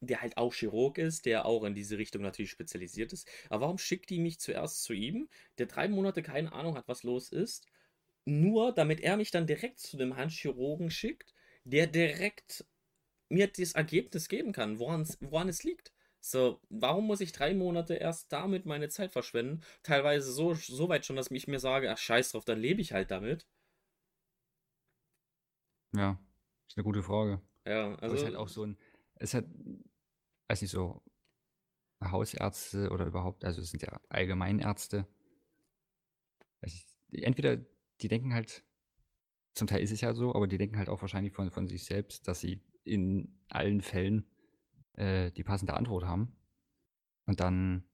der 0.00 0.20
halt 0.22 0.36
auch 0.36 0.54
Chirurg 0.54 0.98
ist, 0.98 1.26
der 1.26 1.46
auch 1.46 1.64
in 1.64 1.74
diese 1.74 1.98
Richtung 1.98 2.22
natürlich 2.22 2.50
spezialisiert 2.50 3.12
ist. 3.12 3.28
Aber 3.48 3.62
warum 3.62 3.78
schickt 3.78 4.10
die 4.10 4.18
mich 4.18 4.38
zuerst 4.40 4.82
zu 4.84 4.92
ihm, 4.92 5.28
der 5.58 5.66
drei 5.66 5.88
Monate 5.88 6.22
keine 6.22 6.52
Ahnung 6.52 6.76
hat, 6.76 6.88
was 6.88 7.02
los 7.02 7.30
ist, 7.30 7.66
nur 8.26 8.72
damit 8.72 9.00
er 9.00 9.16
mich 9.16 9.30
dann 9.30 9.46
direkt 9.46 9.78
zu 9.78 9.96
dem 9.96 10.16
Handchirurgen 10.16 10.90
schickt, 10.90 11.34
der 11.64 11.86
direkt 11.86 12.64
mir 13.28 13.48
das 13.48 13.72
Ergebnis 13.72 14.28
geben 14.28 14.52
kann, 14.52 14.78
woran 14.78 15.02
es, 15.48 15.64
liegt. 15.64 15.92
So, 16.20 16.60
warum 16.68 17.06
muss 17.06 17.20
ich 17.20 17.32
drei 17.32 17.54
Monate 17.54 17.94
erst 17.94 18.32
damit 18.32 18.66
meine 18.66 18.88
Zeit 18.88 19.12
verschwenden? 19.12 19.62
Teilweise 19.82 20.32
so, 20.32 20.54
so 20.54 20.88
weit 20.88 21.06
schon, 21.06 21.16
dass 21.16 21.30
ich 21.30 21.46
mir 21.46 21.60
sage, 21.60 21.90
ach 21.90 21.98
scheiß 21.98 22.32
drauf, 22.32 22.44
dann 22.44 22.60
lebe 22.60 22.80
ich 22.80 22.92
halt 22.92 23.10
damit. 23.10 23.46
Ja, 25.94 26.18
ist 26.68 26.76
eine 26.76 26.84
gute 26.84 27.02
Frage. 27.02 27.40
Ja, 27.66 27.98
Aber 28.00 28.14
es 28.14 28.20
ist 28.20 28.24
halt 28.24 28.34
also, 28.34 28.44
auch 28.44 28.48
so 28.48 28.64
ein, 28.64 28.78
es 29.16 29.34
hat, 29.34 29.46
weiß 30.48 30.62
nicht, 30.62 30.70
so 30.70 31.02
Hausärzte 32.02 32.90
oder 32.90 33.06
überhaupt, 33.06 33.44
also 33.44 33.60
es 33.60 33.70
sind 33.70 33.82
ja 33.82 34.00
Allgemeinärzte. 34.08 35.06
Ich, 36.62 36.86
entweder 37.10 37.56
die 38.00 38.08
denken 38.08 38.34
halt, 38.34 38.64
zum 39.54 39.66
Teil 39.66 39.82
ist 39.82 39.92
es 39.92 40.02
ja 40.02 40.12
so, 40.12 40.34
aber 40.34 40.46
die 40.46 40.58
denken 40.58 40.76
halt 40.76 40.88
auch 40.88 41.00
wahrscheinlich 41.00 41.32
von, 41.32 41.50
von 41.50 41.66
sich 41.66 41.84
selbst, 41.84 42.28
dass 42.28 42.40
sie 42.40 42.62
in 42.84 43.40
allen 43.48 43.80
Fällen 43.80 44.26
äh, 44.92 45.30
die 45.32 45.44
passende 45.44 45.74
Antwort 45.74 46.04
haben 46.04 46.36
und 47.24 47.40
dann 47.40 47.88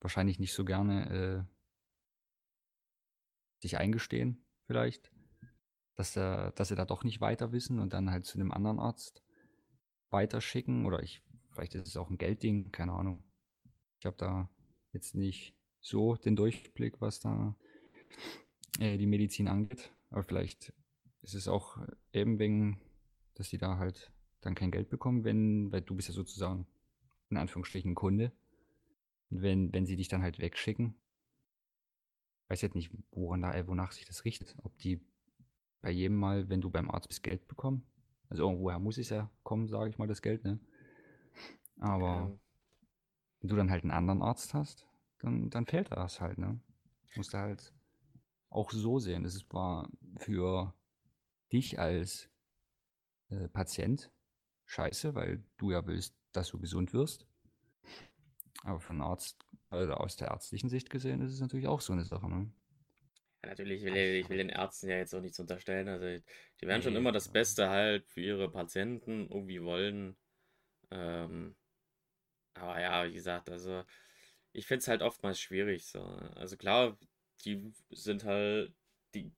wahrscheinlich 0.00 0.38
nicht 0.38 0.52
so 0.52 0.64
gerne 0.64 1.46
äh, 1.46 1.56
sich 3.62 3.78
eingestehen, 3.78 4.44
vielleicht, 4.66 5.12
dass, 5.94 6.16
äh, 6.16 6.52
dass 6.52 6.68
sie 6.68 6.74
da 6.74 6.84
doch 6.84 7.04
nicht 7.04 7.20
weiter 7.20 7.52
wissen 7.52 7.78
und 7.78 7.92
dann 7.92 8.10
halt 8.10 8.26
zu 8.26 8.38
einem 8.38 8.50
anderen 8.52 8.80
Arzt 8.80 9.22
weiterschicken 10.10 10.86
oder 10.86 11.02
ich, 11.02 11.22
vielleicht 11.52 11.74
ist 11.74 11.88
es 11.88 11.96
auch 11.96 12.10
ein 12.10 12.18
Geldding, 12.18 12.72
keine 12.72 12.92
Ahnung. 12.92 13.22
Ich 13.98 14.06
habe 14.06 14.16
da 14.16 14.50
jetzt 14.92 15.14
nicht 15.14 15.54
so 15.80 16.16
den 16.16 16.36
Durchblick, 16.36 17.00
was 17.00 17.20
da 17.20 17.56
äh, 18.78 18.98
die 18.98 19.06
Medizin 19.06 19.48
angeht, 19.48 19.92
aber 20.10 20.22
vielleicht 20.22 20.72
ist 21.22 21.34
es 21.34 21.48
auch 21.48 21.78
eben 22.12 22.38
wegen, 22.38 22.80
dass 23.34 23.50
die 23.50 23.58
da 23.58 23.78
halt 23.78 24.12
dann 24.40 24.54
kein 24.54 24.70
Geld 24.70 24.88
bekommen, 24.88 25.24
wenn, 25.24 25.72
weil 25.72 25.82
du 25.82 25.94
bist 25.94 26.08
ja 26.08 26.14
sozusagen 26.14 26.66
in 27.30 27.36
Anführungsstrichen 27.36 27.94
Kunde. 27.94 28.32
Und 29.30 29.42
wenn, 29.42 29.72
wenn 29.72 29.86
sie 29.86 29.96
dich 29.96 30.08
dann 30.08 30.22
halt 30.22 30.38
wegschicken, 30.38 30.94
weiß 32.48 32.62
jetzt 32.62 32.74
nicht, 32.74 32.90
woran 33.10 33.42
da, 33.42 33.54
äh, 33.54 33.66
wonach 33.66 33.92
sich 33.92 34.04
das 34.04 34.24
richtet. 34.24 34.54
Ob 34.62 34.76
die 34.78 35.00
bei 35.80 35.90
jedem 35.90 36.16
Mal, 36.16 36.48
wenn 36.48 36.60
du 36.60 36.70
beim 36.70 36.90
Arzt 36.90 37.08
bist, 37.08 37.22
Geld 37.22 37.46
bekommen. 37.48 37.84
Also 38.28 38.44
irgendwoher 38.44 38.78
muss 38.78 38.98
es 38.98 39.10
ja 39.10 39.30
kommen, 39.42 39.68
sage 39.68 39.90
ich 39.90 39.98
mal, 39.98 40.08
das 40.08 40.22
Geld, 40.22 40.44
ne? 40.44 40.58
Aber 41.80 42.06
ja, 42.06 42.30
wenn 43.40 43.48
du 43.48 43.56
dann 43.56 43.70
halt 43.70 43.82
einen 43.84 43.92
anderen 43.92 44.22
Arzt 44.22 44.54
hast, 44.54 44.86
dann, 45.20 45.50
dann 45.50 45.66
fehlt 45.66 45.90
das 45.90 46.20
halt, 46.20 46.38
ne? 46.38 46.60
Musst 47.14 47.32
du 47.32 47.38
halt 47.38 47.72
auch 48.50 48.70
so 48.70 48.98
sehen. 48.98 49.24
Das 49.24 49.34
ist- 49.34 49.52
war 49.52 49.88
für 50.18 50.74
dich 51.52 51.78
als 51.78 52.30
äh, 53.30 53.48
Patient 53.48 54.10
scheiße, 54.66 55.14
weil 55.14 55.44
du 55.58 55.70
ja 55.70 55.86
willst, 55.86 56.16
dass 56.32 56.48
du 56.50 56.58
gesund 56.58 56.92
wirst. 56.92 57.26
Aber 58.64 58.80
einen 58.90 59.00
Arzt, 59.02 59.46
also 59.70 59.94
aus 59.94 60.16
der 60.16 60.28
ärztlichen 60.28 60.68
Sicht 60.68 60.90
gesehen, 60.90 61.20
ist 61.22 61.32
es 61.32 61.40
natürlich 61.40 61.68
auch 61.68 61.80
so 61.80 61.92
eine 61.92 62.04
Sache, 62.04 62.28
ne? 62.28 62.50
Natürlich 63.42 63.82
will 63.84 63.96
ich, 63.96 64.24
ich 64.24 64.30
will 64.30 64.38
den 64.38 64.48
Ärzten 64.50 64.88
ja 64.88 64.96
jetzt 64.98 65.14
auch 65.14 65.20
nichts 65.20 65.40
unterstellen. 65.40 65.88
Also, 65.88 66.06
die 66.60 66.66
werden 66.66 66.82
schon 66.82 66.96
Nee, 66.96 66.96
immer 66.96 67.12
das 67.12 67.28
Beste 67.28 67.68
halt 67.70 68.06
für 68.08 68.20
ihre 68.20 68.50
Patienten 68.50 69.28
irgendwie 69.30 69.62
wollen. 69.62 70.16
Ähm, 70.90 71.56
aber 72.54 72.80
ja, 72.80 73.06
wie 73.08 73.14
gesagt, 73.14 73.50
also 73.50 73.84
ich 74.52 74.66
finde 74.66 74.80
es 74.80 74.88
halt 74.88 75.02
oftmals 75.02 75.40
schwierig 75.40 75.86
so. 75.86 76.00
Also 76.36 76.56
klar, 76.56 76.98
die 77.44 77.72
sind 77.90 78.24
halt, 78.24 78.72
die 79.14 79.32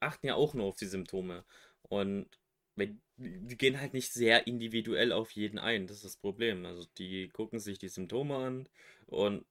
achten 0.00 0.26
ja 0.26 0.34
auch 0.36 0.54
nur 0.54 0.66
auf 0.66 0.76
die 0.76 0.86
Symptome. 0.86 1.44
Und 1.82 2.28
wenn, 2.76 3.00
die 3.16 3.56
gehen 3.56 3.80
halt 3.80 3.94
nicht 3.94 4.12
sehr 4.12 4.46
individuell 4.46 5.12
auf 5.12 5.30
jeden 5.32 5.58
ein. 5.58 5.86
Das 5.86 5.98
ist 5.98 6.04
das 6.04 6.16
Problem. 6.16 6.66
Also 6.66 6.86
die 6.98 7.28
gucken 7.30 7.60
sich 7.60 7.78
die 7.78 7.88
Symptome 7.88 8.36
an 8.36 8.68
und 9.06 9.46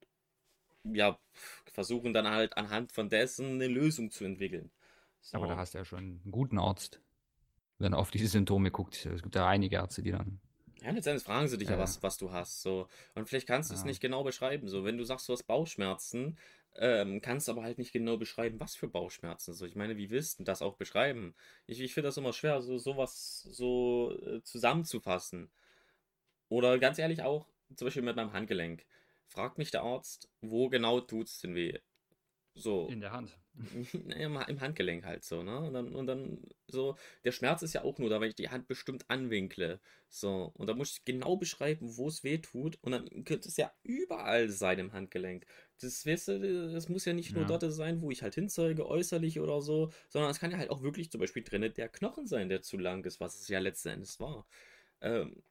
ja, 0.83 1.19
versuchen 1.73 2.13
dann 2.13 2.27
halt 2.29 2.57
anhand 2.57 2.91
von 2.91 3.09
dessen 3.09 3.53
eine 3.55 3.67
Lösung 3.67 4.11
zu 4.11 4.25
entwickeln. 4.25 4.71
aber 5.31 5.47
da 5.47 5.57
So. 5.57 5.57
hast 5.57 5.73
du 5.73 5.79
ja 5.79 5.85
schon 5.85 5.99
einen 5.99 6.31
guten 6.31 6.57
Arzt, 6.59 7.01
wenn 7.79 7.93
er 7.93 7.99
auf 7.99 8.11
diese 8.11 8.27
Symptome 8.27 8.71
guckt. 8.71 9.05
Es 9.07 9.23
gibt 9.23 9.35
ja 9.35 9.47
einige 9.47 9.77
Ärzte, 9.77 10.03
die 10.03 10.11
dann, 10.11 10.41
Ja, 10.81 10.91
letztendlich 10.91 11.23
fragen 11.23 11.47
sie 11.47 11.57
dich 11.57 11.69
ja, 11.69 11.77
äh, 11.77 11.77
was, 11.77 12.01
was 12.03 12.17
du 12.17 12.31
hast. 12.31 12.61
So. 12.61 12.87
Und 13.15 13.27
vielleicht 13.29 13.47
kannst 13.47 13.71
du 13.71 13.75
es 13.75 13.83
ja, 13.83 13.85
nicht 13.85 14.01
genau 14.01 14.23
beschreiben. 14.23 14.67
So, 14.67 14.83
wenn 14.83 14.97
du 14.97 15.03
sagst, 15.05 15.29
du 15.29 15.33
hast 15.33 15.43
Bauchschmerzen, 15.43 16.37
ähm, 16.75 17.21
kannst 17.21 17.47
du 17.47 17.51
aber 17.53 17.63
halt 17.63 17.77
nicht 17.77 17.93
genau 17.93 18.17
beschreiben, 18.17 18.59
was 18.59 18.75
für 18.75 18.87
Bauchschmerzen. 18.87 19.53
So, 19.53 19.65
ich 19.65 19.75
meine, 19.75 19.95
wie 19.97 20.09
willst 20.09 20.39
du 20.39 20.43
das 20.43 20.61
auch 20.61 20.75
beschreiben? 20.75 21.35
Ich, 21.67 21.79
ich 21.79 21.93
finde 21.93 22.07
das 22.09 22.17
immer 22.17 22.33
schwer, 22.33 22.61
so 22.61 22.77
sowas 22.77 23.43
so 23.51 24.11
äh, 24.25 24.41
zusammenzufassen. 24.43 25.51
Oder 26.49 26.79
ganz 26.79 26.99
ehrlich 26.99 27.21
auch, 27.23 27.47
zum 27.75 27.85
Beispiel 27.87 28.03
mit 28.03 28.15
meinem 28.15 28.33
Handgelenk. 28.33 28.85
Fragt 29.33 29.57
mich 29.57 29.71
der 29.71 29.81
Arzt, 29.81 30.29
wo 30.41 30.69
genau 30.69 31.01
tut 31.01 31.27
es 31.27 31.39
denn 31.39 31.55
weh? 31.55 31.79
So. 32.55 32.87
In 32.91 33.01
der 33.01 33.11
Hand. 33.11 33.35
Im, 33.93 34.37
Im 34.47 34.61
Handgelenk 34.61 35.05
halt 35.05 35.23
so, 35.23 35.41
ne? 35.41 35.59
Und 35.59 35.73
dann, 35.73 35.95
und 35.95 36.05
dann 36.07 36.39
so, 36.67 36.97
der 37.23 37.31
Schmerz 37.31 37.63
ist 37.63 37.73
ja 37.73 37.83
auch 37.83 37.97
nur 37.97 38.09
da, 38.09 38.21
wenn 38.21 38.29
ich 38.29 38.35
die 38.35 38.49
Hand 38.49 38.67
bestimmt 38.67 39.09
anwinkle. 39.09 39.79
So, 40.09 40.51
und 40.55 40.67
da 40.67 40.75
muss 40.75 40.91
ich 40.97 41.05
genau 41.05 41.35
beschreiben, 41.35 41.97
wo 41.97 42.07
es 42.07 42.23
weh 42.23 42.37
tut. 42.37 42.77
Und 42.81 42.91
dann 42.91 43.07
könnte 43.25 43.47
es 43.49 43.57
ja 43.57 43.71
überall 43.83 44.49
sein 44.49 44.77
im 44.79 44.93
Handgelenk. 44.93 45.45
Das, 45.81 46.05
weißt 46.05 46.27
du, 46.29 46.71
das 46.71 46.89
muss 46.89 47.05
ja 47.05 47.13
nicht 47.13 47.35
nur 47.35 47.43
Ja. 47.43 47.47
dort 47.47 47.63
sein, 47.73 48.01
wo 48.01 48.11
ich 48.11 48.21
halt 48.21 48.35
hinzeige, 48.35 48.87
äußerlich 48.87 49.39
oder 49.39 49.61
so, 49.61 49.91
sondern 50.09 50.29
es 50.31 50.39
kann 50.39 50.51
ja 50.51 50.57
halt 50.57 50.69
auch 50.69 50.83
wirklich 50.83 51.11
zum 51.11 51.21
Beispiel 51.21 51.43
drinne 51.43 51.71
der 51.71 51.89
Knochen 51.89 52.27
sein, 52.27 52.49
der 52.49 52.61
zu 52.61 52.77
lang 52.77 53.03
ist, 53.05 53.19
was 53.19 53.39
es 53.39 53.47
ja 53.47 53.59
letzten 53.59 53.89
Endes 53.89 54.19
war. 54.19 54.45
Ähm, 55.01 55.43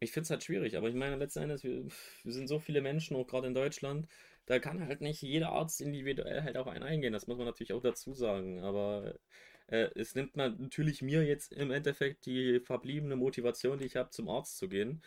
ich 0.00 0.12
finde 0.12 0.24
es 0.24 0.30
halt 0.30 0.44
schwierig, 0.44 0.76
aber 0.76 0.88
ich 0.88 0.94
meine, 0.94 1.16
letzten 1.16 1.40
Endes, 1.40 1.64
wir, 1.64 1.84
wir 2.22 2.32
sind 2.32 2.48
so 2.48 2.58
viele 2.58 2.80
Menschen, 2.80 3.16
auch 3.16 3.26
gerade 3.26 3.48
in 3.48 3.54
Deutschland, 3.54 4.08
da 4.48 4.58
kann 4.58 4.86
halt 4.86 5.02
nicht 5.02 5.22
jeder 5.22 5.50
Arzt 5.50 5.80
individuell 5.80 6.42
halt 6.42 6.56
auf 6.56 6.68
einen 6.68 6.82
eingehen. 6.82 7.12
Das 7.12 7.26
muss 7.26 7.36
man 7.36 7.46
natürlich 7.46 7.74
auch 7.74 7.82
dazu 7.82 8.14
sagen. 8.14 8.60
Aber 8.62 9.14
äh, 9.66 9.90
es 9.94 10.14
nimmt 10.14 10.36
natürlich 10.36 11.02
mir 11.02 11.22
jetzt 11.24 11.52
im 11.52 11.70
Endeffekt 11.70 12.24
die 12.26 12.60
verbliebene 12.60 13.16
Motivation, 13.16 13.78
die 13.78 13.84
ich 13.84 13.96
habe, 13.96 14.10
zum 14.10 14.28
Arzt 14.30 14.56
zu 14.56 14.68
gehen, 14.68 15.02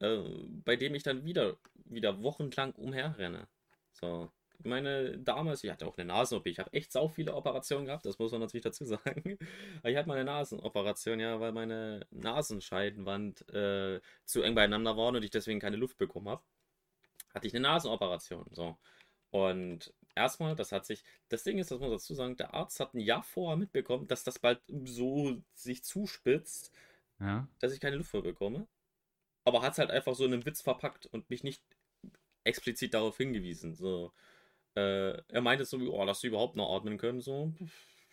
äh, 0.00 0.18
bei 0.64 0.76
dem 0.76 0.94
ich 0.94 1.02
dann 1.02 1.24
wieder, 1.26 1.58
wieder 1.84 2.22
wochenlang 2.22 2.72
umherrenne. 2.72 3.48
So. 3.92 4.30
Meine, 4.64 5.18
damals, 5.18 5.62
ich 5.64 5.70
hatte 5.70 5.86
auch 5.86 5.96
eine 5.98 6.06
Nasen-OP. 6.06 6.46
Ich 6.46 6.58
habe 6.58 6.72
echt 6.72 6.92
sau 6.92 7.08
viele 7.08 7.34
Operationen 7.34 7.86
gehabt, 7.86 8.06
das 8.06 8.18
muss 8.18 8.32
man 8.32 8.40
natürlich 8.40 8.64
dazu 8.64 8.84
sagen. 8.86 9.38
Aber 9.80 9.90
ich 9.90 9.96
hatte 9.96 10.08
mal 10.08 10.14
eine 10.14 10.24
Nasenoperation, 10.24 11.20
ja, 11.20 11.40
weil 11.40 11.52
meine 11.52 12.06
Nasenscheidenwand 12.10 13.48
äh, 13.52 14.00
zu 14.24 14.42
eng 14.42 14.54
beieinander 14.54 14.96
war 14.96 15.08
und 15.08 15.22
ich 15.24 15.30
deswegen 15.30 15.60
keine 15.60 15.76
Luft 15.76 15.98
bekommen 15.98 16.28
habe 16.28 16.42
hatte 17.36 17.46
ich 17.46 17.54
eine 17.54 17.62
Nasenoperation. 17.68 18.46
So. 18.50 18.76
Und 19.30 19.92
erstmal, 20.14 20.56
das 20.56 20.72
hat 20.72 20.86
sich, 20.86 21.04
das 21.28 21.44
Ding 21.44 21.58
ist, 21.58 21.70
das 21.70 21.78
muss 21.78 21.88
man 21.88 21.98
dazu 21.98 22.14
sagen, 22.14 22.36
der 22.36 22.54
Arzt 22.54 22.80
hat 22.80 22.94
ein 22.94 23.00
Jahr 23.00 23.22
vorher 23.22 23.56
mitbekommen, 23.56 24.08
dass 24.08 24.24
das 24.24 24.38
bald 24.38 24.60
so 24.84 25.42
sich 25.54 25.84
zuspitzt, 25.84 26.72
Ja. 27.20 27.46
dass 27.60 27.72
ich 27.72 27.80
keine 27.80 27.96
Luft 27.96 28.12
mehr 28.14 28.22
bekomme. 28.22 28.66
Aber 29.44 29.62
hat 29.62 29.72
es 29.74 29.78
halt 29.78 29.90
einfach 29.90 30.14
so 30.14 30.24
in 30.24 30.32
einen 30.32 30.46
Witz 30.46 30.62
verpackt 30.62 31.06
und 31.06 31.30
mich 31.30 31.44
nicht 31.44 31.62
explizit 32.44 32.94
darauf 32.94 33.16
hingewiesen. 33.18 33.74
So. 33.74 34.12
Äh, 34.76 35.22
er 35.28 35.40
meinte 35.42 35.64
so, 35.64 35.78
oh, 35.78 36.04
dass 36.06 36.20
sie 36.20 36.28
überhaupt 36.28 36.56
noch 36.56 36.76
atmen 36.76 36.98
können. 36.98 37.20
So, 37.20 37.52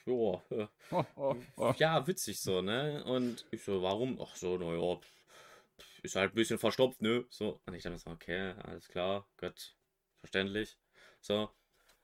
ja, 0.06 0.42
äh, 0.58 0.68
Oh, 0.92 1.06
oh, 1.16 1.36
oh. 1.58 1.74
ja, 1.78 2.06
witzig 2.08 2.40
so, 2.42 2.62
ne? 2.62 3.04
Und 3.06 3.46
ich 3.52 3.64
so, 3.64 3.82
warum? 3.82 4.20
Ach 4.22 4.36
so, 4.36 4.58
naja, 4.58 5.00
ist 6.04 6.16
halt 6.16 6.34
ein 6.34 6.36
bisschen 6.36 6.60
verstopft, 6.60 7.02
ne? 7.02 7.26
So. 7.30 7.60
Und 7.66 7.74
ich 7.74 7.84
dann 7.84 7.98
so, 7.98 8.12
okay, 8.12 8.54
alles 8.64 8.88
klar, 8.88 9.28
gut, 9.38 9.76
verständlich. 10.20 10.78
So. 11.22 11.50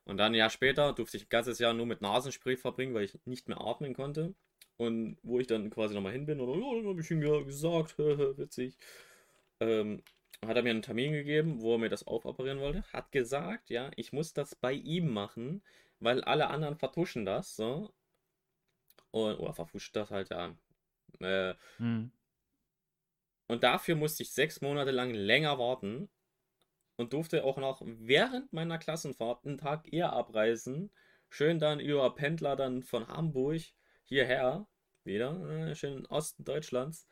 Und 0.06 0.18
dann 0.18 0.34
ein 0.34 0.36
Jahr 0.36 0.50
später 0.50 0.94
durfte 0.94 1.18
ich 1.18 1.24
ein 1.26 1.30
ganzes 1.30 1.60
Jahr 1.60 1.74
nur 1.74 1.86
mit 1.86 2.02
Nasenspray 2.02 2.58
verbringen, 2.58 2.94
weil 2.94 3.04
ich 3.04 3.18
nicht 3.26 3.48
mehr 3.48 3.62
atmen 3.62 3.94
konnte. 3.94 4.34
Und 4.78 5.18
wo 5.24 5.40
ich 5.40 5.48
dann 5.48 5.70
quasi 5.70 5.94
nochmal 5.94 6.14
hin 6.14 6.26
bin, 6.26 6.40
oder 6.40 6.54
ja, 6.60 6.76
dann 6.76 6.88
habe 6.88 7.02
ich 7.02 7.12
ihm 7.12 7.22
ja 7.22 7.42
gesagt, 7.42 7.98
witzig. 8.00 8.78
Ähm, 9.60 10.04
hat 10.46 10.56
er 10.58 10.64
mir 10.64 10.72
einen 10.72 10.82
Termin 10.82 11.12
gegeben, 11.14 11.62
wo 11.62 11.74
er 11.76 11.78
mir 11.80 11.90
das 11.90 12.08
aufoperieren 12.08 12.60
wollte. 12.60 12.84
Hat 12.94 13.12
gesagt, 13.12 13.70
ja, 13.70 13.92
ich 13.96 14.14
muss 14.14 14.34
das 14.34 14.56
bei 14.56 14.74
ihm 14.74 15.12
machen, 15.14 15.64
weil 16.00 16.24
alle 16.24 16.50
anderen 16.50 16.78
vertuschen 16.78 17.26
das, 17.26 17.56
so. 17.56 17.94
Und, 19.12 19.36
oder 19.40 19.54
verfuscht 19.54 19.96
das 19.96 20.10
halt, 20.12 20.30
ja. 20.30 20.56
Äh, 21.20 21.56
Hm. 21.78 22.12
und 23.48 23.64
dafür 23.64 23.96
musste 23.96 24.24
ich 24.24 24.32
sechs 24.32 24.62
Monate 24.62 24.92
lang 24.92 25.14
länger 25.14 25.58
warten 25.60 26.10
und 26.98 27.14
durfte 27.14 27.44
auch 27.44 27.58
noch 27.58 27.82
während 27.86 28.54
meiner 28.54 28.78
Klassenfahrt 28.78 29.46
einen 29.46 29.58
Tag 29.58 29.92
eher 29.92 30.14
abreisen. 30.14 30.92
Schön 31.30 31.60
dann 31.60 31.80
über 31.80 32.14
Pendler 32.16 32.56
dann 32.56 32.84
von 32.84 33.08
Hamburg 33.08 33.62
hierher, 34.06 34.68
wieder, 35.04 35.70
äh, 35.70 35.76
schön 35.76 36.00
im 36.00 36.06
Osten 36.06 36.44
Deutschlands. 36.46 37.08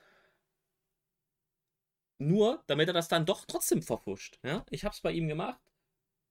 Nur, 2.19 2.63
damit 2.67 2.87
er 2.87 2.93
das 2.93 3.07
dann 3.07 3.25
doch 3.25 3.45
trotzdem 3.45 3.81
verfuscht. 3.81 4.39
Ja? 4.43 4.65
Ich 4.69 4.83
hab's 4.83 5.01
bei 5.01 5.11
ihm 5.11 5.27
gemacht. 5.27 5.61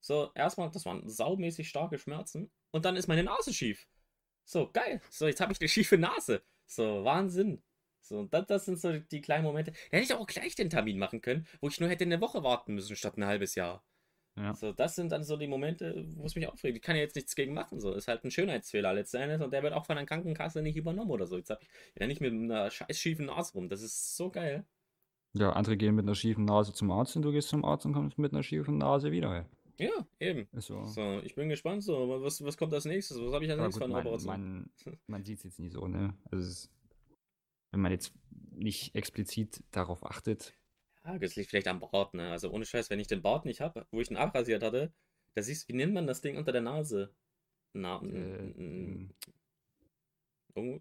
So, 0.01 0.31
erstmal, 0.35 0.71
das 0.71 0.85
waren 0.85 1.09
saumäßig 1.09 1.69
starke 1.69 1.99
Schmerzen. 1.99 2.51
Und 2.71 2.85
dann 2.85 2.97
ist 2.97 3.09
meine 3.09 3.25
Nase 3.25 3.53
schief. 3.53 3.89
So, 4.45 4.71
geil. 4.73 5.01
So, 5.11 5.27
jetzt 5.27 5.41
habe 5.41 5.53
ich 5.53 5.61
eine 5.61 5.69
schiefe 5.69 5.99
Nase. 5.99 6.43
So, 6.67 7.05
Wahnsinn. 7.05 7.63
So, 8.01 8.25
das, 8.25 8.47
das 8.47 8.65
sind 8.65 8.79
so 8.79 8.99
die 8.99 9.21
kleinen 9.21 9.45
Momente. 9.45 9.73
Da 9.73 9.97
hätte 9.97 10.05
ich 10.05 10.15
auch 10.15 10.27
gleich 10.27 10.55
den 10.55 10.71
Termin 10.71 10.99
machen 10.99 11.21
können, 11.21 11.47
wo 11.61 11.69
ich 11.69 11.81
nur 11.81 11.89
hätte 11.89 12.05
eine 12.05 12.21
Woche 12.21 12.45
warten 12.45 12.75
müssen, 12.75 12.95
statt 12.95 13.17
ein 13.17 13.27
halbes 13.27 13.57
Jahr. 13.57 13.85
Ja. 14.37 14.55
So, 14.55 14.73
das 14.73 14.95
sind 14.95 15.11
dann 15.13 15.25
so 15.25 15.37
die 15.37 15.47
Momente, 15.47 16.05
wo 16.15 16.27
es 16.27 16.35
mich 16.37 16.47
aufregt. 16.47 16.77
Ich 16.77 16.83
kann 16.83 16.95
ja 16.95 17.03
jetzt 17.03 17.17
nichts 17.17 17.35
gegen 17.35 17.55
machen. 17.55 17.81
So, 17.81 17.95
ist 17.95 18.07
halt 18.07 18.23
ein 18.23 18.31
Schönheitsfehler 18.31 18.93
letzten 18.93 19.17
Endes 19.17 19.41
und 19.41 19.51
der 19.53 19.63
wird 19.63 19.73
auch 19.73 19.87
von 19.87 19.97
der 19.97 20.05
Krankenkasse 20.05 20.63
nicht 20.63 20.77
übernommen 20.77 21.11
oder 21.11 21.27
so. 21.27 21.37
Jetzt 21.39 21.51
hab 21.51 21.63
ich 21.63 21.69
ja 21.99 22.07
nicht 22.07 22.21
mit 22.21 22.33
einer 22.33 22.71
scheiß 22.71 22.99
schiefen 22.99 23.27
Nase 23.27 23.55
rum. 23.55 23.69
Das 23.69 23.83
ist 23.83 24.17
so 24.17 24.31
geil. 24.31 24.67
Ja, 25.39 25.53
andere 25.53 25.77
gehen 25.77 25.95
mit 25.95 26.05
einer 26.05 26.15
schiefen 26.15 26.45
Nase 26.45 26.73
zum 26.73 26.91
Arzt 26.91 27.15
und 27.17 27.23
du 27.23 27.33
gehst 27.33 27.49
zum 27.49 27.65
Arzt 27.65 27.85
und 27.85 27.93
kommst 27.93 28.19
mit 28.19 28.33
einer 28.33 28.43
schiefen 28.43 28.79
Nase 28.79 29.13
wieder. 29.13 29.47
Ja, 29.79 30.07
eben. 30.19 30.49
So. 30.55 30.85
So, 30.85 31.21
ich 31.23 31.35
bin 31.35 31.51
gespannt. 31.51 31.83
So, 31.83 32.23
was, 32.23 32.43
was 32.43 32.57
kommt 32.57 32.73
als 32.73 32.87
nächstes? 32.87 33.21
Was 33.21 33.35
habe 33.35 33.45
ich 33.45 33.51
als 33.51 33.61
nächstes 33.61 33.81
man, 33.81 33.93
Operation? 33.93 34.27
man, 34.27 34.71
man 35.07 35.25
sieht 35.25 35.39
es 35.39 35.45
jetzt 35.45 35.59
nie 35.59 35.69
so, 35.69 35.87
ne? 35.87 36.15
Also 36.31 36.49
ist, 36.49 36.71
wenn 37.73 37.81
man 37.81 37.93
jetzt 37.93 38.15
nicht 38.53 38.95
explizit 38.95 39.63
darauf 39.73 40.07
achtet, 40.07 40.55
Ja, 41.05 41.19
das 41.19 41.37
liegt 41.37 41.51
vielleicht 41.51 41.69
am 41.69 41.81
Bart, 41.81 42.15
ne? 42.15 42.31
Also 42.31 42.51
ohne 42.51 42.65
Scheiß, 42.65 42.89
wenn 42.89 43.01
ich 43.01 43.09
den 43.09 43.21
Bart 43.21 43.45
nicht 43.45 43.61
habe, 43.61 43.87
wo 43.91 44.01
ich 44.01 44.11
ihn 44.11 44.17
abrasiert 44.17 44.63
hatte, 44.63 44.93
da 45.35 45.43
siehst 45.43 45.69
du, 45.69 45.73
wie 45.73 45.77
nennt 45.77 45.93
man 45.93 46.07
das 46.07 46.23
Ding 46.23 46.39
unter 46.39 46.53
der 46.53 46.63
Nase? 46.63 47.15
Na, 47.75 48.01
äh, 48.03 48.55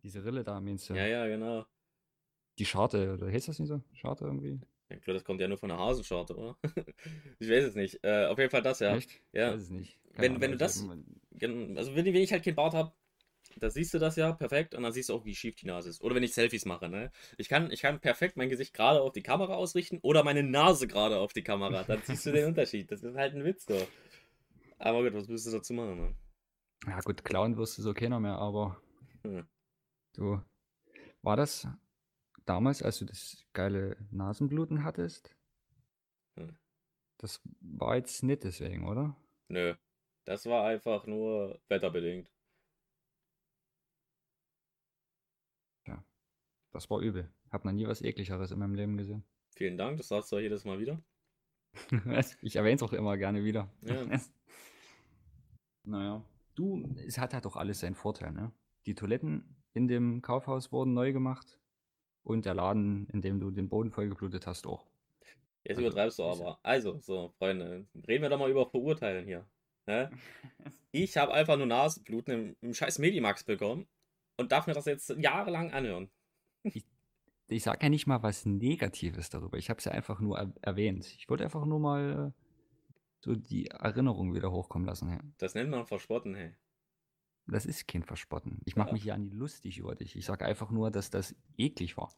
diese 0.01 0.23
Rille 0.23 0.45
da, 0.45 0.61
meinst 0.61 0.89
du? 0.89 0.93
ja, 0.93 1.05
ja, 1.05 1.27
genau. 1.27 1.65
Die 2.57 2.65
Scharte, 2.65 3.13
oder 3.13 3.27
heißt 3.31 3.47
das 3.47 3.59
nicht 3.59 3.67
so? 3.69 3.81
Scharte 3.93 4.25
irgendwie? 4.25 4.59
Ja, 4.89 4.97
klar, 4.97 5.13
das 5.15 5.23
kommt 5.23 5.41
ja 5.41 5.47
nur 5.47 5.57
von 5.57 5.69
der 5.69 5.77
Hasenscharte, 5.77 6.35
oder? 6.35 6.57
ich 7.39 7.49
weiß 7.49 7.65
es 7.65 7.75
nicht. 7.75 7.99
Äh, 8.03 8.25
auf 8.27 8.37
jeden 8.37 8.51
Fall 8.51 8.61
das, 8.61 8.79
ja. 8.79 8.95
Echt? 8.95 9.11
Ja. 9.33 9.53
Weiß 9.53 9.61
es 9.63 9.69
nicht. 9.71 9.97
Wenn- 10.13 10.39
wenn 10.39 10.51
du 10.51 10.55
ich 10.55 10.59
das- 10.59 10.87
Also 10.87 11.95
wenn, 11.95 12.05
wenn 12.05 12.15
ich 12.15 12.31
halt 12.31 12.45
keinen 12.45 12.55
Bart 12.55 12.73
habe, 12.73 12.93
da 13.57 13.69
siehst 13.69 13.93
du 13.93 13.99
das 13.99 14.15
ja 14.15 14.31
perfekt 14.33 14.75
und 14.75 14.83
dann 14.83 14.93
siehst 14.93 15.09
du 15.09 15.13
auch, 15.13 15.25
wie 15.25 15.35
schief 15.35 15.55
die 15.55 15.67
Nase 15.67 15.89
ist. 15.89 16.01
Oder 16.01 16.15
wenn 16.15 16.23
ich 16.23 16.33
Selfies 16.33 16.65
mache, 16.65 16.89
ne? 16.89 17.11
Ich 17.37 17.49
kann, 17.49 17.71
ich 17.71 17.81
kann 17.81 17.99
perfekt 17.99 18.37
mein 18.37 18.49
Gesicht 18.49 18.73
gerade 18.73 19.01
auf 19.01 19.13
die 19.13 19.23
Kamera 19.23 19.55
ausrichten 19.55 19.99
oder 20.01 20.23
meine 20.23 20.43
Nase 20.43 20.87
gerade 20.87 21.17
auf 21.19 21.33
die 21.33 21.43
Kamera. 21.43 21.83
Dann 21.83 22.01
siehst 22.03 22.25
du 22.25 22.31
den 22.31 22.45
Unterschied. 22.49 22.91
Das 22.91 23.03
ist 23.03 23.15
halt 23.15 23.33
ein 23.35 23.43
Witz, 23.43 23.65
doch. 23.65 23.87
Aber 24.77 25.03
gut, 25.03 25.13
was 25.13 25.27
willst 25.27 25.47
du 25.47 25.51
dazu 25.51 25.73
machen, 25.73 25.97
ne? 25.97 26.15
Ja 26.87 26.99
gut, 27.01 27.23
klauen 27.23 27.57
wirst 27.57 27.77
du 27.77 27.81
so 27.81 27.93
keiner 27.93 28.19
mehr, 28.19 28.37
aber 28.37 28.79
Hm. 29.23 29.47
du, 30.13 30.41
war 31.23 31.37
das 31.37 31.67
damals, 32.45 32.81
als 32.81 32.99
du 32.99 33.05
das 33.05 33.45
geile 33.53 33.97
Nasenbluten 34.11 34.83
hattest? 34.83 35.35
Hm. 36.37 36.57
Das 37.17 37.41
war 37.61 37.95
jetzt 37.95 38.23
nicht 38.23 38.43
deswegen, 38.43 38.87
oder? 38.87 39.15
Nö. 39.47 39.75
Das 40.25 40.45
war 40.45 40.65
einfach 40.65 41.05
nur 41.05 41.59
wetterbedingt. 41.67 42.29
Das 46.75 46.89
war 46.89 46.99
übel. 46.99 47.31
Hab 47.51 47.63
noch 47.63 47.71
nie 47.71 47.87
was 47.87 48.01
ekligeres 48.01 48.51
in 48.51 48.59
meinem 48.59 48.75
Leben 48.75 48.97
gesehen. 48.97 49.23
Vielen 49.55 49.77
Dank, 49.77 49.95
das 49.95 50.09
sagst 50.09 50.29
du 50.29 50.35
ja 50.35 50.41
jedes 50.41 50.65
Mal 50.65 50.77
wieder. 50.77 51.01
ich 52.41 52.57
erwähne 52.57 52.75
es 52.75 52.83
auch 52.83 52.91
immer 52.91 53.15
gerne 53.15 53.45
wieder. 53.45 53.71
Ja. 53.79 54.05
naja. 55.83 56.21
Du, 56.53 56.93
es 57.07 57.17
hat 57.17 57.33
halt 57.33 57.45
doch 57.45 57.55
alles 57.55 57.79
seinen 57.79 57.95
Vorteil, 57.95 58.33
ne? 58.33 58.51
Die 58.87 58.93
Toiletten 58.93 59.55
in 59.71 59.87
dem 59.87 60.21
Kaufhaus 60.21 60.73
wurden 60.73 60.93
neu 60.93 61.13
gemacht 61.13 61.61
und 62.25 62.45
der 62.45 62.55
Laden, 62.55 63.07
in 63.13 63.21
dem 63.21 63.39
du 63.39 63.51
den 63.51 63.69
Boden 63.69 63.91
vollgeblutet 63.91 64.47
hast, 64.47 64.67
auch. 64.67 64.85
Jetzt 65.63 65.77
Also, 65.77 65.81
übertreibst 65.81 66.19
du 66.19 66.23
aber. 66.23 66.59
Also, 66.63 66.99
so, 66.99 67.29
Freunde, 67.37 67.85
reden 68.07 68.23
wir 68.23 68.29
doch 68.29 68.39
mal 68.39 68.49
über 68.49 68.69
Verurteilen 68.69 69.25
hier. 69.25 69.47
Ne? 69.85 70.11
Ich 70.91 71.17
habe 71.17 71.33
einfach 71.33 71.57
nur 71.57 71.65
Nasenbluten 71.65 72.33
im, 72.33 72.55
im 72.61 72.73
scheiß 72.73 72.99
Medimax 72.99 73.43
bekommen 73.43 73.85
und 74.37 74.53
darf 74.53 74.65
mir 74.65 74.73
das 74.73 74.85
jetzt 74.85 75.09
jahrelang 75.09 75.73
anhören. 75.73 76.09
Ich 77.47 77.63
sage 77.63 77.79
ja 77.83 77.89
nicht 77.89 78.07
mal 78.07 78.23
was 78.23 78.45
Negatives 78.45 79.29
darüber. 79.29 79.57
Ich 79.57 79.69
habe 79.69 79.79
es 79.79 79.85
ja 79.85 79.91
einfach 79.91 80.21
nur 80.21 80.37
er 80.39 80.53
erwähnt. 80.61 81.05
Ich 81.17 81.29
wollte 81.29 81.43
einfach 81.43 81.65
nur 81.65 81.79
mal 81.81 82.33
äh, 82.33 82.41
so 83.19 83.35
die 83.35 83.67
Erinnerung 83.67 84.33
wieder 84.33 84.51
hochkommen 84.53 84.87
lassen. 84.87 85.09
Ja. 85.09 85.19
Das 85.37 85.53
nennt 85.53 85.69
man 85.69 85.85
Verspotten, 85.85 86.33
hey. 86.33 86.55
Das 87.47 87.65
ist 87.65 87.87
kein 87.87 88.03
Verspotten. 88.03 88.59
Ich 88.65 88.75
mache 88.75 88.89
Ja. 88.89 88.93
mich 88.93 89.03
ja 89.03 89.17
nie 89.17 89.29
lustig 89.29 89.77
über 89.77 89.95
dich. 89.95 90.15
Ich 90.15 90.25
sage 90.25 90.45
einfach 90.45 90.71
nur, 90.71 90.89
dass 90.91 91.09
das 91.11 91.35
eklig 91.57 91.95
war. 91.97 92.11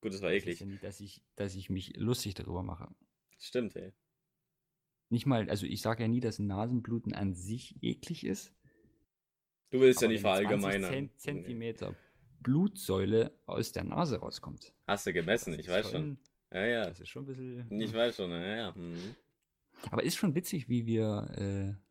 Gut, 0.00 0.12
das 0.14 0.22
war 0.22 0.30
Das 0.30 0.42
eklig. 0.42 0.60
ja 0.60 0.66
nie, 0.66 0.78
dass 0.78 1.00
ich, 1.00 1.22
dass 1.34 1.54
ich 1.54 1.68
mich 1.70 1.96
lustig 1.96 2.34
darüber 2.34 2.62
mache. 2.62 2.88
Stimmt, 3.38 3.74
hey. 3.74 3.92
Nicht 5.08 5.26
mal, 5.26 5.48
also 5.50 5.66
ich 5.66 5.80
sage 5.82 6.02
ja 6.04 6.08
nie, 6.08 6.20
dass 6.20 6.38
Nasenbluten 6.38 7.14
an 7.14 7.34
sich 7.34 7.76
eklig 7.82 8.24
ist. 8.24 8.52
Du 9.70 9.80
willst 9.80 10.00
ja 10.02 10.08
nicht 10.08 10.22
wenn 10.22 10.32
20 10.34 10.48
verallgemeinern. 10.48 10.92
Zent 10.92 11.20
Zentimeter 11.20 11.96
Blutsäule 12.40 13.36
aus 13.46 13.72
der 13.72 13.84
Nase 13.84 14.18
rauskommt. 14.18 14.72
Hast 14.86 15.06
du 15.06 15.12
gemessen, 15.12 15.52
das 15.52 15.60
ich 15.60 15.68
weiß 15.68 15.90
schon. 15.90 16.18
Ja, 16.52 16.64
ja. 16.64 16.84
Das 16.88 17.00
ist 17.00 17.08
schon 17.08 17.24
ein 17.24 17.26
bisschen. 17.26 17.80
Ich 17.80 17.92
weiß 17.92 18.16
schon, 18.16 18.30
ja, 18.30 18.56
ja. 18.56 18.72
Mhm. 18.72 19.16
Aber 19.90 20.02
ist 20.04 20.16
schon 20.16 20.34
witzig, 20.34 20.68
wie 20.68 20.86
wir 20.86 21.28
äh, 21.36 21.85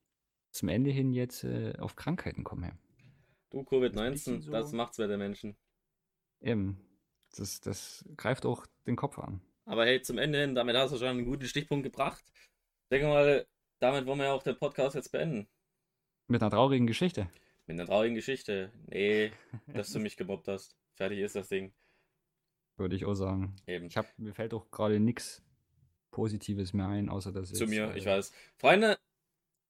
zum 0.55 0.69
Ende 0.69 0.89
hin 0.89 1.11
jetzt 1.11 1.43
äh, 1.43 1.73
auf 1.79 1.95
Krankheiten 1.95 2.43
komme. 2.43 2.77
Du, 3.49 3.61
Covid-19, 3.61 4.41
so, 4.41 4.51
das 4.51 4.71
macht's 4.71 4.97
bei 4.97 5.07
den 5.07 5.19
Menschen. 5.19 5.55
Eben. 6.41 6.79
Das, 7.35 7.59
das 7.59 8.05
greift 8.15 8.45
auch 8.45 8.65
den 8.87 8.95
Kopf 8.95 9.19
an. 9.19 9.41
Aber 9.65 9.85
hey, 9.85 10.01
zum 10.01 10.17
Ende 10.17 10.39
hin, 10.39 10.55
damit 10.55 10.75
hast 10.75 10.93
du 10.93 10.97
schon 10.97 11.07
einen 11.07 11.25
guten 11.25 11.45
Stichpunkt 11.45 11.83
gebracht. 11.83 12.23
Ich 12.83 12.89
denke 12.91 13.07
mal, 13.07 13.45
damit 13.79 14.05
wollen 14.05 14.19
wir 14.19 14.25
ja 14.25 14.33
auch 14.33 14.43
den 14.43 14.57
Podcast 14.57 14.95
jetzt 14.95 15.11
beenden. 15.11 15.47
Mit 16.27 16.41
einer 16.41 16.51
traurigen 16.51 16.87
Geschichte. 16.87 17.29
Mit 17.65 17.79
einer 17.79 17.87
traurigen 17.87 18.15
Geschichte. 18.15 18.71
Nee, 18.87 19.31
dass 19.67 19.91
du 19.91 19.99
mich 19.99 20.15
gemobbt 20.15 20.47
hast. 20.47 20.77
Fertig 20.93 21.19
ist 21.19 21.35
das 21.35 21.49
Ding. 21.49 21.73
Würde 22.77 22.95
ich 22.95 23.05
auch 23.05 23.15
sagen. 23.15 23.55
Eben. 23.67 23.87
Ich 23.87 23.97
hab, 23.97 24.17
mir 24.17 24.33
fällt 24.33 24.53
auch 24.53 24.71
gerade 24.71 24.99
nichts 24.99 25.43
Positives 26.11 26.73
mehr 26.73 26.87
ein, 26.87 27.09
außer 27.09 27.33
dass 27.33 27.51
Zu 27.51 27.65
jetzt, 27.65 27.69
mir, 27.69 27.93
äh, 27.93 27.97
ich 27.97 28.05
weiß. 28.05 28.31
Freunde, 28.57 28.97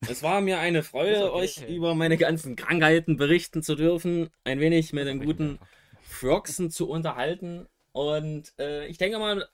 es 0.09 0.23
war 0.23 0.41
mir 0.41 0.59
eine 0.59 0.83
Freude, 0.83 1.31
okay. 1.31 1.43
euch 1.43 1.69
über 1.69 1.95
meine 1.95 2.17
ganzen 2.17 2.55
Krankheiten 2.55 3.17
berichten 3.17 3.63
zu 3.63 3.75
dürfen. 3.75 4.29
Ein 4.43 4.59
wenig 4.59 4.93
mit 4.93 5.07
dem 5.07 5.23
guten 5.23 5.59
Froxen 6.01 6.71
zu 6.71 6.89
unterhalten. 6.89 7.67
Und 7.91 8.53
äh, 8.59 8.87
ich 8.87 8.97
denke 8.97 9.19
mal, 9.19 9.47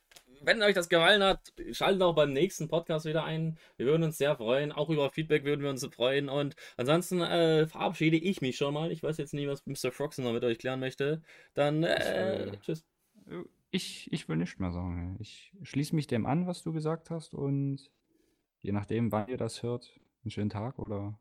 wenn 0.43 0.61
euch 0.63 0.73
das 0.73 0.89
gefallen 0.89 1.23
hat, 1.23 1.53
schaltet 1.71 2.01
auch 2.01 2.15
beim 2.15 2.33
nächsten 2.33 2.67
Podcast 2.67 3.05
wieder 3.05 3.23
ein. 3.23 3.57
Wir 3.77 3.85
würden 3.85 4.03
uns 4.03 4.17
sehr 4.17 4.35
freuen. 4.35 4.71
Auch 4.71 4.89
über 4.89 5.11
Feedback 5.11 5.43
würden 5.43 5.61
wir 5.61 5.69
uns 5.69 5.85
freuen. 5.85 6.29
Und 6.29 6.55
ansonsten 6.77 7.21
äh, 7.21 7.67
verabschiede 7.67 8.17
ich 8.17 8.41
mich 8.41 8.57
schon 8.57 8.73
mal. 8.73 8.91
Ich 8.91 9.03
weiß 9.03 9.17
jetzt 9.17 9.33
nicht, 9.33 9.47
was 9.47 9.65
Mr. 9.65 9.91
Froxen 9.91 10.23
noch 10.23 10.33
mit 10.33 10.43
euch 10.43 10.57
klären 10.57 10.79
möchte. 10.79 11.21
Dann 11.53 11.83
äh, 11.83 12.45
ich, 12.45 12.53
äh, 12.53 12.57
tschüss. 12.61 12.85
Ich, 13.69 14.11
ich 14.11 14.27
will 14.27 14.37
nicht 14.37 14.59
mehr 14.59 14.71
sagen. 14.71 15.17
Ich 15.19 15.53
schließe 15.61 15.95
mich 15.95 16.07
dem 16.07 16.25
an, 16.25 16.47
was 16.47 16.63
du 16.63 16.73
gesagt 16.73 17.09
hast. 17.09 17.33
Und 17.33 17.91
je 18.59 18.71
nachdem, 18.71 19.11
wann 19.11 19.27
ihr 19.27 19.37
das 19.37 19.63
hört, 19.63 19.99
einen 20.23 20.31
schönen 20.31 20.49
Tag 20.49 20.79
oder 20.79 21.19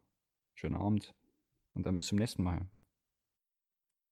schönen 0.54 0.76
Abend. 0.76 1.14
Und 1.74 1.86
dann 1.86 1.98
bis 1.98 2.08
zum 2.08 2.18
nächsten 2.18 2.42
Mal. 2.42 2.66